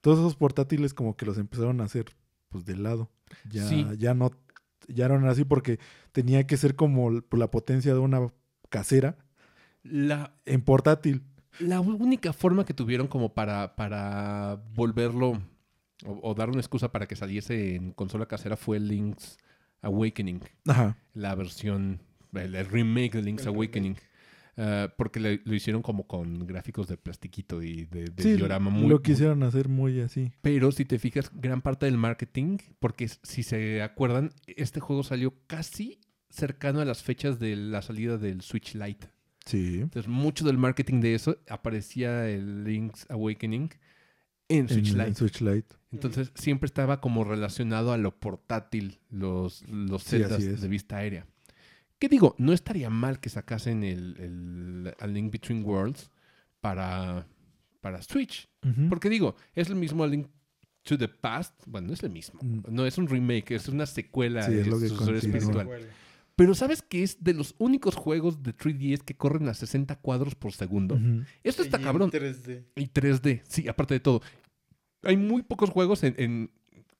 todos 0.01 0.19
esos 0.19 0.37
portátiles 0.37 0.95
como 0.95 1.17
que 1.17 1.27
los 1.27 1.39
empezaron 1.39 1.81
a 1.81 1.85
hacer 1.85 2.07
pues 2.49 2.65
de 2.65 2.77
lado. 2.77 3.11
Ya, 3.51 3.67
Sí. 3.67 3.87
ya 3.99 4.15
no 4.15 4.31
ya 4.89 5.05
eran 5.05 5.27
así 5.27 5.45
porque 5.45 5.79
tenía 6.13 6.47
que 6.47 6.57
ser 6.57 6.75
como 6.75 7.11
la 7.33 7.51
potencia 7.51 7.93
de 7.93 7.99
una 8.01 8.27
casera 8.71 9.19
La, 9.83 10.33
en 10.47 10.63
portátil. 10.63 11.23
La 11.61 11.81
única 11.81 12.33
forma 12.33 12.65
que 12.65 12.75
tuvieron 12.75 13.07
como 13.09 13.35
para, 13.35 13.75
para 13.77 14.63
volverlo 14.75 15.41
o, 16.07 16.21
o 16.23 16.35
dar 16.35 16.49
una 16.51 16.61
excusa 16.61 16.91
para 16.93 17.07
que 17.07 17.17
saliese 17.17 17.75
en 17.77 17.93
consola 17.93 18.27
casera 18.27 18.57
fue 18.57 18.79
Link's 18.81 19.37
Awakening. 19.83 20.41
Ajá. 20.67 20.97
la 21.15 21.35
versión, 21.35 22.01
el, 22.35 22.55
el 22.55 22.67
remake 22.67 23.13
de 23.13 23.23
Link's 23.23 23.43
El 23.43 23.49
Awakening. 23.49 23.97
Ah, 24.61 24.93
porque 24.97 25.21
le- 25.21 25.41
lo 25.45 25.55
hicieron 25.55 25.83
como 25.83 26.09
con 26.09 26.45
gráficos 26.45 26.89
de 26.89 26.97
plastiquito 26.97 27.63
y 27.63 27.85
de, 27.85 28.07
de 28.07 28.23
Sí, 28.25 28.33
diorama 28.33 28.71
muy, 28.71 28.89
lo 28.89 29.01
quisieron 29.03 29.45
hacer 29.45 29.69
muy 29.69 30.01
así. 30.01 30.33
Pero 30.43 30.73
si 30.73 30.85
te 30.85 30.99
fijas, 30.99 31.31
gran 31.33 31.63
parte 31.63 31.87
del 31.87 31.97
marketing, 31.97 32.59
porque 32.81 33.07
si 33.23 33.45
se 33.45 33.83
acuerdan, 33.83 34.31
este 34.49 34.81
juego 34.81 35.05
salió 35.05 35.33
casi 35.47 36.01
cercano 36.29 36.81
a 36.81 36.85
las 36.85 37.05
fechas 37.05 37.39
de 37.39 37.55
la 37.55 37.83
salida 37.83 38.19
del 38.19 38.41
Switch 38.41 38.75
Lite. 38.75 39.07
Sí. 39.49 39.81
Entonces, 39.81 40.09
mucho 40.09 40.45
del 40.45 40.59
marketing 40.59 41.01
de 41.01 41.15
eso 41.15 41.39
aparecía 41.49 42.29
el 42.29 42.65
Link's 42.65 43.07
Awakening 43.09 43.71
en 44.49 44.69
Switch 44.69 44.91
en, 44.91 44.99
Lite. 44.99 45.09
en 45.09 45.15
Switch 45.15 45.41
Lite. 45.41 45.75
Entonces 45.91 46.33
siempre 46.35 46.67
estaba 46.67 47.01
como 47.01 47.25
relacionado 47.25 47.93
a 47.93 47.97
lo 47.97 48.19
portátil, 48.19 48.99
los, 49.11 49.67
los 49.69 50.03
Sí, 50.03 50.11
celdas 50.19 50.61
de 50.61 50.69
vista 50.69 50.99
aérea. 50.99 51.27
¿Qué 51.99 52.09
digo? 52.09 52.35
No 52.39 52.53
estaría 52.53 52.91
mal 52.91 53.21
que 53.21 53.31
sacasen 53.31 53.83
el, 53.85 54.95
el 55.01 55.15
Link 55.15 55.33
Between 55.33 55.65
Worlds 55.65 56.11
para, 56.61 57.27
para 57.81 58.03
Switch. 58.03 58.49
Porque 58.89 59.09
digo, 59.09 59.35
es 59.55 59.69
el 59.71 59.77
mismo 59.77 60.07
Link 60.07 60.29
to 60.83 60.99
the 60.99 61.09
Past. 61.09 61.55
Bueno, 61.67 61.89
no 61.89 61.95
es 61.95 62.03
el 62.03 62.11
mismo. 62.11 62.41
Mm. 62.43 62.63
No 62.69 62.87
es 62.87 62.99
un 62.99 63.09
remake, 63.09 63.53
es 63.53 63.69
una 63.69 63.87
secuela 63.87 64.43
Sí, 64.43 64.59
es 64.59 64.67
lo 64.67 64.79
que 64.79 64.89
sucesor 64.89 65.31
continúa. 65.31 65.67
Pero 66.39 66.55
¿sabes 66.55 66.83
que 66.83 67.03
es 67.03 67.23
de 67.25 67.35
los 67.35 67.57
únicos 67.59 67.97
juegos 67.97 68.45
de 68.45 68.55
3DS 68.57 69.01
que 69.03 69.17
corren 69.17 69.49
a 69.49 69.55
60 69.55 69.97
cuadros 69.97 70.37
por 70.37 70.53
segundo? 70.53 70.95
Ujú. 70.95 71.25
Esto 71.43 71.63
está 71.63 71.79
Y 71.79 71.81
en 71.81 71.85
cabrón. 71.85 72.11
3D. 72.13 72.63
Y 72.77 72.87
3D, 72.87 73.43
sí, 73.49 73.67
aparte 73.67 73.95
de 73.95 74.01
todo. 74.01 74.23
Hay 75.03 75.17
muy 75.17 75.43
pocos 75.43 75.69
juegos 75.71 76.05
en, 76.05 76.15
en- 76.17 76.51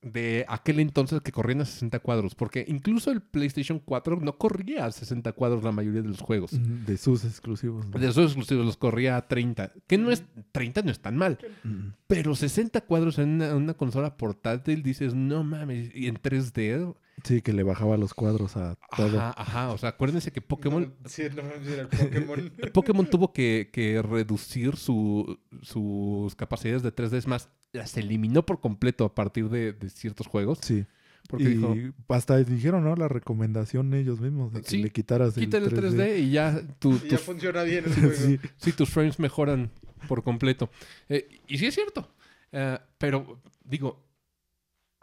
de 0.03 0.45
aquel 0.49 0.81
entonces 0.81 1.21
que 1.23 1.31
corrían 1.31 1.61
a 1.61 1.65
60 1.67 2.01
cuadros, 2.01 2.35
porque 2.35 2.65
incluso 2.67 3.13
el 3.13 3.21
PlayStation 3.21 3.79
4 3.79 4.19
no 4.21 4.39
corría 4.39 4.87
a 4.87 4.91
60 4.91 5.33
cuadros 5.33 5.63
la 5.63 5.71
mayoría 5.71 6.03
de 6.03 6.09
los 6.09 6.21
juegos. 6.21 6.53
Ujú, 6.55 6.65
De 6.87 6.97
sus 6.97 7.25
exclusivos. 7.25 7.87
¿no? 7.89 7.97
De 7.99 8.09
esos 8.09 8.25
exclusivos 8.27 8.67
los 8.67 8.77
corría 8.77 9.17
a 9.17 9.29
30, 9.29 9.73
que 9.87 9.99
no 9.99 10.11
es 10.11 10.25
30 10.51 10.83
no 10.83 10.91
es 10.91 10.99
tan 11.01 11.17
mal, 11.17 11.39
Ujú. 11.65 11.93
pero 12.09 12.35
60 12.35 12.81
cuadros 12.81 13.19
en 13.19 13.29
una, 13.35 13.55
una 13.55 13.75
consola 13.75 14.17
portátil 14.17 14.83
dices, 14.83 15.15
"No 15.15 15.45
mames, 15.45 15.91
y 15.95 16.09
en 16.09 16.17
3D." 16.17 16.95
Sí, 17.25 17.43
que 17.43 17.53
le 17.53 17.63
bajaba 17.63 17.97
los 17.97 18.15
cuadros 18.15 18.57
a 18.57 18.77
todo. 18.97 19.19
Ajá, 19.21 19.35
ajá, 19.37 19.71
o 19.73 19.79
sea, 19.79 19.91
acuérdense 19.91 20.31
que 20.33 20.41
Pokémon 20.41 20.95
No, 21.03 21.09
sí, 21.09 21.23
no 21.35 21.43
el 21.73 21.89
Pokémon. 21.89 22.53
Pokémon 22.73 23.07
tuvo 23.11 23.33
que, 23.33 23.71
que 23.73 24.01
reducir 24.03 24.77
su- 24.77 25.39
sus 25.63 26.35
capacidades 26.35 26.83
de 26.83 26.95
3D. 26.95 27.15
Es 27.17 27.27
más, 27.27 27.49
las 27.73 27.97
eliminó 27.97 28.45
por 28.47 28.61
completo 28.61 29.05
a 29.05 29.15
partir 29.15 29.49
de, 29.49 29.73
de 29.73 29.91
ciertos 29.91 30.27
juegos. 30.27 30.59
Sí. 30.63 30.85
Porque 31.29 31.45
y 31.45 31.49
dijo, 31.57 31.75
hasta 32.09 32.39
dijeron, 32.39 32.85
¿no? 32.85 32.97
La 32.97 33.07
recomendación 33.09 33.93
ellos 33.93 34.19
mismos 34.21 34.53
de 34.55 34.63
que 34.63 34.69
Sí, 34.71 34.83
le 34.83 34.91
quitaras 34.91 35.37
el 35.37 35.45
quítale 35.45 35.67
el 35.67 35.73
3D. 35.73 35.97
3D 35.97 36.19
y 36.21 36.31
ya, 36.31 36.63
tu- 36.79 36.95
Y 36.95 37.01
ya 37.11 37.17
tus, 37.17 37.21
funciona 37.21 37.63
bien 37.65 37.85
el 37.85 37.93
juego. 37.95 38.15
sí. 38.15 38.41
sí, 38.57 38.73
tus 38.73 38.89
frames 38.89 39.19
mejoran 39.19 39.71
por 40.09 40.23
completo. 40.23 40.71
Eh, 41.11 41.29
y 41.47 41.59
sí 41.59 41.67
es 41.67 41.75
cierto. 41.75 42.09
Eh, 42.53 42.79
pero, 42.97 43.39
digo, 43.63 44.03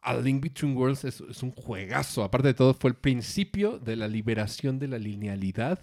A 0.06 0.16
Link 0.16 0.42
Between 0.42 0.78
Worlds 0.78 1.04
es, 1.04 1.22
es 1.22 1.42
un 1.42 1.52
juegazo. 1.52 2.24
Aparte 2.24 2.50
de 2.50 2.54
todo, 2.54 2.76
fue 2.76 2.92
el 2.92 2.96
principio 2.96 3.80
de 3.80 3.96
la 3.96 4.08
liberación 4.08 4.78
de 4.78 4.88
la 4.88 5.00
linealidad 5.00 5.80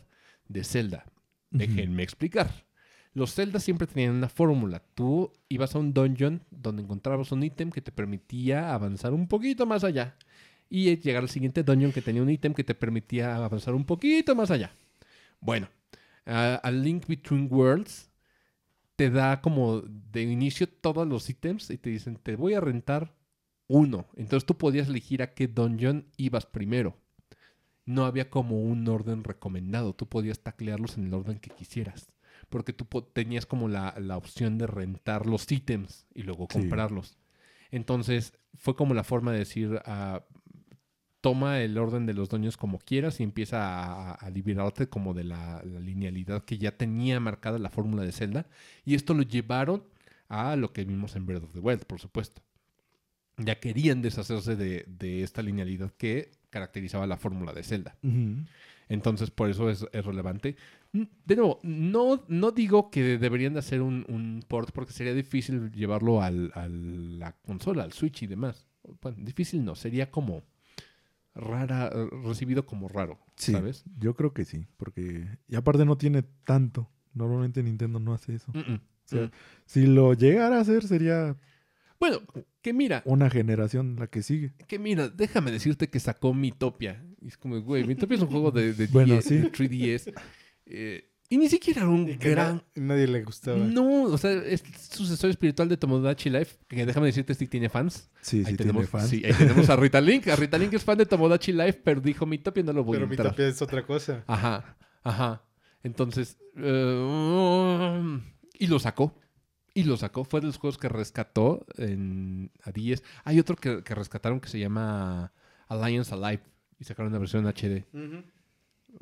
de 0.48 0.62
Zelda. 0.62 1.04
Déjenme 1.50 2.02
explicar. 2.02 2.50
Los 3.14 3.34
Zelda 3.34 3.60
siempre 3.60 3.86
tenían 3.86 4.14
una 4.14 4.28
fórmula. 4.28 4.82
Tú 4.94 5.32
ibas 5.48 5.74
a 5.74 5.78
un 5.78 5.92
dungeon 5.92 6.42
donde 6.50 6.82
encontrabas 6.82 7.32
un 7.32 7.42
ítem 7.42 7.70
que 7.70 7.82
te 7.82 7.92
permitía 7.92 8.72
avanzar 8.72 9.12
un 9.12 9.28
poquito 9.28 9.66
más 9.66 9.84
allá. 9.84 10.16
Y 10.70 10.96
llegar 10.96 11.22
al 11.22 11.28
siguiente 11.28 11.62
dungeon 11.62 11.92
que 11.92 12.00
tenía 12.00 12.22
un 12.22 12.30
ítem 12.30 12.54
que 12.54 12.64
te 12.64 12.74
permitía 12.74 13.36
avanzar 13.36 13.74
un 13.74 13.84
poquito 13.84 14.34
más 14.34 14.50
allá. 14.50 14.72
Bueno, 15.40 15.68
a 16.24 16.54
a 16.54 16.70
Link 16.70 17.06
Between 17.06 17.48
Worlds 17.50 18.08
te 18.96 19.10
da 19.10 19.40
como 19.40 19.82
de 19.82 20.22
inicio 20.22 20.68
todos 20.68 21.06
los 21.06 21.28
ítems 21.28 21.70
y 21.70 21.76
te 21.76 21.90
dicen, 21.90 22.16
te 22.16 22.36
voy 22.36 22.54
a 22.54 22.60
rentar 22.60 23.14
uno. 23.72 24.06
Entonces 24.16 24.46
tú 24.46 24.56
podías 24.58 24.88
elegir 24.88 25.22
a 25.22 25.34
qué 25.34 25.48
dungeon 25.48 26.06
ibas 26.16 26.46
primero. 26.46 26.96
No 27.84 28.04
había 28.04 28.30
como 28.30 28.60
un 28.62 28.86
orden 28.88 29.24
recomendado. 29.24 29.94
Tú 29.94 30.06
podías 30.08 30.40
taclearlos 30.40 30.96
en 30.98 31.06
el 31.06 31.14
orden 31.14 31.38
que 31.38 31.50
quisieras. 31.50 32.12
Porque 32.48 32.72
tú 32.72 32.84
tenías 33.12 33.46
como 33.46 33.68
la, 33.68 33.94
la 33.98 34.16
opción 34.16 34.58
de 34.58 34.66
rentar 34.66 35.26
los 35.26 35.50
ítems 35.50 36.06
y 36.14 36.22
luego 36.22 36.46
Sí. 36.50 36.58
comprarlos. 36.58 37.16
Entonces 37.70 38.34
fue 38.58 38.76
como 38.76 38.92
la 38.94 39.04
forma 39.04 39.32
de 39.32 39.38
decir, 39.38 39.80
ah, 39.86 40.22
toma 41.22 41.60
el 41.60 41.78
orden 41.78 42.04
de 42.04 42.14
los 42.14 42.28
dueños 42.28 42.56
como 42.56 42.78
quieras 42.78 43.20
y 43.20 43.22
empieza 43.22 43.58
a, 43.62 44.12
a 44.12 44.30
liberarte 44.30 44.88
como 44.88 45.14
de 45.14 45.24
la, 45.24 45.62
la 45.64 45.80
linealidad 45.80 46.44
que 46.44 46.58
ya 46.58 46.76
tenía 46.76 47.20
marcada 47.20 47.58
la 47.58 47.70
fórmula 47.70 48.02
de 48.02 48.12
Zelda. 48.12 48.46
Y 48.84 48.94
esto 48.96 49.14
lo 49.14 49.22
llevaron 49.22 49.84
a 50.28 50.56
lo 50.56 50.72
que 50.72 50.84
vimos 50.84 51.16
en 51.16 51.24
Breath 51.26 51.44
of 51.44 51.52
the 51.54 51.60
Wild, 51.60 51.84
por 51.86 52.00
supuesto. 52.00 52.42
Ya 53.38 53.58
querían 53.60 54.02
deshacerse 54.02 54.56
de, 54.56 54.84
de 54.86 55.22
esta 55.22 55.42
linealidad 55.42 55.90
que 55.96 56.30
caracterizaba 56.50 57.06
la 57.06 57.16
fórmula 57.16 57.52
de 57.52 57.62
Zelda. 57.62 57.96
Entonces, 58.88 59.30
por 59.30 59.48
eso 59.48 59.70
es, 59.70 59.86
es 59.92 60.04
relevante. 60.04 60.56
De 60.92 61.36
nuevo, 61.36 61.58
no, 61.62 62.24
no 62.28 62.50
digo 62.50 62.90
que 62.90 63.16
deberían 63.18 63.54
de 63.54 63.60
hacer 63.60 63.80
un, 63.80 64.04
un 64.08 64.44
port 64.46 64.70
porque 64.72 64.92
sería 64.92 65.14
difícil 65.14 65.72
llevarlo 65.72 66.20
al, 66.22 66.52
a 66.54 66.68
la 66.68 67.32
consola, 67.32 67.84
al 67.84 67.92
Switch 67.92 68.22
y 68.22 68.26
demás. 68.26 68.66
Bueno, 69.00 69.16
difícil 69.20 69.64
no, 69.64 69.74
sería 69.74 70.10
como 70.10 70.42
rara, 71.34 71.90
recibido 72.24 72.66
como 72.66 72.88
raro, 72.88 73.18
Sí, 73.36 73.52
¿sabes? 73.52 73.84
yo 73.98 74.14
creo 74.14 74.34
que 74.34 74.44
sí, 74.44 74.66
porque 74.76 75.26
y 75.48 75.56
aparte 75.56 75.84
no 75.86 75.96
tiene 75.96 76.22
tanto. 76.44 76.90
Normalmente 77.14 77.62
Nintendo 77.62 77.98
no 77.98 78.12
hace 78.12 78.34
eso. 78.34 78.52
Mm, 78.52 78.72
mm, 78.72 78.80
sea, 79.04 79.22
mm. 79.26 79.30
Si 79.64 79.86
lo 79.86 80.12
llegara 80.14 80.58
a 80.58 80.60
hacer 80.60 80.82
sería 80.86 81.36
Bueno, 82.02 82.20
que 82.62 82.72
mira, 82.72 83.02
una 83.04 83.30
generación 83.30 83.94
la 83.96 84.08
que 84.08 84.24
sigue. 84.24 84.54
que 84.66 84.80
mira, 84.80 85.08
déjame 85.08 85.52
decirte 85.52 85.88
que 85.88 86.00
sacó 86.00 86.34
Mitopia. 86.34 87.00
Y 87.20 87.28
es 87.28 87.36
como, 87.38 87.60
güey, 87.62 87.84
Mitopia 87.84 88.16
es 88.16 88.22
un 88.22 88.28
juego 88.28 88.50
de, 88.50 88.72
de, 88.74 88.86
Bueno, 88.92 89.12
10, 89.14 89.24
sí. 89.24 89.36
de 89.38 89.52
3DS. 89.52 90.12
eh, 90.66 91.08
y 91.28 91.38
ni 91.38 91.48
siquiera 91.48 91.82
era 91.82 91.88
un 91.90 92.08
Y 92.08 92.18
que 92.18 92.30
gran 92.30 92.56
na- 92.56 92.64
nadie 92.86 93.06
le 93.06 93.22
gustaba. 93.22 93.56
No, 93.56 94.02
o 94.02 94.18
sea, 94.18 94.32
es 94.32 94.64
sucesor 94.90 95.30
espiritual 95.30 95.68
de 95.68 95.76
Tomodachi 95.76 96.28
Life, 96.28 96.56
que 96.66 96.84
déjame 96.84 97.06
decirte 97.06 97.34
si 97.36 97.46
tiene 97.46 97.68
fans. 97.68 98.10
Sí, 98.20 98.38
ahí 98.40 98.46
sí 98.46 98.56
tenemos, 98.56 98.82
tiene 98.82 98.88
fans. 98.88 99.08
Sí, 99.08 99.22
ahí 99.24 99.32
tenemos 99.32 99.70
a 99.70 99.76
Rita 99.76 100.00
Link. 100.00 100.26
A 100.26 100.34
Rita 100.36 100.58
Link 100.58 100.74
es 100.74 100.82
fan 100.82 100.98
de 100.98 101.06
Tomodachi 101.06 101.52
Life, 101.52 101.80
pero 101.84 102.00
dijo, 102.00 102.26
mi 102.26 102.36
Topia 102.38 102.64
no 102.64 102.72
lo 102.72 102.82
voy 102.84 102.96
Pero 102.96 103.06
a 103.06 103.08
mi 103.08 103.12
entrar. 103.14 103.30
tapia 103.32 103.46
es 103.46 103.62
otra 103.62 103.86
cosa. 103.86 104.24
Ajá, 104.26 104.76
ajá. 105.04 105.42
Entonces, 105.84 106.36
eh, 106.56 108.20
y 108.58 108.66
lo 108.66 108.78
sacó. 108.78 109.14
Y 109.74 109.84
lo 109.84 109.96
sacó. 109.96 110.24
Fue 110.24 110.40
de 110.40 110.46
los 110.48 110.58
juegos 110.58 110.78
que 110.78 110.88
rescató 110.88 111.64
en, 111.76 112.50
a 112.62 112.72
10. 112.72 113.02
Hay 113.24 113.38
otro 113.38 113.56
que, 113.56 113.82
que 113.82 113.94
rescataron 113.94 114.40
que 114.40 114.48
se 114.48 114.58
llama 114.58 115.32
Alliance 115.68 116.14
Alive. 116.14 116.42
Y 116.78 116.84
sacaron 116.84 117.12
una 117.12 117.18
versión 117.18 117.46
HD 117.46 117.86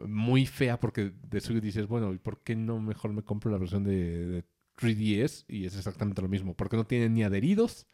muy 0.06 0.46
fea 0.46 0.78
porque 0.78 1.12
de 1.28 1.40
suyo 1.40 1.60
dices, 1.60 1.86
bueno, 1.86 2.12
¿y 2.12 2.18
por 2.18 2.42
qué 2.42 2.54
no 2.54 2.80
mejor 2.80 3.12
me 3.12 3.22
compro 3.22 3.50
la 3.50 3.58
versión 3.58 3.84
de, 3.84 4.26
de 4.26 4.44
3DS? 4.78 5.44
Y 5.48 5.66
es 5.66 5.76
exactamente 5.76 6.22
lo 6.22 6.28
mismo, 6.28 6.54
porque 6.54 6.76
no 6.76 6.86
tiene 6.86 7.08
ni 7.08 7.22
adheridos 7.22 7.86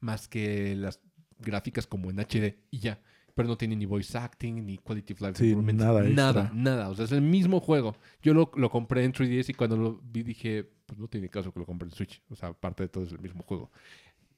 más 0.00 0.28
que 0.28 0.74
las 0.76 1.00
gráficas 1.38 1.86
como 1.86 2.10
en 2.10 2.18
HD 2.20 2.58
y 2.70 2.78
ya. 2.78 3.00
Pero 3.34 3.48
no 3.48 3.56
tiene 3.56 3.76
ni 3.76 3.86
voice 3.86 4.16
acting, 4.18 4.66
ni 4.66 4.76
quality 4.78 5.14
of 5.14 5.20
life 5.22 5.34
Sí, 5.38 5.54
nada 5.56 6.02
Nada, 6.02 6.40
extra. 6.42 6.50
nada. 6.54 6.88
O 6.90 6.94
sea, 6.94 7.06
es 7.06 7.12
el 7.12 7.22
mismo 7.22 7.60
juego. 7.60 7.96
Yo 8.22 8.34
lo, 8.34 8.50
lo 8.56 8.68
compré 8.70 9.04
en 9.04 9.12
3DS 9.12 9.48
y 9.50 9.54
cuando 9.54 9.76
lo 9.76 10.00
vi 10.04 10.22
dije, 10.22 10.68
pues 10.86 10.98
no 10.98 11.08
tiene 11.08 11.28
caso 11.30 11.50
que 11.52 11.60
lo 11.60 11.64
compre 11.66 11.88
en 11.88 11.94
Switch. 11.94 12.22
O 12.28 12.36
sea, 12.36 12.50
aparte 12.50 12.82
de 12.82 12.88
todo 12.90 13.04
es 13.04 13.12
el 13.12 13.20
mismo 13.20 13.42
juego. 13.42 13.70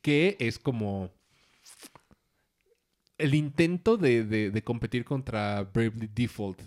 Que 0.00 0.36
es 0.38 0.58
como 0.60 1.10
el 3.18 3.34
intento 3.34 3.96
de, 3.96 4.24
de- 4.24 4.50
de 4.50 4.62
competir 4.64 5.04
contra 5.04 5.62
Bravely 5.64 6.08
Default, 6.14 6.60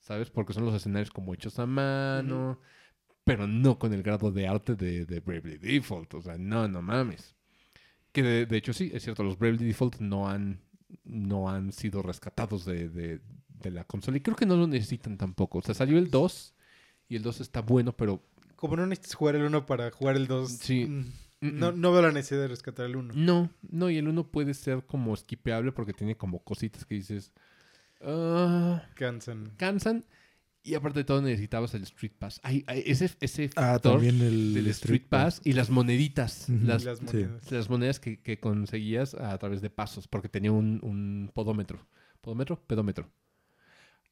¿sabes? 0.00 0.30
Porque 0.30 0.52
son 0.52 0.64
los 0.64 0.74
escenarios 0.74 1.10
como 1.10 1.34
hechos 1.34 1.58
a 1.58 1.66
mano, 1.66 2.58
pero 3.24 3.46
no 3.46 3.78
con 3.78 3.92
el 3.92 4.02
grado 4.02 4.30
de 4.32 4.48
arte 4.48 4.74
de, 4.74 5.04
de 5.06 5.20
Bravely 5.20 5.58
Default. 5.58 6.14
O 6.14 6.22
sea, 6.22 6.38
no, 6.38 6.66
no 6.68 6.82
mames. 6.82 7.34
Que 8.12 8.22
de, 8.22 8.46
de 8.46 8.56
hecho 8.56 8.72
sí, 8.72 8.90
es 8.92 9.02
cierto, 9.04 9.22
los 9.22 9.38
Bravely 9.38 9.64
Default 9.64 10.00
no 10.00 10.28
han, 10.28 10.60
no 11.04 11.48
han 11.50 11.72
sido 11.72 12.02
rescatados 12.02 12.64
de, 12.64 12.88
de- 12.88 13.20
de 13.62 13.70
la 13.70 13.84
consola 13.84 14.16
y 14.16 14.20
creo 14.20 14.34
que 14.36 14.46
no 14.46 14.56
lo 14.56 14.66
necesitan 14.66 15.16
tampoco. 15.16 15.58
O 15.58 15.62
sea, 15.62 15.74
salió 15.74 15.96
el 15.98 16.10
2 16.10 16.54
y 17.08 17.16
el 17.16 17.22
2 17.22 17.40
está 17.40 17.60
bueno, 17.62 17.92
pero... 17.96 18.20
Como 18.56 18.76
no 18.76 18.86
necesitas 18.86 19.14
jugar 19.14 19.36
el 19.36 19.42
1 19.44 19.66
para 19.66 19.90
jugar 19.92 20.16
el 20.16 20.26
2. 20.26 20.50
Sí. 20.50 20.86
mm, 20.86 21.04
No, 21.40 21.70
no 21.72 21.92
veo 21.92 22.02
la 22.02 22.10
necesidad 22.12 22.40
de 22.40 22.48
rescatar 22.48 22.86
el 22.86 22.96
1. 22.96 23.14
No, 23.14 23.50
no, 23.62 23.88
y 23.90 23.98
el 23.98 24.08
1 24.08 24.26
puede 24.32 24.54
ser 24.54 24.84
como 24.84 25.14
skipeable 25.16 25.70
porque 25.72 25.92
tiene 25.92 26.16
como 26.16 26.40
cositas 26.40 26.84
que 26.84 26.96
dices. 26.96 27.32
Ah, 28.00 28.82
Cansan. 28.94 29.52
cansan. 29.56 30.04
Y 30.64 30.74
aparte 30.74 31.00
de 31.00 31.04
todo 31.04 31.20
necesitabas 31.22 31.74
el 31.74 31.82
Street 31.82 32.12
Pass. 32.18 32.38
Hay, 32.44 32.62
hay 32.68 32.84
ese, 32.86 33.10
ese 33.20 33.50
Ah, 33.56 33.80
también 33.82 34.20
el 34.20 34.54
del 34.54 34.68
Street 34.68 35.02
Pass 35.08 35.40
y 35.44 35.54
las 35.54 35.70
moneditas. 35.70 36.48
Las, 36.48 36.82
Y 36.82 36.84
las 36.86 36.98
sí. 37.00 37.04
monedas. 37.06 37.50
las 37.50 37.68
monedas 37.70 37.98
que, 38.00 38.20
que 38.20 38.38
conseguías 38.38 39.14
a 39.14 39.36
través 39.38 39.60
de 39.60 39.70
pasos, 39.70 40.06
porque 40.06 40.28
tenía 40.28 40.52
un, 40.52 40.78
un 40.82 41.30
podómetro. 41.34 41.84
¿Podómetro? 42.20 42.62
Pedómetro. 42.66 43.10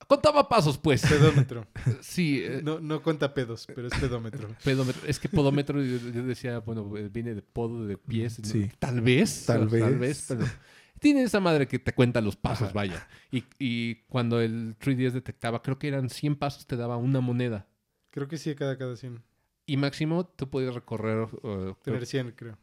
Contaba 0.09 0.49
pasos, 0.49 0.79
pues. 0.79 1.03
Pedómetro. 1.07 1.67
sí, 2.01 2.41
eh, 2.43 2.63
No, 2.65 2.81
no 2.81 3.03
cuenta 3.03 3.33
pedos, 3.33 3.67
pero 3.73 3.87
es 3.87 3.95
pedómetro. 4.01 4.49
pedómetro. 4.65 5.03
Es 5.07 5.21
que 5.21 5.29
podómetro, 5.29 5.81
yo, 5.83 5.99
yo 6.11 6.25
decía, 6.25 6.59
bueno, 6.61 6.97
eh, 6.97 7.09
viene 7.13 7.35
de 7.35 7.43
podo, 7.43 7.87
de 7.87 7.97
pies. 7.99 8.41
¿no? 8.41 8.47
Sí. 8.49 8.71
Tal 8.79 9.01
vez. 9.03 9.45
Tal 9.47 9.69
o- 9.69 9.71
Tal 9.71 9.99
vez. 9.99 9.99
vez, 10.01 10.25
pero... 10.29 10.47
Tiene 11.01 11.23
esa 11.23 11.41
madre 11.41 11.67
que 11.67 11.79
te 11.79 11.93
cuenta 11.95 12.21
los 12.21 12.37
pasos, 12.37 12.67
Ajá. 12.69 12.75
vaya. 12.75 13.09
Y, 13.33 13.45
y 13.59 13.97
cuando 14.09 14.41
el 14.41 14.77
3DS 14.79 15.13
detectaba, 15.15 15.63
creo 15.63 15.79
que 15.79 15.89
eran 15.89 16.09
100 16.11 16.37
pasos, 16.37 16.67
te 16.67 16.77
daba 16.77 16.97
una 16.97 17.21
moneda. 17.21 17.67
Creo 18.11 18.29
que 18.29 18.39
sí, 18.39 18.55
cada 18.55 18.77
cada 18.79 18.97
100. 18.97 19.23
Y 19.67 19.77
máximo 19.77 20.27
tú 20.27 20.49
podías 20.51 20.75
recorrer... 20.75 21.29
eh, 21.43 21.75
Tener 21.83 22.07
100, 22.07 22.33
creo. 22.33 22.59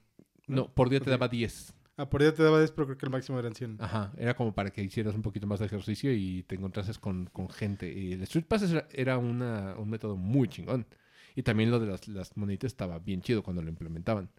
no, 0.47 0.73
por 0.73 0.89
día 0.89 0.99
te 0.99 1.09
daba 1.09 1.27
10. 1.27 1.73
Ah, 1.99 2.09
por 2.09 2.21
día 2.21 2.31
te 2.33 2.43
daba 2.43 2.59
10, 2.59 2.71
pero 2.71 2.85
creo 2.85 2.97
que 2.97 3.05
el 3.07 3.11
máximo 3.11 3.39
eran 3.39 3.55
100. 3.55 3.77
Ajá, 3.79 4.13
era 4.17 4.35
como 4.35 4.53
para 4.53 4.69
que 4.69 4.83
hicieras 4.83 5.15
un 5.15 5.23
poquito 5.23 5.47
más 5.47 5.59
de 5.59 5.65
ejercicio 5.65 6.13
y 6.13 6.43
te 6.43 6.55
encontrases 6.55 6.99
con, 6.99 7.25
con 7.33 7.49
gente. 7.49 7.91
Y 7.91 8.13
el 8.13 8.21
Street 8.23 8.45
Pass 8.45 8.69
era, 8.69 8.87
era 8.91 9.17
una- 9.17 9.73
un 9.79 9.89
método 9.89 10.15
muy 10.15 10.47
chingón. 10.47 10.85
Y 11.33 11.41
también 11.43 11.71
lo 11.71 11.79
de 11.79 11.87
las, 11.87 12.07
las 12.07 12.35
moneditas 12.37 12.71
estaba 12.71 12.99
bien 12.99 13.21
chido 13.21 13.41
cuando 13.41 13.61
lo 13.63 13.69
implementaban. 13.69 14.29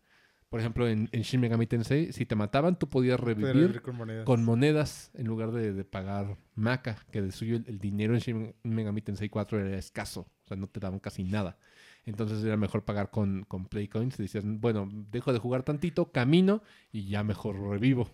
Por 0.48 0.60
ejemplo, 0.60 0.88
en, 0.88 1.08
en 1.12 1.22
Shin 1.22 1.40
Megami 1.40 1.66
Tensei, 1.66 2.12
si 2.12 2.24
te 2.24 2.34
mataban, 2.34 2.78
tú 2.78 2.88
podías 2.88 3.20
revivir 3.20 3.82
con 3.82 3.96
monedas. 3.96 4.24
con 4.24 4.44
monedas 4.44 5.10
en 5.14 5.26
lugar 5.26 5.50
de, 5.52 5.74
de 5.74 5.84
pagar 5.84 6.38
maca, 6.54 6.96
que 7.10 7.20
de 7.20 7.32
suyo 7.32 7.56
el, 7.56 7.64
el 7.68 7.78
dinero 7.78 8.14
en 8.14 8.20
Shin 8.20 8.54
Megami 8.62 9.02
Tensei 9.02 9.28
4 9.28 9.60
era 9.60 9.76
escaso. 9.78 10.20
O 10.44 10.48
sea, 10.48 10.56
no 10.56 10.66
te 10.66 10.80
daban 10.80 11.00
casi 11.00 11.22
nada. 11.24 11.58
Entonces 12.06 12.42
era 12.42 12.56
mejor 12.56 12.84
pagar 12.86 13.10
con, 13.10 13.44
con 13.44 13.66
Play 13.66 13.88
Coins. 13.88 14.18
Y 14.18 14.22
decías, 14.22 14.44
bueno, 14.46 14.88
dejo 15.10 15.34
de 15.34 15.38
jugar 15.38 15.62
tantito, 15.64 16.10
camino 16.12 16.62
y 16.90 17.06
ya 17.08 17.22
mejor 17.22 17.60
revivo. 17.60 18.10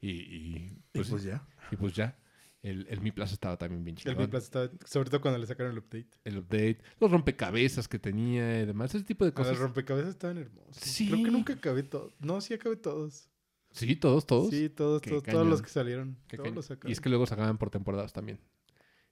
Y, 0.00 0.10
y, 0.10 0.56
Y 0.56 0.82
pues, 0.92 1.10
pues 1.10 1.22
ya. 1.24 1.46
y 1.70 1.76
pues 1.76 1.92
ya, 1.94 2.16
el, 2.62 2.86
el 2.88 3.00
Mi 3.00 3.12
Plaza 3.12 3.34
estaba 3.34 3.56
también 3.56 3.84
bien 3.84 3.96
El 3.96 4.02
chido. 4.02 4.16
Biplaza 4.16 4.44
estaba, 4.44 4.70
sobre 4.84 5.10
todo 5.10 5.20
cuando 5.20 5.38
le 5.38 5.46
sacaron 5.46 5.72
el 5.72 5.78
update. 5.78 6.08
El 6.24 6.38
update, 6.38 6.78
los 7.00 7.10
rompecabezas 7.10 7.86
que 7.88 7.98
tenía 7.98 8.62
y 8.62 8.66
demás, 8.66 8.94
ese 8.94 9.04
tipo 9.04 9.24
de 9.24 9.32
Cuando 9.32 9.50
cosas. 9.50 9.60
los 9.60 9.68
rompecabezas 9.68 10.10
estaban 10.10 10.38
hermosos. 10.38 10.76
Sí. 10.76 11.08
Creo 11.08 11.24
que 11.24 11.30
nunca 11.30 11.52
acabé 11.52 11.82
todos. 11.84 12.12
No, 12.20 12.40
sí 12.40 12.54
acabé 12.54 12.76
todos. 12.76 13.28
Sí, 13.70 13.96
todos, 13.96 14.26
todos. 14.26 14.50
Sí, 14.50 14.68
todos, 14.70 15.02
Qué 15.02 15.10
todos, 15.10 15.22
todos 15.22 15.46
los 15.46 15.62
que 15.62 15.68
salieron. 15.68 16.16
Qué 16.26 16.36
todos 16.36 16.54
los 16.54 16.70
y 16.86 16.92
es 16.92 17.00
que 17.00 17.08
luego 17.08 17.26
sacaban 17.26 17.58
por 17.58 17.70
temporadas 17.70 18.12
también. 18.12 18.40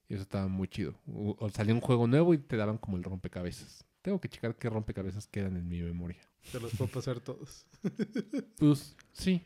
Y 0.08 0.14
eso 0.14 0.22
estaba 0.22 0.48
muy 0.48 0.68
chido. 0.68 0.98
O, 1.06 1.48
salía 1.50 1.74
un 1.74 1.80
juego 1.80 2.06
nuevo 2.06 2.32
y 2.32 2.38
te 2.38 2.56
daban 2.56 2.78
como 2.78 2.96
el 2.96 3.02
rompecabezas. 3.02 3.84
Tengo 4.02 4.20
que 4.20 4.28
checar 4.28 4.56
qué 4.56 4.70
rompecabezas 4.70 5.26
quedan 5.26 5.56
en 5.56 5.68
mi 5.68 5.82
memoria. 5.82 6.20
Te 6.52 6.60
los 6.60 6.72
puedo 6.74 6.90
pasar 6.90 7.20
todos. 7.20 7.66
Pues 8.58 8.96
sí. 9.12 9.42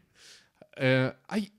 Eh, 0.77 1.13
hay, 1.29 1.53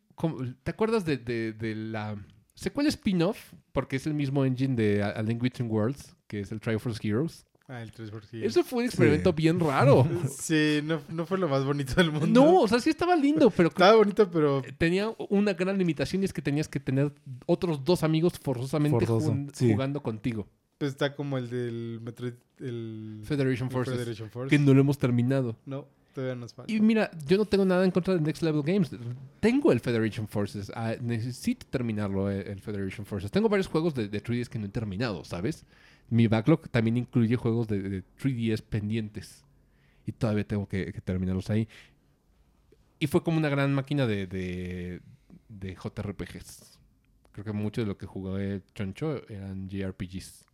¿Te 0.63 0.71
acuerdas 0.71 1.05
de, 1.05 1.17
de- 1.17 1.53
de 1.53 1.75
la 1.75 2.15
secuela 2.55 2.89
spin-off? 2.89 3.53
Porque 3.71 3.95
es 3.95 4.05
el 4.07 4.13
mismo 4.13 4.43
engine 4.45 4.75
de 4.75 5.03
A 5.03 5.09
A 5.09 5.21
Link 5.23 5.41
Between 5.41 5.69
Worlds, 5.71 6.15
que 6.27 6.41
es 6.41 6.51
el 6.51 6.59
Triforce 6.59 6.99
Heroes. 7.07 7.45
Ah, 7.67 7.81
el 7.81 7.91
3 7.93 8.11
por 8.11 8.23
Eso 8.33 8.63
fue 8.65 8.79
un 8.79 8.85
experimento 8.85 9.29
Sí. 9.29 9.35
bien 9.37 9.57
raro. 9.57 10.05
Sí, 10.29 10.81
no, 10.83 10.99
no 11.07 11.25
fue 11.25 11.37
lo 11.37 11.47
más 11.47 11.63
bonito 11.63 11.93
del 11.95 12.11
mundo. 12.11 12.27
No, 12.27 12.59
o 12.61 12.67
sea, 12.67 12.81
sí 12.81 12.89
estaba 12.89 13.15
lindo, 13.15 13.49
pero 13.49 13.69
Estaba 13.69 13.95
bonito, 13.95 14.29
pero 14.29 14.61
tenía 14.77 15.13
una 15.29 15.53
gran 15.53 15.77
limitación 15.77 16.21
y 16.21 16.25
es 16.25 16.33
que 16.33 16.41
tenías 16.41 16.67
que 16.67 16.81
tener 16.81 17.13
otros 17.45 17.85
dos 17.85 18.03
amigos 18.03 18.33
forzosamente 18.43 19.05
sí. 19.53 19.71
jugando 19.71 20.03
contigo. 20.03 20.47
pues, 20.77 20.91
está 20.91 21.15
como 21.15 21.37
el 21.37 21.49
del 21.49 21.99
Metroid. 22.01 22.33
El 22.59 23.21
Federation 23.23 23.69
el 23.69 23.73
Forces. 23.73 23.93
Federation 23.93 24.29
Force. 24.29 24.49
Que 24.49 24.59
no 24.61 24.73
lo 24.73 24.81
hemos 24.81 24.97
terminado. 24.97 25.55
No, 25.65 25.87
Y 26.67 26.79
mira, 26.79 27.11
yo 27.25 27.37
no 27.37 27.45
tengo 27.45 27.65
nada 27.65 27.85
en 27.85 27.91
contra 27.91 28.15
de 28.15 28.21
Next 28.21 28.41
Level 28.41 28.61
Games. 28.63 28.91
Tengo 29.39 29.71
el 29.71 29.79
Federation 29.79 30.27
Forces. 30.27 30.71
Ah, 30.75 30.95
necesito 30.99 31.65
terminarlo, 31.69 32.29
eh, 32.29 32.51
el 32.51 32.59
Federation 32.59 33.05
Forces. 33.05 33.31
Tengo 33.31 33.49
varios 33.49 33.67
juegos 33.67 33.93
de, 33.93 34.07
de 34.07 34.23
3DS 34.23 34.47
que 34.47 34.59
no 34.59 34.65
he 34.65 34.69
terminado, 34.69 35.23
¿sabes? 35.23 35.65
Mi 36.09 36.27
backlog 36.27 36.69
también 36.69 36.97
incluye 36.97 37.35
juegos 37.35 37.67
de, 37.67 37.81
de 37.81 38.03
3DS 38.21 38.61
pendientes. 38.61 39.45
Y 40.05 40.11
todavía 40.11 40.45
tengo 40.45 40.67
que, 40.67 40.91
terminarlos 41.03 41.49
ahí. 41.49 41.67
Y 42.99 43.07
fue 43.07 43.23
como 43.23 43.37
una 43.37 43.49
gran 43.49 43.73
máquina 43.73 44.05
de, 44.05 44.27
de 44.27 45.75
JRPGs. 45.75 46.79
Creo 47.31 47.45
que 47.45 47.53
mucho 47.53 47.81
de 47.81 47.87
lo 47.87 47.97
que 47.97 48.05
jugué 48.05 48.61
Choncho 48.75 49.27
eran 49.29 49.69
JRPGs. 49.69 50.45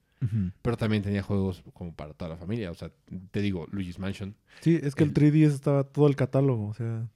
Pero 0.62 0.78
también 0.78 1.04
tenía 1.04 1.22
juegos 1.22 1.64
como 1.74 1.94
para 1.94 2.14
toda 2.14 2.30
la 2.30 2.38
familia. 2.38 2.72
O 2.72 2.74
sea, 2.76 2.92
te 3.32 3.42
digo, 3.42 3.68
Luigi's 3.72 4.00
Mansion. 4.00 4.36
Sí, 4.62 4.80
es 4.82 4.96
que 4.96 5.04
el 5.04 5.14
3DS 5.14 5.54
estaba 5.54 5.84
todo 5.84 6.08
el 6.08 6.16
catálogo, 6.16 6.68
o 6.68 6.74
sea, 6.74 7.08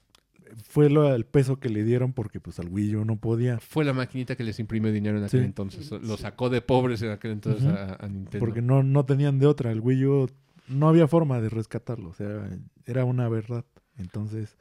fue 0.64 0.90
lo, 0.90 1.14
el 1.16 1.26
peso 1.26 1.60
que 1.60 1.70
le 1.70 1.84
dieron 1.84 2.14
porque 2.14 2.40
pues 2.40 2.60
al 2.60 2.68
Wii 2.70 2.98
U 2.98 3.06
no 3.06 3.16
podía, 3.16 3.60
Fue 3.60 3.86
la 3.86 3.94
maquinita 3.94 4.36
que 4.36 4.44
les 4.44 4.60
imprimió 4.60 4.92
dinero 4.92 5.18
en 5.18 5.24
aquel 5.24 5.40
Sí. 5.40 5.46
entonces. 5.46 5.90
Lo 5.92 6.18
sacó 6.18 6.50
de 6.50 6.62
pobres 6.62 7.02
en 7.02 7.12
aquel 7.12 7.32
entonces 7.32 7.66
a 7.68 8.08
Nintendo. 8.08 8.40
porque 8.40 8.62
no, 8.62 8.84
no 8.84 9.06
tenían 9.06 9.40
de 9.40 9.48
otra, 9.48 9.72
el 9.72 9.80
Wii 9.80 10.06
U 10.06 10.30
no 10.68 10.88
había 10.90 11.08
forma 11.08 11.40
de 11.42 11.50
rescatarlo, 11.50 12.10
o 12.10 12.14
sea, 12.14 12.50
era 12.86 13.04
una 13.06 13.28
verdad. 13.30 13.66
Entonces, 13.98 14.58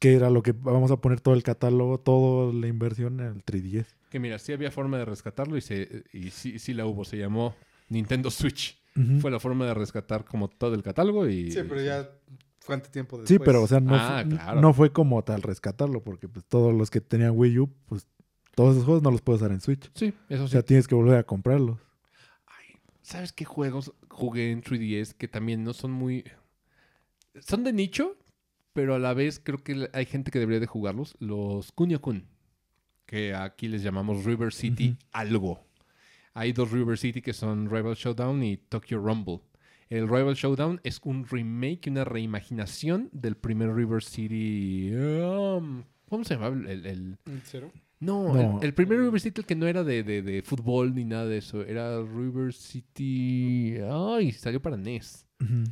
¿qué 0.00 0.14
era 0.14 0.30
lo 0.30 0.42
que 0.42 0.52
vamos 0.52 0.90
a 0.90 0.96
poner 0.98 1.20
todo 1.20 1.34
el 1.34 1.42
catálogo, 1.42 1.98
toda 1.98 2.52
la 2.52 2.66
inversión 2.66 3.20
en 3.20 3.26
el 3.26 3.44
3DS? 3.44 3.86
Que 4.14 4.20
mira, 4.20 4.38
sí 4.38 4.52
había 4.52 4.70
forma 4.70 4.96
de 4.96 5.04
rescatarlo 5.04 5.56
y, 5.56 5.60
se, 5.60 6.04
y 6.12 6.30
sí, 6.30 6.60
sí 6.60 6.72
la 6.72 6.86
hubo. 6.86 7.04
Se 7.04 7.16
llamó 7.18 7.56
Nintendo 7.88 8.30
Switch. 8.30 8.80
Fue 9.18 9.28
la 9.28 9.40
forma 9.40 9.66
de 9.66 9.74
rescatar 9.74 10.24
como 10.24 10.46
todo 10.46 10.76
el 10.76 10.84
catálogo 10.84 11.26
y... 11.28 11.50
Sí, 11.50 11.58
pero 11.68 11.82
ya. 11.82 12.08
¿Cuánto 12.64 12.90
tiempo 12.90 13.18
después? 13.18 13.28
Sí, 13.40 13.44
pero 13.44 13.64
o 13.64 13.66
sea, 13.66 13.80
no, 13.80 13.96
Ah, 13.96 14.22
fu- 14.22 14.28
claro. 14.36 14.60
no 14.60 14.72
fue 14.72 14.92
como 14.92 15.24
tal 15.24 15.42
rescatarlo, 15.42 16.00
porque 16.04 16.28
pues 16.28 16.44
todos 16.44 16.72
los 16.72 16.90
que 16.92 17.00
tenían 17.00 17.32
Wii 17.34 17.58
U, 17.58 17.74
pues 17.86 18.06
todos 18.54 18.74
esos 18.76 18.84
juegos 18.84 19.02
no 19.02 19.10
los 19.10 19.20
puedes 19.20 19.42
usar 19.42 19.50
en 19.50 19.60
Switch. 19.60 19.90
Sí, 19.96 20.14
eso 20.28 20.44
O 20.44 20.46
sí. 20.46 20.52
sea, 20.52 20.62
tienes 20.62 20.86
que 20.86 20.94
volver 20.94 21.18
a 21.18 21.24
comprarlos. 21.24 21.80
Ay, 22.46 22.76
¿Sabes 23.02 23.32
qué 23.32 23.44
juegos 23.44 23.92
jugué 24.08 24.52
en 24.52 24.62
3DS 24.62 25.12
que 25.14 25.26
también 25.26 25.64
no 25.64 25.72
son 25.72 25.90
muy... 25.90 26.22
Son 27.40 27.64
de 27.64 27.72
nicho, 27.72 28.16
pero 28.74 28.94
a 28.94 29.00
la 29.00 29.12
vez 29.12 29.40
creo 29.42 29.58
que 29.58 29.88
hay 29.92 30.06
gente 30.06 30.30
que 30.30 30.38
debería 30.38 30.60
de 30.60 30.68
jugarlos. 30.68 31.16
Los 31.18 31.72
Kunio-kun, 31.72 32.28
que 33.06 33.34
aquí 33.34 33.68
les 33.68 33.82
llamamos 33.82 34.24
River 34.24 34.52
City 34.52 34.96
algo. 35.12 35.60
Hay 36.32 36.52
dos 36.52 36.70
River 36.72 36.98
City 36.98 37.22
que 37.22 37.32
son 37.32 37.70
Rival 37.70 37.94
Showdown 37.94 38.42
y 38.42 38.56
Tokyo 38.56 38.98
Rumble. 38.98 39.40
El 39.88 40.08
Rival 40.08 40.34
Showdown 40.34 40.80
es 40.82 41.00
un 41.04 41.26
remake, 41.28 41.88
una 41.90 42.04
reimaginación 42.04 43.08
del 43.12 43.36
primer 43.36 43.72
River 43.74 44.02
City... 44.02 44.90
um, 44.96 45.82
¿Cómo 46.08 46.24
se 46.24 46.34
llamaba? 46.34 46.56
El, 46.56 46.86
el- 46.86 47.18
¿En 47.26 47.40
cero? 47.44 47.70
no, 48.00 48.34
No. 48.34 48.58
El, 48.58 48.66
el 48.68 48.74
primer 48.74 48.98
River 48.98 49.20
City 49.20 49.40
el 49.42 49.46
que 49.46 49.54
no 49.54 49.66
era 49.66 49.84
de, 49.84 50.02
de- 50.02 50.22
de 50.22 50.42
fútbol 50.42 50.94
ni 50.94 51.04
nada 51.04 51.26
de 51.26 51.38
eso. 51.38 51.62
Era 51.64 52.02
River 52.02 52.52
City... 52.52 53.76
Ay, 53.90 54.32
salió 54.32 54.60
para 54.60 54.76
NES. 54.76 55.26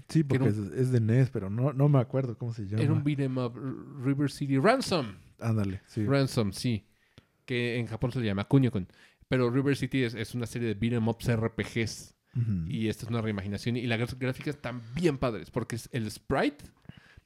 Sí, 0.09 0.23
porque 0.23 0.49
es, 0.49 0.59
es 0.59 0.93
de 0.93 1.01
NES, 1.01 1.31
pero 1.31 1.49
no, 1.49 1.73
no 1.73 1.89
me 1.89 1.99
acuerdo 1.99 2.37
cómo 2.37 2.53
se 2.53 2.67
llama. 2.67 2.83
Era 2.83 2.93
un 2.93 3.03
beat'em 3.03 3.39
up. 3.39 3.55
River 4.05 4.31
City 4.31 4.59
Ransom. 4.59 5.15
Ándale, 5.41 5.81
sí. 5.87 6.05
Ransom, 6.05 6.53
sí. 6.53 6.85
Que 7.45 7.79
en 7.79 7.87
Japón 7.87 8.13
se 8.13 8.21
le 8.21 8.27
llama 8.27 8.45
Kunio-kun. 8.49 8.87
Pero 9.29 9.51
River 9.51 9.77
City 9.77 10.03
es, 10.05 10.15
es 10.15 10.35
una 10.35 10.47
serie 10.47 10.69
de 10.69 10.75
beat'em 10.75 11.07
ups 11.09 11.29
RPGs. 11.35 12.15
Ujú. 12.37 12.67
Y 12.67 12.89
esta 12.89 13.05
es 13.05 13.11
una 13.11 13.21
reimaginación. 13.21 13.77
Y 13.77 13.87
las 13.87 14.19
gráficas 14.19 14.55
están 14.57 14.83
bien 14.95 15.19
padres. 15.19 15.51
Porque 15.51 15.77
es 15.77 15.89
el 15.93 16.11
sprite, 16.11 16.65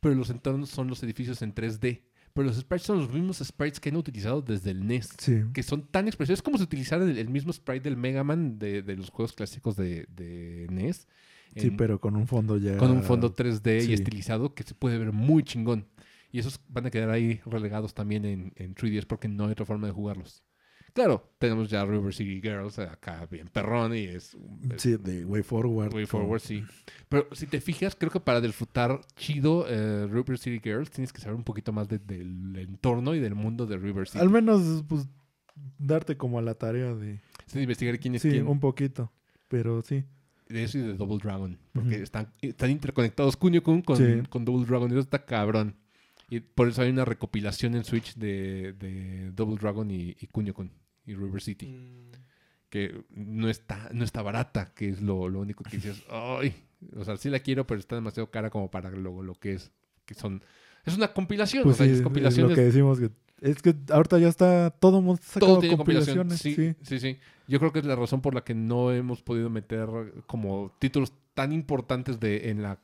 pero 0.01 0.15
los 0.15 0.31
entornos 0.31 0.71
son 0.71 0.89
los 0.89 1.03
edificios 1.03 1.43
en 1.43 1.55
3D. 1.55 2.03
Pero 2.33 2.49
los 2.49 2.57
sprites 2.59 2.87
son 2.87 2.99
los 2.99 3.11
mismos 3.13 3.39
sprites 3.39 3.81
que 3.81 3.89
han 3.89 3.97
utilizado 3.97 4.43
desde 4.43 4.71
el 4.71 4.87
NES. 4.87 5.09
Sí. 5.19 5.43
Que 5.55 5.63
son 5.63 5.87
tan 5.87 6.07
expresivos. 6.07 6.39
Es 6.39 6.43
como 6.43 6.59
si 6.59 6.65
utilizaran 6.65 7.09
el, 7.09 7.17
el 7.19 7.29
mismo 7.31 7.53
sprite 7.53 7.89
del 7.89 7.97
Mega 7.97 8.25
Man 8.25 8.59
de, 8.59 8.83
de 8.83 8.95
los 8.97 9.09
juegos 9.11 9.33
clásicos 9.33 9.75
de, 9.77 10.07
de 10.15 10.67
NES. 10.71 11.09
Sí, 11.57 11.69
en- 11.69 11.77
pero 11.79 11.99
con 12.01 12.15
un 12.15 12.27
fondo 12.27 12.59
ya. 12.59 12.77
con 12.77 12.91
un 12.91 13.03
fondo 13.03 13.35
3D 13.35 13.81
sí. 13.81 13.91
y 13.91 13.95
estilizado 13.95 14.55
que 14.55 14.65
se 14.65 14.75
puede 14.75 14.99
ver 14.99 15.13
muy 15.13 15.43
chingón. 15.45 15.87
Y 16.33 16.39
esos 16.39 16.61
van 16.69 16.87
a 16.87 16.91
quedar 16.91 17.11
ahí 17.11 17.41
relegados 17.47 17.95
también 17.95 18.25
en, 18.25 18.53
en 18.57 18.75
3DS 18.75 19.07
porque 19.07 19.29
no 19.29 19.45
hay 19.47 19.53
otra 19.53 19.67
forma 19.67 19.87
de 19.87 19.93
jugarlos. 19.93 20.43
Claro, 20.93 21.31
tenemos 21.39 21.69
ya 21.69 21.85
River 21.85 22.15
City 22.15 22.41
Girls 22.41 22.79
acá 22.79 23.27
bien 23.31 23.49
perrón 23.49 23.95
y 23.95 24.05
es, 24.05 24.35
es 24.71 24.81
Sí, 24.83 24.97
de 24.97 25.27
Way 25.27 25.43
Forward. 25.43 25.93
way 25.95 26.07
forward, 26.07 26.41
sí. 26.41 26.65
Pero 27.11 27.29
si 27.33 27.47
te 27.47 27.61
fijas, 27.61 27.95
creo 27.95 28.11
que 28.11 28.19
para 28.21 28.41
disfrutar 28.41 29.03
chido 29.15 29.67
eh, 29.69 30.07
River 30.07 30.39
City 30.39 30.59
Girls 30.63 30.91
tienes 30.91 31.13
que 31.13 31.21
saber 31.21 31.37
un 31.37 31.45
poquito 31.45 31.71
más 31.71 31.87
de- 31.89 31.99
del 31.99 32.57
entorno 32.57 33.15
y 33.15 33.21
del 33.21 33.35
mundo 33.35 33.67
de 33.67 33.77
River 33.77 34.09
City. 34.09 34.21
Al 34.21 34.31
menos, 34.31 34.85
pues, 34.89 35.07
darte 35.79 36.17
como 36.17 36.39
a 36.39 36.43
la 36.43 36.55
tarea 36.55 36.95
de. 36.95 37.21
Sí, 37.47 37.61
investigar 37.61 37.99
quién 37.99 38.15
es 38.15 38.23
Sí, 38.23 38.31
quién. 38.31 38.47
un 38.49 38.59
poquito. 38.61 39.13
Pero 39.49 39.83
sí. 39.83 40.03
De 40.49 40.63
eso 40.65 40.79
y 40.79 40.81
de 40.81 40.95
Double 40.95 41.19
Dragon. 41.23 41.59
Porque 41.73 41.97
Ujú. 41.97 42.03
están, 42.05 42.33
están 42.41 42.71
interconectados 42.71 43.37
Kunio 43.37 43.63
Kun 43.63 43.83
con, 43.83 43.97
Sí. 43.99 44.23
con 44.31 44.45
Double 44.47 44.65
Dragon. 44.65 44.89
Y 44.89 44.93
eso 44.95 45.01
está 45.01 45.25
cabrón. 45.27 45.77
Y 46.29 46.41
por 46.41 46.69
eso 46.69 46.83
hay 46.83 46.91
una 46.91 47.05
recopilación 47.05 47.75
en 47.77 47.85
Switch 47.85 48.15
de, 48.17 48.73
de 48.73 49.31
Double 49.33 49.57
Dragon 49.61 49.89
y, 49.91 50.17
y 50.21 50.27
Kunio 50.27 50.55
Kun. 50.55 50.71
y 51.07 51.15
River 51.15 51.41
City. 51.41 51.67
Mm, 51.67 52.11
Que 52.69 53.05
no 53.11 53.49
está, 53.49 53.89
no 53.93 54.05
está 54.05 54.23
barata, 54.23 54.73
que 54.75 54.89
es 54.89 55.01
lo, 55.01 55.29
lo 55.29 55.41
único 55.41 55.63
que 55.65 55.77
dices, 55.77 56.03
ay, 56.11 56.55
o 56.97 57.05
sea, 57.05 57.17
sí 57.17 57.31
la 57.31 57.39
quiero, 57.41 57.67
pero 57.67 57.79
está 57.79 57.95
demasiado 57.95 58.31
cara 58.31 58.51
como 58.51 58.71
para 58.71 58.91
lo, 58.91 59.23
lo 59.23 59.35
que 59.35 59.53
es. 59.55 59.71
Que 60.05 60.15
son. 60.15 60.43
Es 60.85 60.97
una 60.97 61.13
compilación, 61.13 61.63
Pues 61.65 61.75
o 61.75 61.79
sea, 61.79 61.87
sí, 61.87 61.93
es 61.93 61.99
es 61.99 62.03
compilaciones. 62.05 62.51
lo 62.51 62.57
que 62.57 62.63
decimos 62.63 62.99
que 63.01 63.11
es 63.41 63.61
que 63.61 63.75
ahorita 63.91 64.19
ya 64.19 64.29
está 64.29 64.71
todo 64.71 65.01
mundo 65.03 65.21
todo 65.21 65.33
sacando 65.33 65.61
tiene 65.61 65.77
compilación. 65.77 66.19
compilaciones, 66.19 66.41
Sí, 66.41 66.55
sí. 66.55 66.99
sí, 66.99 67.01
sí. 67.01 67.19
Yo 67.49 67.59
creo 67.61 67.73
que 67.73 67.81
es 67.81 67.85
la 67.85 67.95
razón 67.97 68.21
por 68.21 68.35
la 68.35 68.43
que 68.45 68.55
no 68.55 68.93
hemos 68.93 69.23
podido 69.23 69.51
meter 69.51 69.89
como 70.27 70.73
títulos 70.79 71.13
tan 71.35 71.53
importantes 71.53 72.19
de 72.19 72.51
en 72.51 72.63
la 72.63 72.81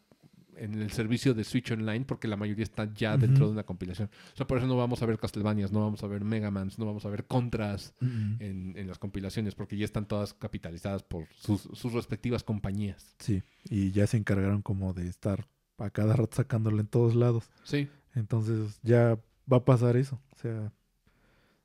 en 0.57 0.81
el 0.81 0.91
servicio 0.91 1.35
de 1.35 1.45
Switch 1.45 1.71
Online, 1.71 2.05
porque 2.05 2.29
la 2.29 2.37
mayoría 2.37 2.63
están 2.63 2.95
ya 2.95 3.17
dentro 3.17 3.47
de 3.47 3.53
una 3.53 3.65
compilación. 3.65 4.11
O 4.33 4.37
sea, 4.37 4.47
por 4.47 4.59
eso 4.59 4.67
no 4.67 4.77
vamos 4.77 5.03
a 5.03 5.07
ver 5.07 5.19
Castlevanias, 5.19 5.73
no 5.73 5.81
vamos 5.81 6.03
a 6.03 6.07
ver 6.07 6.25
Megamans, 6.25 6.79
no 6.79 6.87
vamos 6.87 7.05
a 7.05 7.09
ver 7.09 7.25
Contras 7.25 7.95
en, 8.01 8.75
en 8.77 8.87
las 8.87 8.99
compilaciones, 8.99 9.55
porque 9.55 9.77
ya 9.77 9.85
están 9.85 10.07
todas 10.07 10.35
capitalizadas 10.35 11.03
por 11.03 11.27
sus, 11.35 11.63
sus 11.73 11.93
respectivas 11.93 12.43
compañías. 12.43 13.15
Sí, 13.19 13.43
y 13.69 13.93
ya 13.93 14.07
se 14.07 14.17
encargaron 14.17 14.63
como 14.63 14.93
de 14.93 15.09
estar 15.09 15.47
a 15.79 15.91
cada 15.91 16.15
rato 16.15 16.37
sacándolo 16.37 16.81
en 16.81 16.87
todos 16.87 17.15
lados. 17.15 17.51
Sí. 17.65 17.89
Entonces 18.15 18.79
ya 18.83 19.19
va 19.51 19.59
a 19.59 19.65
pasar 19.65 19.97
eso. 19.97 20.21
O 20.33 20.37
sea, 20.37 20.73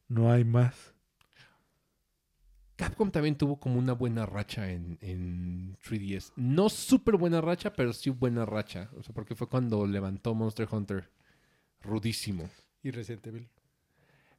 no 0.07 0.31
hay 0.31 0.43
más. 0.43 0.93
Capcom 2.77 3.09
también 3.09 3.35
tuvo 3.35 3.59
como 3.59 3.79
una 3.79 3.93
buena 3.93 4.27
racha 4.27 4.71
en, 4.71 4.99
en 5.01 5.75
3DS. 5.79 6.33
No 6.35 6.69
súper 6.69 7.17
buena 7.17 7.41
racha, 7.41 7.73
pero 7.73 7.91
sí 7.91 8.11
buena 8.11 8.45
racha. 8.45 8.89
O 8.95 9.03
sea, 9.03 9.15
porque 9.15 9.35
fue 9.35 9.49
cuando 9.49 9.85
levantó 9.87 10.35
Monster 10.35 10.67
Hunter 10.71 11.09
rudísimo. 11.81 12.49
y 12.83 12.91
Resident 12.91 13.25
Evil. 13.27 13.49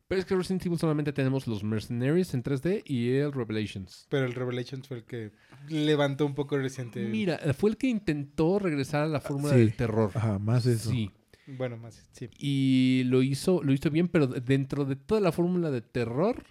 Pero 0.06 0.20
es 0.20 0.24
que 0.24 0.36
Resident 0.36 0.65
Evil 0.65 0.78
solamente 0.78 1.12
tenemos 1.12 1.48
los 1.48 1.65
Mercenaries 1.65 2.32
en 2.32 2.44
3D 2.44 2.82
y 2.86 3.10
el 3.16 3.32
Revelations. 3.32 4.06
Pero 4.09 4.24
el 4.24 4.35
Revelations 4.35 4.86
fue 4.86 4.98
el 4.98 5.05
que 5.05 5.32
levantó 5.69 6.24
un 6.24 6.35
poco 6.36 6.56
Resident 6.56 6.97
Evil. 6.97 7.10
Mira, 7.10 7.39
fue 7.55 7.70
el 7.70 7.77
que 7.77 7.89
intentó 7.89 8.60
regresar 8.60 9.02
a 9.02 9.09
la 9.09 9.20
fórmula 9.20 9.52
sí. 9.55 9.59
del 9.59 9.74
terror. 9.74 10.12
Ajá, 10.15 10.39
más 10.39 10.65
eso. 10.65 10.90
Sí. 10.90 11.10
Bueno, 11.48 11.77
más, 11.77 12.09
sí. 12.12 12.31
Y 12.39 13.02
lo 13.06 13.23
hizo, 13.23 13.62
lo 13.65 13.73
hizo 13.73 13.90
bien, 13.90 14.09
pero 14.09 14.28
dentro 14.28 14.85
de 14.85 14.97
toda 14.97 15.20
la 15.20 15.32
fórmula 15.32 15.70
de 15.70 15.81
terror 15.81 16.44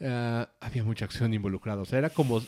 ah, 0.00 0.50
había 0.60 0.84
mucha 0.84 1.04
acción 1.04 1.32
involucrada. 1.34 1.82
O 1.82 1.84
sea, 1.84 1.98
era 1.98 2.10
como 2.10 2.42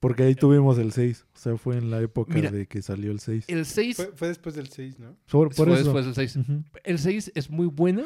Porque 0.00 0.22
ahí 0.22 0.34
tuvimos 0.34 0.78
el 0.78 0.92
6. 0.92 1.26
O 1.34 1.38
sea, 1.38 1.56
fue 1.56 1.76
en 1.76 1.90
la 1.90 2.00
época 2.00 2.32
Mira, 2.34 2.50
de 2.50 2.66
que 2.66 2.82
salió 2.82 3.10
el 3.10 3.20
6. 3.20 3.46
el 3.48 3.66
6 3.66 3.96
Fue, 3.96 4.06
fue 4.14 4.28
después 4.28 4.54
del 4.54 4.68
6, 4.68 4.98
¿no? 5.00 5.16
Por, 5.30 5.54
por 5.54 5.66
fue 5.68 5.74
eso. 5.74 5.84
después 5.84 6.04
del 6.04 6.14
6. 6.14 6.36
Ujú. 6.36 6.64
El 6.84 6.98
6 6.98 7.32
es 7.34 7.50
muy 7.50 7.66
buena 7.66 8.04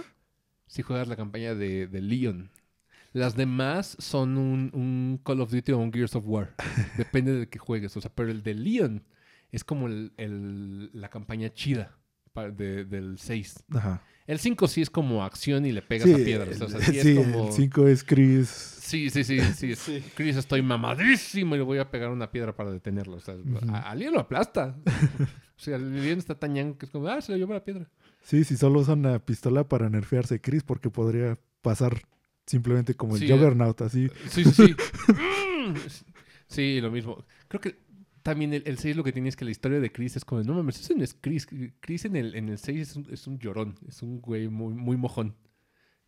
si 0.66 0.82
juegas 0.82 1.07
la 1.09 1.16
campaña 1.16 1.55
de, 1.55 1.86
de 1.86 2.01
Leon. 2.01 2.51
Las 3.12 3.36
demás 3.36 3.94
son 3.99 4.39
un, 4.39 4.70
un 4.73 5.20
Call 5.23 5.43
of 5.43 5.51
Duty 5.53 5.73
o 5.73 5.78
un 5.78 5.93
Gears 5.93 6.15
of 6.16 6.24
War. 6.27 6.55
Depende 6.97 7.35
del 7.35 7.49
que 7.49 7.59
juegues. 7.59 7.94
O 7.97 8.01
sea, 8.01 8.11
pero 8.15 8.31
el 8.31 8.43
de 8.43 8.55
Leon 8.55 9.05
es 9.51 9.65
como 9.65 9.86
el- 9.86 10.12
el- 10.16 10.89
la 10.94 11.11
campaña 11.11 11.53
chida 11.53 11.99
de- 12.57 12.86
del 12.86 13.19
6. 13.19 13.65
Ajá. 13.74 14.03
El 14.27 14.39
5 14.39 14.69
sí 14.69 14.82
es 14.82 14.90
como 14.90 15.24
acción 15.24 15.66
y 15.66 15.73
le 15.73 15.82
pegas 15.82 16.09
Sí, 16.09 16.15
a 16.15 16.24
piedras. 16.24 16.61
O 16.61 16.69
sea, 16.69 16.81
sí, 16.81 16.93
sí, 16.93 17.11
es 17.11 17.19
como... 17.19 17.47
el 17.49 17.53
5 17.53 17.89
es 17.89 18.05
Chris. 18.05 18.49
Sí, 18.49 19.11
sí, 19.11 19.24
sí, 19.24 19.40
sí. 19.74 20.05
Chris, 20.15 20.36
estoy 20.36 20.62
mamadísimo 20.62 21.55
y 21.55 21.59
le 21.59 21.65
voy 21.65 21.78
a 21.78 21.90
pegar 21.90 22.11
una 22.11 22.31
piedra 22.31 22.55
para 22.55 22.70
detenerlo. 22.70 23.16
O 23.16 23.20
sea, 23.20 23.35
Ujú. 23.35 23.59
a, 23.73 23.90
a 23.90 23.94
Leon 23.94 24.15
lo 24.15 24.20
aplasta. 24.20 24.77
o 24.86 25.59
sea, 25.61 25.78
Leon 25.78 26.19
está 26.19 26.35
tan 26.39 26.53
ñango 26.53 26.78
que 26.78 26.86
es 26.86 26.93
como, 26.93 27.09
ah, 27.09 27.20
se 27.20 27.32
lo 27.32 27.39
llevó 27.39 27.53
la 27.55 27.65
piedra. 27.65 27.89
Sí, 28.23 28.44
si 28.44 28.57
solo 28.57 28.81
usan 28.81 29.01
una 29.01 29.19
pistola 29.19 29.66
para 29.69 29.89
nerfearse 29.90 30.40
Chris, 30.40 30.62
porque 30.62 30.90
podría 30.90 31.39
pasar 31.62 32.03
simplemente 32.47 32.94
como 32.94 33.15
el 33.16 33.20
Sí, 33.23 33.28
Juggernaut, 33.28 33.81
así. 33.82 34.09
Sí, 34.28 34.44
sí, 34.44 34.53
sí. 34.53 34.77
Mm. 35.62 35.77
sí, 36.49 36.81
lo 36.81 36.90
mismo. 36.90 37.24
Creo 37.49 37.61
que 37.61 37.77
también 38.23 38.53
el, 38.55 38.62
el 38.66 38.78
6 38.78 38.97
lo 38.97 39.05
que 39.05 39.12
tiene 39.12 39.28
es 39.28 39.36
que 39.36 39.44
la 39.44 39.51
historia 39.51 39.81
de 39.81 39.90
Chris 39.93 40.16
es 40.16 40.24
como, 40.24 40.43
no 40.43 40.55
mames, 40.55 40.81
ese 40.81 40.94
no 40.94 41.05
es 41.05 41.15
Chris. 41.15 41.47
Chris 41.81 42.05
en 42.05 42.16
el, 42.16 42.35
en 42.35 42.49
el 42.49 42.59
6 42.59 42.81
es 42.81 42.97
un, 42.97 43.07
es 43.11 43.27
un 43.27 43.39
llorón, 43.39 43.74
es 43.89 44.03
un 44.03 44.20
güey 44.20 44.49
muy, 44.49 44.74
muy 44.74 44.97
mojón. 44.97 45.35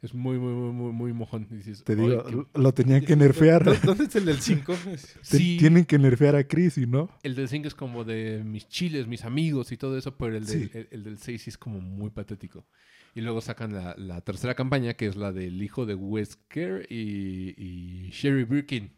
Es 0.02 0.12
muy, 0.12 0.38
muy, 0.38 0.52
muy, 0.52 0.72
muy, 0.72 0.92
muy 0.92 1.12
mojón. 1.14 1.48
Dices, 1.50 1.82
Te 1.82 1.94
"Ay, 1.94 1.98
digo, 2.00 2.24
qué-". 2.52 2.60
lo 2.60 2.74
tenían 2.74 3.02
que 3.06 3.16
nerfear. 3.16 3.64
¿Dó- 3.64 3.74
¿Dónde 3.82 4.04
es 4.04 4.14
el 4.16 4.26
del 4.26 4.38
5? 4.38 4.74
Te- 4.84 4.98
Sí, 5.22 5.56
Tienen 5.58 5.86
que 5.86 5.98
nerfear 5.98 6.36
a 6.36 6.46
Chris, 6.46 6.76
¿y 6.76 6.86
no? 6.86 7.08
el 7.22 7.34
del 7.34 7.48
5 7.48 7.68
es 7.68 7.74
como 7.74 8.04
de 8.04 8.42
mis 8.44 8.68
chiles, 8.68 9.06
mis 9.06 9.24
amigos 9.24 9.72
y 9.72 9.78
todo 9.78 9.96
eso, 9.96 10.14
pero 10.16 10.36
el, 10.36 10.44
del- 10.44 10.70
Sí. 10.70 10.70
el, 10.74 10.88
el 10.90 11.04
del 11.04 11.18
6 11.18 11.42
sí 11.42 11.50
es 11.50 11.56
como 11.58 11.80
muy 11.80 12.10
patético. 12.10 12.66
Y 13.14 13.22
luego 13.22 13.40
sacan 13.40 13.72
la, 13.72 13.94
la 13.96 14.20
tercera 14.20 14.54
campaña, 14.54 14.92
que 14.94 15.06
es 15.06 15.16
la 15.16 15.32
del 15.32 15.62
hijo 15.62 15.86
de 15.86 15.94
Wesker 15.94 16.86
y, 16.90 17.54
y 17.56 18.10
Sherry 18.10 18.44
Birkin, 18.44 18.88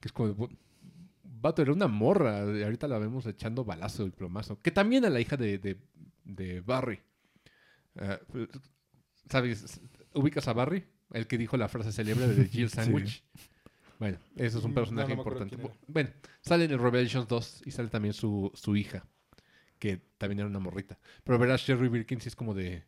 que 0.00 0.08
es 0.08 0.12
como, 0.12 0.28
de, 0.28 0.34
"Bu- 0.34 0.56
vato, 1.42 1.60
era 1.62 1.72
una 1.72 1.88
morra, 1.88 2.44
y 2.56 2.62
ahorita 2.62 2.88
la 2.88 2.98
vemos 2.98 3.26
echando 3.26 3.64
balazo 3.64 4.06
y 4.06 4.10
plomazo, 4.10 4.58
que 4.60 4.70
también 4.70 5.04
a 5.04 5.10
la 5.10 5.20
hija 5.20 5.36
de, 5.36 5.58
de, 5.58 5.78
de 6.24 6.60
Barry. 6.60 7.00
Ah, 7.96 8.18
¿Sabes? 9.28 9.80
¿Ubicas 10.14 10.48
a 10.48 10.52
Barry? 10.52 10.84
El 11.12 11.26
que 11.26 11.36
dijo 11.38 11.56
la 11.56 11.68
frase 11.68 11.92
célebre 11.92 12.26
de 12.28 12.48
Jill 12.48 12.68
Sí. 12.70 12.76
Sandwich. 12.76 13.24
Bueno, 13.98 14.18
eso 14.36 14.58
es 14.58 14.64
un 14.64 14.72
Mm, 14.72 14.74
personaje 14.74 15.08
no, 15.10 15.14
no 15.16 15.20
importante. 15.22 15.56
Bueno, 15.86 16.10
sale 16.40 16.64
en 16.64 16.72
el 16.72 16.78
Revelations 16.78 17.28
2 17.28 17.62
y 17.66 17.70
sale 17.70 17.88
también 17.88 18.14
su, 18.14 18.50
su 18.54 18.74
hija, 18.76 19.06
que 19.78 19.98
también 20.18 20.40
era 20.40 20.48
una 20.48 20.58
morrita. 20.58 20.98
Pero 21.22 21.38
ver 21.38 21.50
a 21.50 21.56
Sherry 21.56 21.88
Birkin 21.88 22.20
sí 22.20 22.28
es 22.28 22.36
como 22.36 22.54
de... 22.54 22.84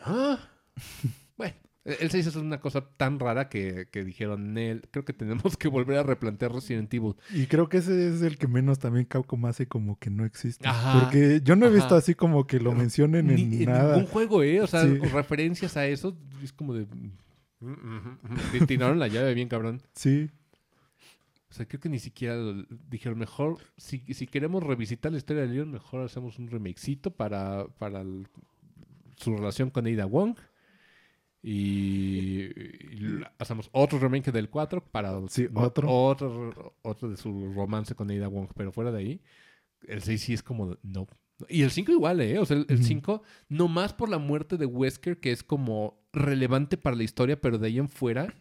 ¿Ah? 0.00 0.38
bueno, 1.36 1.54
el 1.84 2.10
6 2.10 2.26
es 2.28 2.36
una 2.36 2.60
cosa 2.60 2.80
tan 2.96 3.18
rara 3.18 3.48
que, 3.48 3.88
que 3.90 4.04
dijeron, 4.04 4.54
Nel, 4.54 4.88
creo 4.90 5.04
que 5.04 5.12
tenemos 5.12 5.56
que 5.58 5.68
volver 5.68 5.98
a 5.98 6.02
replantear 6.02 6.52
Resident 6.52 6.92
Evil. 6.94 7.14
Y 7.32 7.46
creo 7.46 7.68
que 7.68 7.76
ese 7.78 8.08
es 8.08 8.22
el 8.22 8.38
que 8.38 8.48
menos 8.48 8.78
también 8.78 9.04
Capcom 9.04 9.44
hace 9.46 9.66
como 9.68 9.98
que 9.98 10.08
no 10.10 10.24
existe. 10.24 10.66
Ajá. 10.66 11.00
Porque 11.00 11.40
yo 11.44 11.56
no 11.56 11.66
he 11.66 11.70
visto 11.70 11.94
así 11.94 12.14
como 12.14 12.46
que 12.46 12.58
lo 12.60 12.72
mencionen 12.72 13.28
en 13.30 13.50
Ni- 13.50 13.62
en 13.64 13.70
nada. 13.70 13.96
ningún 13.96 14.10
juego, 14.10 14.42
¿eh? 14.42 14.60
O 14.62 14.66
sea, 14.66 14.82
Sí. 14.82 14.96
referencias 14.98 15.76
a 15.76 15.86
eso 15.86 16.16
es 16.42 16.52
como 16.52 16.72
de... 16.74 16.86
mm, 16.86 17.10
mm, 17.60 18.18
mm. 18.62 18.66
Tiraron 18.66 18.98
la 18.98 19.08
llave 19.08 19.34
bien 19.34 19.48
cabrón. 19.48 19.82
Sí, 19.94 20.30
O 21.50 21.54
sea, 21.56 21.66
creo 21.66 21.80
que 21.80 21.88
ni 21.88 21.98
siquiera 22.00 22.34
lo- 22.36 22.64
dijeron, 22.90 23.18
mejor, 23.18 23.58
si, 23.76 23.98
si 24.12 24.26
queremos 24.26 24.62
revisitar 24.62 25.12
la 25.12 25.18
historia 25.18 25.42
de 25.42 25.48
Leon, 25.48 25.70
mejor 25.70 26.02
hacemos 26.04 26.38
un 26.38 26.48
remakecito 26.48 27.10
para, 27.12 27.66
para 27.78 28.00
el- 28.00 28.26
su 29.16 29.36
relación 29.36 29.70
con 29.70 29.86
Ada 29.86 30.06
Wong. 30.06 30.34
Y, 31.46 32.44
y 32.90 33.20
hacemos 33.38 33.68
otro 33.72 33.98
remake 33.98 34.32
del 34.32 34.48
4 34.48 34.82
para 34.90 35.20
Sí, 35.28 35.46
otro. 35.52 35.90
otro 35.90 36.74
otro 36.80 37.10
de 37.10 37.18
su 37.18 37.52
romance 37.54 37.94
con 37.94 38.10
Ada 38.10 38.28
Wong. 38.28 38.48
Pero 38.56 38.72
fuera 38.72 38.90
de 38.90 38.98
ahí, 38.98 39.20
el 39.86 40.02
6 40.02 40.22
sí 40.22 40.32
es 40.32 40.42
como, 40.42 40.78
no. 40.82 41.06
Y 41.48 41.62
el 41.62 41.70
5 41.70 41.92
igual, 41.92 42.20
¿eh? 42.22 42.38
O 42.38 42.46
sea, 42.46 42.56
el, 42.56 42.64
el 42.70 42.76
Ujú. 42.76 42.84
5, 42.86 43.22
no 43.50 43.68
más 43.68 43.92
por 43.92 44.08
la 44.08 44.16
muerte 44.18 44.56
de 44.56 44.64
Wesker, 44.66 45.20
que 45.20 45.32
es 45.32 45.42
como 45.42 46.00
relevante 46.14 46.78
para 46.78 46.96
la 46.96 47.02
historia, 47.02 47.38
pero 47.40 47.58
de 47.58 47.66
ahí 47.66 47.78
en 47.78 47.88
fuera... 47.90 48.32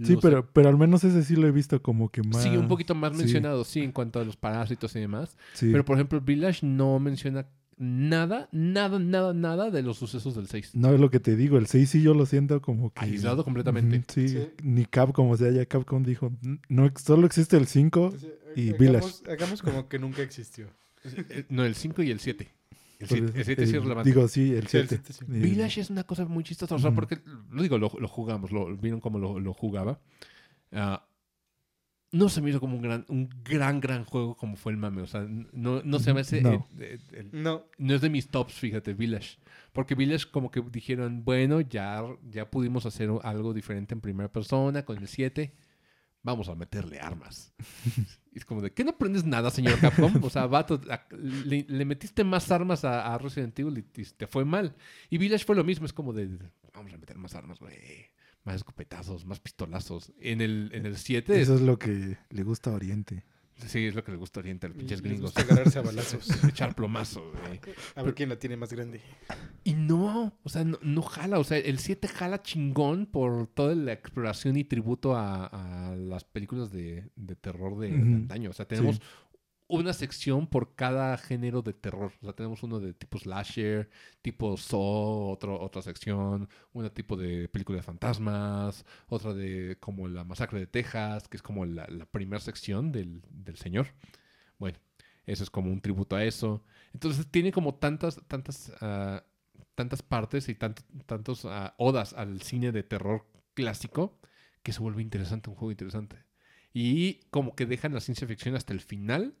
sí, 0.00 0.16
pero, 0.22 0.48
pero 0.52 0.68
al 0.68 0.76
menos 0.78 1.02
ese 1.02 1.24
sí 1.24 1.34
lo 1.34 1.48
he 1.48 1.50
visto 1.50 1.82
como 1.82 2.10
que 2.10 2.22
más. 2.22 2.42
Sí, 2.42 2.56
un 2.56 2.68
poquito 2.68 2.94
más 2.94 3.12
sí. 3.12 3.18
mencionado, 3.18 3.64
sí, 3.64 3.80
en 3.80 3.90
cuanto 3.90 4.20
a 4.20 4.24
los 4.24 4.36
parásitos 4.36 4.94
y 4.94 5.00
demás. 5.00 5.36
Sí. 5.54 5.70
Pero, 5.72 5.84
por 5.84 5.96
ejemplo, 5.96 6.20
Village 6.20 6.64
no 6.64 6.98
menciona 7.00 7.48
nada, 7.82 8.48
nada, 8.52 8.98
nada, 8.98 9.34
nada 9.34 9.70
de 9.70 9.82
los 9.82 9.98
sucesos 9.98 10.34
del 10.36 10.46
6. 10.46 10.70
No 10.74 10.92
es 10.94 11.00
lo 11.00 11.10
que 11.10 11.18
te 11.20 11.34
digo, 11.36 11.58
el 11.58 11.66
6 11.66 11.90
sí 11.90 12.02
yo 12.02 12.14
lo 12.14 12.24
siento 12.26 12.62
como 12.62 12.92
que... 12.92 13.00
Aislado 13.04 13.44
completamente. 13.44 14.02
Sí, 14.08 14.28
Sí. 14.28 14.48
ni 14.62 14.84
Capcom, 14.86 15.28
o 15.30 15.36
sea, 15.36 15.50
ya 15.50 15.66
Capcom 15.66 16.02
dijo, 16.04 16.32
"N- 16.42 16.60
no, 16.68 16.90
solo 16.96 17.26
existe 17.26 17.56
el 17.56 17.66
5 17.66 18.06
Entonces, 18.14 18.30
y 18.56 18.68
hagamos, 18.70 18.78
Village. 18.78 19.32
hagamos 19.32 19.62
como 19.62 19.88
que 19.88 19.98
nunca 19.98 20.22
existió. 20.22 20.66
Eh, 21.04 21.44
No, 21.48 21.64
el 21.64 21.74
5 21.74 22.02
y 22.02 22.10
el 22.12 22.20
7. 22.20 22.48
El 23.00 23.08
Por 23.08 23.18
7 23.18 23.26
eso, 23.30 23.38
el 23.38 23.44
siete 23.44 23.66
sí 23.66 23.70
el- 23.72 23.76
es 23.78 23.82
relevante. 23.82 24.08
Digo, 24.10 24.28
sí, 24.28 24.52
el 24.54 24.68
Sí, 24.68 24.76
el 24.76 24.88
7. 24.88 25.12
siete 25.12 25.12
sí. 25.12 25.24
Village 25.40 25.80
es 25.80 25.90
una 25.90 26.04
cosa 26.04 26.24
muy 26.24 26.44
chistosa, 26.44 26.76
o 26.76 26.78
sea, 26.78 26.92
porque, 26.92 27.18
lo 27.50 27.60
digo, 27.62 27.76
lo, 27.78 27.90
lo 27.98 28.06
jugamos, 28.06 28.52
lo, 28.52 28.76
vieron 28.76 29.00
cómo 29.00 29.18
lo, 29.18 29.40
lo 29.40 29.52
jugaba. 29.52 29.98
Ah, 30.70 31.04
no 32.12 32.28
se 32.28 32.40
me 32.42 32.50
hizo 32.50 32.60
como 32.60 32.76
un 32.76 32.82
gran, 32.82 33.04
un 33.08 33.28
gran, 33.42 33.80
gran 33.80 34.04
juego 34.04 34.36
como 34.36 34.56
fue 34.56 34.72
el 34.72 34.78
mame. 34.78 35.02
O 35.02 35.06
sea, 35.06 35.26
no, 35.52 35.82
no 35.82 35.98
se 35.98 36.12
me 36.14 36.20
hace... 36.20 36.42
No. 36.42 36.68
eh, 36.78 36.98
eh, 37.12 37.28
el- 37.32 37.42
No, 37.42 37.64
no 37.78 37.94
es 37.94 38.00
de 38.02 38.10
mis 38.10 38.28
tops, 38.28 38.54
fíjate, 38.54 38.92
Village. 38.94 39.38
Porque 39.72 39.94
Village 39.94 40.26
como 40.30 40.50
que 40.50 40.60
dijeron, 40.70 41.24
bueno, 41.24 41.60
ya, 41.62 42.04
ya 42.30 42.50
pudimos 42.50 42.84
hacer 42.86 43.10
algo 43.22 43.54
diferente 43.54 43.94
en 43.94 44.00
primera 44.02 44.30
persona 44.30 44.84
con 44.84 44.98
el 44.98 45.08
7. 45.08 45.54
Vamos 46.24 46.48
a 46.48 46.54
meterle 46.54 47.00
armas. 47.00 47.52
Y 48.30 48.38
es 48.38 48.44
como 48.44 48.60
de, 48.60 48.70
¿qué 48.72 48.84
no 48.84 48.90
aprendes 48.90 49.24
nada, 49.24 49.50
señor 49.50 49.80
Capcom? 49.80 50.22
O 50.22 50.30
sea, 50.30 50.46
vato, 50.46 50.80
a- 50.90 51.06
le, 51.16 51.64
le 51.68 51.84
metiste 51.84 52.22
más 52.24 52.50
armas 52.52 52.84
a, 52.84 53.12
a 53.12 53.18
Resident 53.18 53.58
Evil 53.58 53.78
y, 53.78 54.00
y 54.00 54.04
te 54.04 54.26
fue 54.26 54.44
mal. 54.44 54.76
Y 55.10 55.18
Village 55.18 55.44
fue 55.44 55.56
lo 55.56 55.64
mismo, 55.64 55.86
es 55.86 55.92
como 55.92 56.12
de, 56.12 56.28
vamos 56.74 56.92
a 56.92 56.98
meter 56.98 57.16
más 57.18 57.34
armas, 57.34 57.58
güey. 57.58 57.74
Más 58.44 58.56
escopetazos, 58.56 59.24
más 59.24 59.40
pistolazos. 59.40 60.12
En 60.20 60.40
el, 60.40 60.70
en 60.72 60.86
el 60.86 60.96
7 60.96 61.40
Eso 61.40 61.54
es 61.54 61.60
lo 61.60 61.78
que 61.78 62.16
le 62.30 62.42
gusta 62.42 62.70
a 62.70 62.74
Oriente. 62.74 63.24
Sí, 63.66 63.86
es 63.86 63.94
lo 63.94 64.02
que 64.02 64.10
le 64.10 64.18
gusta 64.18 64.40
a 64.40 64.42
Oriental, 64.42 64.72
Y 64.72 64.78
pinches 64.78 65.02
les 65.02 65.02
gringos. 65.02 65.32
gusta 65.32 65.42
agarrarse 65.42 65.78
a 65.78 65.82
balazos. 65.82 66.28
Echar 66.48 66.74
plomazo, 66.74 67.22
güey. 67.30 67.60
A 67.94 68.02
ver 68.02 68.14
quién 68.14 68.28
la 68.28 68.36
tiene 68.36 68.56
más 68.56 68.72
grande. 68.72 69.00
Y 69.62 69.74
no, 69.74 70.36
o 70.42 70.48
sea, 70.48 70.64
no, 70.64 70.78
no 70.82 71.02
jala. 71.02 71.38
O 71.38 71.44
sea, 71.44 71.58
el 71.58 71.78
7 71.78 72.08
jala 72.08 72.42
chingón 72.42 73.06
por 73.06 73.46
toda 73.46 73.76
la 73.76 73.92
exploración 73.92 74.56
y 74.56 74.64
tributo 74.64 75.14
a, 75.14 75.46
a 75.46 75.94
las 75.94 76.24
películas 76.24 76.72
de, 76.72 77.10
de 77.14 77.36
terror 77.36 77.78
de, 77.78 77.92
antaño. 77.92 78.50
O 78.50 78.52
sea, 78.54 78.66
tenemos 78.66 79.00
una 79.78 79.92
sección 79.92 80.46
por 80.46 80.74
cada 80.74 81.16
género 81.18 81.62
de 81.62 81.72
terror. 81.74 82.12
O 82.22 82.24
sea, 82.26 82.32
tenemos 82.34 82.62
uno 82.62 82.80
de 82.80 82.92
tipo 82.94 83.18
slasher, 83.18 83.90
tipo 84.22 84.56
Saw, 84.56 85.30
otro, 85.32 85.60
otra 85.60 85.82
sección, 85.82 86.48
una 86.72 86.90
tipo 86.90 87.16
de 87.16 87.48
película 87.48 87.76
de 87.78 87.82
fantasmas, 87.82 88.84
otra 89.08 89.34
de 89.34 89.78
como 89.80 90.08
la 90.08 90.24
masacre 90.24 90.60
de 90.60 90.66
Texas, 90.66 91.28
que 91.28 91.36
es 91.36 91.42
como 91.42 91.64
la, 91.66 91.86
la 91.88 92.06
primera 92.06 92.40
sección 92.40 92.92
del, 92.92 93.22
del 93.30 93.56
señor. 93.56 93.88
Bueno, 94.58 94.78
eso 95.26 95.42
es 95.44 95.50
como 95.50 95.70
un 95.72 95.80
tributo 95.80 96.16
a 96.16 96.24
eso. 96.24 96.64
Entonces 96.92 97.26
tiene 97.30 97.52
como 97.52 97.74
tantas, 97.74 98.20
tantas, 98.28 98.72
ah, 98.80 99.24
tantas 99.74 100.02
partes 100.02 100.48
y 100.48 100.54
tant- 100.54 100.84
tantos 101.06 101.44
ah, 101.44 101.74
odas 101.78 102.12
al 102.14 102.42
cine 102.42 102.72
de 102.72 102.82
terror 102.82 103.26
clásico 103.54 104.18
que 104.62 104.72
se 104.72 104.80
vuelve 104.80 105.02
interesante, 105.02 105.50
un 105.50 105.56
juego 105.56 105.70
interesante. 105.72 106.16
Y 106.72 107.20
como 107.30 107.54
que 107.54 107.66
dejan 107.66 107.92
la 107.94 108.00
ciencia 108.00 108.26
ficción 108.26 108.54
hasta 108.56 108.72
el 108.72 108.80
final, 108.80 109.34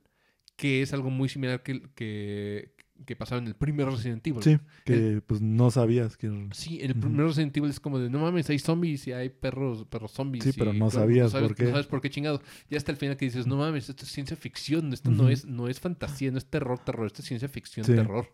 que 0.56 0.82
es 0.82 0.92
algo 0.92 1.10
muy 1.10 1.28
similar 1.28 1.62
que, 1.62 1.82
que, 1.94 2.74
que 3.04 3.16
pasaba 3.16 3.40
en 3.40 3.48
el 3.48 3.54
primer 3.56 3.88
Resident 3.88 4.24
Evil. 4.26 4.42
Sí, 4.42 4.58
que 4.84 5.20
pues 5.26 5.40
no 5.40 5.70
sabías 5.72 6.16
que... 6.16 6.48
Sí, 6.52 6.78
en 6.82 6.90
el 6.90 6.96
primer 7.00 7.26
Resident 7.26 7.56
Evil 7.56 7.70
es 7.70 7.80
como 7.80 7.98
de, 7.98 8.08
no 8.10 8.20
mames, 8.20 8.48
hay 8.50 8.58
zombies 8.60 9.06
y 9.08 9.12
hay 9.12 9.28
perros, 9.28 9.86
perros 9.86 10.12
zombies. 10.12 10.44
Sí, 10.44 10.50
y 10.50 10.52
pero 10.52 10.72
no 10.72 10.88
claro, 10.88 10.90
sabías 11.06 11.32
sabes, 11.32 11.48
por 11.48 11.56
qué. 11.56 11.64
No 11.64 11.70
sabes 11.70 11.86
por 11.86 12.00
qué 12.00 12.10
chingado. 12.10 12.40
Ya 12.70 12.78
hasta 12.78 12.92
el 12.92 12.98
final 12.98 13.16
que 13.16 13.24
dices, 13.24 13.46
no 13.46 13.56
mames, 13.56 13.88
esto 13.88 14.04
es 14.04 14.12
ciencia 14.12 14.36
ficción, 14.36 14.92
esto 14.92 15.10
no, 15.10 15.28
es, 15.28 15.44
no 15.46 15.68
es 15.68 15.80
fantasía, 15.80 16.30
no 16.30 16.38
es 16.38 16.46
terror, 16.46 16.78
terror, 16.78 17.06
esto 17.06 17.22
es 17.22 17.28
ciencia 17.28 17.48
ficción, 17.48 17.84
Sí. 17.86 17.94
terror. 17.94 18.28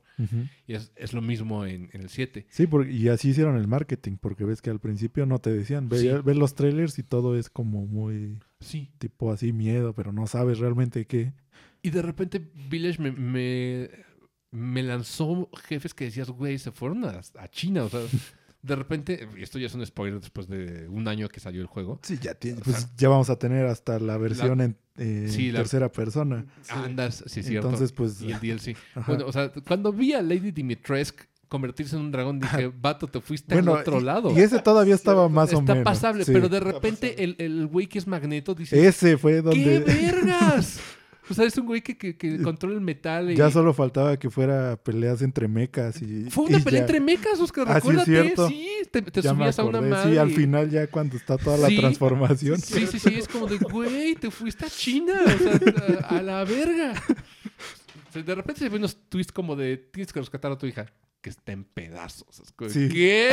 Y 0.67 0.75
es, 0.75 0.91
es 0.97 1.13
lo 1.13 1.23
mismo 1.23 1.65
en, 1.65 1.89
en 1.93 2.01
el 2.03 2.09
7. 2.09 2.47
Sí, 2.51 2.67
porque, 2.67 2.91
y 2.93 3.09
así 3.09 3.29
hicieron 3.31 3.57
el 3.57 3.69
marketing, 3.69 4.17
porque 4.21 4.45
ves 4.45 4.61
que 4.61 4.69
al 4.69 4.81
principio 4.81 5.25
no 5.27 5.39
te 5.39 5.51
decían, 5.53 5.89
ve, 5.89 5.99
Sí. 6.01 6.09
ves 6.25 6.37
los 6.37 6.55
trailers 6.57 6.99
y 6.99 7.05
todo 7.05 7.39
es 7.39 7.49
como 7.49 7.87
muy 7.87 8.39
Sí. 8.61 8.91
tipo 8.99 9.31
así 9.33 9.53
miedo, 9.53 9.95
pero 9.95 10.13
no 10.13 10.27
sabes 10.27 10.59
realmente 10.59 11.07
qué. 11.07 11.33
Y 11.83 11.91
de 11.91 12.03
repente 12.03 12.51
Village 12.69 13.01
me, 13.01 13.13
me, 13.13 13.91
me 14.51 14.83
lanzó 14.83 15.49
jefes 15.69 15.95
que 15.95 16.05
decías, 16.07 16.29
güey, 16.31 16.59
se 16.59 16.73
fueron 16.73 17.05
a, 17.05 17.21
a 17.39 17.49
China. 17.49 17.85
O 17.85 17.89
sea, 17.89 18.01
de 18.63 18.77
repente, 18.77 19.29
esto 19.39 19.59
ya 19.59 19.67
es 19.67 19.75
un 19.75 19.87
spoiler 19.87 20.21
después 20.21 20.49
de 20.49 20.89
un 20.89 21.07
año 21.09 21.29
que 21.29 21.41
salió 21.41 21.61
el 21.61 21.67
juego. 21.69 22.01
Sí, 22.03 22.19
ya 22.21 22.33
O 22.33 22.61
Pues 22.63 22.77
sea, 22.77 22.89
ya 22.97 23.09
vamos 23.09 23.31
a 23.31 23.39
tener 23.39 23.67
hasta 23.67 23.99
la 24.01 24.17
versión 24.19 24.61
en 24.61 24.77
eh, 24.97 25.29
Sí, 25.31 25.53
la- 25.53 25.61
tercera 25.61 25.91
persona. 25.93 26.45
Sí. 26.63 26.73
Andas, 26.75 27.23
sí, 27.27 27.43
cierto. 27.43 27.69
Entonces, 27.69 27.93
pues... 27.93 28.21
y 28.21 28.33
el 28.33 28.41
DLC. 28.41 28.77
ajá. 28.97 29.13
Bueno, 29.13 29.27
o 29.27 29.33
sea, 29.33 29.53
cuando 29.67 29.93
vi 29.93 30.13
a 30.15 30.21
Lady 30.23 30.51
Dimitrescu 30.51 31.25
convertirse 31.47 31.97
en 31.97 32.03
un 32.03 32.11
dragón, 32.13 32.41
dije, 32.41 32.67
vato, 32.79 33.07
te 33.07 33.23
fuiste 33.23 33.55
Bueno, 33.55 33.75
al 33.75 33.81
otro 33.81 34.01
y- 34.01 34.05
lado. 34.05 34.33
Y 34.37 34.41
ese 34.41 34.59
todavía 34.59 34.95
estaba 34.95 35.29
más 35.31 35.55
o 35.55 35.61
Está 35.61 35.73
menos. 35.75 35.85
pasable, 35.85 36.25
sí. 36.25 36.33
pero 36.33 36.49
de 36.51 36.59
Está 36.59 36.73
repente 36.73 37.09
pasable. 37.13 37.37
el, 37.39 37.61
el 37.61 37.67
güey 37.69 37.87
que 37.87 37.99
es 37.99 38.07
magneto 38.07 38.55
dice, 38.55 38.87
Ese 38.87 39.17
fue 39.17 39.37
¡qué 39.37 39.43
donde 39.43 39.79
vergas! 39.81 40.81
O 41.31 41.35
sea, 41.35 41.45
es 41.45 41.57
un 41.59 41.67
güey 41.67 41.83
que, 41.83 41.97
que, 41.99 42.17
que 42.17 42.41
controla 42.43 42.75
el 42.77 42.81
metal. 42.81 43.31
Y... 43.31 43.37
ya 43.37 43.51
solo 43.51 43.75
faltaba 43.75 44.19
que 44.19 44.31
fuera 44.31 44.77
peleas 44.83 45.21
entre 45.23 45.47
mecas 45.49 46.01
y... 46.01 46.31
Fue 46.31 46.45
una 46.45 46.59
y 46.59 46.63
pelea 46.63 46.81
ya. 46.81 46.87
entre 46.87 47.01
mecas, 47.01 47.39
Oscar, 47.41 47.67
Ah, 47.69 47.81
sí, 47.81 47.91
recuérdate. 47.91 48.49
Sí, 48.49 48.69
te, 48.91 49.03
te 49.03 49.23
subías 49.23 49.59
a 49.59 49.65
una 49.65 49.81
madre. 49.81 50.13
Sí, 50.13 50.19
al 50.19 50.31
final 50.31 50.71
ya 50.71 50.87
cuando 50.87 51.17
está 51.17 51.37
toda 51.37 51.59
la 51.59 51.69
Sí. 51.69 51.77
transformación. 51.79 52.59
Sí, 52.61 52.87
sí, 52.87 52.99
sí, 52.99 53.15
es 53.17 53.29
como 53.29 53.47
de, 53.47 53.59
güey, 53.59 54.15
te 54.15 54.31
fuiste 54.31 54.65
a 54.65 54.71
China, 54.71 55.21
o 55.27 55.39
sea, 55.39 55.61
a, 56.09 56.19
a 56.19 56.23
la 56.23 56.45
verga. 56.45 56.95
O 58.09 58.13
sea, 58.13 58.23
de 58.23 58.35
repente 58.35 58.61
se 58.61 58.69
ve 58.71 58.77
unos 58.79 58.97
twists 59.09 59.33
como 59.33 59.55
de, 59.55 59.77
tienes 59.77 60.13
que 60.13 60.21
rescatar 60.21 60.51
a 60.53 60.57
tu 60.59 60.67
hija, 60.67 60.87
que 61.21 61.29
está 61.31 61.53
en 61.53 61.65
pedazos. 61.65 62.41
Es 62.41 62.53
como. 62.53 62.71
¿Qué? 62.71 63.31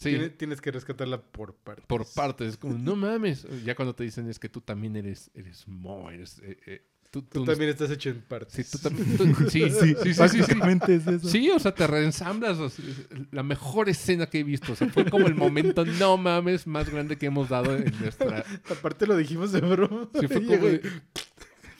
Sí, 0.00 0.10
Tienes, 0.10 0.38
tienes 0.38 0.60
que 0.60 0.70
rescatarla 0.70 1.20
por 1.20 1.54
partes. 1.56 1.84
por 1.86 2.06
partes. 2.14 2.50
Es 2.50 2.56
como, 2.56 2.78
no 2.78 2.94
mames. 2.94 3.44
Ya 3.64 3.74
cuando 3.74 3.94
te 3.96 4.04
dicen 4.04 4.28
es 4.30 4.38
que 4.38 4.48
tú 4.48 4.60
también 4.60 4.94
eres, 4.94 5.28
eres 5.34 5.66
Mo, 5.66 6.08
eres... 6.10 6.38
eh, 6.44 6.56
eh, 6.66 6.82
tú, 7.10 7.22
Tú 7.22 7.40
tú- 7.40 7.44
también 7.46 7.70
estás 7.70 7.90
hecho 7.90 8.10
en 8.10 8.20
partes. 8.20 8.54
Sí, 8.54 8.70
tú 8.70 8.78
también. 8.88 9.16
tú- 9.16 9.26
sí, 9.50 9.68
sí, 9.68 9.70
sí, 9.70 9.70
sí, 9.70 9.94
sí, 10.04 10.14
sí. 10.14 10.20
básicamente 10.20 10.94
es 10.94 11.04
eso. 11.06 11.28
Sí, 11.28 11.50
o 11.50 11.58
sea, 11.58 11.74
te 11.74 11.84
reensamblas. 11.88 12.58
o 12.58 12.70
sea, 12.70 12.84
la 13.32 13.42
mejor 13.42 13.88
escena 13.88 14.26
que 14.26 14.38
he 14.38 14.44
visto. 14.44 14.72
O 14.72 14.76
sea, 14.76 14.88
fue 14.88 15.04
como 15.10 15.26
el 15.26 15.34
momento, 15.34 15.84
no 15.84 16.16
mames, 16.16 16.68
más 16.68 16.88
grande 16.88 17.16
que 17.18 17.26
hemos 17.26 17.48
dado 17.48 17.74
en 17.74 17.92
nuestra. 18.00 18.44
Aparte 18.70 19.04
lo 19.04 19.16
dijimos 19.16 19.50
de 19.50 19.62
broma. 19.62 20.08
Sí, 20.20 20.28
fue 20.28 20.42
Y 20.42 20.46
como 20.46 20.64
de- 20.66 20.82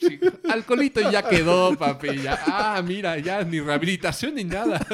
Sí, 0.01 0.17
alcoholito 0.49 1.01
y 1.01 1.11
ya 1.11 1.27
quedó, 1.27 1.75
papi. 1.77 2.17
Ya, 2.21 2.39
ah, 2.47 2.81
mira, 2.81 3.17
ya 3.19 3.43
ni 3.43 3.59
rehabilitación 3.61 4.35
ni 4.35 4.45
nada. 4.45 4.85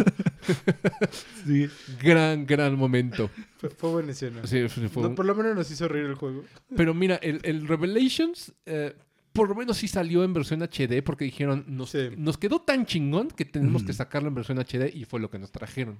Sí. 1.45 1.67
Gran, 2.01 2.45
gran 2.45 2.75
momento. 2.77 3.29
Fue, 3.57 3.69
fue 3.69 3.89
buena 3.91 4.11
escena. 4.11 4.45
Sí, 4.45 4.67
sí, 4.69 4.87
fue 4.87 5.03
No, 5.03 5.09
un- 5.09 5.15
por 5.15 5.25
lo 5.25 5.35
menos 5.35 5.55
nos 5.55 5.69
hizo 5.71 5.87
reír 5.87 6.05
el 6.05 6.15
juego. 6.15 6.43
Pero 6.75 6.93
mira, 6.93 7.15
el, 7.17 7.39
el 7.43 7.67
Revelations, 7.67 8.53
eh, 8.65 8.95
por 9.33 9.49
lo 9.49 9.55
menos 9.55 9.77
sí 9.77 9.87
salió 9.87 10.23
en 10.23 10.33
versión 10.33 10.61
HD 10.63 11.01
porque 11.03 11.25
dijeron, 11.25 11.65
nos, 11.67 11.89
Sí. 11.91 12.09
nos 12.17 12.37
quedó 12.37 12.61
tan 12.61 12.85
chingón 12.85 13.29
que 13.29 13.45
tenemos 13.45 13.83
que 13.83 13.91
Ujú. 13.91 13.97
sacarlo 13.97 14.29
en 14.29 14.35
versión 14.35 14.59
HD 14.59 14.89
y 14.93 15.05
fue 15.05 15.19
lo 15.19 15.29
que 15.29 15.39
nos 15.39 15.51
trajeron. 15.51 15.99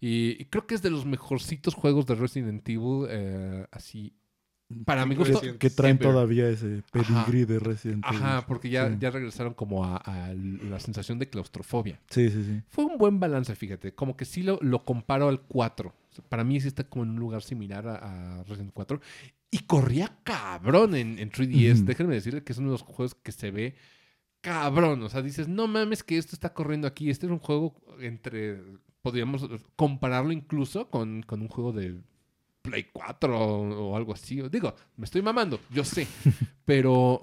Y, 0.00 0.36
y 0.40 0.44
creo 0.44 0.66
que 0.66 0.74
es 0.76 0.82
de 0.82 0.90
los 0.90 1.04
mejorcitos 1.06 1.74
juegos 1.74 2.06
de 2.06 2.14
Resident 2.14 2.68
Evil, 2.68 3.06
eh, 3.08 3.66
así, 3.72 4.12
para 4.84 5.06
mi 5.06 5.14
gusto. 5.14 5.40
Que 5.58 5.70
traen 5.70 5.98
todavía 5.98 6.48
ese 6.48 6.82
pedigrí 6.92 7.44
de 7.46 7.58
Resident 7.58 8.04
Evil. 8.06 8.16
Ajá, 8.22 8.46
porque 8.46 8.68
ya, 8.68 8.88
Sí. 8.90 8.96
ya 9.00 9.10
regresaron 9.10 9.54
como 9.54 9.84
a, 9.84 9.96
a 9.96 10.34
la 10.34 10.78
sensación 10.80 11.18
de 11.18 11.28
claustrofobia. 11.30 12.00
Sí, 12.10 12.28
sí, 12.30 12.44
sí. 12.44 12.62
Fue 12.68 12.84
un 12.84 12.98
buen 12.98 13.18
balance, 13.18 13.54
fíjate. 13.54 13.94
Como 13.94 14.16
que 14.16 14.24
sí 14.24 14.42
lo, 14.42 14.58
lo 14.60 14.84
comparo 14.84 15.28
al 15.28 15.40
4. 15.40 15.88
O 15.88 16.14
sea, 16.14 16.24
para 16.28 16.44
mí 16.44 16.60
sí 16.60 16.68
está 16.68 16.84
como 16.84 17.04
en 17.04 17.10
un 17.10 17.16
lugar 17.20 17.42
similar 17.42 17.86
a, 17.88 18.40
a 18.40 18.44
Resident 18.44 18.72
4. 18.74 19.00
Y 19.50 19.60
corría 19.60 20.18
cabrón 20.24 20.94
en, 20.94 21.18
en 21.18 21.30
3DS. 21.30 21.76
Ujú. 21.76 21.84
Déjenme 21.86 22.14
decirle 22.14 22.44
que 22.44 22.52
es 22.52 22.58
uno 22.58 22.68
de 22.68 22.72
los 22.72 22.82
juegos 22.82 23.14
que 23.14 23.32
se 23.32 23.50
ve 23.50 23.74
cabrón. 24.42 25.02
O 25.02 25.08
sea, 25.08 25.22
dices, 25.22 25.48
no 25.48 25.66
mames 25.66 26.02
que 26.02 26.18
esto 26.18 26.36
está 26.36 26.52
corriendo 26.52 26.86
aquí. 26.86 27.08
Este 27.10 27.26
es 27.26 27.32
un 27.32 27.38
juego 27.38 27.74
entre... 28.00 28.62
Podríamos 29.00 29.48
compararlo 29.76 30.32
incluso 30.32 30.90
con, 30.90 31.22
con 31.22 31.40
un 31.40 31.48
juego 31.48 31.72
de 31.72 31.96
Play 32.70 32.86
4 32.92 33.38
o, 33.38 33.90
o 33.90 33.96
algo 33.96 34.12
así. 34.14 34.40
Digo, 34.50 34.74
me 34.96 35.04
estoy 35.04 35.22
mamando, 35.22 35.60
yo 35.70 35.84
sé. 35.84 36.06
pero, 36.64 37.20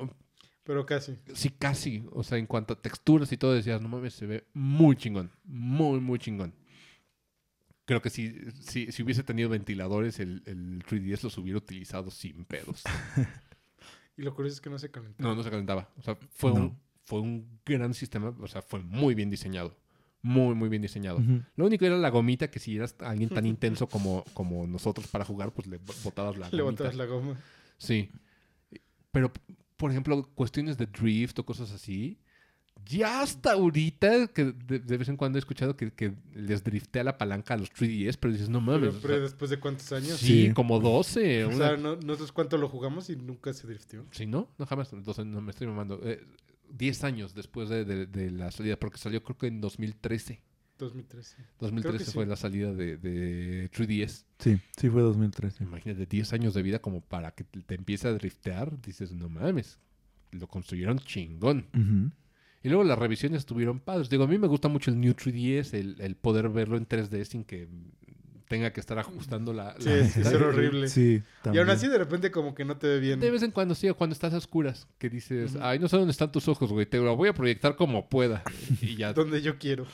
Pero 0.63 0.85
casi. 0.85 1.17
Sí, 1.34 1.49
casi. 1.51 2.03
O 2.11 2.23
sea, 2.23 2.38
en 2.38 2.45
cuanto 2.47 2.73
a 2.73 2.81
texturas 2.81 3.31
y 3.31 3.38
todo, 3.38 3.53
decías, 3.53 3.81
no 3.81 3.88
mames, 3.89 4.13
se 4.13 4.26
ve 4.26 4.47
muy 4.53 4.95
chingón. 4.95 5.31
Muy, 5.43 5.99
muy 5.99 6.19
chingón. 6.19 6.53
Creo 7.85 8.01
que 8.01 8.09
si, 8.09 8.34
si, 8.61 8.91
si 8.91 9.03
hubiese 9.03 9.23
tenido 9.23 9.47
ventiladores, 9.49 10.19
el, 10.19 10.41
el 10.47 10.84
3DS 10.85 11.22
los 11.23 11.38
hubiera 11.38 11.57
utilizado 11.59 12.09
sin 12.11 12.45
pedos. 12.45 12.84
Y 14.17 14.22
lo 14.22 14.34
curioso 14.34 14.53
es 14.55 14.61
que 14.61 14.69
no 14.69 14.80
se 14.80 14.89
calentó. 14.89 15.22
No, 15.22 15.35
no 15.35 15.43
se 15.43 15.49
calentaba. 15.49 15.89
O 15.97 16.01
sea, 16.01 16.15
fue, 16.30 16.49
No. 16.51 16.55
un, 16.55 16.80
fue 17.03 17.19
un 17.19 17.59
gran 17.65 17.93
sistema. 17.93 18.34
O 18.39 18.47
sea, 18.47 18.61
fue 18.61 18.80
muy 18.81 19.13
bien 19.13 19.30
diseñado. 19.30 19.76
Muy, 20.26 20.56
muy 20.56 20.69
bien 20.69 20.81
diseñado. 20.81 21.18
Ujú. 21.18 21.41
Lo 21.56 21.65
único 21.68 21.85
era 21.85 21.97
la 21.97 22.10
gomita, 22.10 22.49
que 22.49 22.57
si 22.60 22.76
eras 22.76 22.95
alguien 22.99 23.30
tan 23.30 23.45
intenso 23.56 23.88
como, 23.88 24.23
como 24.34 24.65
nosotros 24.65 25.07
para 25.07 25.23
jugar, 25.23 25.52
pues 25.53 25.68
le 25.68 25.80
botabas 26.03 26.35
la 26.38 26.49
Le 26.49 26.64
gomita. 26.64 26.84
botas 26.85 26.95
la 26.97 27.06
goma. 27.06 27.39
Sí. 27.77 28.10
Pero, 29.11 29.31
por 29.77 29.91
ejemplo, 29.91 30.27
cuestiones 30.35 30.77
de 30.77 30.88
drift 30.88 31.38
o 31.39 31.45
cosas 31.45 31.72
así, 31.72 32.18
ya 32.88 33.22
hasta 33.22 33.53
ahorita, 33.53 34.27
que 34.27 34.45
de, 34.45 34.80
de 34.80 34.97
vez 34.97 35.07
en 35.10 35.15
cuando 35.18 35.38
he 35.38 35.39
escuchado 35.39 35.76
que, 35.77 35.91
que 35.91 36.14
les 36.34 36.64
driftea 36.64 37.03
la 37.03 37.18
palanca 37.18 37.53
a 37.53 37.57
los 37.57 37.72
3DS, 37.72 38.18
pero 38.19 38.34
dices, 38.34 38.49
no 38.49 38.61
mames. 38.61 38.89
Pero, 38.89 38.97
o 38.97 39.02
pero 39.02 39.14
sea, 39.15 39.23
después 39.23 39.49
de 39.52 39.60
cuántos 39.60 39.91
años. 39.91 40.18
sí, 40.19 40.47
Sí. 40.47 40.53
como 40.53 40.80
12. 40.80 41.45
O 41.45 41.47
una- 41.49 41.57
sea, 41.57 41.77
no- 41.77 41.95
nosotros 41.97 42.31
cuánto 42.31 42.57
lo 42.57 42.68
jugamos 42.68 43.10
y 43.10 43.15
nunca 43.15 43.53
se 43.53 43.68
driftió. 43.68 44.06
Sí, 44.11 44.26
¿no? 44.26 44.49
No, 44.57 44.65
jamás. 44.65 44.89
12, 44.91 45.23
no 45.23 45.39
me 45.41 45.52
estoy 45.52 45.68
mamando. 45.68 45.99
Eh, 46.03 46.22
10 46.72 47.04
años 47.04 47.34
después 47.34 47.70
de, 47.70 47.86
de- 47.86 48.06
de 48.08 48.32
la 48.32 48.52
salida, 48.52 48.78
porque 48.78 48.98
salió 48.98 49.24
creo 49.24 49.38
que 49.38 49.48
en 49.48 49.62
2013. 49.62 50.42
2013. 50.78 51.38
2013 51.60 52.06
sí. 52.06 52.12
fue 52.12 52.26
la 52.26 52.36
salida 52.36 52.74
de, 52.74 52.98
de 52.98 53.72
3DS. 53.72 54.26
Sí, 54.40 54.60
sí 54.76 54.90
fue 54.90 55.02
2013. 55.02 55.64
Imagínate, 55.64 56.06
10 56.06 56.34
años 56.34 56.54
de 56.54 56.62
vida 56.64 56.80
como 56.80 57.00
para 57.02 57.32
que 57.32 57.46
te, 57.46 57.62
te 57.62 57.76
empiece 57.76 58.08
a 58.10 58.14
driftear. 58.14 58.82
Dices, 58.82 59.12
no 59.14 59.30
mames. 59.30 59.80
Lo 60.32 60.48
construyeron 60.48 61.00
chingón. 61.00 61.68
Ujú. 61.74 62.12
Y 62.62 62.68
luego 62.70 62.84
las 62.84 62.98
revisiones 63.00 63.40
estuvieron 63.40 63.80
padres. 63.80 64.10
Digo, 64.10 64.26
a 64.26 64.28
mí 64.28 64.38
me 64.38 64.48
gusta 64.48 64.68
mucho 64.68 64.92
el 64.92 65.00
New 65.00 65.14
3DS, 65.14 65.74
el, 65.76 65.96
el 66.02 66.16
poder 66.16 66.50
verlo 66.50 66.76
en 66.78 66.88
3D 66.88 67.24
sin 67.24 67.46
que 67.46 67.70
tenga 68.47 68.72
que 68.72 68.80
estar 68.80 68.97
ajustando 68.99 69.53
la... 69.53 69.76
Sí, 69.80 69.89
la 69.89 69.95
es, 69.97 70.17
es 70.17 70.23
pantalla. 70.23 70.45
horrible. 70.47 70.88
Sí, 70.88 71.22
Y 71.51 71.57
aún 71.57 71.69
así 71.69 71.88
de 71.88 71.97
repente 71.97 72.30
como 72.31 72.53
que 72.53 72.63
no 72.65 72.77
te 72.77 72.88
ve 72.88 72.99
bien. 72.99 73.19
De 73.19 73.31
vez 73.31 73.41
en 73.43 73.51
cuando, 73.51 73.73
sí, 73.76 73.89
o 73.89 73.95
cuando 73.97 74.13
estás 74.13 74.34
a 74.34 74.38
oscuras, 74.38 74.88
que 74.97 75.09
dices, 75.09 75.55
Ujú. 75.55 75.63
ay, 75.63 75.80
no 75.80 75.88
sé 75.88 75.97
dónde 75.97 76.11
están 76.11 76.31
tus 76.31 76.47
ojos, 76.47 76.72
güey, 76.72 76.85
te 76.85 76.97
lo 76.99 77.15
voy 77.15 77.30
a 77.30 77.34
proyectar 77.34 77.76
como 77.76 78.07
pueda. 78.09 78.43
Y 78.81 78.95
ya, 78.95 79.13
Donde 79.15 79.41
yo 79.41 79.57
quiero. 79.57 79.85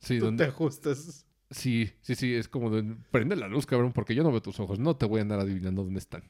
sí, 0.00 0.18
Tú 0.18 0.26
donde- 0.26 0.44
te 0.44 0.50
ajustas. 0.50 1.26
sí, 1.50 1.90
sí, 2.02 2.14
sí, 2.14 2.34
es 2.34 2.48
como 2.48 2.70
de, 2.70 2.96
prende 3.10 3.36
la 3.36 3.48
luz, 3.48 3.64
cabrón, 3.66 3.92
porque 3.92 4.14
yo 4.14 4.22
no 4.22 4.30
veo 4.30 4.42
tus 4.42 4.60
ojos, 4.60 4.78
no 4.78 4.96
te 4.96 5.06
voy 5.06 5.20
a 5.20 5.22
andar 5.22 5.40
adivinando 5.40 5.82
dónde 5.84 5.98
están. 6.00 6.24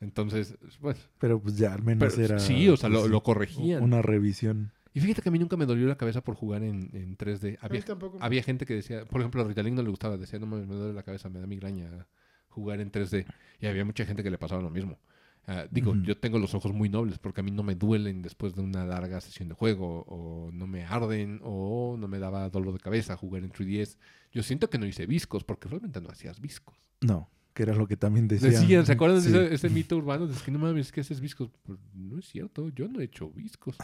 Entonces, 0.00 0.56
pues... 0.80 0.96
Pero 1.18 1.40
pues 1.40 1.56
ya 1.56 1.74
al 1.74 1.82
menos 1.82 2.14
pero- 2.14 2.24
era... 2.26 2.38
sí, 2.38 2.68
o 2.68 2.76
sea, 2.76 2.88
lo, 2.88 3.00
pues, 3.00 3.10
lo 3.10 3.22
corregían. 3.22 3.82
Una 3.82 4.00
revisión. 4.00 4.70
Y 4.94 5.00
fíjate 5.00 5.22
que 5.22 5.28
a 5.28 5.32
mí 5.32 5.38
nunca 5.38 5.56
me 5.56 5.66
dolió 5.66 5.86
la 5.86 5.96
cabeza 5.96 6.22
por 6.22 6.34
jugar 6.34 6.62
en, 6.62 6.90
en 6.92 7.16
3D. 7.16 7.58
A 7.60 7.68
mí 7.68 7.76
Había, 7.78 7.84
tampoco. 7.84 8.18
había 8.20 8.42
gente 8.42 8.66
que 8.66 8.74
decía, 8.74 9.04
por 9.04 9.20
ejemplo, 9.20 9.42
a 9.42 9.44
Ritalin 9.46 9.74
no 9.74 9.82
le 9.82 9.90
gustaba, 9.90 10.16
decía, 10.16 10.38
no 10.38 10.46
mames, 10.46 10.66
me 10.66 10.74
duele 10.74 10.94
la 10.94 11.02
cabeza, 11.02 11.28
me 11.28 11.40
da 11.40 11.46
migraña 11.46 12.06
jugar 12.48 12.80
en 12.80 12.90
3D. 12.90 13.26
Y 13.60 13.66
había 13.66 13.84
mucha 13.84 14.04
gente 14.06 14.22
que 14.22 14.30
le 14.30 14.38
pasaba 14.38 14.62
lo 14.62 14.70
mismo. 14.70 14.98
Ah, 15.46 15.66
digo, 15.70 15.94
yo 16.02 16.18
tengo 16.18 16.38
los 16.38 16.52
ojos 16.54 16.74
muy 16.74 16.90
nobles 16.90 17.18
porque 17.18 17.40
a 17.40 17.44
mí 17.44 17.50
no 17.50 17.62
me 17.62 17.74
duelen 17.74 18.20
después 18.20 18.54
de 18.54 18.60
una 18.60 18.84
larga 18.84 19.18
sesión 19.22 19.48
de 19.48 19.54
juego, 19.54 20.04
o 20.06 20.50
no 20.52 20.66
me 20.66 20.84
arden, 20.84 21.40
o 21.42 21.96
no 21.98 22.06
me 22.06 22.18
daba 22.18 22.50
dolor 22.50 22.74
de 22.74 22.80
cabeza 22.80 23.16
jugar 23.16 23.44
en 23.44 23.50
3DS. 23.50 23.96
Yo 24.30 24.42
siento 24.42 24.68
que 24.68 24.76
no 24.78 24.84
hice 24.84 25.06
viscos 25.06 25.44
porque 25.44 25.68
realmente 25.68 26.02
no 26.02 26.10
hacías 26.10 26.38
viscos. 26.40 26.76
No, 27.00 27.30
que 27.58 27.64
era 27.64 27.74
lo 27.74 27.88
que 27.88 27.96
también 27.96 28.28
decían. 28.28 28.52
Decían, 28.52 28.86
¿se 28.86 28.92
acuerdan 28.92 29.20
Sí. 29.20 29.32
de 29.32 29.46
ese, 29.46 29.54
ese 29.56 29.68
mito 29.68 29.96
urbano? 29.96 30.28
De 30.28 30.34
que 30.44 30.52
no 30.52 30.60
mames, 30.60 30.92
que 30.92 31.00
haces 31.00 31.18
viscos. 31.18 31.50
Pues, 31.64 31.76
no 31.92 32.20
es 32.20 32.26
cierto, 32.26 32.68
yo 32.68 32.86
no 32.86 33.00
he 33.00 33.04
hecho 33.04 33.30
viscos. 33.30 33.76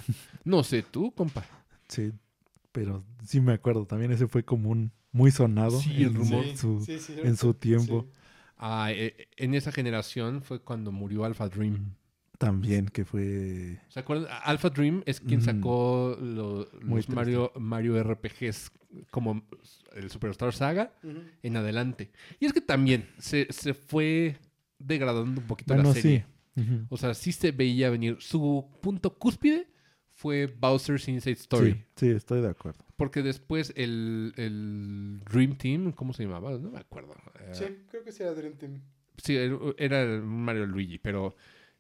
No 0.45 0.63
sé 0.63 0.85
tú, 0.85 1.13
compa. 1.13 1.45
Sí, 1.89 2.13
pero 2.71 3.05
sí 3.25 3.41
me 3.41 3.53
acuerdo. 3.53 3.85
También 3.85 4.13
ese 4.13 4.29
fue 4.29 4.45
como 4.45 4.71
un 4.71 4.93
muy 5.11 5.33
sonado 5.33 5.81
Sí, 5.81 6.05
el 6.05 6.15
rumor. 6.15 6.45
su, 6.57 6.83
Sí, 6.87 7.01
sí, 7.01 7.15
en 7.21 7.37
su 7.37 7.53
tiempo. 7.55 8.07
Ah, 8.57 8.93
eh, 8.93 9.27
en 9.37 9.55
esa 9.55 9.73
generación 9.73 10.41
fue 10.41 10.61
cuando 10.61 10.93
murió 10.93 11.25
Alpha 11.25 11.49
Dream. 11.49 11.97
También 12.45 12.87
que 12.87 13.05
fue... 13.05 13.79
¿Se 13.89 14.01
acuerdan? 14.01 14.29
Alpha 14.45 14.69
Dream 14.71 15.03
es 15.07 15.19
quien 15.21 15.41
sacó 15.43 16.17
lo- 16.21 16.69
Muy 16.83 16.97
los 17.01 17.09
Mario, 17.09 17.53
Mario 17.59 18.03
RPGs 18.03 18.71
como 19.11 19.47
el 19.95 20.11
Superstar 20.11 20.53
Saga 20.53 20.93
en 21.43 21.57
adelante. 21.57 22.11
Y 22.41 22.47
es 22.47 22.53
que 22.53 22.61
también 22.61 23.09
se, 23.19 23.47
se 23.51 23.73
fue 23.75 24.37
degradando 24.79 25.41
un 25.41 25.47
poquito 25.47 25.75
Bueno, 25.75 25.89
la 25.89 25.95
serie. 25.95 26.27
sí. 26.55 26.61
Ujú. 26.61 26.87
O 26.91 26.97
sea, 26.97 27.15
sí 27.15 27.33
se 27.33 27.51
veía 27.51 27.91
venir. 27.91 28.17
Su 28.21 28.69
punto 28.81 29.15
cúspide 29.19 29.67
fue 30.13 30.47
Bowser's 30.47 31.09
Inside 31.09 31.33
Story. 31.33 31.73
Sí, 31.73 31.85
sí, 31.97 32.11
estoy 32.11 32.43
de 32.43 32.49
acuerdo. 32.51 32.85
Porque 32.97 33.23
después 33.23 33.73
el, 33.75 34.33
el 34.37 35.21
Dream 35.29 35.57
Team, 35.57 35.93
¿cómo 35.93 36.13
se 36.13 36.23
llamaba? 36.25 36.53
No 36.59 36.71
me 36.71 36.79
acuerdo. 36.79 37.15
Sí, 37.53 37.65
creo 37.91 38.05
que 38.05 38.13
sí 38.13 38.23
era 38.23 38.35
Dream 38.35 38.55
Team. 38.55 38.81
Sí, 39.17 39.35
era- 39.79 40.21
Mario 40.21 40.67
Luigi, 40.67 40.99
pero 40.99 41.35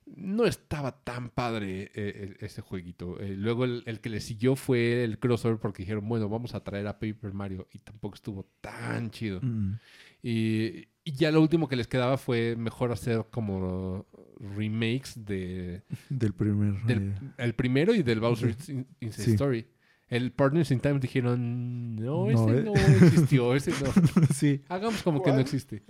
no 0.06 0.44
estaba 0.44 1.02
tan 1.02 1.30
padre 1.30 1.90
eh, 1.94 2.36
ese 2.40 2.60
jueguito. 2.60 3.18
Eh, 3.20 3.34
luego 3.36 3.64
el, 3.64 3.82
el 3.86 4.00
que 4.00 4.10
le 4.10 4.20
siguió 4.20 4.54
fue 4.56 5.02
el 5.04 5.18
crossover 5.18 5.58
porque 5.58 5.82
dijeron, 5.82 6.08
bueno, 6.08 6.28
vamos 6.28 6.54
a 6.54 6.62
traer 6.62 6.86
a 6.86 6.98
Paper 6.98 7.32
Mario 7.32 7.68
y 7.72 7.78
tampoco 7.78 8.14
estuvo 8.14 8.46
tan 8.60 9.10
chido. 9.10 9.40
Mm. 9.42 9.78
Y, 10.22 10.88
y 11.04 11.12
ya 11.12 11.30
lo 11.30 11.40
último 11.40 11.68
que 11.68 11.76
les 11.76 11.86
quedaba 11.86 12.16
fue 12.18 12.54
mejor 12.56 12.92
hacer 12.92 13.24
como 13.30 14.06
remakes 14.38 15.24
de 15.24 15.82
Del 16.10 16.32
primer... 16.34 16.82
del 16.84 16.98
eh, 17.10 17.14
el 17.38 17.54
primero 17.54 17.94
y 17.94 18.02
del 18.02 18.20
Bowser's 18.20 18.68
In- 18.68 18.86
Inside 19.00 19.24
Sí. 19.24 19.30
Story. 19.32 19.66
El 20.08 20.32
Partners 20.32 20.70
in 20.70 20.80
Time 20.80 20.98
dijeron, 21.00 21.96
no, 21.96 22.30
No, 22.30 22.48
ese 22.50 22.58
eh. 22.58 22.62
no 22.62 22.74
existió, 22.74 23.54
ese 23.54 23.70
no. 23.72 24.26
sí, 24.34 24.60
Hagamos 24.68 25.02
como 25.02 25.22
que 25.22 25.32
no 25.32 25.38
existe. 25.38 25.82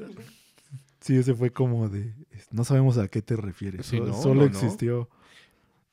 Sí, 1.05 1.16
ese 1.16 1.35
fue 1.35 1.51
como 1.51 1.89
de... 1.89 2.12
No 2.51 2.64
sabemos 2.64 2.97
a 2.98 3.09
qué 3.09 3.20
te 3.22 3.36
refieres. 3.36 3.86
Sí, 3.86 3.98
So- 3.98 4.06
no, 4.06 4.14
Solo 4.22 4.35
no, 4.35 4.40
no. 4.40 4.47
existió 4.47 5.10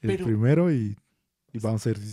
el 0.01 0.07
Pero- 0.11 0.25
primero 0.25 0.71
y, 0.71 0.97
y 1.53 1.59
vamos 1.59 1.85
a 1.85 1.89
ver 1.89 1.99
si. 1.99 2.07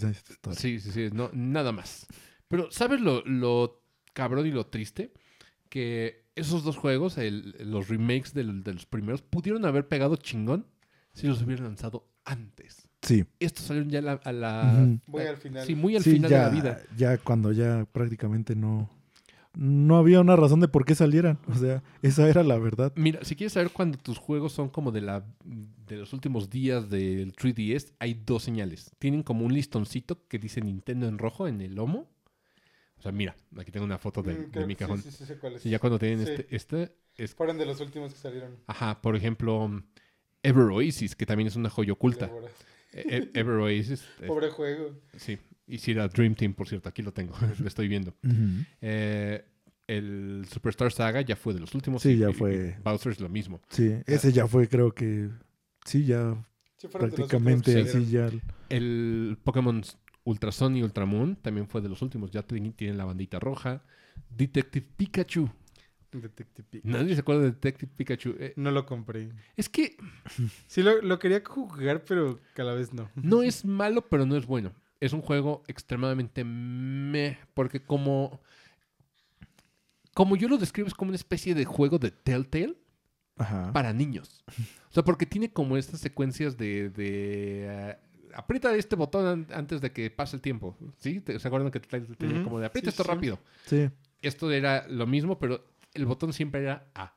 Sí, 0.54 0.80
sí, 0.80 0.90
sí, 0.90 1.08
no, 1.12 1.30
nada 1.32 1.72
más. 1.72 2.06
Pero, 2.48 2.70
¿sabes 2.70 3.00
lo, 3.00 3.22
lo 3.24 3.82
cabrón 4.12 4.46
y 4.46 4.50
lo 4.50 4.66
triste? 4.66 5.12
Que 5.68 6.24
esos 6.34 6.64
dos 6.64 6.76
juegos, 6.76 7.18
el- 7.18 7.54
los 7.60 7.88
remakes 7.88 8.32
del- 8.34 8.62
de 8.62 8.74
los 8.74 8.86
primeros, 8.86 9.22
pudieron 9.22 9.64
haber 9.64 9.86
pegado 9.88 10.16
chingón 10.16 10.66
si 11.12 11.26
los 11.26 11.42
hubieran 11.42 11.64
lanzado 11.66 12.08
antes. 12.24 12.88
Sí. 13.02 13.24
Estos 13.38 13.64
salieron 13.66 13.90
ya 13.90 13.98
a 14.00 14.02
la... 14.02 14.12
a 14.12 14.32
la-. 14.32 14.98
Voy 15.06 15.22
al 15.24 15.36
final. 15.36 15.66
Sí, 15.66 15.74
muy 15.74 15.96
al 15.96 16.02
Sí, 16.02 16.12
final 16.12 16.30
ya, 16.30 16.38
de 16.38 16.44
la 16.44 16.50
vida. 16.62 16.80
Ya 16.96 17.18
cuando 17.18 17.52
ya 17.52 17.86
prácticamente 17.92 18.54
no... 18.56 18.90
No 19.60 19.96
había 19.96 20.20
una 20.20 20.36
razón 20.36 20.60
de 20.60 20.68
por 20.68 20.84
qué 20.84 20.94
salieran. 20.94 21.40
O 21.48 21.54
sea, 21.56 21.82
esa 22.00 22.28
era 22.28 22.44
la 22.44 22.56
verdad. 22.58 22.92
Mira, 22.94 23.24
si 23.24 23.34
quieres 23.34 23.54
saber 23.54 23.70
cuando 23.72 23.98
tus 23.98 24.16
juegos 24.16 24.52
son 24.52 24.68
como 24.68 24.92
de 24.92 25.00
la 25.00 25.24
de 25.44 25.96
los 25.96 26.12
últimos 26.12 26.48
días 26.48 26.88
del 26.88 27.32
3DS, 27.34 27.92
hay 27.98 28.14
dos 28.24 28.44
señales. 28.44 28.92
Tienen 29.00 29.24
como 29.24 29.44
un 29.44 29.52
listoncito 29.52 30.28
que 30.28 30.38
dice 30.38 30.60
Nintendo 30.60 31.08
en 31.08 31.18
rojo 31.18 31.48
en 31.48 31.60
el 31.60 31.74
lomo. 31.74 32.08
O 32.98 33.02
sea, 33.02 33.10
mira, 33.10 33.34
aquí 33.56 33.72
tengo 33.72 33.84
una 33.84 33.98
foto 33.98 34.22
de, 34.22 34.34
Mm, 34.34 34.50
de 34.52 34.66
mi 34.66 34.76
cajón. 34.76 35.02
Sí, 35.02 35.10
sí, 35.10 35.16
sí, 35.18 35.26
sé 35.26 35.38
cuál 35.38 35.54
es. 35.56 35.66
Y 35.66 35.70
ya 35.70 35.80
cuando 35.80 35.98
tienen 35.98 36.24
Sí. 36.24 36.32
este, 36.32 36.54
este 36.54 36.92
es 37.16 37.34
Fueron 37.34 37.58
de 37.58 37.66
los 37.66 37.80
últimos 37.80 38.12
que 38.12 38.18
salieron. 38.20 38.56
Ajá, 38.68 39.00
por 39.02 39.16
ejemplo, 39.16 39.82
Ever 40.44 40.66
Oasis, 40.70 41.16
que 41.16 41.26
también 41.26 41.48
es 41.48 41.56
una 41.56 41.68
joya 41.68 41.94
oculta. 41.94 42.30
E- 42.92 43.30
e- 43.34 43.38
Ever 43.40 43.56
Oasis, 43.56 44.04
eh, 44.20 44.26
Pobre 44.28 44.50
juego. 44.50 44.92
sí. 45.16 45.36
Y 45.68 45.78
si 45.78 45.90
era 45.92 46.08
Dream 46.08 46.34
Team, 46.34 46.54
por 46.54 46.66
cierto, 46.68 46.88
aquí 46.88 47.02
lo 47.02 47.12
tengo, 47.12 47.34
lo 47.60 47.66
estoy 47.68 47.88
viendo. 47.88 48.14
Eh, 48.80 49.44
el 49.86 50.44
Superstar 50.50 50.90
Saga 50.92 51.20
ya 51.22 51.36
fue 51.36 51.54
de 51.54 51.60
los 51.60 51.74
últimos. 51.74 52.02
Sí, 52.02 52.10
y- 52.12 52.18
ya 52.18 52.32
fue. 52.32 52.74
y 52.78 52.82
Bowser 52.82 53.12
es 53.12 53.20
lo 53.20 53.28
mismo. 53.28 53.60
Sí, 53.70 53.94
ese 54.06 54.32
ya 54.32 54.46
fue 54.46 54.68
creo 54.68 54.92
que... 54.94 55.28
Sí, 55.84 56.04
ya 56.04 56.34
Sí, 56.76 56.86
prácticamente 56.88 57.72
que 57.74 57.80
así 57.80 58.06
ya... 58.06 58.30
El 58.68 59.36
Pokémon 59.42 59.82
Ultra 60.24 60.52
Sun 60.52 60.76
y 60.76 60.82
Ultra 60.82 61.06
Moon 61.06 61.36
también 61.36 61.66
fue 61.68 61.80
de 61.80 61.88
los 61.88 62.02
últimos. 62.02 62.30
Ya 62.30 62.42
tienen 62.42 62.96
la 62.98 63.04
bandita 63.06 63.38
roja. 63.40 63.82
Detective 64.30 64.86
Pikachu. 64.96 65.50
Detective 66.12 66.64
Pikachu. 66.70 66.88
Nadie 66.88 67.14
se 67.14 67.20
acuerda 67.20 67.42
de 67.42 67.50
Detective 67.52 67.90
Pikachu. 67.96 68.34
Eh, 68.38 68.52
No 68.56 68.70
lo 68.70 68.84
compré. 68.86 69.30
es 69.56 69.68
que 69.68 69.96
Sí, 70.66 70.82
lo, 70.82 71.00
lo 71.02 71.18
quería 71.18 71.42
jugar, 71.44 72.04
pero 72.04 72.38
que 72.54 72.62
a 72.62 72.64
la 72.64 72.74
vez 72.74 72.92
no. 72.92 73.10
No 73.14 73.42
es 73.42 73.64
malo, 73.64 74.06
pero 74.08 74.24
no 74.26 74.36
es 74.36 74.46
bueno. 74.46 74.72
Es 75.00 75.12
un 75.12 75.22
juego 75.22 75.62
extremadamente 75.68 76.42
meh, 76.44 77.38
porque 77.54 77.80
como 77.82 78.40
como 80.14 80.36
yo 80.36 80.48
lo 80.48 80.58
describo 80.58 80.88
es 80.88 80.94
como 80.94 81.10
una 81.10 81.16
especie 81.16 81.54
de 81.54 81.64
juego 81.64 81.98
de 81.98 82.10
Telltale 82.10 82.76
Ajá. 83.36 83.72
para 83.72 83.92
niños. 83.92 84.42
O 84.90 84.92
sea, 84.92 85.04
porque 85.04 85.26
tiene 85.26 85.52
como 85.52 85.76
estas 85.76 86.00
secuencias 86.00 86.56
de, 86.56 86.90
de 86.90 87.66
eh, 87.90 87.96
aprieta 88.34 88.74
este 88.74 88.96
botón 88.96 89.26
an- 89.26 89.46
antes 89.56 89.80
de 89.80 89.92
que 89.92 90.10
pase 90.10 90.34
el 90.34 90.42
tiempo. 90.42 90.76
¿Sí? 90.98 91.20
¿Te- 91.20 91.38
¿Se 91.38 91.46
acuerdan 91.46 91.70
que 91.70 91.78
Telltale 91.78 92.16
tenía 92.16 92.36
Ujú. 92.36 92.44
como 92.44 92.58
de 92.60 92.66
aprieta 92.66 92.86
Sí, 92.90 92.94
esto 92.94 93.04
sí. 93.04 93.08
rápido? 93.08 93.38
Sí. 93.66 93.88
Esto 94.20 94.50
era 94.50 94.88
lo 94.88 95.06
mismo, 95.06 95.38
pero 95.38 95.64
el 95.94 96.04
botón 96.06 96.32
siempre 96.32 96.62
era 96.62 96.90
A. 96.96 97.14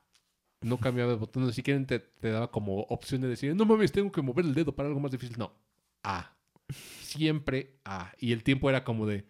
No 0.62 0.78
cambiaba 0.78 1.10
de 1.12 1.18
botón, 1.18 1.48
ni 1.48 1.54
siquiera 1.54 1.84
te, 1.88 1.98
te 1.98 2.30
daba 2.30 2.52
como 2.52 2.82
opción 2.82 3.20
de 3.22 3.28
decir, 3.30 3.56
no 3.56 3.66
mames, 3.66 3.92
tengo 3.92 4.12
que 4.12 4.22
mover 4.22 4.46
el 4.46 4.54
dedo 4.54 4.76
para 4.76 4.90
algo 4.90 5.00
más 5.00 5.12
difícil. 5.12 5.40
No, 5.40 5.52
A. 6.04 6.36
Siempre 7.02 7.76
A. 7.86 8.12
Y 8.20 8.32
el 8.32 8.44
tiempo 8.44 8.70
era 8.70 8.84
como 8.84 9.06
de, 9.08 9.26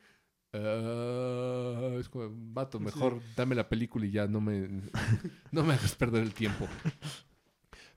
"Ah", 0.54 1.96
es 2.00 2.10
como, 2.10 2.30
vato, 2.54 2.80
mejor 2.80 3.22
dame 3.36 3.56
la 3.56 3.70
película 3.70 4.06
y 4.06 4.12
ya 4.12 4.28
no 4.28 4.42
me, 4.42 4.68
no 5.52 5.64
me 5.64 5.74
hagas 5.74 5.96
perder 5.96 6.24
el 6.24 6.34
tiempo. 6.34 6.68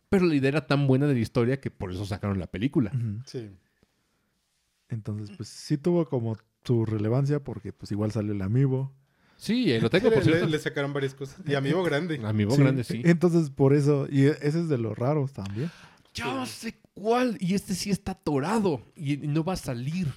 Pero 0.08 0.26
la 0.26 0.34
idea 0.34 0.48
era 0.48 0.66
tan 0.66 0.86
buena 0.86 1.06
de 1.06 1.14
la 1.14 1.20
historia 1.20 1.60
que 1.60 1.70
por 1.70 1.90
eso 1.92 2.04
sacaron 2.06 2.38
la 2.38 2.46
película. 2.46 2.92
Sí. 3.26 3.50
Entonces, 4.88 5.34
pues 5.36 5.48
sí 5.48 5.76
tuvo 5.78 6.08
como 6.08 6.36
su 6.64 6.84
relevancia 6.86 7.42
porque 7.42 7.72
pues 7.72 7.90
igual 7.92 8.12
salió 8.12 8.32
el 8.32 8.42
amiibo. 8.42 8.92
Sí, 9.36 9.76
lo 9.80 9.90
tengo, 9.90 10.10
por 10.12 10.22
cierto. 10.22 10.46
le 10.46 10.58
sacaron 10.58 10.92
varias 10.92 11.14
cosas. 11.14 11.40
Y 11.46 11.54
amigo 11.54 11.82
grande. 11.82 12.20
Amigo 12.24 12.52
Sí, 12.54 12.62
grande, 12.62 12.84
sí. 12.84 13.02
Entonces, 13.04 13.50
por 13.50 13.74
eso, 13.74 14.06
y 14.08 14.26
e- 14.26 14.38
ese 14.40 14.60
es 14.60 14.68
de 14.68 14.78
los 14.78 14.96
raros 14.96 15.32
también. 15.32 15.70
Ya 16.14 16.46
sé 16.46 16.78
cuál. 16.94 17.36
Y 17.40 17.54
este 17.54 17.74
sí 17.74 17.90
está 17.90 18.12
atorado. 18.12 18.80
Y 18.96 19.16
no 19.18 19.44
va 19.44 19.52
a 19.54 19.56
salir. 19.56 20.08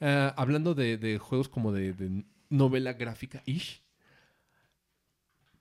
Ah, 0.00 0.34
hablando 0.36 0.74
de, 0.74 0.98
de 0.98 1.18
juegos 1.18 1.48
como 1.48 1.70
de, 1.72 1.92
de 1.92 2.24
novela 2.50 2.92
gráfica 2.94 3.42
ish. 3.46 3.82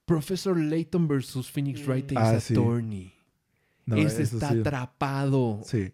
Professor 0.06 0.58
Layton 0.60 1.08
versus 1.08 1.50
Phoenix 1.50 1.86
Wright 1.88 2.12
Mm. 2.12 2.18
Ace 2.18 2.36
Ah, 2.36 2.40
sí. 2.40 2.54
Attorney. 2.54 3.14
No, 3.86 3.96
Ese 3.96 4.24
está 4.24 4.50
sí. 4.52 4.60
atrapado. 4.60 5.62
Sí. 5.66 5.92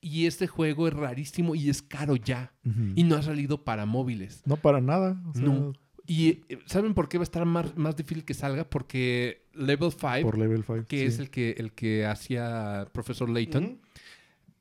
Y 0.00 0.26
este 0.26 0.46
juego 0.46 0.88
es 0.88 0.94
rarísimo 0.94 1.54
y 1.54 1.68
es 1.68 1.82
caro 1.82 2.16
ya. 2.16 2.52
Y 2.94 3.04
no 3.04 3.16
ha 3.16 3.22
salido 3.22 3.64
para 3.64 3.84
móviles. 3.86 4.42
No 4.46 4.56
para 4.56 4.80
nada. 4.80 5.22
o 5.28 5.34
sea, 5.34 5.42
No. 5.42 5.72
Y 6.06 6.28
eh, 6.48 6.58
¿saben 6.66 6.94
por 6.94 7.08
qué 7.08 7.18
va 7.18 7.22
a 7.22 7.24
estar 7.24 7.44
más, 7.44 7.76
más 7.76 7.94
difícil 7.96 8.24
que 8.24 8.34
salga? 8.34 8.68
Porque 8.68 9.46
Level 9.54 9.92
5, 9.92 10.22
Por 10.22 10.38
level 10.38 10.64
5. 10.64 10.86
que 10.88 11.06
es 11.06 11.18
el 11.20 11.30
que, 11.30 11.52
el 11.58 11.72
que 11.72 12.04
hacía 12.06 12.88
Professor 12.92 13.28
Layton, 13.28 13.64
Ujú. 13.64 13.78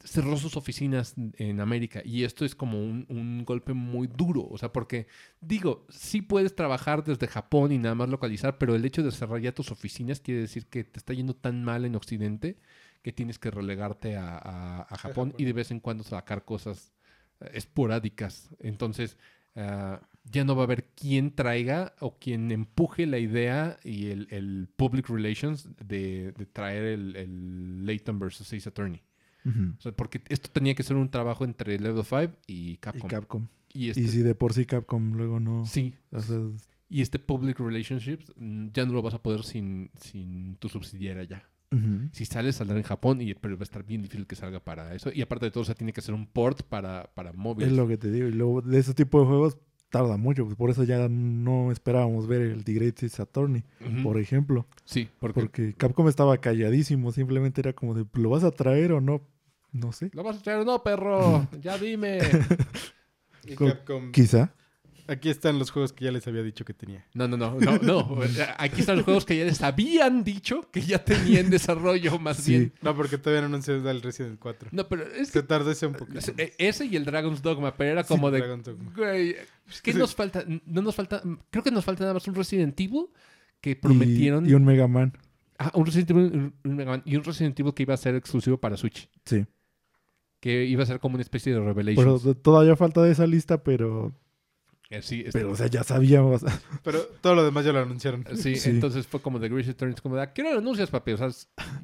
Cerró 0.03 0.37
sus 0.37 0.55
oficinas 0.57 1.13
en 1.37 1.59
América 1.59 2.01
y 2.05 2.23
esto 2.23 2.45
es 2.45 2.55
como 2.55 2.81
un, 2.81 3.05
un 3.09 3.43
golpe 3.45 3.73
muy 3.73 4.07
duro, 4.07 4.47
o 4.49 4.57
sea, 4.57 4.71
porque 4.71 5.07
digo, 5.41 5.85
sí 5.89 6.21
puedes 6.21 6.55
trabajar 6.55 7.03
desde 7.03 7.27
Japón 7.27 7.71
y 7.71 7.77
nada 7.77 7.95
más 7.95 8.09
localizar, 8.09 8.57
pero 8.57 8.75
el 8.75 8.85
hecho 8.85 9.03
de 9.03 9.11
cerrar 9.11 9.41
ya 9.41 9.53
tus 9.53 9.71
oficinas 9.71 10.21
quiere 10.21 10.41
decir 10.41 10.67
que 10.67 10.83
te 10.85 10.99
está 10.99 11.13
yendo 11.13 11.35
tan 11.35 11.63
mal 11.63 11.83
en 11.85 11.95
Occidente 11.95 12.57
que 13.01 13.11
tienes 13.13 13.39
que 13.39 13.51
relegarte 13.51 14.15
a, 14.17 14.37
a- 14.37 14.81
a 14.89 14.97
Japón 14.97 15.33
y 15.37 15.45
de 15.45 15.53
vez 15.53 15.71
en 15.71 15.79
cuando 15.79 16.03
sacar 16.03 16.45
cosas 16.45 16.93
eh, 17.41 17.49
esporádicas. 17.53 18.49
Entonces, 18.59 19.17
ah, 19.55 20.01
ya 20.31 20.43
no 20.43 20.55
va 20.55 20.63
a 20.63 20.65
haber 20.65 20.85
quien 20.95 21.31
traiga 21.35 21.93
o 21.99 22.17
quien 22.19 22.51
empuje 22.51 23.05
la 23.05 23.17
idea 23.19 23.79
y 23.83 24.07
el, 24.07 24.27
el 24.31 24.67
public 24.75 25.09
relations 25.09 25.69
de, 25.85 26.31
de 26.33 26.45
traer 26.45 26.83
el, 26.85 27.15
el 27.15 27.85
Layton 27.85 28.19
versus 28.19 28.51
Ace 28.53 28.67
Attorney. 28.69 29.01
Ujú. 29.49 29.73
O 29.77 29.81
sea, 29.81 29.91
porque 29.91 30.21
esto 30.29 30.49
tenía 30.51 30.75
que 30.75 30.83
ser 30.83 30.95
un 30.97 31.09
trabajo 31.09 31.45
entre 31.45 31.79
Level 31.79 32.03
5 32.03 32.33
y 32.47 32.71
Y 32.71 32.77
Capcom. 32.77 33.09
Capcom. 33.09 33.47
Y 33.73 33.89
este, 33.89 34.01
Y 34.01 34.07
si 34.07 34.19
de 34.19 34.35
por 34.35 34.53
sí 34.53 34.65
Capcom 34.65 35.13
luego 35.13 35.39
no. 35.39 35.65
sí, 35.65 35.93
O 36.11 36.19
sea, 36.19 36.39
y 36.89 37.01
este 37.01 37.19
public 37.19 37.59
relationships 37.59 38.31
mm, 38.35 38.69
ya 38.73 38.85
no 38.85 38.93
lo 38.93 39.01
vas 39.01 39.13
a 39.13 39.21
poder 39.21 39.43
sin, 39.43 39.91
sin 39.99 40.55
tu 40.55 40.69
subsidiaria 40.69 41.23
ya. 41.23 41.43
Si 42.13 42.25
sale, 42.25 42.51
saldrá 42.51 42.77
en 42.77 42.83
Japón, 42.83 43.21
y, 43.21 43.31
pero 43.35 43.55
va 43.55 43.61
a 43.61 43.63
estar 43.63 43.85
bien 43.85 44.01
difícil 44.01 44.25
que 44.25 44.35
salga 44.35 44.59
para 44.59 44.95
eso. 44.95 45.11
Y 45.13 45.21
aparte 45.21 45.45
de 45.45 45.51
todo, 45.51 45.61
o 45.61 45.65
sea, 45.65 45.75
tiene 45.75 45.93
que 45.93 46.01
ser 46.01 46.15
un 46.15 46.25
port 46.25 46.63
para, 46.63 47.11
para 47.13 47.31
móviles. 47.31 47.71
Es 47.71 47.77
lo 47.77 47.87
que 47.87 47.95
te 47.95 48.09
digo. 48.09 48.27
Y 48.27 48.31
luego 48.31 48.63
de 48.63 48.79
ese 48.79 48.95
tipo 48.95 49.19
de 49.19 49.27
juegos 49.27 49.59
tarda 49.91 50.17
mucho. 50.17 50.45
pues 50.45 50.55
Por 50.55 50.71
eso 50.71 50.83
ya 50.83 51.07
no 51.09 51.71
esperábamos 51.71 52.25
ver 52.27 52.41
el 52.41 52.63
The 52.63 52.73
Greatest 52.73 53.19
Attorney, 53.19 53.63
por 54.01 54.19
ejemplo. 54.19 54.65
Sí, 54.85 55.09
porque, 55.19 55.41
Porque 55.41 55.73
Capcom 55.75 56.07
estaba 56.07 56.39
calladísimo. 56.39 57.11
Simplemente 57.11 57.61
era 57.61 57.73
como 57.73 57.93
de, 57.93 58.03
¿lo 58.13 58.31
vas 58.31 58.43
a 58.43 58.49
traer 58.49 58.91
o 58.91 58.99
no? 58.99 59.21
No 59.71 59.91
sé. 59.91 60.09
¿Lo 60.13 60.23
vas 60.23 60.37
a 60.37 60.41
traer 60.41 60.59
o 60.59 60.65
no, 60.65 60.81
perro? 60.83 61.47
Ya 61.61 61.77
dime. 61.77 62.19
Y 63.45 63.55
Capcom, 63.55 64.11
Quizá. 64.11 64.53
Aquí 65.07 65.29
están 65.31 65.57
los 65.57 65.71
juegos 65.71 65.91
que 65.91 66.05
ya 66.05 66.11
les 66.11 66.27
había 66.27 66.43
dicho 66.43 66.63
que 66.65 66.73
tenía. 66.75 67.03
No, 67.15 67.27
no, 67.27 67.35
no, 67.35 67.57
no, 67.59 67.77
no. 67.79 68.19
Aquí 68.59 68.81
están 68.81 68.97
los 68.97 69.05
juegos 69.05 69.25
que 69.25 69.35
ya 69.35 69.43
les 69.43 69.59
habían 69.63 70.23
dicho 70.23 70.69
que 70.71 70.81
ya 70.81 71.03
tenía 71.03 71.39
en 71.39 71.49
desarrollo, 71.49 72.19
más 72.19 72.37
Sí. 72.37 72.51
bien. 72.51 72.73
No, 72.83 72.95
porque 72.95 73.17
todavía 73.17 73.41
no 73.41 73.47
anunciaron 73.47 73.87
el 73.87 74.03
Resident 74.03 74.37
4. 74.39 74.69
No, 74.71 74.87
pero 74.87 75.07
es 75.11 75.29
Se 75.29 75.41
que 75.41 75.47
tardó 75.47 75.71
ese 75.71 75.87
un 75.87 75.93
poquito. 75.93 76.19
ese- 76.19 76.35
e, 76.37 76.53
ese 76.59 76.85
y 76.85 76.95
el 76.95 77.05
Dragon's 77.05 77.41
Dogma, 77.41 77.75
pero 77.75 77.89
era 77.89 78.03
Sí, 78.03 78.07
como 78.09 78.29
de, 78.29 78.37
Dragon's 78.37 78.65
Dogma. 78.65 78.91
güey, 78.95 79.35
¿qué 79.81 79.93
Sí. 79.93 79.97
nos 79.97 80.13
falta? 80.13 80.43
No 80.67 80.81
nos 80.83 80.93
falta, 80.93 81.23
creo 81.49 81.63
que 81.63 81.71
nos 81.71 81.83
falta 81.83 82.03
nada 82.03 82.13
más 82.13 82.27
un 82.27 82.35
Resident 82.35 82.79
Evil 82.79 83.07
que 83.61 83.71
Y- 83.71 83.75
prometieron. 83.75 84.47
Y, 84.47 84.53
un 84.53 84.63
Mega 84.63 84.87
Man. 84.87 85.17
Ah, 85.57 85.71
un 85.73 85.87
Resident 85.87 86.11
Evil 86.11 86.23
un- 86.33 86.53
un 86.63 86.75
Mega 86.75 86.91
Man, 86.91 87.01
y 87.03 87.15
un 87.15 87.23
Resident 87.23 87.59
Evil 87.59 87.73
que 87.73 87.81
iba 87.81 87.95
a 87.95 87.97
ser 87.97 88.13
exclusivo 88.13 88.59
para 88.59 88.77
Switch. 88.77 89.09
Sí. 89.25 89.43
Que 90.39 90.63
iba 90.65 90.83
a 90.83 90.85
ser 90.85 90.99
como 90.99 91.15
una 91.15 91.21
especie 91.21 91.51
de 91.53 91.59
Pero 91.59 91.73
Revelations. 91.73 92.23
t- 92.23 92.35
todavía 92.35 92.75
falta 92.75 93.01
de 93.03 93.11
esa 93.11 93.27
lista, 93.27 93.63
pero. 93.63 94.13
Eh, 94.89 95.01
sí, 95.03 95.19
este- 95.25 95.33
Pero, 95.37 95.51
o 95.51 95.55
sea, 95.55 95.67
ya 95.67 95.83
sabíamos. 95.83 96.41
Pero 96.83 96.99
todo 97.21 97.35
lo 97.35 97.43
demás 97.43 97.63
ya 97.65 97.71
lo 97.73 97.79
anunciaron. 97.79 98.25
Sí, 98.35 98.55
Sí. 98.55 98.69
entonces 98.71 99.05
fue 99.05 99.21
como 99.21 99.37
de 99.37 99.47
Greasy 99.49 99.73
Turns, 99.75 100.01
como 100.01 100.15
de, 100.15 100.23
¿a 100.23 100.33
qué 100.33 100.41
hora 100.41 100.53
lo 100.53 100.59
anuncias, 100.59 100.89
papi? 100.89 101.11
O 101.11 101.17
sea, 101.17 101.29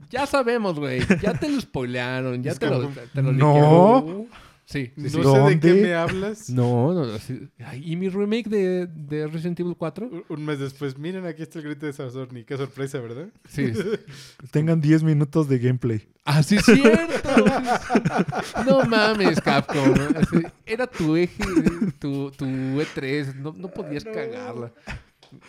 ya 0.09 0.25
sabemos, 0.25 0.79
güey. 0.79 1.01
Ya 1.21 1.33
te 1.37 1.47
lo 1.49 1.61
spoilearon, 1.61 2.41
ya 2.41 2.51
Es 2.53 2.59
te 2.59 2.67
lo, 2.67 2.81
como- 2.81 2.95
te 3.13 3.21
lo 3.21 3.31
No. 3.31 4.01
liquearon. 4.01 4.27
Sí, 4.65 4.91
sí, 4.97 5.17
No 5.19 5.31
sé 5.47 5.55
de 5.55 5.59
qué 5.59 5.73
me 5.75 5.93
hablas. 5.93 6.49
No, 6.49 6.91
no, 6.93 7.05
no, 7.05 7.19
sí. 7.19 7.49
Ay, 7.63 7.83
¿Y 7.85 7.95
mi 7.95 8.09
remake 8.09 8.49
de, 8.49 8.87
de 8.87 9.27
Resident 9.27 9.59
Evil 9.59 9.75
4? 9.77 10.07
Un- 10.07 10.25
Un 10.27 10.43
mes 10.45 10.57
después, 10.59 10.97
miren, 10.97 11.25
aquí 11.27 11.43
está 11.43 11.59
el 11.59 11.65
grito 11.65 11.85
de 11.85 11.93
Sazorni. 11.93 12.43
Qué 12.45 12.57
sorpresa, 12.57 12.99
¿verdad? 12.99 13.27
Sí. 13.47 13.71
Tengan 14.51 14.81
10 14.81 15.03
minutos 15.03 15.47
de 15.47 15.59
gameplay. 15.59 16.09
¡Ah, 16.25 16.41
sí, 16.41 16.55
es 16.55 16.65
cierto! 16.65 17.29
No 18.65 18.83
mames, 18.85 19.39
Capcom. 19.41 19.93
Así, 20.15 20.37
Era 20.65 20.87
tu 20.87 21.15
eje, 21.15 21.43
tu, 21.99 22.31
tu 22.31 22.45
E3. 22.45 23.35
No, 23.35 23.53
no 23.55 23.67
podías 23.69 24.03
cagarla. 24.03 24.71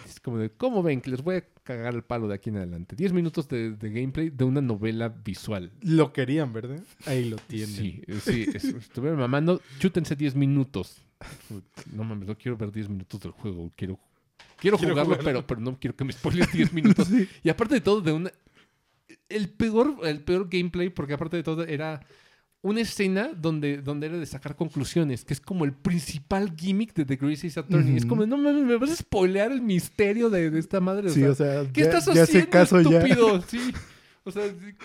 Es 0.07 0.21
como 0.21 0.39
de, 0.39 0.51
¿cómo 0.51 0.83
ven? 0.83 1.01
Que 1.01 1.11
les 1.11 1.23
voy 1.23 1.37
a 1.37 1.45
cagar 1.67 1.95
el 1.95 2.03
palo 2.03 2.29
de 2.29 2.35
aquí 2.35 2.49
en 2.51 2.57
adelante. 2.57 2.97
10 2.97 3.13
minutos 3.13 3.49
de, 3.49 3.73
de 3.73 3.91
gameplay 3.91 4.31
de 4.31 4.45
una 4.45 4.61
novela 4.63 5.09
visual. 5.09 5.71
Lo 5.83 6.13
querían, 6.13 6.53
¿verdad? 6.53 6.81
Ahí 7.05 7.29
lo 7.29 7.37
tienen. 7.37 7.69
Sí, 7.69 8.03
sí. 8.23 8.47
es- 8.55 8.65
Estuvieron 8.65 9.19
mamando. 9.19 9.61
Chútense 9.79 10.17
10 10.17 10.35
minutos. 10.37 11.03
No 11.93 12.05
mames, 12.05 12.29
no 12.29 12.37
quiero 12.39 12.57
ver 12.57 12.73
10 12.73 12.89
minutos 12.89 13.21
del 13.21 13.33
juego. 13.33 13.71
Quiero, 13.77 13.99
quiero, 14.59 14.77
Quiero 14.77 14.79
jugarlo, 14.79 15.05
jugarlo. 15.17 15.25
Pero, 15.25 15.47
pero 15.47 15.61
no 15.61 15.79
quiero 15.79 15.97
que 15.97 16.05
me 16.05 16.13
spoiles 16.13 16.51
10 16.53 16.73
minutos. 16.73 17.09
Sí. 17.09 17.29
Y 17.43 17.49
aparte 17.49 17.75
de 17.75 17.81
todo, 17.81 18.01
de 18.01 18.13
una. 18.13 18.31
El 19.29 19.49
peor, 19.49 19.97
el 20.05 20.21
peor 20.21 20.49
gameplay, 20.49 20.89
porque 20.89 21.15
aparte 21.15 21.37
de 21.37 21.43
todo, 21.43 21.65
era 21.65 22.01
una 22.67 22.81
escena 22.81 23.31
donde, 23.37 23.79
donde 23.79 24.07
era 24.09 24.19
de 24.19 24.27
sacar 24.27 24.57
conclusiones, 24.57 25.25
que 25.25 25.35
es 25.35 25.41
como 25.41 25.65
el 25.65 25.73
principal 25.73 26.53
gimmick 26.57 26.95
de 26.95 27.05
The 27.05 27.17
Greasy 27.17 27.49
Attorney. 27.59 27.97
Es 27.97 28.03
Ujú. 28.05 28.09
como, 28.11 28.27
no 28.27 28.37
mames, 28.37 28.65
me 28.65 28.77
vas 28.77 28.91
a 28.91 28.97
spoilear 28.97 29.53
el 29.53 29.63
misterio 29.63 30.31
de, 30.31 30.51
de 30.51 30.59
esta 30.59 30.81
madre. 30.81 31.09
O 31.09 31.13
Sí, 31.13 31.21
sea, 31.21 31.31
o 31.31 31.35
sea, 31.35 31.63
¿Qué 31.73 31.83
ya, 31.83 31.87
estás 31.91 32.15
ya 32.15 32.23
haciendo, 32.25 32.51
caso 32.51 32.81
ya. 32.83 32.99
estúpido? 32.99 33.43
Sí. 33.49 33.73
O 34.25 34.33
sea, 34.33 34.43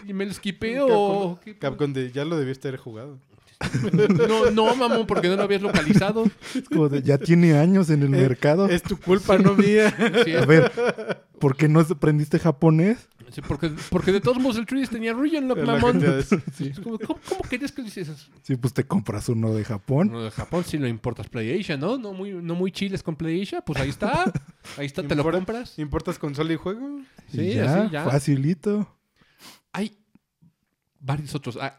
¿y 0.08 0.14
me 0.14 0.26
lo 0.26 0.32
esquipeo 0.32 0.86
o 0.88 1.40
qué? 1.44 1.58
Capcom 1.58 1.92
de, 1.94 2.12
ya 2.12 2.24
lo 2.26 2.38
debiste 2.38 2.68
haber 2.68 2.80
jugado. 2.80 3.18
No, 4.28 4.50
no, 4.52 4.76
mamón, 4.76 5.06
porque 5.08 5.28
no 5.28 5.36
lo 5.36 5.44
habías 5.44 5.62
localizado. 5.62 6.26
Es 6.56 6.68
como 6.70 6.90
de, 6.90 7.02
ya 7.02 7.18
tiene 7.18 7.54
años 7.58 7.90
en 7.90 8.02
el 8.04 8.14
Eh, 8.14 8.18
mercado. 8.22 8.68
Es 8.70 8.82
tu 8.84 8.98
culpa, 8.98 9.38
no 9.38 9.54
mía. 9.56 9.94
Sí, 10.26 10.34
A 10.36 10.46
ver, 10.46 10.72
¿por 11.40 11.56
qué 11.56 11.68
no 11.68 11.80
aprendiste 11.82 12.40
japonés? 12.40 13.08
Sí, 13.32 13.42
porque, 13.42 13.72
porque 13.90 14.12
de 14.12 14.22
todos 14.22 14.38
modos 14.40 14.58
el 14.58 14.66
3 14.66 14.90
tenía 14.90 15.14
Region 15.14 15.48
Lock, 15.48 15.60
mamón. 15.60 16.02
Sí, 16.54 16.68
es 16.68 16.80
como, 16.80 17.00
¿cómo, 17.00 17.20
cómo 17.28 17.42
querías 17.50 17.72
que 17.72 17.82
dices 17.84 18.30
Sí, 18.44 18.56
pues 18.56 18.74
te 18.74 18.86
compras 18.86 19.30
uno 19.30 19.54
de 19.54 19.64
Japón. 19.64 20.12
No, 20.12 20.24
de 20.24 20.32
Japón 20.32 20.64
sí 20.66 20.78
lo 20.78 20.88
importas 20.88 21.28
PlayAsia, 21.30 21.78
¿no? 21.78 21.98
No 21.98 22.14
muy, 22.14 22.32
no 22.34 22.56
muy 22.56 22.72
chiles 22.72 23.04
con 23.04 23.16
PlayAsia, 23.16 23.62
pues 23.62 23.80
ahí 23.80 23.90
está. 23.90 24.32
Ahí 24.78 24.86
está, 24.86 25.04
te 25.04 25.16
lo 25.16 25.24
compras. 25.30 25.78
¿Importas 25.80 26.20
consola 26.20 26.54
y 26.54 26.56
juego? 26.56 27.02
Sí, 27.32 27.42
y 27.42 27.54
ya, 27.56 27.84
así 27.84 27.92
ya. 27.92 28.06
facilito. 28.06 28.98
Hay 29.74 29.98
varios 31.00 31.34
otros. 31.36 31.58
Ah, 31.60 31.78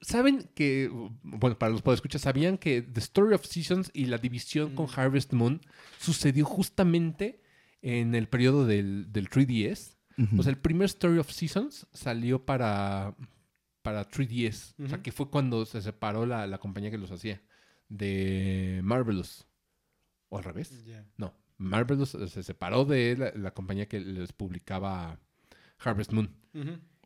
¿Saben 0.00 0.50
que, 0.54 0.90
bueno, 1.22 1.58
para 1.58 1.72
los 1.72 1.80
podescuchas, 1.80 2.20
sabían 2.22 2.58
que 2.58 2.82
The 2.82 3.00
Story 3.00 3.34
of 3.34 3.46
Seasons 3.46 3.90
y 3.94 4.04
la 4.06 4.18
división 4.18 4.74
con 4.74 4.86
Mm. 4.86 5.00
Harvest 5.00 5.32
Moon 5.32 5.60
sucedió 5.98 6.44
justamente 6.44 7.40
en 7.80 8.14
el 8.14 8.28
periodo 8.28 8.66
del, 8.66 9.10
del 9.12 9.30
3DS? 9.30 9.93
O 10.38 10.42
sea, 10.42 10.50
el 10.50 10.58
primer 10.58 10.86
Story 10.86 11.18
of 11.18 11.30
Seasons 11.30 11.86
salió 11.92 12.44
para, 12.44 13.14
para 13.82 14.08
3DS. 14.08 14.74
O 14.84 14.88
sea, 14.88 15.02
que 15.02 15.12
fue 15.12 15.28
cuando 15.30 15.66
se 15.66 15.82
separó 15.82 16.24
la, 16.26 16.46
la 16.46 16.58
compañía 16.58 16.90
que 16.90 16.98
los 16.98 17.10
hacía 17.10 17.42
de 17.88 18.80
Marvelous. 18.84 19.46
¿O 20.28 20.38
al 20.38 20.44
revés? 20.44 20.70
No, 21.16 21.34
Marvelous 21.58 22.10
se 22.10 22.42
separó 22.42 22.84
de 22.84 23.16
la, 23.16 23.32
la 23.34 23.52
compañía 23.54 23.86
que 23.88 24.00
les 24.00 24.32
publicaba 24.32 25.18
Harvest 25.78 26.12
Moon. 26.12 26.30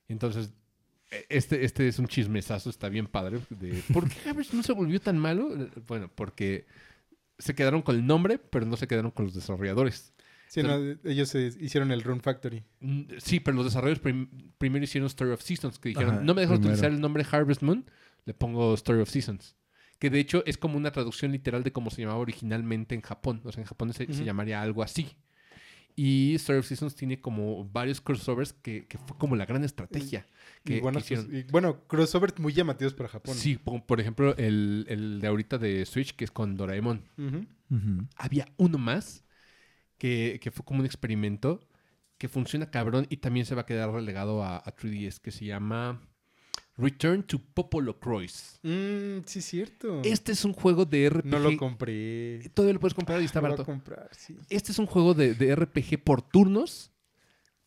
Entonces, 0.08 0.52
e- 1.10 1.26
este, 1.28 1.64
este 1.64 1.88
es 1.88 1.98
un 1.98 2.06
chismesazo, 2.08 2.70
está 2.70 2.88
bien 2.88 3.06
padre. 3.06 3.40
De, 3.50 3.82
¿Por 3.92 4.08
qué 4.08 4.28
Harvest 4.30 4.52
Moon 4.52 4.64
se 4.64 4.72
volvió 4.72 5.00
tan 5.00 5.18
malo? 5.18 5.50
Bueno, 5.86 6.10
porque 6.14 6.66
se 7.38 7.54
quedaron 7.54 7.82
con 7.82 7.96
el 7.96 8.06
nombre, 8.06 8.38
pero 8.38 8.66
no 8.66 8.76
se 8.76 8.86
quedaron 8.86 9.10
con 9.10 9.24
los 9.26 9.34
desarrolladores. 9.34 10.12
Sí, 10.48 10.62
no, 10.62 10.76
ellos 11.04 11.34
eh, 11.34 11.52
hicieron 11.60 11.90
el 11.92 12.02
Rune 12.02 12.20
Factory. 12.20 12.64
Mm, 12.80 13.02
Sí, 13.18 13.38
pero 13.40 13.56
los 13.56 13.66
desarrolladores 13.66 14.00
prim- 14.00 14.28
primero 14.58 14.82
hicieron 14.84 15.06
Story 15.06 15.30
of 15.32 15.42
Seasons, 15.42 15.78
que 15.78 15.90
dijeron, 15.90 16.14
Ajá, 16.16 16.20
no 16.24 16.34
me 16.34 16.40
dejas 16.40 16.58
utilizar 16.58 16.90
el 16.90 17.00
nombre 17.00 17.26
Harvest 17.30 17.62
Moon, 17.62 17.84
le 18.24 18.34
pongo 18.34 18.74
Story 18.74 19.00
of 19.00 19.10
Seasons. 19.10 19.56
Que 19.98 20.10
de 20.10 20.20
hecho 20.20 20.42
es 20.46 20.56
como 20.56 20.76
una 20.76 20.90
traducción 20.92 21.32
literal 21.32 21.64
de 21.64 21.72
cómo 21.72 21.90
se 21.90 22.00
llamaba 22.02 22.18
originalmente 22.20 22.94
en 22.94 23.00
Japón. 23.02 23.40
O 23.44 23.52
sea, 23.52 23.60
en 23.62 23.66
Japón 23.66 23.92
se, 23.92 24.06
se 24.12 24.24
llamaría 24.24 24.62
algo 24.62 24.82
así. 24.82 25.08
Y 25.96 26.36
Story 26.36 26.60
of 26.60 26.66
Seasons 26.66 26.94
tiene 26.94 27.20
como 27.20 27.64
varios 27.68 28.00
crossovers 28.00 28.52
que, 28.52 28.86
que 28.86 28.96
fue 28.98 29.18
como 29.18 29.34
la 29.34 29.44
gran 29.44 29.64
estrategia 29.64 30.24
que, 30.62 30.74
y, 30.74 30.76
que 30.76 30.80
bueno, 30.80 31.00
hicieron. 31.00 31.34
y, 31.34 31.42
bueno, 31.50 31.80
crossovers 31.88 32.38
muy 32.38 32.52
llamativos 32.52 32.94
para 32.94 33.08
Japón. 33.08 33.34
Sí, 33.34 33.56
por, 33.56 33.84
por 33.84 34.00
ejemplo, 34.00 34.36
el, 34.36 34.86
el 34.88 35.20
de 35.20 35.26
ahorita 35.26 35.58
de 35.58 35.84
Switch, 35.84 36.14
que 36.14 36.24
es 36.24 36.30
con 36.30 36.56
Doraemon. 36.56 37.02
Había 38.16 38.46
uno 38.56 38.78
más 38.78 39.24
que, 39.98 40.38
que 40.42 40.50
fue 40.50 40.64
como 40.64 40.80
un 40.80 40.86
experimento 40.86 41.60
que 42.16 42.28
funciona 42.28 42.70
cabrón 42.70 43.06
y 43.10 43.18
también 43.18 43.46
se 43.46 43.54
va 43.54 43.62
a 43.62 43.66
quedar 43.66 43.92
relegado 43.92 44.42
a, 44.42 44.56
a 44.56 44.74
3DS, 44.76 45.18
que 45.20 45.30
se 45.30 45.44
llama 45.44 46.00
Return 46.76 47.22
to 47.24 47.38
Popolo 47.54 47.98
Croix. 48.00 48.58
Mm, 48.62 49.18
sí, 49.26 49.42
cierto. 49.42 50.00
Este 50.04 50.32
es 50.32 50.44
un 50.44 50.52
juego 50.52 50.84
de 50.84 51.10
RPG. 51.10 51.26
No 51.26 51.38
lo 51.38 51.56
compré. 51.56 52.48
Todavía 52.54 52.74
lo 52.74 52.80
puedes 52.80 52.94
comprar 52.94 53.20
y 53.20 53.24
está 53.24 53.40
Lo 53.40 53.42
voy 53.42 53.46
a 53.48 53.50
barato. 53.56 53.64
comprar, 53.66 54.08
sí. 54.16 54.36
Este 54.48 54.72
es 54.72 54.78
un 54.78 54.86
juego 54.86 55.14
de, 55.14 55.34
de 55.34 55.54
RPG 55.54 56.02
por 56.02 56.22
turnos 56.22 56.92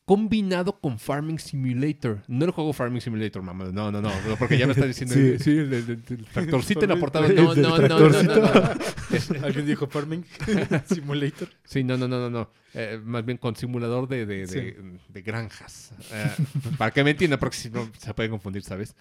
combinado 0.06 0.80
con 0.80 1.00
Farming 1.00 1.40
Simulator. 1.40 2.24
No 2.28 2.46
el 2.46 2.52
juego 2.52 2.74
Farming 2.74 3.02
Simulator, 3.02 3.42
mamá. 3.42 3.66
No, 3.72 3.92
no, 3.92 4.02
no. 4.02 4.12
Porque 4.40 4.58
ya 4.58 4.66
me 4.68 4.74
está 4.74 4.86
diciendo. 4.86 5.16
Sí. 5.16 5.38
Sí, 5.40 5.52
el, 5.52 5.74
el- 5.74 5.90
el- 5.90 6.04
el 6.10 6.26
tractorcito 6.26 6.82
en 6.84 6.90
la 6.90 6.96
portada. 6.98 7.28
No, 7.30 7.56
no, 7.56 7.78
no, 7.78 7.88
no, 7.88 8.10
no, 8.10 8.24
no, 8.24 9.46
¿Alguien 9.46 9.66
dijo 9.66 9.88
Farming 9.88 10.26
Simulator? 10.88 11.50
Sí, 11.64 11.84
no, 11.84 11.98
no, 11.98 12.08
no, 12.08 12.20
no, 12.20 12.30
no. 12.30 12.50
Eh, 12.74 13.00
más 13.04 13.26
bien 13.26 13.38
con 13.38 13.56
simulador 13.56 14.08
de, 14.08 14.26
de, 14.26 14.46
de- 14.48 15.00
de 15.08 15.22
granjas. 15.22 15.92
Eh, 16.12 16.32
para 16.78 16.92
que 16.92 17.04
me 17.04 17.12
entiendan, 17.12 17.40
porque 17.40 17.58
si 17.58 17.70
no 17.70 17.90
se 17.98 18.14
puede 18.14 18.30
confundir, 18.30 18.64
¿sabes? 18.64 18.96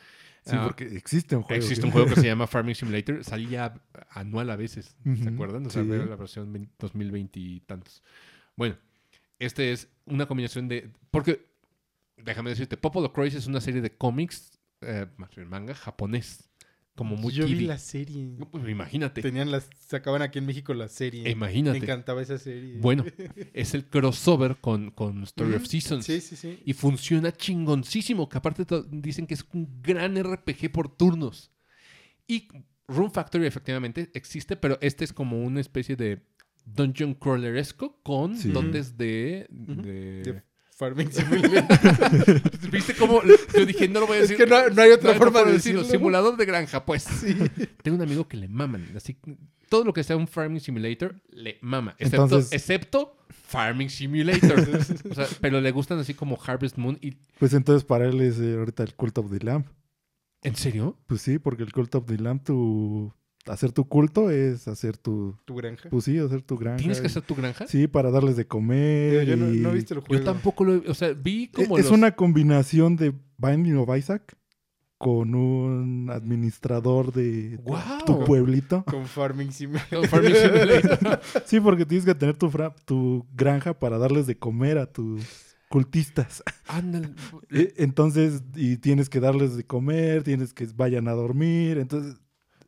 Sí, 0.45 0.53
Ah, 0.57 0.65
porque 0.65 0.85
existe 0.97 1.37
un 1.37 1.43
juego. 1.43 1.63
existe 1.63 1.83
que- 1.83 1.87
un 1.87 1.93
juego 1.93 2.09
que 2.09 2.21
se 2.21 2.27
llama 2.27 2.47
Farming 2.47 2.75
Simulator. 2.75 3.23
Salía 3.25 3.75
anual 4.11 4.51
a 4.51 4.57
veces, 4.57 4.97
¿se 5.05 5.11
Ujú, 5.11 5.29
acuerdan? 5.29 5.67
O 5.67 5.71
sea, 5.71 5.83
sí. 5.83 5.89
la 5.89 6.17
versión 6.17 6.53
20 6.53 6.73
2020 6.79 7.39
y 7.41 7.61
tantos. 7.61 8.03
Bueno, 8.57 8.77
este 9.41 9.73
es 9.73 9.89
una 10.05 10.27
combinación 10.27 10.69
de... 10.69 10.91
Porque, 11.11 11.47
déjame 12.17 12.51
decirte, 12.51 12.77
Popolo 12.77 13.13
Croix 13.13 13.35
es 13.35 13.47
una 13.47 13.61
serie 13.61 13.81
de 13.81 13.91
cómics, 13.91 14.61
eh, 14.83 15.07
manga, 15.49 15.75
japonés. 15.75 16.51
como 16.95 17.17
muy 17.17 17.33
Yo 17.33 17.47
vi 17.47 17.61
la 17.61 17.79
serie. 17.79 18.37
Pues 18.51 18.69
imagínate, 18.69 19.23
Tenían 19.23 19.51
las, 19.51 19.69
sacaban 19.89 20.21
aquí 20.21 20.39
en 20.39 20.47
México 20.47 20.75
la 20.75 20.89
serie. 20.89 21.23
Me 21.23 21.31
imagínate. 21.31 21.79
encantaba 21.79 22.21
esa 22.21 22.39
serie. 22.39 22.77
Bueno, 22.79 23.05
es 23.55 23.75
el 23.75 23.87
crossover 23.87 24.59
con, 24.61 24.91
con 24.91 25.23
Story 25.25 25.55
of. 25.55 25.67
Seasons. 25.67 26.05
Sí, 26.05 26.21
sí, 26.21 26.37
sí. 26.37 26.61
Y 26.65 26.75
funciona 26.75 27.33
chingoncísimo, 27.33 28.29
que 28.29 28.39
aparte 28.39 28.67
dicen 28.91 29.27
que 29.27 29.35
es 29.35 29.47
un 29.55 29.81
gran 29.83 30.23
RPG 30.23 30.71
por 30.71 30.95
turnos. 30.95 31.51
Y 32.27 32.49
Room 32.87 33.11
Factory 33.11 33.47
efectivamente 33.47 34.11
existe, 34.15 34.57
pero 34.57 34.77
este 34.83 35.05
es 35.05 35.13
como 35.13 35.43
una 35.43 35.61
especie 35.61 35.97
de 35.97 36.23
dungeon 36.75 37.15
crawleresco 37.15 38.01
con 38.03 38.37
Sí. 38.37 38.51
dotes 38.51 38.97
de... 38.97 39.47
De- 39.51 40.23
De 40.23 40.43
Farming 40.77 41.13
Simulator. 41.13 41.71
¿Viste 42.73 42.95
cómo? 42.95 43.21
Yo 43.55 43.67
dije, 43.67 43.87
no 43.87 44.01
lo 44.01 44.07
voy 44.07 44.17
a 44.17 44.21
es 44.21 44.29
decir. 44.31 44.43
que 44.45 44.51
no, 44.51 44.71
no 44.71 44.81
hay 44.81 44.91
otra 44.93 45.13
forma 45.15 45.41
de 45.45 45.53
decirlo. 45.53 45.81
decirlo. 45.83 45.99
Simulador 45.99 46.37
de 46.39 46.47
granja, 46.47 46.87
pues. 46.87 47.03
Sí. 47.03 47.37
Tengo 47.83 47.97
un 47.99 48.03
amigo 48.03 48.27
que 48.27 48.39
le 48.39 48.49
maman. 48.49 48.87
Así, 48.97 49.19
todo 49.69 49.85
lo 49.85 49.93
que 49.93 50.03
sea 50.03 50.17
un 50.17 50.27
Farming 50.27 50.61
Simulator, 50.61 51.21
le 51.29 51.59
mama. 51.61 51.95
Excepto, 51.99 52.23
Entonces- 52.25 52.53
excepto 52.53 53.15
Farming 53.29 53.91
Simulator. 53.91 54.59
O 55.11 55.15
sea, 55.15 55.27
pero 55.43 55.61
le 55.61 55.71
gustan 55.71 55.99
así 55.99 56.15
como 56.15 56.39
Harvest 56.47 56.79
Moon. 56.79 56.97
Y, 57.03 57.11
Pues 57.39 57.53
entonces 57.53 57.85
para 57.85 58.07
él 58.09 58.19
es 58.23 58.39
eh, 58.41 58.55
ahorita 58.59 58.83
el 58.83 58.95
Cult 58.95 59.19
of 59.19 59.31
the 59.31 59.45
Lamb. 59.45 59.67
¿En 60.43 60.57
serio? 60.57 60.97
Pues 61.07 61.21
sí, 61.21 61.39
porque 61.39 61.63
el 61.63 61.73
Cult 61.73 61.95
of 61.97 62.07
the 62.07 62.17
Lamb, 62.17 62.43
tu... 62.43 63.13
hacer 63.47 63.73
tu 63.73 63.89
culto 63.89 64.31
es 64.31 64.69
hacer 64.69 64.97
tu... 64.97 65.37
Tu 65.45 65.55
granja. 65.55 65.89
Pues 65.91 66.05
sí, 66.05 66.19
hacer 66.19 66.43
tu 66.43 66.57
granja. 66.57 66.79
¿Tienes 66.79 67.01
que 67.01 67.07
hacer 67.07 67.23
tu 67.23 67.35
granja? 67.35 67.67
Sí, 67.67 67.87
para 67.87 68.11
darles 68.11 68.37
de 68.37 68.47
comer. 68.47 69.27
Yo 69.27 69.37
no, 69.37 69.53
y- 69.53 69.59
no 69.61 69.71
he 69.71 69.75
visto 69.75 69.95
el 69.95 70.01
juego. 70.01 70.15
Yo 70.23 70.25
tampoco 70.25 70.65
lo 70.65 70.75
he... 70.75 70.89
O 70.91 70.95
sea, 70.95 71.13
vi 71.13 71.45
E- 71.45 71.51
como 71.51 71.79
Es 71.79 71.87
los- 71.87 71.95
una 71.95 72.13
combinación 72.17 72.97
de 72.97 73.15
Binding 73.39 73.77
of 73.77 73.97
Isaac 73.97 74.37
con 74.99 75.35
un 75.35 76.11
administrador 76.11 77.13
de 77.15 77.59
tu 78.05 78.23
pueblito. 78.27 78.85
Con 78.85 79.07
Farming 79.07 79.51
Simulator. 79.51 80.03
No, 80.03 80.09
Farming 80.09 80.35
Simulator. 80.35 81.21
Sí, 81.47 81.59
porque 81.61 81.87
tienes 81.87 82.05
que 82.05 82.15
tener 82.15 82.37
tu, 82.37 82.51
fra- 82.51 82.75
tu 82.85 83.27
granja 83.35 83.73
para 83.79 83.97
darles 83.97 84.27
de 84.27 84.37
comer 84.39 84.77
a 84.77 84.85
tus 84.93 85.25
cultistas. 85.71 86.43
Ándale. 86.69 87.15
E- 87.51 87.73
Entonces, 87.79 88.43
y 88.55 88.77
tienes 88.77 89.09
que 89.09 89.21
darles 89.21 89.57
de 89.57 89.65
comer, 89.65 90.23
tienes 90.23 90.53
que 90.53 90.67
vayan 90.77 91.09
a 91.09 91.13
dormir. 91.13 91.79
Entonces, 91.79 92.17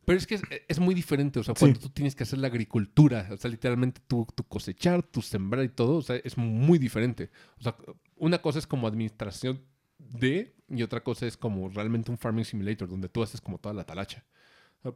Pero 0.05 0.17
es 0.17 0.27
que 0.27 0.35
es, 0.35 0.41
es 0.67 0.79
muy 0.79 0.93
diferente, 0.95 1.39
o 1.39 1.43
sea, 1.43 1.53
Sí. 1.55 1.59
cuando 1.61 1.79
tú 1.79 1.89
tienes 1.89 2.15
que 2.15 2.23
hacer 2.23 2.39
la 2.39 2.47
agricultura, 2.47 3.29
o 3.31 3.37
sea, 3.37 3.49
literalmente 3.49 4.01
tú, 4.07 4.27
tú 4.35 4.43
cosechar, 4.43 5.01
tú 5.03 5.21
sembrar 5.21 5.63
y 5.63 5.69
todo, 5.69 5.95
o 5.97 6.01
sea, 6.01 6.17
es 6.17 6.37
muy 6.37 6.77
diferente. 6.77 7.29
O 7.59 7.63
sea, 7.63 7.75
una 8.17 8.39
cosa 8.41 8.59
es 8.59 8.67
como 8.67 8.87
administración 8.87 9.61
de, 9.99 10.55
y 10.69 10.83
otra 10.83 11.01
cosa 11.03 11.25
es 11.25 11.37
como 11.37 11.69
realmente 11.69 12.11
un 12.11 12.17
farming 12.17 12.43
simulator, 12.45 12.89
donde 12.89 13.07
tú 13.09 13.23
haces 13.23 13.39
como 13.39 13.57
toda 13.59 13.73
la 13.73 13.85
talacha. 13.85 14.25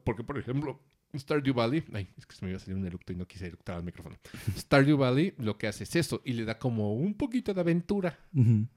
Porque, 0.03 0.23
por 0.23 0.37
ejemplo, 0.37 0.81
Stardew 1.15 1.53
Valley, 1.53 1.85
ay, 1.93 2.09
es 2.17 2.25
que 2.25 2.35
se 2.35 2.43
me 2.43 2.51
iba 2.51 2.57
a 2.57 2.59
salir 2.59 2.75
un 2.75 2.85
eructo 2.85 3.13
y 3.13 3.15
no 3.15 3.25
quise 3.25 3.47
eructar 3.47 3.77
al 3.77 3.83
micrófono. 3.83 4.17
Stardew 4.57 4.97
Valley 4.97 5.33
lo 5.37 5.57
que 5.57 5.67
hace 5.67 5.85
es 5.85 5.95
eso, 5.95 6.21
y 6.25 6.33
le 6.33 6.43
da 6.43 6.59
como 6.59 6.93
un 6.93 7.13
poquito 7.13 7.53
de 7.53 7.61
aventura. 7.61 8.19
ujú. 8.33 8.67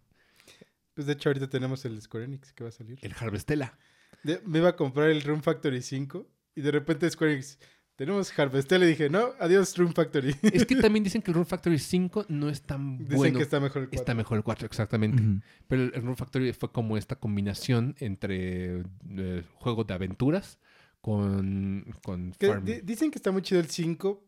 Pues 0.95 1.07
de 1.07 1.15
hecho 1.15 1.29
ahorita 1.31 1.49
tenemos 1.49 1.85
el 1.85 2.01
Square 2.03 2.27
Enix 2.27 2.53
que 2.53 2.63
va 2.65 2.69
a 2.69 2.73
salir. 2.73 2.99
El 3.03 3.15
Harvestella. 3.19 3.79
De- 4.23 4.41
me 4.47 4.59
iba 4.59 4.69
a 4.71 4.77
comprar 4.77 5.09
el 5.11 5.23
Room 5.23 5.43
Factory 5.43 5.83
5 5.83 6.27
y 6.55 6.61
de 6.63 6.71
repente 6.71 7.09
Square 7.11 7.33
Enix, 7.35 7.59
tenemos 7.97 8.39
Harvestel 8.39 8.83
y 8.83 8.87
dije, 8.87 9.11
no, 9.11 9.31
adiós 9.39 9.77
Room 9.77 9.93
Factory. 9.93 10.35
Es 10.43 10.65
que 10.65 10.77
también 10.77 11.05
dicen 11.05 11.21
que 11.23 11.31
el 11.31 11.35
Rune 11.35 11.45
Factory 11.47 11.79
5 11.79 12.27
no 12.29 12.49
es 12.49 12.63
tan 12.63 12.99
Dicen 12.99 13.17
bueno. 13.17 13.37
que 13.39 13.43
está 13.43 13.61
mejor 13.61 13.83
el 13.83 13.89
4. 13.89 14.01
Está 14.01 14.15
mejor 14.15 14.37
el 14.39 14.45
4, 14.45 14.67
exactamente. 14.67 15.23
Pero 15.69 15.83
el 15.83 15.93
Rune 16.03 16.17
Factory 16.17 16.53
fue 16.55 16.73
como 16.73 16.97
esta 16.97 17.17
combinación 17.17 17.95
entre 17.99 18.81
eh, 19.11 19.43
juego 19.55 19.85
de 19.85 19.93
aventuras 19.95 20.59
con, 21.03 21.85
con 22.03 22.33
Que 22.33 22.49
farming. 22.49 22.65
di- 22.77 22.81
dicen 22.83 23.11
que 23.11 23.19
está 23.19 23.31
muy 23.33 23.43
chido 23.43 23.61
el 23.61 23.69
5, 23.69 24.23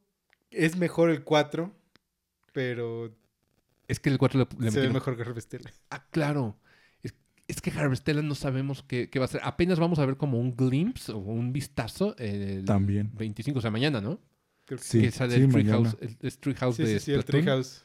es 0.50 0.76
mejor 0.76 1.08
el 1.10 1.22
4, 1.24 1.74
pero 2.52 3.14
Es 3.88 4.00
que 4.00 4.10
el 4.10 4.18
4 4.18 4.38
le, 4.38 4.44
le 4.44 4.70
se 4.70 4.80
ve 4.80 4.86
metieron- 4.88 4.92
mejor 4.92 5.16
que 5.16 5.22
Harvestel. 5.22 5.62
Ah, 5.90 6.04
claro. 6.10 6.58
Es, 7.54 7.60
que 7.60 7.70
Harvestella 7.70 8.22
no 8.22 8.34
sabemos 8.34 8.82
qué, 8.82 9.08
qué 9.10 9.18
va 9.18 9.26
a 9.26 9.28
ser. 9.28 9.40
Apenas 9.44 9.78
vamos 9.78 9.98
a 9.98 10.06
ver 10.06 10.16
como 10.16 10.38
un 10.40 10.56
glimpse 10.56 11.12
o 11.12 11.18
un 11.18 11.52
vistazo 11.52 12.16
el 12.18 12.64
También. 12.64 13.10
25, 13.14 13.58
o 13.58 13.62
sea, 13.62 13.70
mañana, 13.70 14.00
¿no? 14.00 14.18
Creo 14.64 14.78
que 14.78 14.84
Sí, 14.84 15.00
que 15.00 15.10
sale 15.10 15.34
sí, 15.36 15.42
el. 15.42 15.50
Treehouse, 15.50 15.96
el, 16.00 16.16
el 16.20 16.38
Treehouse 16.38 16.76
Sí, 16.76 16.82
de 16.84 16.98
sí, 16.98 17.04
sí, 17.06 17.12
el 17.12 17.24
Treehouse, 17.24 17.84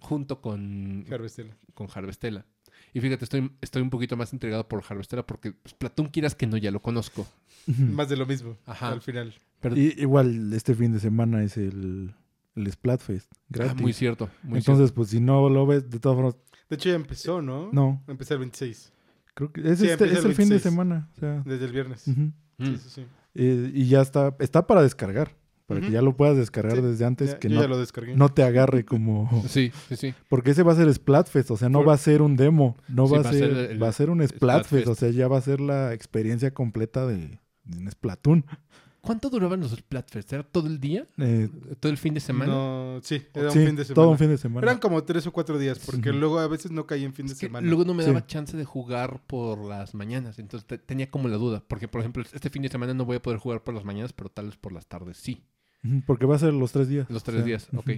junto 0.00 0.40
con, 0.40 1.04
Harvestel. 1.10 1.52
con 1.74 1.88
Harvestella. 1.94 2.44
Y 2.94 3.00
fíjate, 3.00 3.24
estoy, 3.24 3.50
estoy 3.60 3.82
un 3.82 3.90
poquito 3.90 4.16
más 4.16 4.32
intrigado 4.32 4.66
por 4.68 4.82
Harvestella 4.88 5.26
porque 5.26 5.54
Splatoon 5.68 6.08
quieras 6.08 6.34
que 6.34 6.46
no, 6.46 6.56
ya 6.56 6.70
lo 6.70 6.80
conozco. 6.80 7.26
Más 7.66 8.08
de 8.08 8.16
lo 8.16 8.24
mismo 8.24 8.56
Ajá. 8.66 8.90
al 8.92 9.02
final. 9.02 9.34
Pero 9.60 9.76
Y, 9.76 9.94
igual 9.98 10.52
este 10.54 10.74
fin 10.74 10.92
de 10.92 11.00
semana 11.00 11.42
es 11.42 11.56
el, 11.58 12.14
el 12.54 12.72
Splatfest. 12.72 13.30
ah, 13.34 13.38
Gratis. 13.50 13.82
muy 13.82 13.92
cierto. 13.92 14.30
Muy 14.42 14.58
Entonces, 14.60 14.92
pues 14.92 15.10
si 15.10 15.20
no 15.20 15.48
lo 15.50 15.66
ves, 15.66 15.90
de 15.90 15.98
todas 15.98 16.16
formas, 16.16 16.36
De 16.70 16.76
hecho 16.76 16.88
ya 16.88 16.94
empezó, 16.94 17.42
¿no? 17.42 17.68
no. 17.72 18.02
Empezó 18.06 18.34
el 18.34 18.40
26, 18.40 18.92
Creo 19.38 19.52
que 19.52 19.60
es, 19.70 19.78
Sí, 19.78 19.88
este- 19.88 20.06
es 20.06 20.18
el 20.24 20.26
el 20.30 20.34
fin 20.34 20.48
de 20.48 20.56
26. 20.56 20.62
semana. 20.62 21.08
o 21.16 21.20
sea, 21.20 21.42
desde 21.46 21.64
el 21.66 21.72
viernes. 21.72 22.00
sí, 22.02 22.32
sí. 22.88 23.06
Eh, 23.34 23.70
y 23.72 23.86
ya 23.86 24.00
está, 24.00 24.34
está 24.40 24.66
para 24.66 24.82
descargar. 24.82 25.36
Para 25.66 25.80
que 25.82 25.90
ya 25.90 26.00
lo 26.00 26.16
puedas 26.16 26.34
descargar 26.36 26.76
Sí, 26.76 26.82
desde 26.82 27.04
antes, 27.04 27.32
Ya- 27.32 27.38
que 27.38 27.48
no, 27.50 27.60
ya 27.60 27.68
lo 27.68 27.78
descargué. 27.78 28.16
no 28.16 28.30
te 28.30 28.42
agarre 28.42 28.86
como... 28.86 29.24
Mm. 29.30 29.42
Sí, 29.48 29.70
sí, 29.90 29.96
sí. 29.96 30.14
Porque 30.30 30.52
ese 30.52 30.62
va 30.62 30.72
a 30.72 30.76
ser 30.76 30.92
Splatfest, 30.92 31.50
o 31.50 31.56
sea, 31.58 31.68
no 31.68 31.80
Por- 31.80 31.90
va 31.90 31.92
a 31.92 31.98
ser 31.98 32.22
un 32.22 32.36
demo, 32.36 32.76
no 32.88 33.06
Sí, 33.06 33.12
va, 33.14 33.20
a 33.20 33.32
ser, 33.32 33.44
el- 33.50 33.82
va 33.82 33.88
a 33.88 33.92
ser 33.92 34.08
un 34.08 34.26
Splatfest. 34.26 34.66
Splatfest, 34.68 34.88
o 34.88 34.94
sea, 34.94 35.10
ya 35.10 35.28
va 35.28 35.36
a 35.36 35.42
ser 35.42 35.60
la 35.60 35.92
experiencia 35.92 36.52
completa 36.54 37.06
de, 37.06 37.38
de 37.64 37.78
un 37.78 37.90
Splatoon. 37.90 38.46
¿Cuánto 39.00 39.30
duraban 39.30 39.60
los 39.60 39.70
Splatfest? 39.72 40.32
¿Era 40.32 40.42
todo 40.42 40.66
el 40.66 40.80
día? 40.80 41.06
Eh, 41.18 41.48
¿Todo 41.80 41.90
el 41.92 41.98
fin 41.98 42.14
de 42.14 42.20
semana? 42.20 42.52
No, 42.52 43.00
sí, 43.02 43.22
era 43.32 43.50
sí, 43.50 43.60
un 43.60 43.66
fin 43.66 43.76
de 43.76 43.84
semana. 43.84 43.94
todo 43.94 44.10
un 44.10 44.18
fin 44.18 44.28
de 44.28 44.38
semana. 44.38 44.66
Eran 44.66 44.78
como 44.80 45.02
tres 45.04 45.26
o 45.26 45.32
cuatro 45.32 45.56
días, 45.58 45.78
porque 45.78 46.12
luego 46.12 46.38
a 46.40 46.48
veces 46.48 46.70
no 46.72 46.86
caía 46.86 47.06
en 47.06 47.14
fin 47.14 47.26
de 47.26 47.32
que 47.34 47.38
semana. 47.38 47.66
luego 47.66 47.84
no 47.84 47.94
me 47.94 48.02
Sí. 48.02 48.08
daba 48.10 48.26
chance 48.26 48.56
de 48.56 48.64
jugar 48.64 49.22
por 49.26 49.64
las 49.64 49.94
mañanas, 49.94 50.38
entonces 50.38 50.66
te- 50.66 50.78
tenía 50.78 51.10
como 51.10 51.28
la 51.28 51.36
duda, 51.36 51.62
porque 51.66 51.86
por 51.88 52.00
ejemplo 52.00 52.24
este 52.32 52.50
fin 52.50 52.62
de 52.62 52.68
semana 52.68 52.92
no 52.92 53.04
voy 53.04 53.16
a 53.16 53.22
poder 53.22 53.38
jugar 53.38 53.62
por 53.62 53.72
las 53.74 53.84
mañanas, 53.84 54.12
pero 54.12 54.28
tal 54.30 54.46
vez 54.46 54.56
por 54.56 54.72
las 54.72 54.86
tardes 54.86 55.16
sí, 55.16 55.44
Porque 56.06 56.26
va 56.26 56.34
a 56.34 56.38
ser 56.40 56.52
los 56.52 56.72
tres 56.72 56.88
días. 56.88 57.08
los 57.08 57.22
o 57.22 57.24
tres 57.24 57.36
sea, 57.38 57.44
días, 57.46 57.68
ok. 57.76 57.90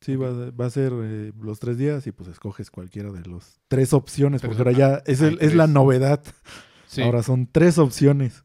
Sí, 0.00 0.14
va, 0.14 0.28
a- 0.28 0.50
va 0.52 0.66
a 0.66 0.70
ser 0.70 0.92
eh, 0.94 1.32
los 1.40 1.58
tres 1.58 1.76
días 1.76 2.06
y 2.06 2.12
pues 2.12 2.28
escoges 2.28 2.70
cualquiera 2.70 3.10
de 3.10 3.22
los 3.28 3.58
tres 3.66 3.92
opciones, 3.92 4.40
porque 4.40 4.58
ahora 4.58 4.70
ya 4.72 5.02
es, 5.04 5.20
hay 5.20 5.30
el- 5.30 5.38
es 5.40 5.54
la 5.56 5.66
novedad. 5.66 6.22
Sí, 6.86 7.02
Ahora 7.02 7.22
son 7.24 7.48
tres 7.50 7.76
opciones. 7.78 8.44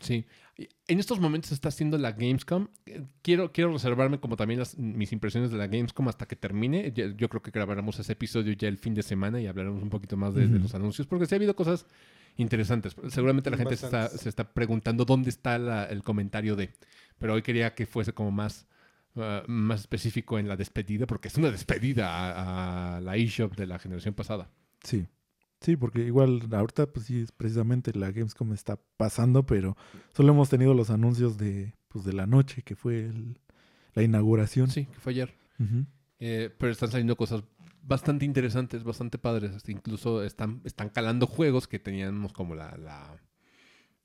sí. 0.00 0.26
En 0.86 0.98
estos 1.00 1.18
momentos 1.18 1.50
está 1.52 1.70
haciendo 1.70 1.96
la 1.96 2.12
Gamescom. 2.12 2.68
Eh, 2.84 3.02
Quiero, 3.22 3.52
quiero 3.52 3.72
reservarme 3.72 4.20
como 4.20 4.36
también 4.36 4.60
las- 4.60 4.76
mis 4.76 5.12
impresiones 5.12 5.50
de 5.50 5.56
la 5.56 5.66
Gamescom 5.66 6.06
hasta 6.08 6.26
que 6.26 6.36
termine. 6.36 6.92
Yo 6.92 7.28
creo 7.30 7.40
que 7.42 7.50
grabaremos 7.50 7.98
ese 7.98 8.12
episodio 8.12 8.52
ya 8.52 8.68
el 8.68 8.76
fin 8.76 8.92
de 8.94 9.02
semana 9.02 9.40
y 9.40 9.46
hablaremos 9.46 9.82
un 9.82 9.88
poquito 9.88 10.16
más 10.18 10.34
de, 10.34 10.46
los 10.46 10.74
anuncios, 10.74 11.06
porque 11.06 11.24
sí 11.26 11.34
ha 11.34 11.36
habido 11.36 11.56
cosas 11.56 11.86
interesantes. 12.36 12.94
Seguramente 13.08 13.50
la 13.50 13.56
gente 13.56 13.76
se 13.76 13.86
está, 13.86 14.08
se 14.08 14.28
está 14.28 14.52
preguntando 14.52 15.04
dónde 15.06 15.30
está 15.30 15.58
la- 15.58 15.84
el 15.86 16.02
comentario 16.02 16.54
de. 16.54 16.70
Pero 17.18 17.32
hoy 17.34 17.42
quería 17.42 17.74
que 17.74 17.86
fuese 17.86 18.12
como 18.12 18.30
más, 18.30 18.66
ah, 19.16 19.42
más 19.46 19.80
específico 19.80 20.38
en 20.38 20.48
la 20.48 20.56
despedida, 20.56 21.06
porque 21.06 21.28
es 21.28 21.36
una 21.38 21.50
despedida 21.50 22.10
a, 22.10 22.96
a 22.96 23.00
la 23.00 23.16
eShop 23.16 23.56
de 23.56 23.66
la 23.66 23.78
generación 23.78 24.12
pasada. 24.14 24.50
Sí. 24.82 25.06
Sí, 25.64 25.76
porque 25.76 26.00
igual 26.04 26.42
ahorita 26.52 26.86
pues 26.86 27.06
sí, 27.06 27.20
es 27.20 27.32
precisamente 27.32 27.92
la 27.98 28.10
Gamescom 28.12 28.52
está 28.52 28.78
pasando, 28.96 29.44
pero 29.46 29.76
solo 30.14 30.32
hemos 30.32 30.50
tenido 30.50 30.74
los 30.74 30.90
anuncios 30.90 31.38
de, 31.38 31.74
pues, 31.88 32.04
de 32.04 32.12
la 32.12 32.26
noche, 32.26 32.62
que 32.62 32.76
fue 32.76 33.06
el- 33.06 33.38
la 33.94 34.02
inauguración. 34.02 34.68
Sí, 34.70 34.86
que 34.86 35.00
fue 35.00 35.12
ayer. 35.12 35.34
Eh, 36.18 36.54
pero 36.58 36.70
están 36.72 36.90
saliendo 36.90 37.16
cosas 37.16 37.42
bastante 37.82 38.24
interesantes, 38.24 38.82
bastante 38.84 39.18
padres. 39.18 39.62
Incluso 39.68 40.22
están, 40.22 40.60
están 40.64 40.88
calando 40.90 41.26
juegos 41.26 41.66
que 41.68 41.78
teníamos 41.78 42.32
como 42.32 42.54
la, 42.54 42.76
la, 42.76 43.16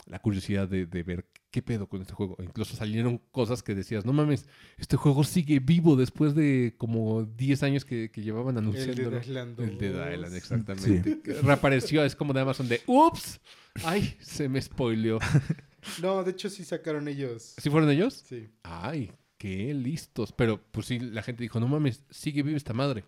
la 0.05 0.19
curiosidad 0.19 0.67
de, 0.67 0.85
de 0.85 1.03
ver 1.03 1.25
qué 1.51 1.61
pedo 1.61 1.87
con 1.87 2.01
este 2.01 2.13
juego. 2.13 2.37
Incluso 2.41 2.75
salieron 2.75 3.19
cosas 3.31 3.63
que 3.63 3.75
decías, 3.75 4.05
no 4.05 4.13
mames, 4.13 4.47
este 4.77 4.97
juego 4.97 5.23
sigue 5.23 5.59
vivo 5.59 5.95
después 5.95 6.35
de 6.35 6.75
como 6.77 7.23
10 7.23 7.63
años 7.63 7.85
que, 7.85 8.11
que 8.11 8.21
llevaban 8.21 8.55
El 8.55 8.63
anunciando. 8.63 9.09
de 9.09 9.19
Island. 9.19 9.59
El 9.59 9.73
Island, 10.13 10.29
Sí. 10.31 10.37
exactamente. 10.37 11.21
Reapareció, 11.41 12.03
es 12.03 12.15
como 12.15 12.33
de 12.33 12.41
Amazon 12.41 12.67
de, 12.67 12.81
ups, 12.87 13.39
ay, 13.83 14.15
se 14.21 14.47
me 14.49 14.61
spoileó. 14.61 15.19
No, 16.01 16.25
de 16.25 16.31
hecho 16.31 16.49
sí 16.49 16.65
sacaron 16.65 17.07
ellos. 17.07 17.53
¿Sí 17.57 17.69
fueron 17.69 17.89
ellos? 17.89 18.25
Sí. 18.27 18.49
Ay, 18.63 19.13
qué 19.37 19.73
listos. 19.73 20.33
Pero 20.33 20.61
pues 20.71 20.87
sí, 20.87 20.99
la 20.99 21.23
gente 21.23 21.41
dijo, 21.41 21.57
no 21.61 21.69
mames, 21.69 22.03
sigue 22.09 22.43
viva 22.43 22.57
esta 22.57 22.73
madre. 22.73 23.05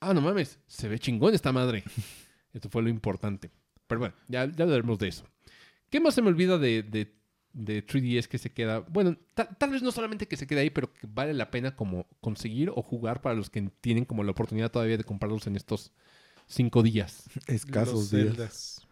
Ah, 0.00 0.14
no 0.14 0.20
mames, 0.20 0.60
se 0.68 0.88
ve 0.88 1.00
chingón 1.00 1.34
esta 1.34 1.50
madre. 1.50 1.82
Esto 2.52 2.68
fue 2.70 2.82
lo 2.84 2.88
importante. 2.90 3.50
Pero 3.88 3.98
bueno, 3.98 4.14
ya, 4.28 4.46
ya 4.46 4.62
hablaremos 4.62 5.00
de 5.00 5.08
eso. 5.08 5.24
¿Qué 5.90 6.00
más 6.00 6.14
se 6.14 6.22
me 6.22 6.28
olvida 6.28 6.58
de, 6.58 6.82
de, 6.82 7.14
de 7.52 7.86
3DS 7.86 8.26
que 8.28 8.38
se 8.38 8.50
queda? 8.52 8.80
Bueno, 8.80 9.16
ta- 9.34 9.48
tal 9.48 9.70
vez 9.70 9.82
no 9.82 9.92
solamente 9.92 10.26
que 10.28 10.36
se 10.36 10.46
quede 10.46 10.60
ahí, 10.60 10.70
pero 10.70 10.92
que 10.92 11.06
vale 11.06 11.32
la 11.34 11.50
pena 11.50 11.76
como 11.76 12.06
conseguir 12.20 12.70
o 12.74 12.82
jugar 12.82 13.20
para 13.22 13.34
los 13.34 13.50
que 13.50 13.70
tienen 13.80 14.04
como 14.04 14.24
la 14.24 14.32
oportunidad 14.32 14.70
todavía 14.70 14.96
de 14.96 15.04
comprarlos 15.04 15.46
en 15.46 15.56
estos 15.56 15.92
cinco 16.46 16.82
días. 16.82 17.24
Escasos 17.46 17.94
Los 17.94 18.10
días. 18.10 18.26
Zeldas. 18.28 18.86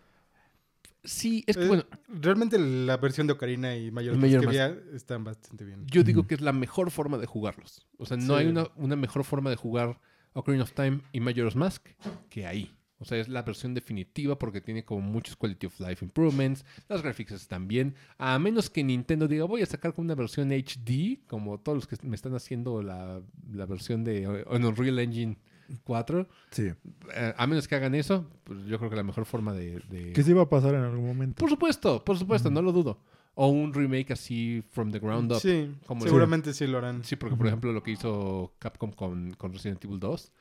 Sí, 1.06 1.44
es 1.46 1.56
que 1.58 1.64
Eh, 1.64 1.68
bueno, 1.68 1.84
Realmente 2.08 2.58
la 2.58 2.96
versión 2.96 3.26
de 3.26 3.34
Ocarina 3.34 3.76
y 3.76 3.90
Mayor 3.90 4.18
que 4.18 4.46
había 4.46 4.74
están 4.94 5.22
bastante 5.22 5.64
bien. 5.64 5.84
yo 5.86 6.02
digo 6.02 6.26
que 6.26 6.34
es 6.34 6.40
la 6.40 6.52
mejor 6.52 6.90
forma 6.90 7.18
de 7.18 7.26
jugarlos. 7.26 7.86
O 7.98 8.06
sea, 8.06 8.16
no 8.16 8.34
Sí. 8.38 8.40
hay 8.40 8.46
una, 8.46 8.68
una 8.76 8.96
mejor 8.96 9.24
forma 9.24 9.50
de 9.50 9.56
jugar 9.56 10.00
Ocarina 10.32 10.62
of 10.64 10.72
Time 10.72 11.02
y 11.12 11.20
Majora's 11.20 11.56
Mask 11.56 11.86
que 12.30 12.46
ahí. 12.46 12.74
O 13.04 13.06
sea, 13.06 13.18
es 13.18 13.28
la 13.28 13.42
versión 13.42 13.74
definitiva 13.74 14.38
porque 14.38 14.62
tiene 14.62 14.82
como 14.82 15.02
muchos 15.02 15.36
quality 15.36 15.66
of 15.66 15.78
life 15.78 16.02
improvements. 16.02 16.64
Las 16.88 17.02
gráficas 17.02 17.42
están 17.42 17.68
bien. 17.68 17.94
A 18.16 18.38
menos 18.38 18.70
que 18.70 18.82
Nintendo 18.82 19.28
diga, 19.28 19.44
voy 19.44 19.60
a 19.60 19.66
sacar 19.66 19.92
con 19.92 20.06
una 20.06 20.14
versión 20.14 20.50
HD, 20.50 21.18
como 21.26 21.58
todos 21.58 21.76
los 21.76 21.86
que 21.86 21.96
me 22.06 22.16
están 22.16 22.34
haciendo 22.34 22.80
la, 22.82 23.20
la 23.52 23.66
versión 23.66 24.04
de 24.04 24.22
eh, 24.22 24.44
Unreal 24.50 24.98
Engine 25.00 25.36
4. 25.84 26.26
Sí. 26.50 26.70
Eh, 27.14 27.34
a 27.36 27.46
menos 27.46 27.68
que 27.68 27.74
hagan 27.74 27.94
eso, 27.94 28.26
pues 28.44 28.64
yo 28.64 28.78
creo 28.78 28.88
que 28.88 28.96
la 28.96 29.02
mejor 29.02 29.26
forma 29.26 29.52
de... 29.52 29.80
de- 29.90 30.12
Que 30.14 30.22
sí 30.22 30.32
va 30.32 30.42
a 30.42 30.48
pasar 30.48 30.74
en 30.74 30.82
algún 30.82 31.06
momento. 31.06 31.40
Por 31.40 31.50
supuesto, 31.50 32.02
por 32.04 32.16
supuesto, 32.18 32.50
no 32.50 32.62
lo 32.62 32.72
dudo. 32.72 32.98
O 33.36 33.48
un 33.48 33.74
remake 33.74 34.12
así 34.12 34.62
from 34.70 34.92
the 34.92 34.98
ground 35.00 35.32
up. 35.32 35.40
Sí, 35.40 35.66
Sí, 35.68 35.76
Como- 35.86 36.02
seguramente 36.04 36.54
sí 36.54 36.66
lo 36.66 36.78
harán. 36.78 37.02
porque 37.18 37.36
por 37.36 37.46
ejemplo 37.48 37.72
lo 37.72 37.82
que 37.82 37.90
hizo 37.90 38.54
Capcom 38.60 38.92
con, 38.92 39.32
con 39.34 39.52
Resident 39.52 39.84
Evil 39.84 39.98
2 39.98 40.32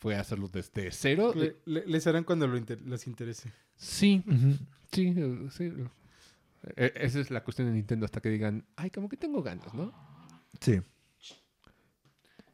fue 0.00 0.16
hacerlo 0.16 0.48
desde 0.48 0.90
cero. 0.90 1.32
Le- 1.36 1.56
le- 1.66 1.86
les 1.86 2.06
harán 2.06 2.24
cuando 2.24 2.46
lo 2.48 2.56
inter- 2.56 2.80
les 2.82 3.06
interese. 3.06 3.52
Sí, 3.76 4.24
sí, 4.92 5.14
eh, 5.16 5.48
sí. 5.50 5.72
Eh, 6.76 6.92
Esa 6.96 7.20
es 7.20 7.30
la 7.30 7.42
cuestión 7.44 7.68
de 7.68 7.74
Nintendo 7.74 8.04
hasta 8.04 8.20
que 8.20 8.28
digan, 8.30 8.66
ay, 8.76 8.90
como 8.90 9.08
que 9.08 9.16
tengo 9.16 9.42
ganas, 9.42 9.72
¿no? 9.72 9.92
Sí. 10.60 10.80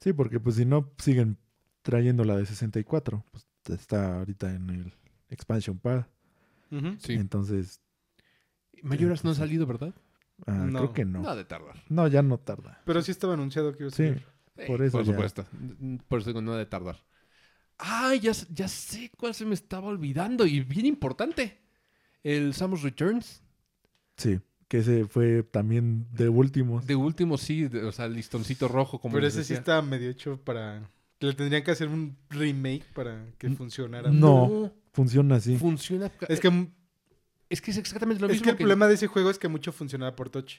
Sí, 0.00 0.12
porque 0.12 0.38
pues 0.38 0.56
si 0.56 0.64
no 0.64 0.92
siguen 0.98 1.38
trayendo 1.82 2.24
la 2.24 2.36
de 2.36 2.46
64, 2.46 3.24
pues 3.32 3.46
está 3.80 4.18
ahorita 4.18 4.54
en 4.54 4.70
el 4.70 4.92
expansion 5.28 5.78
pad. 5.78 6.04
Sí. 6.98 7.14
Entonces, 7.14 7.80
Mayoras 8.82 9.24
no 9.24 9.30
ha 9.30 9.34
salido, 9.34 9.66
¿verdad? 9.66 9.94
ah, 10.46 10.52
No. 10.52 10.78
creo 10.80 10.92
que 10.92 11.04
no. 11.04 11.22
No 11.22 11.30
ha 11.30 11.36
de 11.36 11.44
tardar. 11.44 11.82
No, 11.88 12.06
ya 12.08 12.22
no 12.22 12.38
tarda. 12.38 12.82
Pero 12.84 13.02
sí 13.02 13.10
estaba 13.10 13.34
anunciado 13.34 13.72
que 13.72 13.84
iba 13.84 13.88
a 13.88 13.92
Sí. 13.92 14.14
Por 14.66 14.82
eso 14.82 14.98
Por 14.98 15.04
ya. 15.06 15.12
supuesto. 15.12 15.46
Por 16.08 16.20
eso 16.20 16.30
digo, 16.30 16.42
no 16.42 16.52
ha 16.52 16.58
de 16.58 16.66
tardar. 16.66 17.02
Ay, 17.78 18.20
ya, 18.20 18.30
s- 18.30 18.46
ya 18.52 18.68
sé 18.68 19.10
cuál 19.16 19.34
se 19.34 19.44
me 19.44 19.54
estaba 19.54 19.88
olvidando 19.88 20.46
y 20.46 20.60
bien 20.60 20.86
importante. 20.86 21.58
El 22.22 22.54
Samus 22.54 22.82
Returns. 22.82 23.42
Sí, 24.16 24.40
que 24.68 24.78
ese 24.78 25.04
fue 25.04 25.42
también 25.42 26.06
de 26.12 26.28
últimos. 26.28 26.86
De 26.86 26.96
último, 26.96 27.36
sí, 27.38 27.68
de- 27.68 27.84
o 27.84 27.92
sea, 27.92 28.06
el 28.06 28.14
listoncito 28.14 28.66
rojo 28.68 28.98
como 28.98 29.14
Pero 29.14 29.26
ese 29.26 29.44
sí 29.44 29.52
está 29.54 29.82
medio 29.82 30.08
hecho 30.10 30.38
para... 30.42 30.88
Le 31.20 31.32
tendrían 31.34 31.62
que 31.64 31.70
hacer 31.70 31.88
un 31.88 32.16
remake 32.30 32.84
para 32.94 33.24
que 33.38 33.46
N- 33.46 33.56
funcionara. 33.56 34.10
No. 34.10 34.70
Funciona 34.92 35.36
así. 35.36 35.56
Funciona. 35.56 36.10
Es 36.28 36.40
que, 36.40 36.68
es 37.48 37.60
que 37.62 37.70
es 37.70 37.76
exactamente 37.78 38.20
lo 38.20 38.26
es 38.26 38.32
mismo. 38.34 38.44
que 38.44 38.50
el 38.50 38.56
problema 38.56 38.86
de 38.86 38.94
ese 38.94 39.06
juego 39.06 39.30
es 39.30 39.38
que 39.38 39.48
mucho 39.48 39.72
funcionaba 39.72 40.14
por 40.16 40.28
touch. 40.30 40.56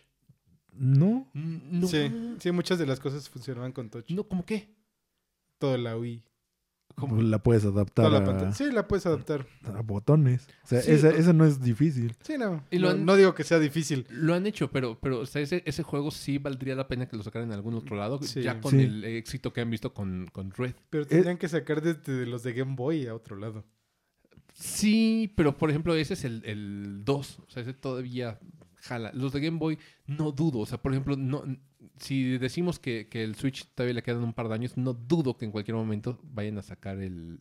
No, 0.73 1.27
Mm, 1.33 1.79
No. 1.79 1.87
Sí, 1.87 2.11
sí, 2.39 2.51
muchas 2.51 2.77
de 2.79 2.85
las 2.85 2.99
cosas 2.99 3.27
funcionaban 3.29 3.71
con 3.71 3.89
touch. 3.89 4.09
No, 4.11 4.23
¿cómo 4.23 4.45
qué? 4.45 4.69
Toda 5.59 5.77
la 5.77 5.97
Wii. 5.97 6.23
¿Cómo? 6.99 7.15
pues 7.15 7.27
la 7.27 7.37
puedes 7.43 7.63
adaptar 7.63 8.11
la 8.11 8.17
a. 8.17 8.53
Sí, 8.53 8.71
la 8.71 8.87
puedes 8.87 9.05
adaptar. 9.05 9.45
a 9.65 9.81
botones. 9.81 10.47
O 10.63 10.67
sea, 10.67 10.81
Sí, 10.81 10.91
esa- 10.93 11.11
no. 11.11 11.15
eso 11.15 11.33
no 11.33 11.45
es 11.45 11.61
difícil. 11.61 12.15
Sí, 12.23 12.37
no. 12.39 12.63
Y 12.71 12.79
lo 12.79 12.87
no, 12.89 12.93
han- 12.95 13.05
no 13.05 13.15
digo 13.15 13.35
que 13.35 13.43
sea 13.43 13.59
difícil. 13.59 14.07
Lo 14.09 14.33
han 14.33 14.47
hecho, 14.47 14.71
pero, 14.71 14.97
pero 14.99 15.19
o 15.19 15.25
sea, 15.27 15.41
ese, 15.43 15.61
ese 15.67 15.83
juego 15.83 16.09
sí 16.09 16.39
valdría 16.39 16.73
la 16.75 16.87
pena 16.87 17.07
que 17.07 17.15
lo 17.15 17.21
sacaran 17.21 17.49
en 17.49 17.53
algún 17.53 17.75
otro 17.75 17.95
lado, 17.97 18.19
Sí. 18.23 18.41
ya 18.41 18.59
con 18.59 18.71
Sí. 18.71 18.81
el 18.81 19.03
éxito 19.03 19.53
que 19.53 19.61
han 19.61 19.69
visto 19.69 19.93
con, 19.93 20.27
con 20.33 20.49
Red. 20.51 20.73
Pero 20.89 21.05
tendrían 21.05 21.37
que 21.37 21.47
sacar 21.47 21.81
desde 21.83 22.25
los 22.25 22.41
de 22.41 22.53
Game 22.53 22.75
Boy 22.75 23.05
a 23.05 23.13
otro 23.13 23.35
lado. 23.35 23.63
Sí, 24.53 25.31
pero 25.35 25.55
por 25.55 25.69
ejemplo, 25.69 25.93
ese 25.95 26.15
es 26.15 26.23
el, 26.25 26.41
el 26.45 27.05
2. 27.05 27.39
O 27.45 27.49
sea, 27.51 27.61
ese 27.61 27.73
todavía 27.73 28.39
jala. 28.77 29.11
Los 29.13 29.33
de 29.33 29.39
Game 29.41 29.57
Boy, 29.57 29.77
no 30.05 30.31
dudo. 30.31 30.59
O 30.59 30.65
sea, 30.65 30.81
por 30.81 30.91
ejemplo, 30.91 31.15
no, 31.17 31.43
si 31.99 32.37
decimos 32.37 32.79
que, 32.79 33.07
que 33.07 33.23
el 33.23 33.35
Switch 33.35 33.67
todavía 33.73 33.93
le 33.95 34.03
quedan 34.03 34.23
un 34.23 34.33
par 34.33 34.47
de 34.47 34.55
años, 34.55 34.77
no 34.77 34.93
dudo 34.93 35.37
que 35.37 35.45
en 35.45 35.51
cualquier 35.51 35.75
momento 35.75 36.19
vayan 36.23 36.57
a 36.57 36.61
sacar 36.61 36.99
el, 36.99 37.39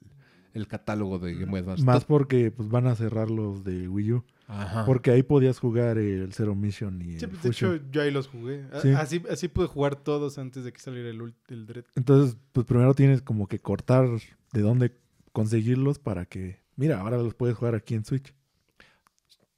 el 0.55 0.67
catálogo 0.69 1.19
de 1.19 1.35
Game 1.35 1.51
Boy 1.51 1.61
Advance. 1.61 1.85
Más 1.85 2.05
porque 2.05 2.51
pues 2.51 2.69
van 2.69 2.87
a 2.87 2.95
cerrar 2.95 3.31
los 3.31 3.65
de 3.65 3.89
Wii 3.89 4.13
U. 4.13 4.25
Ajá. 4.49 4.85
Porque 4.87 5.11
ahí 5.11 5.25
podías 5.25 5.59
jugar 5.59 5.99
el 5.99 6.33
Zero 6.33 6.55
Mission 6.55 7.03
y 7.03 7.19
Sí, 7.19 7.25
el 7.25 7.31
pues, 7.31 7.43
de 7.43 7.49
hecho, 7.51 7.81
yo 7.91 8.01
ahí 8.03 8.13
los 8.13 8.29
jugué. 8.29 8.65
Sí. 8.81 8.91
Así, 8.93 9.21
así 9.29 9.49
pude 9.49 9.67
jugar 9.67 9.97
todos 9.97 10.39
antes 10.39 10.63
de 10.63 10.73
que 10.73 10.79
saliera 10.79 11.11
el, 11.11 11.21
ult- 11.21 11.35
el 11.49 11.67
Dread. 11.67 11.85
Entonces, 11.97 12.37
pues 12.53 12.65
primero 12.65 12.95
tienes 12.95 13.23
como 13.23 13.49
que 13.49 13.59
cortar 13.59 14.09
de 14.53 14.61
dónde 14.61 14.93
conseguirlos 15.33 15.99
para 15.99 16.27
que, 16.27 16.61
mira, 16.77 17.01
ahora 17.01 17.17
los 17.19 17.35
puedes 17.35 17.57
jugar 17.57 17.75
aquí 17.75 17.95
en 17.95 18.05
Switch. 18.05 18.33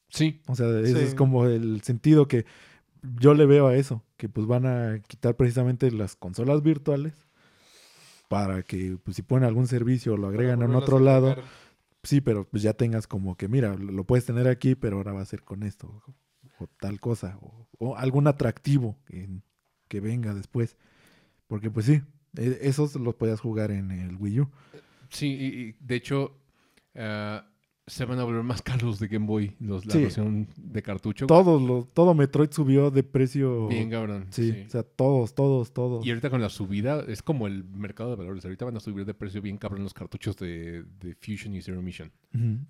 Sí. 0.09 0.40
O 0.47 0.55
sea, 0.56 0.68
ese 0.80 0.94
Sí. 0.94 1.05
es 1.05 1.14
como 1.14 1.47
el 1.47 1.82
sentido 1.82 2.26
que 2.28 2.47
yo 3.20 3.35
le 3.35 3.47
veo 3.47 3.66
a 3.68 3.76
eso, 3.76 4.02
que 4.16 4.28
pues 4.28 4.47
van 4.47 4.66
a 4.66 4.98
quitar 5.06 5.36
precisamente 5.36 5.90
las 5.90 6.16
consolas 6.16 6.62
virtuales 6.62 7.14
para 8.28 8.62
que 8.62 8.98
pues 9.02 9.16
si 9.16 9.22
ponen 9.22 9.44
algún 9.48 9.66
servicio 9.66 10.14
o 10.14 10.16
lo 10.16 10.28
agregan 10.28 10.62
en 10.62 10.74
otro 10.74 10.98
lado, 10.98 11.30
jugar. 11.35 11.44
sí, 12.02 12.20
pero 12.20 12.44
pues 12.48 12.62
ya 12.62 12.72
tengas 12.74 13.06
como 13.06 13.36
que, 13.36 13.48
mira, 13.48 13.74
lo 13.76 14.05
puedes 14.05 14.24
tener 14.26 14.48
aquí, 14.48 14.74
pero 14.74 14.97
ahora 14.98 15.12
va 15.12 15.22
a 15.22 15.26
ser 15.26 15.43
con 15.44 15.62
esto, 15.62 16.02
o, 16.59 16.64
o 16.64 16.66
tal 16.80 17.01
cosa, 17.01 17.39
o, 17.40 17.66
o 17.78 17.97
algún 17.97 18.26
atractivo 18.26 18.97
que, 19.06 19.28
que 19.89 20.01
venga 20.01 20.35
después. 20.35 20.76
Porque 21.47 21.70
pues 21.70 21.86
sí, 21.86 22.02
e- 22.36 22.59
esos 22.62 22.94
los 22.97 23.14
podías 23.14 23.40
jugar 23.40 23.70
en 23.70 23.90
el 23.90 24.16
Wii 24.16 24.40
U. 24.40 24.51
Sí, 25.09 25.28
y, 25.28 25.47
y, 25.47 25.76
de 25.80 25.94
hecho, 25.94 26.36
ah, 26.97 27.47
se 27.89 28.05
van 28.05 28.19
a 28.19 28.24
volver 28.24 28.43
más 28.43 28.62
caros 28.62 28.98
de 29.01 29.09
Game 29.09 29.27
Boy, 29.27 29.55
los, 29.60 29.85
la 29.86 29.93
Sí. 29.94 30.01
versión 30.02 30.48
de 30.56 30.82
cartucho. 30.82 31.27
Todos 31.27 31.60
los, 31.60 31.93
todo 31.93 32.15
Metroid 32.15 32.51
subió 32.51 32.90
de 32.90 33.02
precio. 33.02 33.66
Bien, 33.69 33.90
cabrón. 33.90 34.27
sí, 34.31 34.52
sí. 34.52 34.62
o 34.66 34.70
sea, 34.70 34.82
todos, 34.82 35.35
todos, 35.35 35.73
todos. 35.73 36.06
Y 36.06 36.10
ahorita 36.10 36.31
con 36.31 36.40
la 36.40 36.48
subida, 36.48 37.05
es 37.09 37.23
como 37.23 37.47
el 37.47 37.65
mercado 37.65 38.10
de 38.10 38.16
valores. 38.16 38.44
Ahorita 38.44 38.65
van 38.65 38.77
a 38.77 38.81
subir 38.81 39.05
de 39.05 39.15
precio 39.15 39.43
bien 39.43 39.56
cabrón 39.59 39.82
los 39.82 39.94
cartuchos 39.94 40.36
de, 40.36 40.85
de 41.01 41.15
Fusion 41.15 41.55
y 41.55 41.62
Zero 41.62 41.82
Mission. 41.82 42.12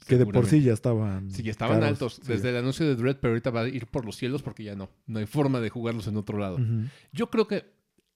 Que 0.07 0.16
de 0.16 0.27
por 0.27 0.47
sí 0.47 0.62
ya 0.62 0.73
estaban. 0.73 1.31
Sí, 1.31 1.43
ya 1.43 1.51
estaban 1.51 1.81
caros, 1.81 1.89
altos 1.90 2.15
sí. 2.23 2.23
desde 2.32 2.51
el 2.51 2.57
anuncio 2.57 2.86
de 2.86 2.95
Dread, 2.97 3.16
pero 3.20 3.32
ahorita 3.32 3.51
va 3.51 3.62
a 3.62 3.69
ir 3.69 3.86
por 3.86 4.05
los 4.05 4.16
cielos 4.16 4.43
porque 4.43 4.65
ya 4.65 4.74
no. 4.77 4.89
No 5.07 5.19
hay 5.19 5.27
forma 5.27 5.61
de 5.61 5.69
jugarlos 5.70 6.07
en 6.07 6.16
otro 6.16 6.39
lado. 6.39 6.59
Yo 7.12 7.28
creo 7.31 7.47
que 7.49 7.65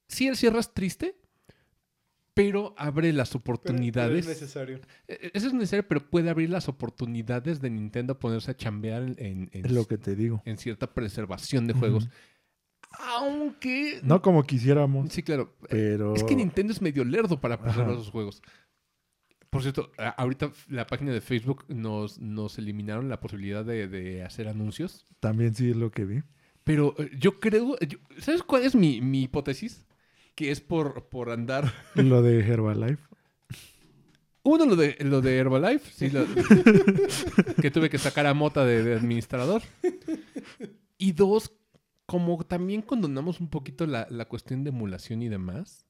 sí 0.09 0.29
el 0.29 0.37
cierre 0.37 0.61
es 0.61 0.73
triste, 0.73 1.16
pero 2.35 2.75
abre 2.79 3.13
las 3.13 3.31
Pero- 3.31 3.41
pero 3.43 3.55
oportunidades. 3.55 4.27
es 4.27 4.29
necesario. 4.41 4.81
Eh, 5.09 5.31
Eso 5.35 5.49
es 5.49 5.53
necesario, 5.53 5.87
pero 5.87 6.09
puede 6.09 6.31
abrir 6.31 6.49
las 6.51 6.69
oportunidades 6.69 7.61
de 7.61 7.71
Nintendo 7.71 8.15
a 8.15 8.19
ponerse 8.19 8.51
a 8.51 8.57
chambear 8.57 9.03
en, 9.03 9.15
en- 9.19 9.51
en- 9.53 9.67
Es 9.67 9.73
lo 9.73 9.87
que 9.87 9.99
te 9.99 10.17
digo. 10.17 10.43
en 10.45 10.57
cierta 10.57 10.93
preservación 10.95 11.67
de 11.67 11.75
juegos. 11.75 12.09
Aunque. 12.99 14.01
No 14.03 14.21
como 14.23 14.43
quisiéramos, 14.45 15.11
Sí, 15.13 15.23
claro. 15.23 15.55
pero. 15.69 16.15
Es 16.15 16.25
que 16.25 16.37
Nintendo 16.37 16.73
es 16.73 16.83
medio 16.83 17.05
lerdo 17.05 17.41
para 17.41 17.61
preservar 17.61 17.95
sus 17.97 18.11
juegos. 18.11 18.43
Por 19.51 19.63
cierto, 19.63 19.93
ahorita 20.17 20.51
la 20.69 20.87
página 20.87 21.13
de 21.13 21.21
Facebook 21.21 21.65
nos, 21.69 22.19
nos 22.19 22.59
eliminaron 22.59 23.09
la 23.11 23.21
posibilidad 23.21 23.65
de, 23.65 23.87
de 23.87 24.23
hacer 24.23 24.49
anuncios. 24.49 25.07
También 25.21 25.55
sí 25.55 25.71
es 25.71 25.77
lo 25.77 25.91
que 25.91 26.05
vi. 26.07 26.23
Pero 26.65 26.95
eh, 26.99 27.11
yo 27.19 27.39
creo. 27.41 27.79
yo- 27.81 27.99
¿Sabes 28.19 28.43
cuál 28.43 28.63
es 28.63 28.75
mi, 28.75 29.01
mi 29.03 29.23
hipótesis? 29.25 29.85
Que 30.35 30.51
es 30.51 30.61
por, 30.61 31.09
por 31.09 31.31
andar. 31.31 31.73
Lo 31.95 32.23
de 32.23 32.41
Herbalife. 32.41 33.03
Uno, 34.45 34.67
lo 34.67 34.75
de, 34.75 34.97
lo 35.01 35.21
de 35.21 35.37
Herbalife. 35.39 35.89
Sí, 35.93 36.11
lo- 36.11 36.25
que 37.63 37.71
tuve 37.71 37.89
que 37.89 37.99
sacar 37.99 38.27
a 38.27 38.35
Mota 38.35 38.65
de, 38.65 38.83
de 38.83 38.95
administrador. 38.97 39.63
Y 40.99 41.13
dos, 41.13 41.53
como 42.07 42.43
también 42.45 42.83
condonamos 42.83 43.41
un 43.41 43.49
poquito 43.49 43.87
la, 43.87 44.07
la 44.11 44.25
cuestión 44.25 44.65
de 44.65 44.71
emulación 44.71 45.23
y 45.23 45.29
demás. 45.29 45.87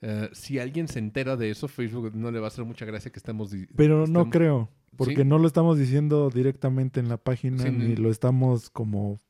eh, 0.00 0.28
si 0.32 0.58
alguien 0.58 0.88
se 0.88 0.98
entera 0.98 1.36
de 1.36 1.50
eso, 1.50 1.68
Facebook 1.68 2.10
no 2.16 2.32
le 2.32 2.40
va 2.40 2.46
a 2.46 2.48
hacer 2.48 2.64
mucha 2.64 2.84
gracia 2.86 3.12
que 3.12 3.20
estemos... 3.20 3.52
Pero 3.76 4.06
no 4.08 4.30
creo. 4.30 4.68
Porque 4.96 5.16
¿Sí? 5.18 5.24
no 5.24 5.38
lo 5.38 5.46
estamos 5.46 5.78
diciendo 5.78 6.28
directamente 6.30 6.98
en 6.98 7.08
la 7.08 7.18
página, 7.18 7.62
Sí, 7.62 7.70
ni 7.70 7.94
no. 7.94 8.02
lo 8.02 8.10
estamos 8.10 8.68
como 8.70 9.20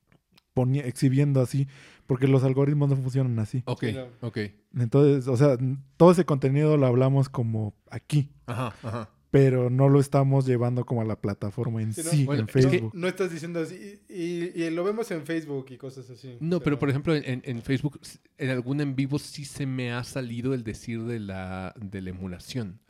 exhibiendo 0.84 1.40
así. 1.40 1.66
Porque 2.06 2.28
los 2.28 2.44
algoritmos 2.44 2.88
no 2.88 2.96
funcionan 2.96 3.38
así. 3.40 3.62
Ok, 3.66 3.84
Sí, 3.86 3.92
no. 3.92 4.06
ok. 4.28 4.38
Entonces, 4.78 5.26
o 5.28 5.36
sea, 5.36 5.56
todo 5.96 6.12
ese 6.12 6.24
contenido 6.24 6.76
lo 6.76 6.86
hablamos 6.86 7.28
como 7.28 7.74
aquí. 7.90 8.30
Ajá, 8.46 8.74
ajá. 8.82 9.10
Pero 9.32 9.70
no 9.70 9.88
lo 9.88 9.98
estamos 9.98 10.46
llevando 10.46 10.86
como 10.86 11.00
a 11.02 11.04
la 11.04 11.20
plataforma 11.20 11.82
en 11.82 11.92
Sí, 11.92 12.02
sí, 12.04 12.20
no. 12.20 12.26
Bueno, 12.26 12.42
en 12.42 12.48
es 12.48 12.54
que- 12.54 12.62
Facebook. 12.70 12.92
No 12.94 13.08
estás 13.08 13.32
diciendo 13.32 13.60
así. 13.60 14.00
Y, 14.08 14.14
y- 14.14 14.64
y 14.64 14.70
lo 14.70 14.84
vemos 14.84 15.10
en 15.10 15.24
Facebook 15.26 15.66
y 15.70 15.76
cosas 15.78 16.08
así. 16.08 16.36
No, 16.40 16.60
pero 16.60 16.78
por 16.78 16.88
ejemplo, 16.88 17.14
en, 17.14 17.42
en 17.44 17.60
Facebook, 17.60 18.00
en 18.38 18.50
algún 18.50 18.80
en 18.80 18.94
vivo 18.94 19.18
sí 19.18 19.44
se 19.44 19.66
me 19.66 19.92
ha 19.92 20.04
salido 20.04 20.54
el 20.54 20.62
decir 20.62 21.02
de 21.02 21.18
la, 21.18 21.74
de 21.76 22.00
la 22.02 22.10
emulación. 22.10 22.80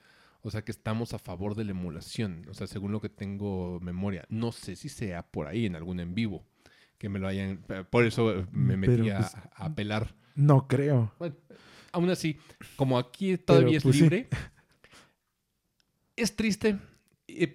O 0.42 0.50
sea, 0.50 0.62
que 0.62 0.70
estamos 0.72 1.14
a 1.14 1.18
favor 1.18 1.54
de 1.56 1.64
la 1.64 1.70
emulación. 1.72 2.44
O 2.50 2.54
sea, 2.54 2.66
según 2.66 2.92
lo 2.92 3.00
que 3.00 3.08
tengo 3.08 3.80
memoria. 3.80 4.24
No 4.28 4.52
sé 4.52 4.76
si 4.76 4.88
sea 4.90 5.22
por 5.22 5.46
ahí 5.48 5.64
en 5.66 5.74
algún 5.74 5.98
en 6.00 6.14
vivo. 6.14 6.44
Que 6.98 7.08
me 7.08 7.18
lo 7.18 7.28
hayan... 7.28 7.62
Por 7.90 8.04
eso 8.04 8.46
me 8.52 8.76
metí 8.76 8.96
pero, 8.96 9.14
a, 9.16 9.18
pues, 9.18 9.34
a 9.34 9.64
apelar. 9.66 10.14
No 10.34 10.66
creo. 10.68 11.12
Bueno, 11.18 11.36
aún 11.92 12.10
así, 12.10 12.38
como 12.76 12.98
aquí 12.98 13.36
todavía 13.38 13.78
es 13.78 13.82
pues, 13.82 13.96
sí. 13.96 14.02
libre, 14.02 14.28
es 16.16 16.36
triste, 16.36 16.78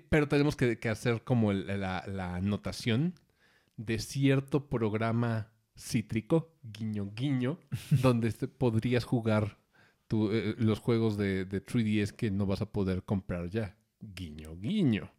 pero 0.09 0.27
tenemos 0.27 0.55
que, 0.55 0.79
que 0.79 0.89
hacer 0.89 1.23
como 1.23 1.51
el- 1.51 1.67
la, 1.67 2.03
la 2.07 2.35
anotación 2.35 3.15
de 3.77 3.99
cierto 3.99 4.67
programa 4.69 5.51
cítrico, 5.75 6.53
guiño 6.63 7.11
guiño, 7.15 7.59
donde 8.01 8.31
podrías 8.31 9.03
jugar 9.03 9.57
tu, 10.07 10.31
eh, 10.31 10.55
los 10.57 10.79
juegos 10.79 11.17
de, 11.17 11.45
de 11.45 11.65
3DS 11.65 12.11
que 12.11 12.29
no 12.31 12.45
vas 12.45 12.61
a 12.61 12.71
poder 12.71 13.03
comprar 13.03 13.49
ya. 13.49 13.77
Guiño 14.01 14.57
guiño. 14.57 15.11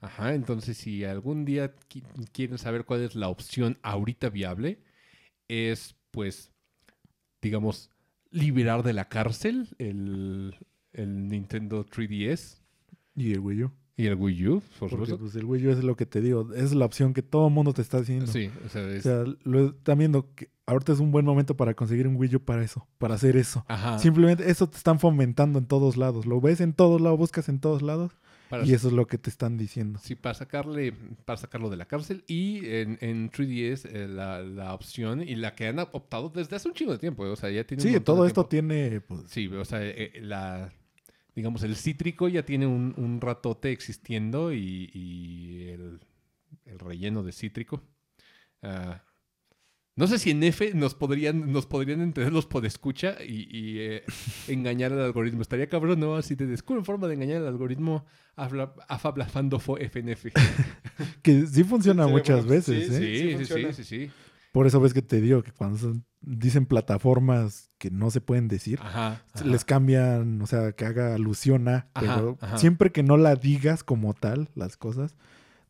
Ajá, 0.00 0.34
entonces 0.34 0.76
si 0.76 1.04
algún 1.04 1.44
día 1.44 1.74
qui- 1.88 2.04
quieren 2.32 2.58
saber 2.58 2.84
cuál 2.84 3.02
es 3.02 3.14
la 3.14 3.28
opción 3.28 3.78
ahorita 3.82 4.28
viable, 4.30 4.78
es 5.48 5.96
pues, 6.10 6.52
digamos, 7.42 7.90
liberar 8.30 8.82
de 8.82 8.92
la 8.92 9.08
cárcel 9.08 9.68
el, 9.78 10.54
el 10.92 11.28
Nintendo 11.28 11.84
3DS 11.86 12.60
Y 13.16 13.32
el 13.32 13.40
Wii 13.40 13.64
U. 13.64 13.72
y 13.96 14.06
el 14.06 14.14
Wii 14.14 14.48
U, 14.48 14.60
por 14.78 14.90
Porque 14.90 15.06
supuesto. 15.06 15.18
pues, 15.18 15.34
el 15.36 15.44
Wii 15.44 15.66
U 15.66 15.70
es 15.70 15.82
lo 15.84 15.96
que 15.96 16.06
te 16.06 16.20
digo. 16.20 16.52
Es 16.54 16.74
la 16.74 16.84
opción 16.84 17.14
que 17.14 17.22
todo 17.22 17.48
el 17.48 17.54
mundo 17.54 17.72
te 17.72 17.82
está 17.82 17.98
haciendo. 17.98 18.26
Sí, 18.26 18.50
o 18.64 18.68
sea, 18.68 18.82
O 18.82 18.88
es- 18.88 19.02
sea, 19.02 19.24
lo 19.44 19.68
están 19.70 19.98
viendo 19.98 20.34
que 20.34 20.50
ahorita 20.68 20.92
es 20.92 21.00
un 21.00 21.10
buen 21.10 21.24
momento 21.24 21.56
para 21.56 21.74
conseguir 21.74 22.06
un 22.06 22.16
Wii 22.16 22.36
U 22.36 22.40
para 22.44 22.62
eso, 22.62 22.86
para 22.98 23.14
hacer 23.14 23.36
eso. 23.36 23.64
ajá, 23.68 23.98
Simplemente 23.98 24.50
eso 24.50 24.68
te 24.68 24.76
están 24.76 25.00
fomentando 25.00 25.58
en 25.58 25.66
todos 25.66 25.96
lados. 25.96 26.26
Lo 26.26 26.40
ves 26.40 26.60
en 26.60 26.72
todos 26.72 27.00
lados, 27.00 27.18
buscas 27.18 27.48
en 27.48 27.60
todos 27.60 27.82
lados 27.82 28.12
para, 28.48 28.64
y 28.64 28.72
eso 28.72 28.88
es 28.88 28.94
lo 28.94 29.06
que 29.06 29.18
te 29.18 29.28
están 29.30 29.58
diciendo. 29.58 30.00
sí, 30.02 30.14
para 30.14 30.34
sacarle, 30.34 30.92
para 31.24 31.36
sacarlo 31.36 31.68
de 31.70 31.76
la 31.76 31.86
cárcel 31.86 32.24
y 32.26 32.64
en, 32.66 32.96
en 33.02 33.30
3DS 33.30 33.84
eh, 33.92 34.08
la, 34.08 34.40
la 34.42 34.72
opción 34.74 35.22
y 35.22 35.34
la 35.36 35.54
que 35.54 35.66
han 35.68 35.78
optado 35.80 36.30
desde 36.30 36.56
hace 36.56 36.68
un 36.68 36.74
chingo 36.74 36.92
de 36.92 36.98
tiempo, 36.98 37.26
eh, 37.26 37.30
o 37.30 37.36
sea, 37.36 37.50
ya 37.50 37.64
tiene 37.64 37.82
Sí, 37.82 37.98
todo 38.00 38.22
de 38.22 38.28
esto 38.28 38.46
tiene 38.46 39.00
pues, 39.02 39.22
Sí, 39.28 39.48
o 39.48 39.64
sea, 39.66 39.82
eh, 39.84 40.12
eh, 40.14 40.20
la, 40.22 40.72
digamos, 41.34 41.62
el 41.62 41.76
cítrico 41.76 42.26
ya 42.28 42.44
tiene 42.44 42.66
un, 42.66 42.94
un 42.96 43.20
ratote 43.20 43.70
existiendo 43.70 44.52
y, 44.52 44.90
y 44.94 45.68
el, 45.68 46.00
el 46.64 46.78
relleno 46.78 47.22
de 47.22 47.32
cítrico. 47.32 47.82
ah, 48.62 49.02
no 49.98 50.06
sé 50.06 50.18
si 50.18 50.30
en 50.30 50.42
F 50.44 50.72
nos 50.74 50.94
podrían, 50.94 51.52
nos 51.52 51.66
podrían 51.66 52.00
entender 52.00 52.32
los 52.32 52.46
podescucha 52.46 53.16
y, 53.22 53.48
y 53.54 53.78
eh, 53.80 54.02
engañar 54.48 54.92
al 54.92 55.00
algoritmo. 55.02 55.42
Estaría 55.42 55.68
cabrón, 55.68 56.00
¿no? 56.00 56.16
Así 56.16 56.34
de 56.36 56.46
descubren 56.46 56.84
forma 56.84 57.08
de 57.08 57.14
engañar 57.14 57.38
al 57.42 57.48
algoritmo 57.48 58.06
afablafando 58.88 59.58
fo 59.58 59.76
FNF. 59.78 60.26
que 61.22 61.46
sí 61.46 61.64
funciona 61.64 62.06
muchas 62.06 62.46
bueno. 62.46 62.50
veces, 62.50 62.86
Sí, 62.86 62.94
¿eh? 62.94 63.36
Sí, 63.38 63.44
sí, 63.46 63.54
sí, 63.54 63.72
sí, 63.72 63.84
sí. 63.84 64.10
Por 64.52 64.66
eso 64.66 64.80
ves 64.80 64.94
que 64.94 65.02
te 65.02 65.20
digo 65.20 65.42
que 65.42 65.52
cuando 65.52 65.76
son- 65.78 66.04
dicen 66.20 66.66
plataformas 66.66 67.68
que 67.78 67.90
no 67.90 68.10
se 68.10 68.20
pueden 68.20 68.48
decir, 68.48 68.78
Ajá. 68.82 69.22
ajá. 69.32 69.44
les 69.44 69.64
cambian, 69.64 70.40
o 70.42 70.46
sea, 70.46 70.72
que 70.72 70.84
haga 70.84 71.14
alusión 71.14 71.68
a, 71.68 71.88
Ajá, 71.94 72.16
pero 72.16 72.38
ajá. 72.40 72.58
siempre 72.58 72.90
que 72.90 73.02
no 73.02 73.16
la 73.16 73.36
digas 73.36 73.84
como 73.84 74.14
tal, 74.14 74.48
las 74.54 74.76
cosas, 74.76 75.16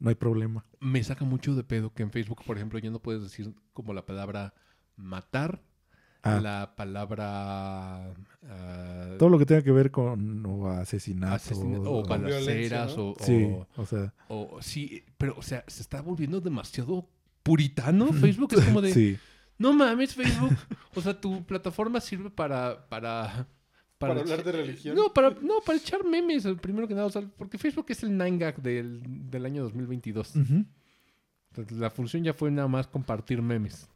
no 0.01 0.09
hay 0.11 0.15
problema. 0.15 0.65
me 0.81 1.03
saca 1.05 1.25
mucho 1.25 1.55
de 1.55 1.65
pedo 1.65 1.93
que 1.93 2.03
en 2.03 2.11
Facebook, 2.11 2.43
por 2.47 2.57
ejemplo, 2.57 2.79
ya 2.79 2.91
no 2.91 3.01
puedes 3.01 3.23
decir 3.23 3.55
como 3.73 3.93
la 3.95 4.07
palabra 4.07 4.55
matar, 4.97 5.63
Ah, 6.23 6.41
la 6.41 6.75
palabra 6.75 8.13
ah, 8.49 9.15
todo 9.19 9.29
lo 9.29 9.39
que 9.39 9.47
tenga 9.47 9.63
que 9.63 9.71
ver 9.73 9.91
con 9.93 10.45
o 10.47 10.69
asesinato. 10.69 11.35
asesina- 11.37 11.79
o 11.81 12.01
o- 12.01 12.05
balaceras 12.05 12.93
o, 12.99 13.15
sí, 13.21 13.45
o- 13.45 13.67
o 13.77 13.87
sea, 13.87 14.13
o- 14.29 14.59
sí, 14.61 15.05
pero 15.17 15.35
o 15.39 15.43
sea, 15.43 15.65
se 15.69 15.81
está 15.83 16.01
volviendo 16.01 16.41
demasiado 16.41 17.09
puritano 17.45 18.09
Facebook, 18.13 18.53
es 18.55 18.65
como 18.65 18.81
de 18.83 18.93
sí. 18.93 19.17
no 19.59 19.73
mames 19.73 20.15
Facebook, 20.15 20.57
o 20.95 21.01
sea, 21.01 21.19
tu 21.21 21.45
plataforma 21.45 22.01
sirve 22.01 22.31
para 22.31 22.89
para 22.89 23.47
Para 23.99 24.21
hablar 24.21 24.45
de 24.45 24.53
religión. 24.53 24.95
No, 24.97 25.13
para 25.13 25.31
no, 25.31 25.61
para 25.65 25.79
echar 25.79 26.05
memes, 26.05 26.47
primero 26.63 26.87
que 26.87 26.95
nada, 26.95 27.07
o 27.07 27.11
sea, 27.11 27.23
porque 27.37 27.59
Facebook 27.59 27.87
es 27.89 28.03
el 28.05 28.11
9gag 28.11 28.57
del, 28.63 29.03
del 29.31 29.45
año 29.45 29.63
2022. 29.65 30.37
Ujú. 30.37 30.65
Entonces, 31.51 31.79
la 31.79 31.91
función 31.91 32.23
ya 32.23 32.33
fue 32.33 32.51
nada 32.51 32.69
más 32.69 32.87
compartir 32.87 33.43
memes. 33.43 33.89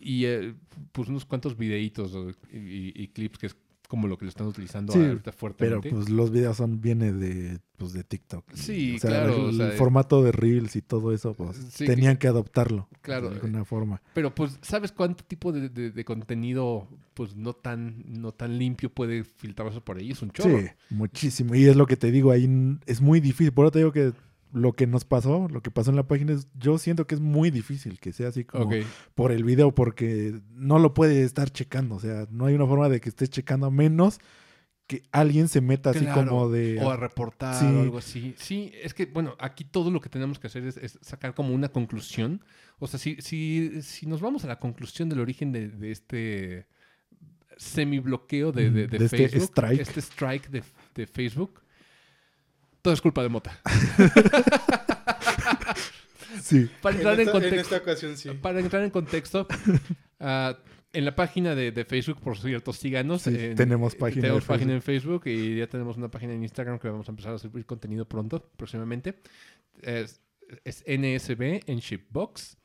Y 0.00 0.24
eh, 0.24 0.54
pues 0.92 1.08
unos 1.08 1.24
cuantos 1.24 1.56
videitos 1.56 2.12
y- 2.52 2.92
y 3.02 3.08
clips 3.08 3.38
que 3.38 3.46
es 3.46 3.56
como 3.92 4.08
lo 4.08 4.16
que 4.16 4.24
lo 4.24 4.30
están 4.30 4.46
utilizando 4.46 4.90
Sí, 4.94 5.00
ahorita 5.00 5.24
Pero 5.32 5.36
fuertemente. 5.36 5.90
pues 5.90 6.08
los 6.08 6.30
videos 6.30 6.56
son 6.56 6.80
viene 6.80 7.12
de 7.12 7.58
pues 7.76 7.92
de 7.92 8.02
TikTok. 8.04 8.42
Sí, 8.54 8.94
o 8.96 8.98
sea, 8.98 9.10
claro, 9.10 9.34
El, 9.34 9.40
o 9.40 9.52
sea, 9.52 9.70
formato 9.72 10.22
de 10.22 10.32
reels 10.32 10.76
y 10.76 10.80
todo 10.80 11.12
eso, 11.12 11.34
pues 11.34 11.58
Sí, 11.70 11.84
tenían 11.84 12.16
que 12.16 12.26
adoptarlo. 12.26 12.88
claro, 13.02 13.28
De 13.28 13.34
alguna 13.36 13.66
forma. 13.66 14.00
Pero 14.14 14.34
pues, 14.34 14.58
¿sabes 14.62 14.92
cuánto 14.92 15.24
tipo 15.24 15.52
de, 15.52 15.68
de- 15.68 15.90
de 15.90 16.04
contenido 16.06 16.88
pues 17.12 17.36
no 17.36 17.52
tan, 17.52 18.02
no 18.06 18.32
tan 18.32 18.58
limpio 18.58 18.88
puede 18.88 19.24
filtrarse 19.24 19.82
por 19.82 19.98
ahí? 19.98 20.12
Es 20.12 20.22
un 20.22 20.30
chorro. 20.30 20.58
Sí, 20.58 20.66
muchísimo. 20.88 21.54
Y 21.54 21.66
es 21.66 21.76
lo 21.76 21.86
que 21.86 21.98
te 21.98 22.10
digo, 22.10 22.30
ahí 22.30 22.48
es 22.86 23.02
muy 23.02 23.20
difícil. 23.20 23.52
Por 23.52 23.66
eso 23.66 23.72
te 23.72 23.78
digo 23.80 23.92
que 23.92 24.14
lo 24.52 24.72
que 24.74 24.86
nos 24.86 25.04
pasó, 25.04 25.48
lo 25.48 25.62
que 25.62 25.70
pasó 25.70 25.90
en 25.90 25.96
la 25.96 26.06
página, 26.06 26.32
es, 26.32 26.46
yo 26.54 26.78
siento 26.78 27.06
que 27.06 27.14
es 27.14 27.20
muy 27.20 27.50
difícil 27.50 27.98
que 27.98 28.12
sea 28.12 28.28
así 28.28 28.44
como 28.44 28.70
por 29.14 29.32
el 29.32 29.44
video, 29.44 29.74
porque 29.74 30.40
no 30.50 30.78
lo 30.78 30.94
puede 30.94 31.22
estar 31.22 31.50
checando. 31.50 31.96
O 31.96 32.00
sea, 32.00 32.26
no 32.30 32.46
hay 32.46 32.54
una 32.54 32.66
forma 32.66 32.88
de 32.88 33.00
que 33.00 33.08
estés 33.08 33.30
checando 33.30 33.66
a 33.66 33.70
menos 33.70 34.20
que 34.86 35.02
alguien 35.12 35.48
se 35.48 35.60
meta 35.60 35.90
así 35.90 36.00
Claro, 36.00 36.28
como 36.28 36.50
de... 36.50 36.78
O 36.82 36.90
a 36.90 36.96
reportar 36.96 37.54
Sí. 37.54 37.64
o 37.64 37.80
algo 37.80 37.98
así. 37.98 38.34
Sí, 38.36 38.72
es 38.82 38.92
que, 38.94 39.06
bueno, 39.06 39.36
aquí 39.38 39.64
todo 39.64 39.90
lo 39.90 40.00
que 40.00 40.08
tenemos 40.10 40.38
que 40.38 40.48
hacer 40.48 40.64
es, 40.66 40.76
es 40.76 40.98
sacar 41.00 41.34
como 41.34 41.54
una 41.54 41.68
conclusión. 41.70 42.44
O 42.78 42.86
sea, 42.86 42.98
si, 42.98 43.16
si, 43.20 43.80
si 43.80 44.06
nos 44.06 44.20
vamos 44.20 44.44
a 44.44 44.48
la 44.48 44.58
conclusión 44.58 45.08
del 45.08 45.20
origen 45.20 45.52
de, 45.52 45.68
de 45.68 45.92
este 45.92 46.66
semibloqueo 47.56 48.52
de, 48.52 48.70
de, 48.70 48.86
de 48.88 48.98
De 48.98 49.04
este 49.04 49.16
Facebook, 49.16 49.42
strike. 49.44 49.80
este 49.80 50.00
strike 50.00 50.50
de, 50.50 50.62
de 50.94 51.06
Facebook, 51.06 51.61
todo 52.82 52.92
es 52.94 53.00
culpa 53.00 53.22
de 53.22 53.28
Mota. 53.28 53.58
Sí. 56.42 56.68
Para 56.80 56.94
En 56.94 57.00
entrar 57.00 57.20
en, 57.20 57.26
esta, 57.28 57.36
en 57.36 57.42
contexto, 57.42 57.74
esta 57.74 57.76
ocasión 57.76 58.16
sí. 58.16 58.30
para 58.40 58.60
entrar 58.60 58.82
en 58.82 58.90
contexto, 58.90 59.46
ah, 60.20 60.56
en 60.92 61.04
la 61.04 61.14
página 61.14 61.54
de, 61.54 61.72
de 61.72 61.84
Facebook, 61.84 62.20
por 62.20 62.36
cierto, 62.38 62.72
síganos. 62.72 63.22
Sí, 63.22 63.34
en- 63.38 63.54
tenemos 63.54 63.94
página 63.94 64.22
tenemos 64.22 64.42
de 64.42 64.48
página 64.48 64.72
en 64.74 64.82
Facebook 64.82 65.22
y 65.26 65.56
ya 65.58 65.66
tenemos 65.66 65.96
una 65.96 66.10
página 66.10 66.32
en 66.34 66.42
Instagram 66.42 66.78
que 66.78 66.88
vamos 66.88 67.06
a 67.08 67.12
empezar 67.12 67.34
a 67.34 67.38
subir 67.38 67.64
contenido 67.66 68.06
pronto, 68.08 68.50
próximamente. 68.56 69.20
Es, 69.82 70.20
es 70.64 70.84
NSB 70.86 71.62
en 71.66 71.78
Shipbox 71.78 72.56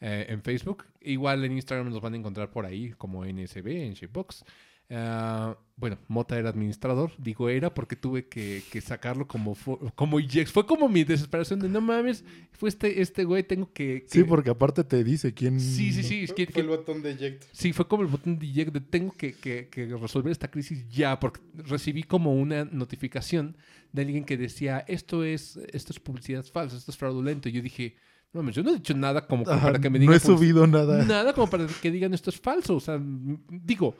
eh, 0.00 0.26
en 0.28 0.42
Facebook. 0.42 0.86
Igual 1.00 1.44
en 1.44 1.52
Instagram 1.52 1.90
nos 1.90 2.00
van 2.00 2.14
a 2.14 2.16
encontrar 2.16 2.50
por 2.50 2.66
ahí 2.66 2.90
como 2.96 3.24
NSB 3.24 3.66
en 3.66 3.94
Shipbox. 3.94 4.44
Ah, 4.90 5.56
bueno, 5.76 5.98
Mota 6.08 6.38
era 6.38 6.48
administrador, 6.48 7.12
digo 7.18 7.48
era 7.50 7.72
porque 7.74 7.94
tuve 7.94 8.26
que, 8.26 8.62
que 8.72 8.80
sacarlo 8.80 9.28
como, 9.28 9.54
como 9.94 10.18
EJEX. 10.18 10.50
Fue 10.50 10.66
como 10.66 10.88
mi 10.88 11.04
desesperación 11.04 11.60
de 11.60 11.68
no 11.68 11.80
mames, 11.80 12.24
fue 12.52 12.68
este, 12.70 13.00
este 13.02 13.24
güey, 13.24 13.42
tengo 13.42 13.70
que... 13.72 14.06
Sí, 14.08 14.20
que- 14.20 14.24
porque 14.24 14.50
aparte 14.50 14.82
te 14.84 15.04
dice 15.04 15.34
quién... 15.34 15.60
Sí, 15.60 15.92
sí, 15.92 16.02
sí. 16.02 16.24
es 16.24 16.32
que- 16.32 16.46
Fue 16.46 16.54
que- 16.54 16.60
el 16.62 16.68
botón 16.68 17.02
de 17.02 17.12
eject. 17.12 17.44
Sí, 17.52 17.72
fue 17.74 17.86
como 17.86 18.02
el 18.02 18.08
botón 18.08 18.38
de 18.38 18.46
eject 18.50 18.72
de 18.72 18.80
tengo 18.80 19.12
que, 19.12 19.34
que- 19.34 19.68
que 19.68 19.86
resolver 19.96 20.32
esta 20.32 20.50
crisis 20.50 20.88
ya, 20.88 21.20
porque 21.20 21.40
recibí 21.54 22.02
como 22.02 22.34
una 22.34 22.64
notificación 22.64 23.56
de 23.92 24.02
alguien 24.02 24.24
que 24.24 24.36
decía, 24.38 24.84
esto 24.88 25.22
es, 25.22 25.58
esto 25.72 25.92
es 25.92 26.00
publicidad 26.00 26.44
falsa, 26.44 26.76
esto 26.76 26.90
es 26.90 26.96
fraudulento. 26.96 27.48
Y 27.48 27.52
yo 27.52 27.62
dije, 27.62 27.94
no 28.32 28.40
mames, 28.40 28.56
yo 28.56 28.62
no 28.62 28.70
he 28.70 28.74
dicho 28.76 28.94
nada 28.94 29.26
como 29.26 29.48
Ajá, 29.48 29.62
para 29.66 29.78
que 29.78 29.90
me 29.90 29.98
no 29.98 30.00
digan... 30.00 30.16
he 30.16 30.20
subido 30.20 30.66
nada. 30.66 31.04
Nada 31.04 31.32
como 31.34 31.48
para 31.48 31.66
que 31.66 31.90
digan 31.90 32.12
esto 32.14 32.30
es 32.30 32.40
falso. 32.40 32.74
O 32.76 32.80
sea, 32.80 32.98
digo, 33.00 33.94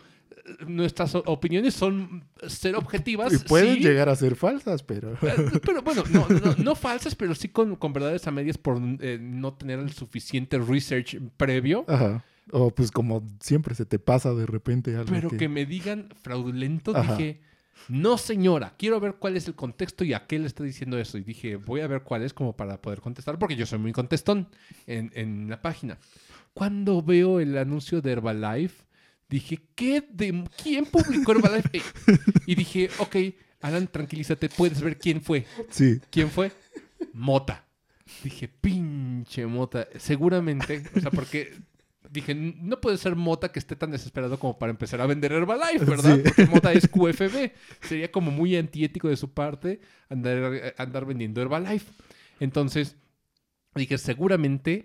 nuestras 0.67 1.15
opiniones 1.15 1.75
son 1.75 2.25
ser 2.47 2.77
objetivas. 2.77 3.33
Y 3.33 3.39
pueden 3.39 3.77
sí, 3.77 3.81
llegar 3.81 4.09
a 4.09 4.17
ser 4.17 4.37
falsas, 4.37 4.83
pero... 4.83 5.13
eh, 5.13 5.61
Pero 5.65 5.83
bueno, 5.83 6.03
no, 6.11 6.27
no, 6.29 6.55
no 6.57 6.75
falsas, 6.75 7.15
pero 7.15 7.35
sí 7.35 7.49
con, 7.49 7.77
con 7.77 7.93
verdades 7.93 8.27
a 8.27 8.31
medias 8.31 8.59
por 8.59 8.81
eh, 9.01 9.19
no 9.21 9.55
tener 9.55 9.79
el 9.79 9.93
suficiente 9.93 10.59
research 10.59 11.19
previo. 11.37 11.85
Ajá. 11.89 12.25
O 12.51 12.71
pues 12.75 12.91
como 12.91 13.23
siempre 13.41 13.75
se 13.75 13.85
te 13.85 13.99
pasa 13.99 14.33
de 14.35 14.47
repente 14.47 14.97
algo 14.97 15.11
Pero 15.11 15.29
que... 15.31 15.37
que 15.37 15.49
me 15.49 15.67
digan 15.67 16.09
fraudulento, 16.23 16.97
Ajá. 16.97 17.17
dije, 17.17 17.41
no 17.89 18.17
señora, 18.19 18.75
quiero 18.79 19.01
ver 19.01 19.17
cuál 19.19 19.37
es 19.37 19.47
el 19.49 19.55
contexto 19.55 20.03
y 20.03 20.15
a 20.15 20.27
qué 20.27 20.39
le 20.39 20.47
está 20.47 20.65
diciendo 20.65 20.99
eso. 20.99 21.19
Y 21.19 21.25
dije, 21.25 21.57
voy 21.57 21.83
a 21.83 21.87
ver 21.87 22.03
cuál 22.03 22.23
es 22.23 22.33
como 22.33 22.57
para 22.57 22.81
poder 22.81 23.01
contestar, 23.01 23.39
porque 23.39 23.55
yo 23.57 23.67
soy 23.67 23.79
muy 23.79 23.93
contestón 23.93 24.49
en, 24.87 25.11
en 25.15 25.51
la 25.51 25.61
página. 25.61 25.99
Cuando 26.55 27.03
veo 27.03 27.39
el 27.39 27.57
anuncio 27.57 28.01
de 28.01 28.13
Herbalife, 28.13 28.83
dije, 29.29 29.61
¿qué 29.75 30.05
de 30.11 30.45
quién 30.63 30.87
publicó 30.87 31.33
Herbalife? 31.33 31.79
Eh, 31.79 31.83
y 32.47 32.55
dije, 32.55 32.91
ok, 32.99 33.17
Alan, 33.61 33.89
tranquilízate, 33.89 34.49
puedes 34.49 34.81
ver 34.81 34.99
quién 34.99 35.21
fue. 35.21 35.47
Sí, 35.71 36.01
¿Quién 36.11 36.31
fue? 36.31 36.53
Mota. 37.13 37.67
Dije, 38.23 38.49
pinche 38.49 39.47
Mota. 39.47 39.89
Seguramente, 39.99 40.83
o 40.97 41.01
sea, 41.01 41.11
porque 41.11 41.53
dije, 42.11 42.35
no 42.35 42.81
puede 42.81 42.97
ser 42.97 43.17
Mota 43.17 43.51
que 43.51 43.59
esté 43.59 43.77
tan 43.77 43.91
desesperado 43.91 44.39
como 44.39 44.59
para 44.59 44.71
empezar 44.71 45.01
a 45.01 45.07
vender 45.07 45.33
Herbalife, 45.33 45.85
¿verdad? 45.85 46.17
Sí. 46.17 46.23
Porque 46.25 46.47
Mota 46.47 46.73
es 46.73 46.89
QFB. 46.89 47.53
Sería 47.83 48.11
como 48.11 48.31
muy 48.31 48.57
antiético 48.57 49.09
de 49.09 49.17
su 49.17 49.33
parte 49.33 49.81
andar, 50.09 50.75
andar 50.79 51.05
vendiendo 51.05 51.43
Herbalife. 51.43 51.93
Entonces, 52.41 52.97
dije, 53.75 53.99
seguramente 53.99 54.85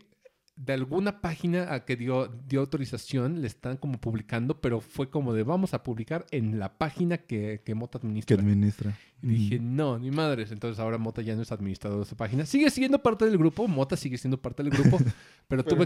de 0.55 0.73
alguna 0.73 1.19
página 1.19 1.73
a 1.73 1.83
que 1.83 1.95
dio, 1.95 2.27
dio 2.47 2.59
autorización, 2.59 3.41
le 3.41 3.47
están 3.47 3.77
como 3.77 3.99
publicando, 3.99 4.61
pero 4.61 4.81
fue 4.81 5.09
como 5.09 5.33
de 5.33 5.43
vamos 5.43 5.73
a 5.73 5.81
publicar 5.81 6.25
en 6.29 6.59
la 6.59 6.77
página 6.77 7.17
que, 7.17 7.61
que 7.65 7.73
Mota 7.73 7.99
Que 7.99 8.05
administra. 8.07 8.37
administra. 8.37 8.97
Y 9.23 9.27
dije, 9.27 9.59
no, 9.59 9.97
ni 9.97 10.11
madres. 10.11 10.51
Entonces 10.51 10.79
ahora 10.79 10.97
Mota 10.97 11.21
ya 11.21 11.35
no 11.35 11.41
es 11.41 11.51
administrador 11.51 11.97
de 11.99 12.03
esa 12.03 12.15
página. 12.15 12.45
Sigue 12.45 12.69
siendo 12.69 13.01
parte 13.01 13.25
del 13.25 13.37
grupo, 13.37 13.67
Mota 13.67 13.97
sigue 13.97 14.17
siendo 14.17 14.39
parte 14.41 14.61
del 14.61 14.71
grupo, 14.71 14.97
pero, 15.47 15.63
Pero 15.63 15.85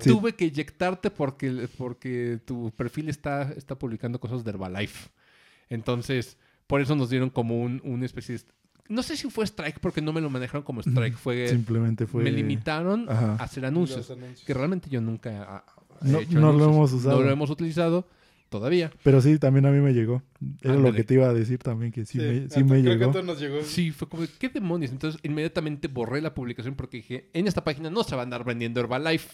Sí. 0.00 0.10
tuve 0.10 0.34
que 0.34 0.44
eyectarte 0.44 1.10
porque, 1.10 1.68
porque 1.76 2.38
tu 2.44 2.70
perfil 2.76 3.08
está, 3.08 3.52
está 3.56 3.76
publicando 3.76 4.20
cosas 4.20 4.44
de 4.44 4.50
Herbalife. 4.50 5.10
Entonces, 5.68 6.36
por 6.66 6.80
eso 6.80 6.94
nos 6.94 7.10
dieron 7.10 7.30
como 7.30 7.60
un, 7.60 7.80
una 7.84 8.06
especie 8.06 8.36
de... 8.38 8.44
No 8.88 9.02
sé 9.02 9.16
si 9.16 9.28
fue 9.30 9.44
strike 9.46 9.78
porque 9.80 10.00
no 10.00 10.12
me 10.12 10.20
lo 10.20 10.30
manejaron 10.30 10.62
como 10.62 10.80
strike. 10.80 11.16
Fue, 11.16 11.48
Simplemente 11.48 12.06
fue. 12.06 12.22
me 12.24 12.30
limitaron 12.32 13.06
Ajá. 13.08 13.36
a 13.38 13.44
hacer 13.44 13.64
anuncios. 13.66 14.10
Anuncios. 14.10 14.44
Que 14.46 14.54
realmente 14.54 14.88
yo 14.90 15.00
nunca 15.00 15.64
he 16.02 16.08
No- 16.10 16.18
hecho 16.20 16.38
no 16.40 16.52
lo 16.52 16.64
hemos 16.66 16.92
usado. 16.92 17.18
No 17.18 17.24
lo 17.24 17.30
hemos 17.30 17.50
utilizado 17.50 18.06
todavía. 18.58 18.90
Pero 19.02 19.20
sí, 19.20 19.38
también 19.38 19.66
a 19.66 19.70
mí 19.70 19.80
me 19.80 19.92
llegó. 19.92 20.22
Era 20.62 20.76
lo 20.76 20.92
que 20.92 21.02
te 21.04 21.14
iba 21.14 21.28
a 21.28 21.32
decir 21.34 21.58
también, 21.58 21.92
que 21.92 22.04
sí, 22.04 22.18
Sí, 22.18 22.24
me, 22.24 22.44
a- 22.44 22.48
sí 22.50 22.62
me 22.64 22.82
creo 22.82 22.84
que 22.84 22.90
a 22.90 22.94
llegó. 22.98 23.10
todos 23.12 23.24
nos 23.24 23.40
llegó. 23.40 23.62
Sí, 23.62 23.90
fue 23.90 24.08
como, 24.08 24.24
¿qué 24.38 24.48
demonios? 24.50 24.90
Entonces 24.92 25.20
inmediatamente 25.24 25.88
borré 25.88 26.20
la 26.20 26.34
publicación 26.34 26.74
porque 26.74 26.98
dije, 26.98 27.30
en 27.32 27.46
esta 27.46 27.64
página 27.64 27.88
no 27.90 28.02
se 28.04 28.14
va 28.16 28.22
a 28.22 28.24
andar 28.24 28.44
vendiendo 28.44 28.80
Herbalife. 28.80 29.30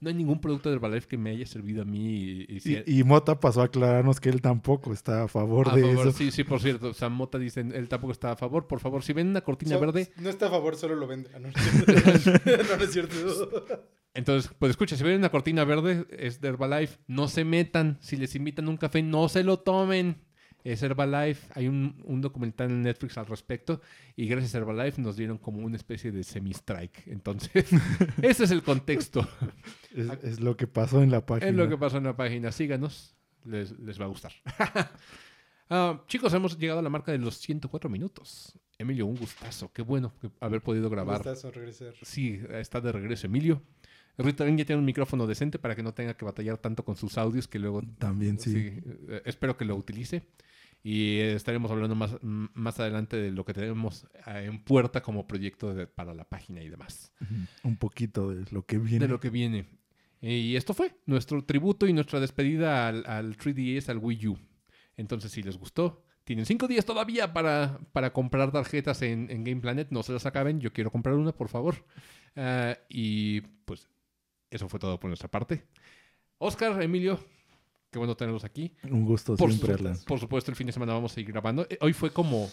No 0.00 0.08
hay 0.08 0.14
ningún 0.14 0.40
producto 0.40 0.68
de 0.68 0.76
Herbalife 0.76 1.06
que 1.08 1.16
me 1.18 1.30
haya 1.30 1.46
servido 1.46 1.82
a 1.82 1.84
mí. 1.84 2.46
Y, 2.48 2.56
y 2.56 2.60
si- 2.60 2.78
Y, 2.86 3.00
y 3.00 3.04
Mota 3.04 3.38
pasó 3.38 3.62
a 3.62 3.64
aclararnos 3.66 4.20
que 4.20 4.28
él 4.30 4.40
tampoco 4.40 4.92
está 4.92 5.22
a 5.24 5.28
favor 5.28 5.68
a 5.68 5.76
de 5.76 5.82
favor, 5.82 6.08
eso. 6.08 6.16
sí, 6.18 6.30
sí, 6.30 6.44
por 6.44 6.60
cierto. 6.60 6.88
O 6.88 6.94
sea, 6.94 7.08
Mota 7.08 7.38
dice, 7.38 7.60
él 7.60 7.88
tampoco 7.88 8.12
está 8.12 8.32
a 8.32 8.36
favor. 8.36 8.66
Por 8.66 8.80
favor, 8.80 9.02
si 9.02 9.12
ven 9.12 9.28
una 9.28 9.42
cortina 9.42 9.76
So- 9.76 9.80
verde, 9.80 10.10
No 10.20 10.28
está 10.28 10.46
a 10.46 10.50
favor, 10.50 10.76
solo 10.76 10.96
lo 10.96 11.06
vende. 11.06 11.30
Ah, 11.34 11.38
no, 11.38 11.48
no 12.78 12.84
es 12.84 12.92
cierto. 12.92 13.14
entonces, 14.14 14.50
pues 14.58 14.70
escucha, 14.70 14.96
si 14.96 15.04
ven 15.04 15.18
una 15.18 15.30
cortina 15.30 15.64
verde, 15.64 16.06
es 16.10 16.40
de 16.40 16.48
Herbalife. 16.48 16.98
No 17.06 17.28
se 17.28 17.44
metan. 17.44 17.98
Si 18.00 18.16
les 18.16 18.34
invitan 18.34 18.68
un 18.68 18.76
café, 18.76 19.02
no 19.02 19.28
se 19.28 19.42
lo 19.42 19.60
tomen. 19.60 20.18
Es 20.64 20.82
Herbalife. 20.82 21.48
Hay 21.54 21.66
un, 21.66 22.02
un 22.04 22.20
documental 22.20 22.70
en 22.70 22.82
Netflix 22.82 23.16
al 23.16 23.26
respecto. 23.26 23.80
Y 24.14 24.26
gracias 24.26 24.54
a 24.54 24.58
Herbalife 24.58 25.00
nos 25.00 25.16
dieron 25.16 25.38
como 25.38 25.64
una 25.64 25.76
especie 25.76 26.12
de 26.12 26.22
semi-strike. 26.24 27.06
Entonces, 27.06 27.66
ese 28.22 28.44
es 28.44 28.50
el 28.50 28.62
contexto. 28.62 29.26
Es, 29.94 30.08
es 30.22 30.40
lo 30.40 30.56
que 30.56 30.66
pasó 30.66 31.02
en 31.02 31.10
la 31.10 31.24
página. 31.24 31.50
Es 31.50 31.56
lo 31.56 31.68
que 31.68 31.78
pasó 31.78 31.96
en 31.96 32.04
la 32.04 32.16
página. 32.16 32.52
Síganos. 32.52 33.16
Les, 33.44 33.76
les 33.78 34.00
va 34.00 34.04
a 34.04 34.08
gustar. 34.08 34.32
Ah, 35.74 36.02
chicos, 36.06 36.34
hemos 36.34 36.58
llegado 36.58 36.80
a 36.80 36.82
la 36.82 36.90
marca 36.90 37.12
de 37.12 37.18
los 37.18 37.38
104 37.38 37.88
minutos. 37.88 38.58
Emilio, 38.76 39.06
un 39.06 39.16
gustazo. 39.16 39.72
Qué 39.72 39.80
bueno 39.80 40.12
haber 40.38 40.60
podido 40.60 40.90
grabar. 40.90 41.16
Gustazo 41.16 41.50
regresar. 41.50 41.94
Sí, 42.02 42.42
está 42.50 42.78
de 42.82 42.92
regreso 42.92 43.26
Emilio. 43.26 43.62
Rita 44.18 44.46
ya 44.48 44.64
tiene 44.64 44.78
un 44.78 44.84
micrófono 44.84 45.26
decente 45.26 45.58
para 45.58 45.74
que 45.74 45.82
no 45.82 45.94
tenga 45.94 46.14
que 46.14 46.24
batallar 46.24 46.58
tanto 46.58 46.84
con 46.84 46.96
sus 46.96 47.16
audios 47.18 47.48
que 47.48 47.58
luego... 47.58 47.82
También 47.98 48.38
sí. 48.38 48.54
eh, 48.56 49.22
espero 49.24 49.56
que 49.56 49.64
lo 49.64 49.74
utilice. 49.76 50.22
Y 50.84 51.18
eh, 51.18 51.34
estaremos 51.34 51.70
hablando 51.70 51.94
más, 51.94 52.16
más 52.22 52.80
adelante 52.80 53.16
de 53.16 53.30
lo 53.30 53.44
que 53.44 53.54
tenemos 53.54 54.04
eh, 54.26 54.46
en 54.50 54.62
puerta 54.64 55.00
como 55.02 55.26
proyecto 55.28 55.72
de- 55.74 55.86
para 55.86 56.12
la 56.14 56.24
página 56.24 56.60
y 56.62 56.68
demás. 56.68 57.12
Un 57.62 57.76
poquito 57.76 58.30
de 58.34 58.44
lo 58.50 58.66
que 58.66 58.78
viene. 58.78 59.06
De 59.06 59.08
lo 59.08 59.20
que 59.20 59.30
viene. 59.30 59.66
Y 60.20 60.56
esto 60.56 60.74
fue 60.74 60.94
nuestro 61.06 61.42
tributo 61.44 61.86
y 61.86 61.92
nuestra 61.92 62.20
despedida 62.20 62.88
al, 62.88 63.04
al 63.06 63.36
3DS, 63.36 63.88
al 63.88 63.98
Wii 63.98 64.26
U. 64.28 64.38
Entonces, 64.96 65.32
si 65.32 65.42
les 65.42 65.56
gustó, 65.56 66.04
tienen 66.24 66.46
cinco 66.46 66.68
días 66.68 66.84
todavía 66.84 67.32
para, 67.32 67.78
para 67.92 68.12
comprar 68.12 68.52
tarjetas 68.52 69.02
en, 69.02 69.30
en 69.30 69.42
Game 69.44 69.60
Planet. 69.60 69.88
No 69.90 70.02
se 70.02 70.12
las 70.12 70.26
acaben. 70.26 70.60
Yo 70.60 70.72
quiero 70.72 70.90
comprar 70.90 71.14
una, 71.16 71.32
por 71.32 71.48
favor. 71.48 71.76
Ah, 72.36 72.76
y 72.88 73.40
pues 73.64 73.88
eso 74.54 74.68
fue 74.68 74.78
todo 74.78 74.98
por 75.00 75.08
nuestra 75.08 75.28
parte. 75.30 75.64
Oscar, 76.38 76.80
Emilio, 76.82 77.18
qué 77.90 77.98
bueno 77.98 78.16
tenerlos 78.16 78.44
aquí. 78.44 78.74
Un 78.90 79.04
gusto 79.04 79.36
Por, 79.36 79.52
siempre, 79.52 79.94
su- 79.94 80.04
por 80.04 80.18
supuesto, 80.20 80.50
el 80.50 80.56
fin 80.56 80.66
de 80.66 80.72
semana 80.72 80.92
vamos 80.94 81.12
a 81.12 81.14
seguir 81.14 81.32
grabando. 81.32 81.66
Eh, 81.70 81.78
Hoy 81.80 81.92
fue 81.92 82.12
como 82.12 82.48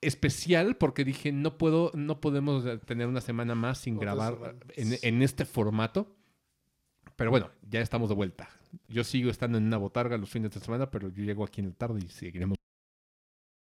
especial 0.00 0.76
porque 0.76 1.04
dije 1.04 1.32
no 1.32 1.56
puedo, 1.58 1.90
no 1.94 2.20
podemos 2.20 2.64
tener 2.84 3.06
una 3.06 3.20
semana 3.20 3.54
más 3.54 3.78
sin 3.78 3.98
grabar 3.98 4.56
en, 4.74 4.96
en 5.02 5.22
este 5.22 5.44
formato. 5.44 6.14
Pero 7.16 7.30
bueno, 7.30 7.50
ya 7.68 7.80
estamos 7.80 8.08
de 8.10 8.14
vuelta. 8.14 8.48
Yo 8.88 9.02
sigo 9.04 9.30
estando 9.30 9.56
en 9.56 9.64
una 9.64 9.78
botarga 9.78 10.18
los 10.18 10.28
fines 10.28 10.50
de 10.52 10.60
semana, 10.60 10.90
pero 10.90 11.08
yo 11.08 11.24
llego 11.24 11.44
aquí 11.44 11.62
en 11.62 11.68
la 11.68 11.74
tarde 11.74 12.00
y 12.04 12.08
seguiremos 12.08 12.58